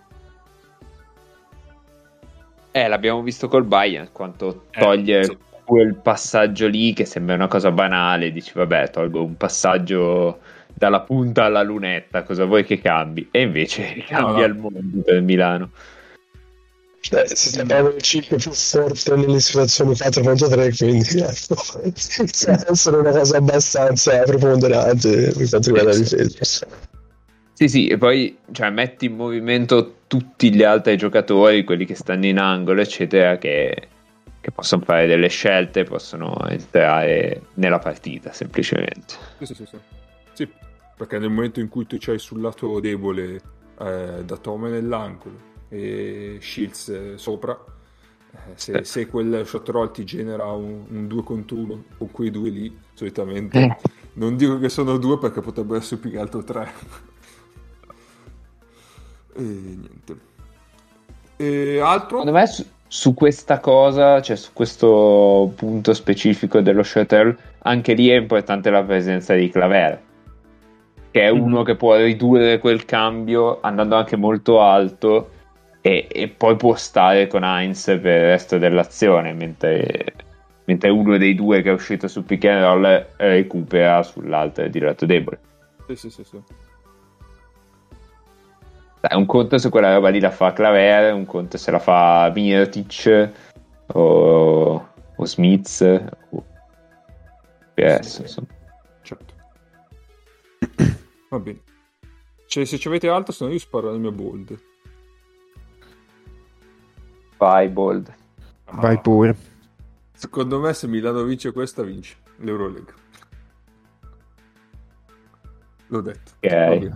Eh, 2.73 2.89
l'abbiamo 2.89 3.23
visto 3.23 3.49
col 3.49 3.65
Bayern, 3.65 4.11
quanto 4.13 4.67
eh, 4.73 4.81
toglie 4.81 5.25
sì. 5.25 5.39
quel 5.65 5.95
passaggio 5.95 6.69
lì 6.69 6.93
che 6.93 7.07
sembra 7.07 7.37
una 7.37 7.49
cosa 7.49 7.71
banale, 7.71 8.33
dici 8.33 8.53
vabbè, 8.55 8.91
tolgo 8.91 9.25
un 9.25 9.39
passaggio 9.39 10.41
dalla 10.75 11.01
punta 11.01 11.45
alla 11.45 11.63
lunetta, 11.63 12.23
cosa 12.23 12.45
vuoi 12.45 12.65
che 12.65 12.79
cambi? 12.79 13.29
E 13.31 13.41
invece 13.41 14.05
cambia 14.07 14.47
no, 14.47 14.55
no. 14.55 14.71
il 14.71 14.75
mondo 14.75 15.03
per 15.03 15.23
Milano. 15.23 15.71
Beh, 17.11 17.27
si 17.29 17.49
sembrava 17.51 17.89
il 17.91 18.03
5 18.03 18.37
più 18.37 18.51
forte 18.53 19.15
nelle 19.17 19.41
situazioni 19.41 19.97
4 19.97 20.23
contro 20.23 20.49
3, 20.49 20.75
quindi 20.77 21.07
ecco, 21.21 21.57
essere 22.71 22.97
una 22.97 23.13
cosa 23.13 23.37
abbastanza 23.39 24.23
preponderante 24.25 25.33
per 25.33 25.49
quanto 25.49 25.73
riguarda 25.73 25.91
la 25.93 25.97
difesa. 25.97 26.67
Sì, 27.53 27.69
sì, 27.69 27.87
e 27.87 27.97
poi 27.99 28.37
cioè, 28.53 28.71
metti 28.71 29.07
in 29.07 29.17
movimento 29.17 30.01
tutti 30.07 30.53
gli 30.53 30.63
altri 30.63 30.97
giocatori, 30.97 31.65
quelli 31.65 31.87
che 31.87 31.95
stanno 31.95 32.27
in 32.27 32.39
angolo, 32.39 32.81
eccetera, 32.81 33.39
che, 33.39 33.89
che 34.41 34.51
possono 34.51 34.83
fare 34.85 35.07
delle 35.07 35.29
scelte, 35.29 35.85
possono 35.85 36.37
entrare 36.49 37.43
nella 37.55 37.79
partita 37.79 38.33
semplicemente. 38.33 39.15
Sì, 39.39 39.47
sì, 39.47 39.55
sì. 39.55 39.65
sì. 39.67 39.79
sì 40.35 40.49
perché 40.99 41.19
nel 41.19 41.31
momento 41.31 41.61
in 41.61 41.69
cui 41.69 41.87
tu 41.87 41.97
c'hai 41.99 42.19
sul 42.19 42.41
lato 42.41 42.81
debole 42.81 43.41
eh, 43.81 44.25
da 44.25 44.37
Tome 44.37 44.69
nell'angolo 44.69 45.48
e 45.69 46.39
Shields 46.41 46.89
eh, 46.89 47.13
sopra. 47.17 47.59
Eh, 48.31 48.37
se, 48.55 48.85
se, 48.85 49.07
quel 49.07 49.47
shot 49.47 49.69
roll 49.69 49.91
ti 49.91 50.05
genera 50.05 50.47
un, 50.47 50.85
un 50.89 51.07
2 51.07 51.23
contro 51.23 51.57
1 51.57 51.85
con 51.99 52.11
quei 52.11 52.31
due 52.31 52.51
lì, 52.51 52.77
solitamente 52.93 53.59
eh. 53.59 53.77
non 54.15 54.37
dico 54.37 54.59
che 54.59 54.69
sono 54.69 54.99
due 54.99 55.19
perché 55.19 55.41
potrebbe 55.41 55.77
essere 55.77 56.01
più 56.01 56.11
che 56.11 56.19
altro 56.19 56.45
tre. 56.45 56.69
e 59.35 59.43
niente. 59.43 60.27
E 61.37 61.81
altro? 61.81 62.19
Secondo 62.19 62.39
me 62.39 62.47
su, 62.47 62.67
su, 62.87 63.15
questa 63.15 63.61
cosa, 63.61 64.21
cioè 64.21 64.37
su 64.37 64.51
questo 64.53 65.53
punto 65.57 65.95
specifico 65.95 66.61
dello 66.61 66.83
shuttle, 66.83 67.37
anche 67.61 67.95
lì 67.95 68.09
è 68.09 68.17
importante 68.17 68.71
la 68.71 68.83
presenza 68.83 69.35
di 69.35 69.49
Claver 69.49 70.07
che 71.11 71.23
è 71.23 71.31
uno 71.31 71.63
mm. 71.63 71.65
che 71.65 71.75
può 71.75 71.97
ridurre 71.97 72.59
quel 72.59 72.85
cambio 72.85 73.61
andando 73.61 73.97
anche 73.97 74.17
molto 74.17 74.61
alto 74.61 75.31
e, 75.89 76.07
e, 76.11 76.29
poi 76.29 76.55
può 76.57 76.75
stare 76.75 77.29
con 77.29 77.43
Heinz 77.43 77.85
per 77.87 78.21
il 78.21 78.27
resto 78.27 78.59
dell'azione 78.59 79.33
mentre, 79.33 80.15
mentre 80.65 80.91
uno 80.91 81.17
dei 81.17 81.35
due 81.35 81.63
che 81.63 81.71
è 81.71 81.73
uscito 81.73 82.09
su 82.09 82.25
pick 82.25 82.45
and 82.45 82.63
roll 82.63 83.07
recupera 83.17 84.03
sull'altro 84.03 84.69
di 84.69 84.79
lato 84.81 85.07
debole. 85.07 85.41
Sì 85.87 85.97
sì 85.97 86.11
sì, 86.11 86.25
sì. 86.25 86.43
Dai, 89.01 89.17
un 89.17 89.25
conto 89.25 89.57
se 89.57 89.71
quella 89.71 89.95
roba 89.95 90.11
lì 90.11 90.21
la 90.21 90.31
fa 90.31 90.53
Claver 90.53 91.15
un 91.15 91.25
conto 91.25 91.57
se 91.57 91.71
la 91.71 91.79
fa 91.79 92.31
Mirtic 92.35 93.31
o, 93.87 94.89
o 95.17 95.25
Smith 95.25 96.11
o 96.31 96.45
PS 97.73 98.25
sì, 98.25 98.47
certo. 99.03 99.35
Va 101.31 101.39
bene. 101.39 101.61
Cioè, 102.47 102.65
se 102.65 102.77
ci 102.77 102.89
avete 102.89 103.09
altro 103.09 103.33
se 103.33 103.45
no 103.45 103.53
io 103.53 103.59
sparo 103.59 103.91
nel 103.91 104.01
mio 104.01 104.13
bold 104.13 104.68
Vai, 107.39 107.69
Bold. 107.69 108.13
Vai 108.73 109.01
pure. 109.01 109.37
Secondo 110.13 110.59
me 110.59 110.73
se 110.75 110.89
Milano 110.89 111.23
vince 111.23 111.53
questa 111.53 111.83
vince 111.83 112.17
l'Euroleague. 112.39 112.95
L'ho 115.87 116.01
detto. 116.01 116.33
Okay. 116.41 116.93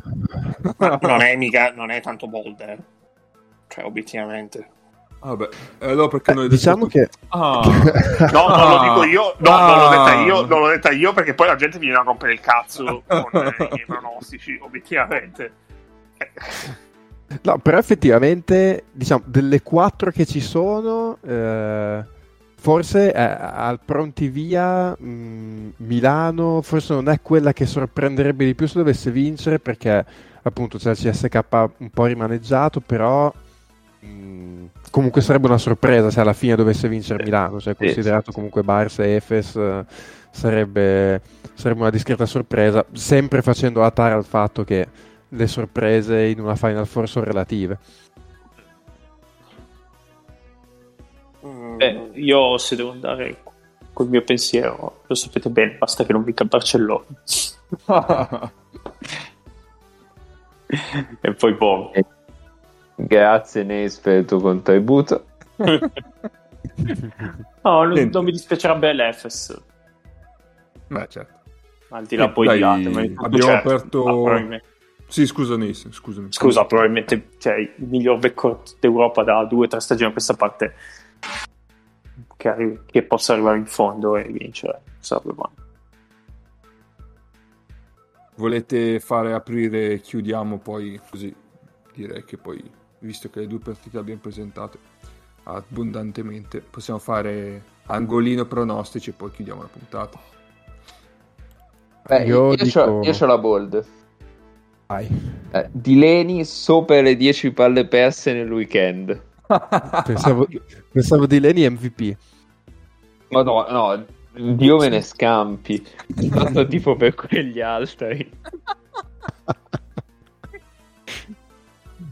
non 1.01 1.21
è 1.23 1.37
mica 1.37 1.73
non 1.73 1.91
è 1.91 2.01
tanto 2.01 2.27
bold, 2.27 2.61
eh. 2.61 2.79
Cioè, 3.69 3.85
obiettivamente. 3.85 4.69
Vabbè, 5.21 5.49
allora 5.79 6.09
perché 6.09 6.35
noi 6.35 6.47
eh, 6.47 6.49
diciamo 6.49 6.87
che 6.87 7.09
ah. 7.29 7.63
no, 8.33 8.49
non 8.49 8.69
lo 8.69 8.81
dico 8.81 9.05
io, 9.05 9.35
no, 9.39 9.51
ah. 9.51 9.67
non 9.67 9.79
l'ho 9.79 9.89
detta 9.89 10.15
io, 10.15 10.47
non 10.47 10.61
l'ho 10.61 10.67
detta 10.67 10.91
io 10.91 11.13
perché 11.13 11.35
poi 11.35 11.47
la 11.47 11.55
gente 11.55 11.79
viene 11.79 11.97
a 11.97 12.03
rompere 12.03 12.33
il 12.33 12.41
cazzo 12.41 13.05
con 13.07 13.47
i 13.47 13.69
miei 13.71 13.87
pronostici, 13.87 14.59
obiettivamente. 14.61 15.53
No, 17.43 17.59
però 17.59 17.79
effettivamente, 17.79 18.85
diciamo, 18.93 19.23
delle 19.27 19.63
quattro 19.63 20.11
che 20.11 20.27
ci 20.27 20.41
sono, 20.41 21.19
eh, 21.27 22.05
forse 22.63 23.13
eh, 23.13 23.21
al 23.21 23.81
pronti 23.85 24.29
via 24.29 24.97
mh, 24.97 25.73
Milano 25.79 26.63
forse 26.63 26.95
non 26.95 27.09
è 27.09 27.21
quella 27.21 27.53
che 27.53 27.67
sorprenderebbe 27.67 28.45
di 28.45 28.55
più 28.55 28.69
se 28.69 28.79
dovesse 28.79 29.11
vincere 29.11 29.59
perché 29.59 30.05
appunto 30.43 30.79
c'è 30.79 30.91
il 30.91 30.97
CSK 30.97 31.41
un 31.79 31.91
po' 31.91 32.05
rimaneggiato, 32.05 32.81
però 32.81 33.33
mh, 33.99 34.65
comunque 34.91 35.23
sarebbe 35.23 35.49
una 35.49 35.59
sorpresa 35.59 36.11
se 36.11 36.21
alla 36.21 36.33
fine 36.33 36.55
dovesse 36.55 36.89
vincere 36.89 37.25
Milano, 37.25 37.61
cioè 37.61 37.75
considerato 37.75 38.31
comunque 38.31 38.63
Barça 38.63 39.03
e 39.03 39.15
Efes 39.17 39.59
sarebbe, 40.31 41.21
sarebbe 41.55 41.81
una 41.81 41.91
discreta 41.91 42.27
sorpresa, 42.27 42.85
sempre 42.93 43.43
facendo 43.43 43.81
la 43.81 43.91
tara 43.91 44.15
al 44.15 44.25
fatto 44.25 44.65
che 44.65 44.87
le 45.35 45.47
sorprese 45.47 46.25
in 46.25 46.41
una 46.41 46.57
Final 46.57 46.87
Four 46.87 47.09
sono 47.09 47.25
relative. 47.25 47.79
Beh, 51.41 52.11
io 52.15 52.59
se 52.59 52.77
devo 52.77 52.91
andare 52.93 53.43
col 53.93 54.09
mio 54.09 54.23
pensiero, 54.23 55.03
lo 55.07 55.15
sapete 55.15 55.51
bene, 55.51 55.77
basta 55.79 56.05
che 56.05 56.13
non 56.13 56.23
vinca 56.23 56.45
Barcellona. 56.45 57.05
e 61.21 61.35
poi 61.35 61.55
boh. 61.55 61.93
Grazie 62.95 63.63
Neis 63.65 63.99
per 63.99 64.19
il 64.19 64.25
tuo 64.27 64.39
contributo. 64.39 65.25
no, 65.57 65.91
non, 67.63 68.09
non, 68.13 68.25
mi 68.25 68.31
dispiacerebbe 68.31 68.93
l'Efes. 68.93 69.61
Beh, 70.89 71.07
certo. 71.09 71.41
Al 71.89 72.07
di 72.07 72.17
là 72.17 72.31
poi 72.31 72.47
Dai, 72.47 72.57
di 72.59 72.63
altri. 72.63 73.15
Abbiamo 73.17 73.45
certo, 73.45 73.69
aperto... 73.69 74.71
Sì, 75.13 75.27
scusa 75.27 75.59
Neis, 75.59 75.87
scusami. 75.91 76.29
Scusa, 76.31 76.65
probabilmente 76.65 77.33
cioè, 77.37 77.57
il 77.57 77.87
miglior 77.87 78.19
backcourt 78.19 78.77
d'Europa 78.81 79.23
da 79.23 79.45
due 79.45 79.67
o 79.67 79.69
tre 79.69 79.79
stagioni 79.79 80.09
a 80.09 80.13
questa 80.13 80.33
parte 80.33 80.75
che, 82.35 82.49
arri- 82.49 82.81
che 82.87 83.03
possa 83.03 83.35
arrivare 83.35 83.59
in 83.59 83.67
fondo 83.67 84.17
e 84.17 84.23
vincere. 84.23 84.81
Sarebbe 85.01 85.35
buono. 85.35 85.53
Volete 88.37 89.01
fare 89.01 89.35
aprire 89.35 89.93
e 89.93 90.01
chiudiamo 90.01 90.57
poi 90.57 90.99
così 91.11 91.35
direi 91.93 92.25
che 92.25 92.39
poi 92.39 92.65
visto 93.01 93.29
che 93.29 93.41
le 93.41 93.47
due 93.49 93.59
partite 93.59 93.97
le 93.97 94.01
abbiamo 94.01 94.21
presentate 94.21 94.79
abbondantemente 95.43 96.61
possiamo 96.63 96.99
fare 96.99 97.63
angolino 97.85 98.47
pronostici 98.47 99.11
e 99.11 99.13
poi 99.13 99.31
chiudiamo 99.31 99.61
la 99.61 99.69
puntata 99.69 100.19
Beh, 102.07 102.25
io, 102.25 102.53
io, 102.53 102.57
dico... 102.57 102.85
c'ho, 102.85 103.03
io 103.03 103.13
c'ho 103.13 103.27
la 103.27 103.39
bold 103.39 103.87
Vai. 104.93 105.09
Eh, 105.53 105.69
di 105.73 105.99
Leni 105.99 106.45
sopra 106.45 107.01
le 107.01 107.17
10 107.17 107.53
palle 107.53 107.87
perse 107.87 108.33
nel 108.33 108.51
weekend 108.51 109.21
pensavo, 110.05 110.47
pensavo 110.91 111.27
di 111.27 111.41
Leni 111.41 111.69
MVP 111.69 112.17
ma 113.29 113.43
no, 113.43 113.67
no, 113.69 114.05
Dio 114.35 114.79
me 114.79 114.89
ne 114.89 115.03
scampi. 115.03 115.83
Fatto 116.31 116.67
tipo 116.67 116.97
per 116.97 117.15
quegli 117.15 117.61
altri. 117.61 118.31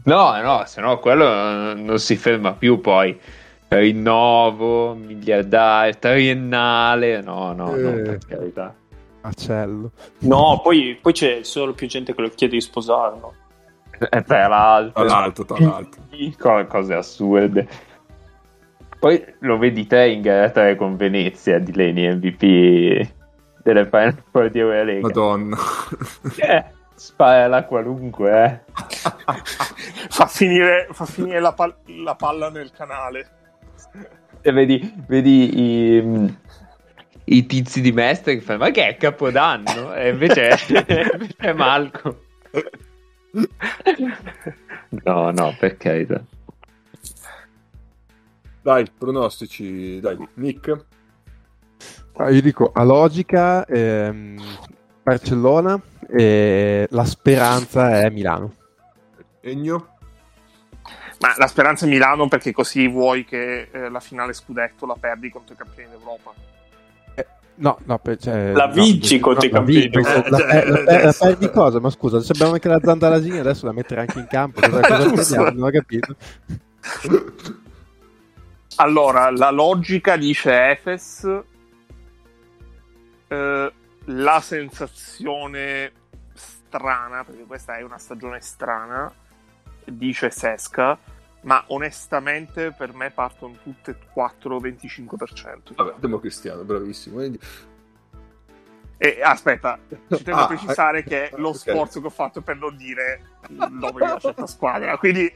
No, 0.03 0.41
no, 0.41 0.63
se 0.65 0.81
no 0.81 0.99
quello 0.99 1.73
non 1.73 1.99
si 1.99 2.15
ferma 2.15 2.53
più 2.53 2.79
poi. 2.79 3.19
Rinnovo, 3.67 4.93
miliardario, 4.95 5.97
triennale, 5.97 7.21
no, 7.21 7.53
no, 7.53 7.75
eh, 7.75 7.81
no, 7.81 7.91
per 8.01 8.17
carità. 8.27 8.75
Marcello. 9.21 9.91
No, 10.19 10.61
poi, 10.63 10.97
poi, 11.01 11.13
c'è 11.13 11.43
solo 11.43 11.73
più 11.73 11.87
gente 11.87 12.13
che 12.13 12.21
lo 12.21 12.29
chiede 12.29 12.55
di 12.55 12.61
sposarlo. 12.61 13.33
E 13.97 14.23
tra 14.23 14.47
l'altro. 14.47 15.05
Tra 15.05 15.19
l'altro, 15.19 15.45
tra 15.45 15.59
l'altro. 15.59 16.01
Cose 16.67 16.93
assurde. 16.93 17.67
Poi 18.99 19.23
lo 19.39 19.57
vedi 19.57 19.87
te 19.87 20.09
in 20.09 20.21
gara 20.21 20.49
3 20.49 20.75
con 20.75 20.95
Venezia 20.95 21.57
di 21.57 21.73
Leni 21.73 22.07
MVP 22.07 23.09
delle 23.63 23.85
Final 23.85 24.23
Four 24.29 24.49
di 24.49 24.59
Eurolega. 24.59 25.01
Madonna. 25.01 25.57
Eh, 26.37 26.65
spara 26.93 27.47
la 27.47 27.63
qualunque, 27.63 28.43
eh. 28.43 28.59
fa 30.09 30.27
finire, 30.27 30.87
fa 30.91 31.05
finire 31.05 31.39
la, 31.39 31.53
pal- 31.53 31.77
la, 31.85 32.13
palla 32.13 32.51
nel 32.51 32.71
canale. 32.71 33.29
E 34.41 34.51
vedi, 34.51 35.03
vedi 35.07 35.59
i, 35.59 36.37
i, 37.35 37.45
tizi 37.45 37.81
di 37.81 37.91
Mestre 37.91 38.35
che 38.35 38.41
fanno, 38.41 38.59
ma 38.59 38.71
che 38.71 38.87
è 38.87 38.97
Capodanno? 38.97 39.93
E 39.93 40.09
invece, 40.09 40.57
invece 40.67 41.35
è 41.37 41.53
Malco. 41.53 42.23
No, 45.03 45.31
no, 45.31 45.55
per 45.57 45.77
carità. 45.77 46.23
Dai, 48.61 48.85
pronostici, 48.95 49.99
dai, 49.99 50.17
Nick. 50.35 50.85
Ah, 52.17 52.29
io 52.29 52.41
dico 52.41 52.71
a 52.73 52.83
logica 52.83 53.65
ehm, 53.65 54.39
Barcellona 55.01 55.81
e 56.07 56.85
la 56.91 57.05
speranza 57.05 58.01
è 58.01 58.09
Milano. 58.09 58.55
Egno? 59.39 59.97
Ma 61.21 61.33
la 61.37 61.47
speranza 61.47 61.85
è 61.85 61.89
Milano 61.89 62.27
perché 62.27 62.51
così 62.51 62.87
vuoi 62.87 63.23
che 63.25 63.69
eh, 63.71 63.89
la 63.89 63.99
finale 63.99 64.33
scudetto 64.33 64.85
la 64.85 64.97
perdi 64.99 65.29
contro 65.29 65.53
i 65.53 65.57
campioni 65.57 65.89
d'Europa. 65.89 66.33
Eh, 67.51 67.61
no, 67.61 67.79
no, 67.83 68.01
cioè, 68.19 68.53
la 68.53 68.67
vinci 68.67 69.19
no, 69.19 69.21
contro 69.21 69.41
no, 69.41 69.47
i 69.47 69.51
campioni 69.51 69.89
d'Europa. 69.89 70.29
La, 70.29 70.37
la, 70.37 70.83
la, 70.83 71.03
la, 71.03 71.15
perdi 71.17 71.49
cosa? 71.51 71.79
Ma 71.79 71.89
scusa, 71.89 72.19
se 72.21 72.31
abbiamo 72.33 72.53
anche 72.53 72.67
la 72.67 72.79
Zandalasini 72.81 73.37
adesso 73.37 73.65
la 73.65 73.73
mettere 73.73 74.01
anche 74.01 74.19
in 74.19 74.27
campo. 74.27 74.61
Cosa, 74.61 75.09
cosa 75.09 75.51
Non 75.51 75.63
ho 75.63 75.69
capito. 75.69 76.15
Allora, 78.75 79.29
la 79.29 79.51
logica 79.51 80.15
dice 80.15 80.71
Efes, 80.71 81.43
eh, 83.27 83.71
la 84.05 84.41
sensazione 84.41 85.91
strana, 86.33 87.23
perché 87.23 87.43
questa 87.43 87.77
è 87.77 87.83
una 87.83 87.97
stagione 87.97 88.41
strana, 88.41 89.11
dice 89.85 90.31
Sesca, 90.31 90.97
ma 91.41 91.63
onestamente 91.67 92.71
per 92.71 92.93
me 92.93 93.09
partono 93.11 93.57
tutte 93.63 93.97
4-25%. 94.15 95.75
Vabbè, 95.75 95.95
democristiano, 95.97 96.63
bravissimo. 96.63 97.21
E 98.97 99.19
aspetta, 99.23 99.79
ci 100.11 100.23
tengo 100.23 100.41
ah, 100.41 100.43
a 100.43 100.47
precisare 100.47 100.99
eh, 100.99 101.03
che 101.03 101.29
è 101.29 101.37
lo 101.37 101.49
okay. 101.49 101.59
sforzo 101.59 102.01
che 102.01 102.07
ho 102.07 102.11
fatto 102.11 102.41
per 102.41 102.57
non 102.57 102.75
dire 102.77 103.21
il 103.49 103.57
nome 103.71 103.93
di 103.93 104.01
una 104.03 104.19
certa 104.19 104.45
squadra, 104.45 104.95
quindi 104.97 105.31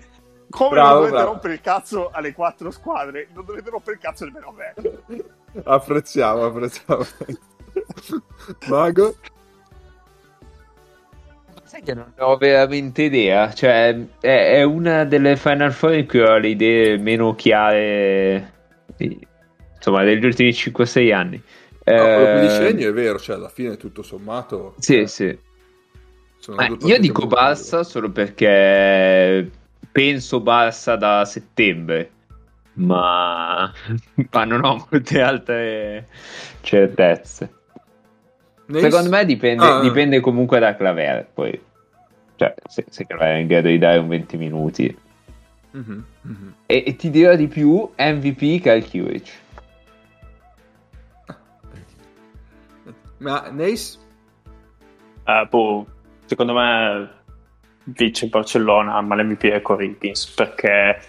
come 0.49 0.75
bravo, 0.75 0.89
non 0.89 0.97
dovete 0.97 1.15
bravo. 1.15 1.31
rompere 1.31 1.53
il 1.55 1.61
cazzo 1.61 2.09
alle 2.11 2.33
quattro 2.33 2.69
squadre, 2.69 3.27
non 3.33 3.43
dovete 3.43 3.71
rompere 3.71 3.95
il 3.95 4.01
cazzo 4.01 4.25
nemmeno 4.25 4.49
a 4.49 4.53
me. 4.53 5.63
apprezziamo, 5.63 6.45
apprezziamo. 6.45 7.05
Mago? 8.69 9.15
Sai 11.75 11.83
che 11.83 11.93
non 11.93 12.13
ho 12.19 12.37
veramente 12.37 13.01
idea. 13.01 13.51
Cioè, 13.51 14.07
è, 14.21 14.51
è 14.53 14.63
una 14.63 15.03
delle 15.03 15.35
Final 15.35 15.73
Four 15.73 15.95
in 15.95 16.07
cui 16.07 16.21
ho 16.21 16.37
le 16.37 16.47
idee 16.47 16.97
meno 16.97 17.35
chiare. 17.35 18.53
Insomma, 19.75 20.05
degli 20.05 20.23
ultimi 20.23 20.51
5-6 20.51 21.13
anni. 21.13 21.35
No, 21.83 21.93
quello 21.93 22.25
che 22.25 22.39
dice 22.39 22.67
Ennio 22.69 22.89
è 22.89 22.93
vero, 22.93 23.19
cioè 23.19 23.35
alla 23.35 23.49
fine 23.49 23.75
tutto 23.75 24.03
sommato. 24.03 24.75
Sì, 24.77 24.99
eh, 24.99 25.07
sì. 25.07 25.37
io 26.85 26.99
dico 26.99 27.27
basta 27.27 27.83
solo 27.83 28.09
perché 28.09 29.51
penso 29.91 30.39
Barça 30.39 30.95
da 30.95 31.25
settembre, 31.25 32.09
ma, 32.75 33.69
ma 34.31 34.45
non 34.45 34.63
ho 34.63 34.87
molte 34.89 35.21
altre 35.21 36.07
certezze. 36.61 37.64
Secondo 38.71 39.09
me 39.09 39.25
dipende, 39.25 39.63
ah. 39.63 39.79
dipende, 39.79 40.19
comunque 40.19 40.59
da 40.59 40.75
Claver, 40.75 41.27
poi 41.33 41.59
cioè, 42.35 42.53
se, 42.67 42.85
se 42.89 43.05
Claver 43.05 43.35
è 43.35 43.39
in 43.39 43.47
grado 43.47 43.67
di 43.67 43.77
dare 43.77 43.99
un 43.99 44.07
20 44.07 44.37
minuti. 44.37 44.97
Mm-hmm, 45.75 45.99
mm-hmm. 46.27 46.49
E, 46.65 46.83
e, 46.87 46.95
ti 46.95 47.09
dirò 47.09 47.35
di 47.35 47.47
più, 47.47 47.89
MVP 47.97 48.61
Kalkiewicz. 48.61 49.43
Ma 53.17 53.49
Nace? 53.51 53.97
Uh, 55.25 55.47
boh, 55.49 55.85
secondo 56.25 56.53
me 56.53 57.09
vince 57.85 58.27
Barcellona, 58.27 58.99
ma 59.01 59.15
l'MVP 59.15 59.45
è 59.45 59.61
Corinthians 59.61 60.27
perché 60.27 60.99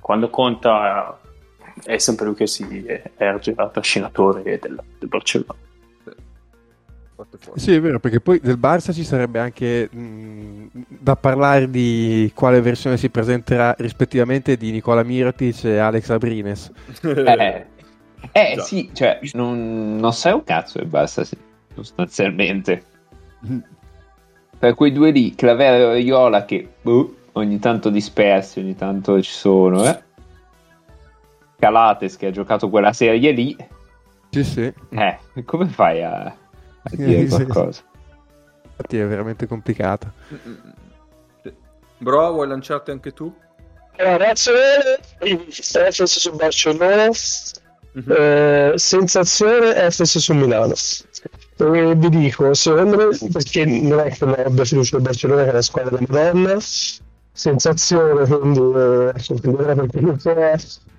quando 0.00 0.30
conta 0.30 1.18
è 1.84 1.98
sempre 1.98 2.26
lui 2.26 2.34
che 2.34 2.46
si 2.46 2.86
erge 3.16 3.54
da 3.54 3.68
trascinatore 3.68 4.42
del, 4.42 4.80
del 4.98 5.08
Barcellona. 5.08 5.65
Sì, 7.54 7.74
è 7.74 7.80
vero, 7.80 7.98
perché 7.98 8.20
poi 8.20 8.40
del 8.40 8.58
Barça 8.58 8.92
ci 8.92 9.04
sarebbe 9.04 9.38
anche 9.38 9.88
mh, 9.90 10.68
da 10.86 11.16
parlare 11.16 11.70
di 11.70 12.30
quale 12.34 12.60
versione 12.60 12.98
si 12.98 13.08
presenterà 13.08 13.74
rispettivamente 13.78 14.56
di 14.56 14.70
Nicola 14.70 15.02
Mirotic 15.02 15.64
e 15.64 15.78
Alex 15.78 16.10
Abrines. 16.10 16.70
eh, 17.02 17.66
eh 18.32 18.56
sì, 18.60 18.90
cioè, 18.92 19.20
non, 19.32 19.96
non 19.96 20.12
sai 20.12 20.34
un 20.34 20.44
cazzo 20.44 20.78
del 20.78 20.88
Barça, 20.88 21.22
sì, 21.22 21.36
sostanzialmente. 21.74 22.82
per 24.58 24.74
quei 24.74 24.92
due 24.92 25.10
lì, 25.10 25.34
Clavero 25.34 25.92
e 25.92 26.00
Iola 26.00 26.44
che 26.44 26.68
boh, 26.82 27.14
ogni 27.32 27.58
tanto 27.58 27.88
dispersi, 27.88 28.60
ogni 28.60 28.74
tanto 28.74 29.22
ci 29.22 29.32
sono, 29.32 29.88
eh. 29.88 30.02
Calates 31.58 32.16
che 32.16 32.26
ha 32.26 32.30
giocato 32.30 32.68
quella 32.68 32.92
serie 32.92 33.30
lì. 33.32 33.56
Sì, 34.30 34.44
sì. 34.44 34.72
Eh, 34.90 35.18
come 35.44 35.66
fai 35.66 36.02
a, 36.02 36.36
a 36.92 36.96
dire 36.96 37.26
qualcosa? 37.26 37.82
Infatti 38.62 38.98
è 38.98 39.06
veramente 39.06 39.46
complicata. 39.46 40.12
Bro, 41.98 42.32
vuoi 42.32 42.48
lanciarti 42.48 42.90
anche 42.90 43.12
tu? 43.12 43.34
Allora, 43.96 44.16
reazione 44.18 44.98
FS 45.48 46.02
su 46.04 46.34
Barcellona, 46.34 47.08
mm-hmm. 47.08 48.10
eh, 48.10 48.72
sensazione 48.76 49.90
FS 49.90 50.18
su 50.18 50.34
Milano. 50.34 50.74
E 51.58 51.94
vi 51.94 52.08
dico, 52.10 52.52
secondo 52.52 52.96
me, 52.96 53.30
perché 53.32 53.64
non 53.64 54.00
è 54.00 54.10
che 54.10 54.24
non 54.26 54.34
abbia 54.44 54.64
fiducia 54.64 54.96
del 54.96 55.06
Barcellona 55.06 55.44
che 55.44 55.48
è 55.48 55.52
la 55.52 55.62
squadra 55.62 55.96
della 55.96 56.06
Madonna, 56.10 56.58
sensazione, 57.32 58.26
quindi 58.26 58.58
eh, 58.58 59.12
perché 59.14 60.00
non 60.00 60.20
è 60.24 60.56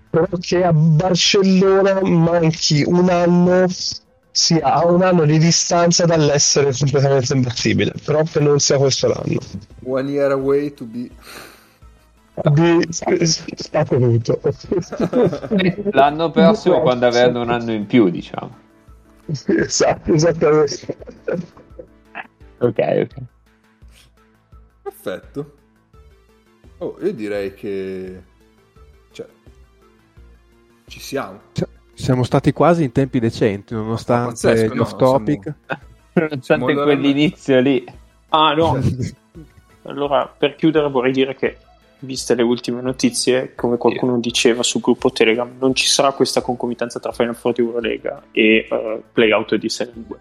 però 0.09 0.27
che 0.39 0.63
a 0.63 0.73
Barcellona 0.73 2.01
manchi 2.01 2.83
un 2.85 3.09
anno 3.09 3.67
sia 4.37 4.61
a 4.61 4.85
un 4.85 5.01
anno 5.01 5.25
di 5.25 5.39
distanza 5.39 6.05
dall'essere 6.05 6.71
completamente 6.71 7.33
imbattibile 7.33 7.91
però 8.05 8.21
che 8.21 8.39
non 8.39 8.59
sia 8.59 8.77
questo 8.77 9.07
l'anno. 9.07 9.39
One 9.83 10.11
year 10.11 10.31
away 10.31 10.71
to 10.75 10.85
be. 10.85 11.09
Di 12.53 12.87
stato 12.91 13.97
tutto 13.97 14.39
l'anno 15.89 16.29
prossimo 16.29 16.81
quando 16.81 17.07
avranno 17.07 17.41
un 17.41 17.49
anno 17.49 17.71
in 17.71 17.87
più 17.87 18.09
diciamo. 18.09 18.55
Esatto 19.25 20.13
esattamente. 20.13 20.97
Ok 22.59 22.77
ok. 22.77 23.13
Perfetto. 24.83 25.53
Oh 26.77 26.95
io 27.01 27.11
direi 27.11 27.55
che 27.55 28.21
ci 30.85 30.99
siamo. 30.99 31.41
Siamo 31.97 32.23
stati 32.23 32.53
quasi 32.53 32.83
in 32.83 32.91
tempi 32.91 33.19
decenti, 33.19 33.73
nonostante 33.73 34.29
Pazzesco, 34.29 34.75
gli 34.75 34.79
off 34.79 34.95
topic. 34.97 35.53
Siamo... 36.41 36.67
Nonostante 36.67 36.73
quell'inizio 36.75 37.59
lì. 37.59 37.83
Ah 38.29 38.53
no. 38.53 38.79
allora, 39.83 40.27
per 40.27 40.55
chiudere 40.55 40.89
vorrei 40.89 41.11
dire 41.11 41.35
che, 41.35 41.57
viste 41.99 42.35
le 42.35 42.43
ultime 42.43 42.81
notizie, 42.81 43.55
come 43.55 43.77
qualcuno 43.77 44.11
yeah. 44.11 44.21
diceva 44.21 44.61
sul 44.61 44.81
gruppo 44.81 45.11
Telegram, 45.11 45.51
non 45.57 45.73
ci 45.73 45.87
sarà 45.87 46.11
questa 46.11 46.41
concomitanza 46.41 46.99
tra 46.99 47.11
Final 47.11 47.35
Fantasy 47.35 47.67
Eurolega 47.67 48.21
e 48.31 48.67
uh, 48.69 49.01
Playout 49.11 49.55
di 49.55 49.67
Serie 49.67 49.93
2. 49.95 50.19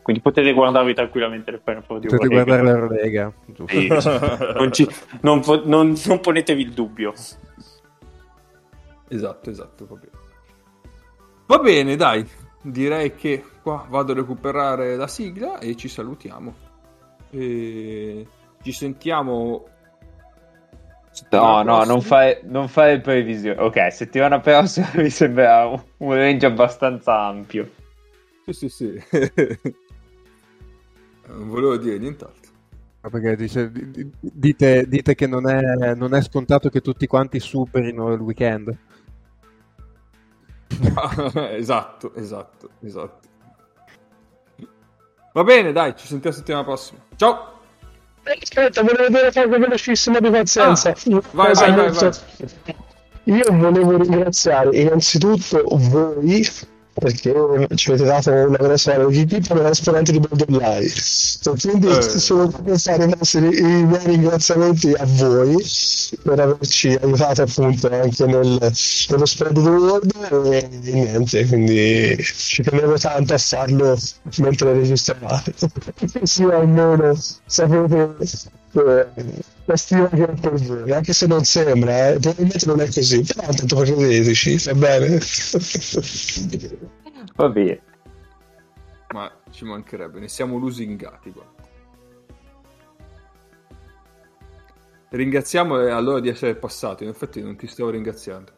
Quindi 0.00 0.22
potete 0.22 0.54
guardarvi 0.54 0.94
tranquillamente 0.94 1.50
le 1.50 1.60
Final 1.62 1.82
Fantasy 1.82 2.16
Potete 2.16 2.34
guardare 2.34 2.62
l'Eurolega. 2.62 3.30
Sì, 3.66 3.88
non, 4.56 4.72
ci, 4.72 4.88
non, 5.20 5.42
non, 5.64 5.94
non 6.06 6.20
ponetevi 6.20 6.62
il 6.62 6.72
dubbio. 6.72 7.12
Esatto, 9.08 9.50
esatto, 9.50 9.84
bene. 9.84 10.17
Va 11.48 11.58
bene, 11.60 11.96
dai, 11.96 12.28
direi 12.60 13.14
che 13.14 13.42
qua 13.62 13.86
vado 13.88 14.12
a 14.12 14.16
recuperare 14.16 14.96
la 14.96 15.06
sigla 15.06 15.58
e 15.58 15.76
ci 15.76 15.88
salutiamo. 15.88 16.54
E 17.30 18.26
ci 18.60 18.70
sentiamo. 18.72 19.66
No, 21.30 21.62
no, 21.62 21.84
non 21.84 22.02
fai, 22.02 22.36
non 22.42 22.68
fai 22.68 23.00
previsioni. 23.00 23.58
Ok, 23.58 23.90
settimana 23.90 24.40
prossima 24.40 24.90
mi 25.00 25.08
sembra 25.08 25.64
un, 25.64 25.82
un 25.96 26.14
range 26.14 26.44
abbastanza 26.44 27.18
ampio. 27.18 27.70
Sì, 28.44 28.52
sì, 28.52 28.68
sì. 28.68 29.02
non 31.28 31.48
volevo 31.48 31.78
dire 31.78 31.96
nient'altro. 31.96 32.52
Perché 33.00 33.36
dice, 33.36 33.72
dite, 34.20 34.86
dite 34.86 35.14
che 35.14 35.26
non 35.26 35.48
è, 35.48 35.94
non 35.94 36.14
è 36.14 36.20
scontato 36.20 36.68
che 36.68 36.82
tutti 36.82 37.06
quanti 37.06 37.40
superino 37.40 38.12
il 38.12 38.20
weekend. 38.20 38.76
esatto, 41.56 42.14
esatto, 42.14 42.70
esatto. 42.82 43.26
Va 45.32 45.44
bene, 45.44 45.72
dai, 45.72 45.94
ci 45.96 46.06
sentiamo 46.06 46.34
la 46.34 46.40
settimana 46.40 46.64
prossima. 46.64 47.00
Ciao! 47.16 47.56
Aspetta, 48.42 48.82
volevo 48.82 49.08
una 49.08 49.24
cosa 49.24 49.46
velocissima 49.46 50.20
di 50.20 50.30
pazienza. 50.30 50.90
Ah, 50.90 50.94
vai, 51.32 51.54
vai, 51.54 51.74
vai, 51.74 51.90
vai. 51.90 52.12
Io 53.24 53.44
volevo 53.50 53.96
ringraziare 53.96 54.76
innanzitutto 54.76 55.62
voi 55.64 56.48
perché 56.98 57.32
ci 57.74 57.90
avete 57.90 58.04
dato 58.04 58.30
una 58.30 58.56
grossa 58.56 58.94
di 58.94 59.26
per 59.26 59.62
l'esponente 59.62 60.12
di 60.12 60.20
Borderline 60.20 60.90
quindi 61.60 61.88
eh. 61.88 62.02
sono 62.02 62.50
fare 62.76 63.06
i, 63.06 63.58
i 63.58 63.84
miei 63.84 64.04
ringraziamenti 64.04 64.92
a 64.92 65.04
voi 65.06 65.56
per 66.22 66.40
averci 66.40 66.98
aiutato 67.00 67.42
appunto 67.42 67.88
anche 67.90 68.26
nel, 68.26 68.72
nello 69.08 69.26
spread 69.26 69.52
di 69.52 69.60
World 69.60 70.12
e, 70.52 70.68
e 70.82 70.92
niente 70.92 71.46
quindi 71.46 72.16
ci 72.22 72.62
tenevo 72.62 72.98
tanto 72.98 73.34
a 73.34 73.38
farlo 73.38 73.96
mentre 74.38 74.72
registravate 74.72 75.54
sì 76.24 76.42
almeno 76.42 77.16
sapete 77.46 78.56
la 78.72 79.76
stima 79.76 80.08
che 80.08 80.22
ho 80.22 80.34
per 80.40 80.54
voi 80.54 80.92
anche 80.92 81.12
se 81.12 81.26
non 81.26 81.42
sembra 81.44 82.08
eh, 82.08 82.18
probabilmente 82.18 82.66
non 82.66 82.80
è 82.80 82.86
così 82.86 83.22
però 83.22 83.48
tanto 83.52 83.76
credeteci 83.76 84.58
va 84.58 84.74
bene 84.74 85.18
Va 87.38 87.48
bene. 87.48 87.80
Ma 89.14 89.32
ci 89.50 89.64
mancherebbe, 89.64 90.18
ne 90.18 90.26
siamo 90.26 90.58
lusingati 90.58 91.30
qua. 91.30 91.46
Ringraziamo 95.10 95.80
eh, 95.80 95.90
allora 95.90 96.18
di 96.18 96.28
essere 96.28 96.56
passato, 96.56 97.04
in 97.04 97.10
effetti 97.10 97.40
non 97.40 97.56
ti 97.56 97.68
stavo 97.68 97.90
ringraziando. 97.90 98.52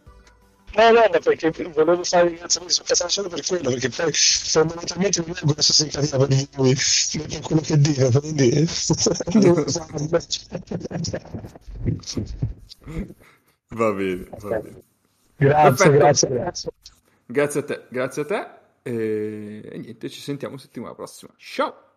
No, 0.73 0.91
no, 0.91 1.19
perché 1.19 1.51
volevo 1.51 2.05
fare 2.05 2.29
ringraziamenti 2.29 2.75
su 2.75 2.85
questa 2.85 3.09
solo 3.09 3.29
per 3.29 3.45
quello, 3.45 3.71
perché 3.71 3.89
poi 3.89 4.13
fondamentalmente 4.13 5.21
non 5.27 5.37
è 5.37 5.53
questa 5.53 5.73
simpatia 5.73 6.17
per 6.19 6.29
lui, 6.55 6.75
per 6.75 7.41
quello 7.41 7.61
che 7.61 7.79
dico, 7.79 8.21
quindi... 8.21 8.69
va 13.71 13.93
bene, 13.93 14.29
va 14.39 14.59
bene. 14.61 14.83
Grazie, 15.37 15.91
grazie, 15.91 16.29
grazie. 16.29 16.71
Grazie 17.27 17.61
a 17.61 17.65
te, 17.65 17.87
grazie 17.89 18.23
a 18.23 18.25
te. 18.27 18.49
E, 18.83 19.61
e 19.73 19.79
niente, 19.79 20.09
ci 20.09 20.21
sentiamo 20.21 20.57
settimana 20.57 20.95
prossima. 20.95 21.33
Ciao! 21.37 21.90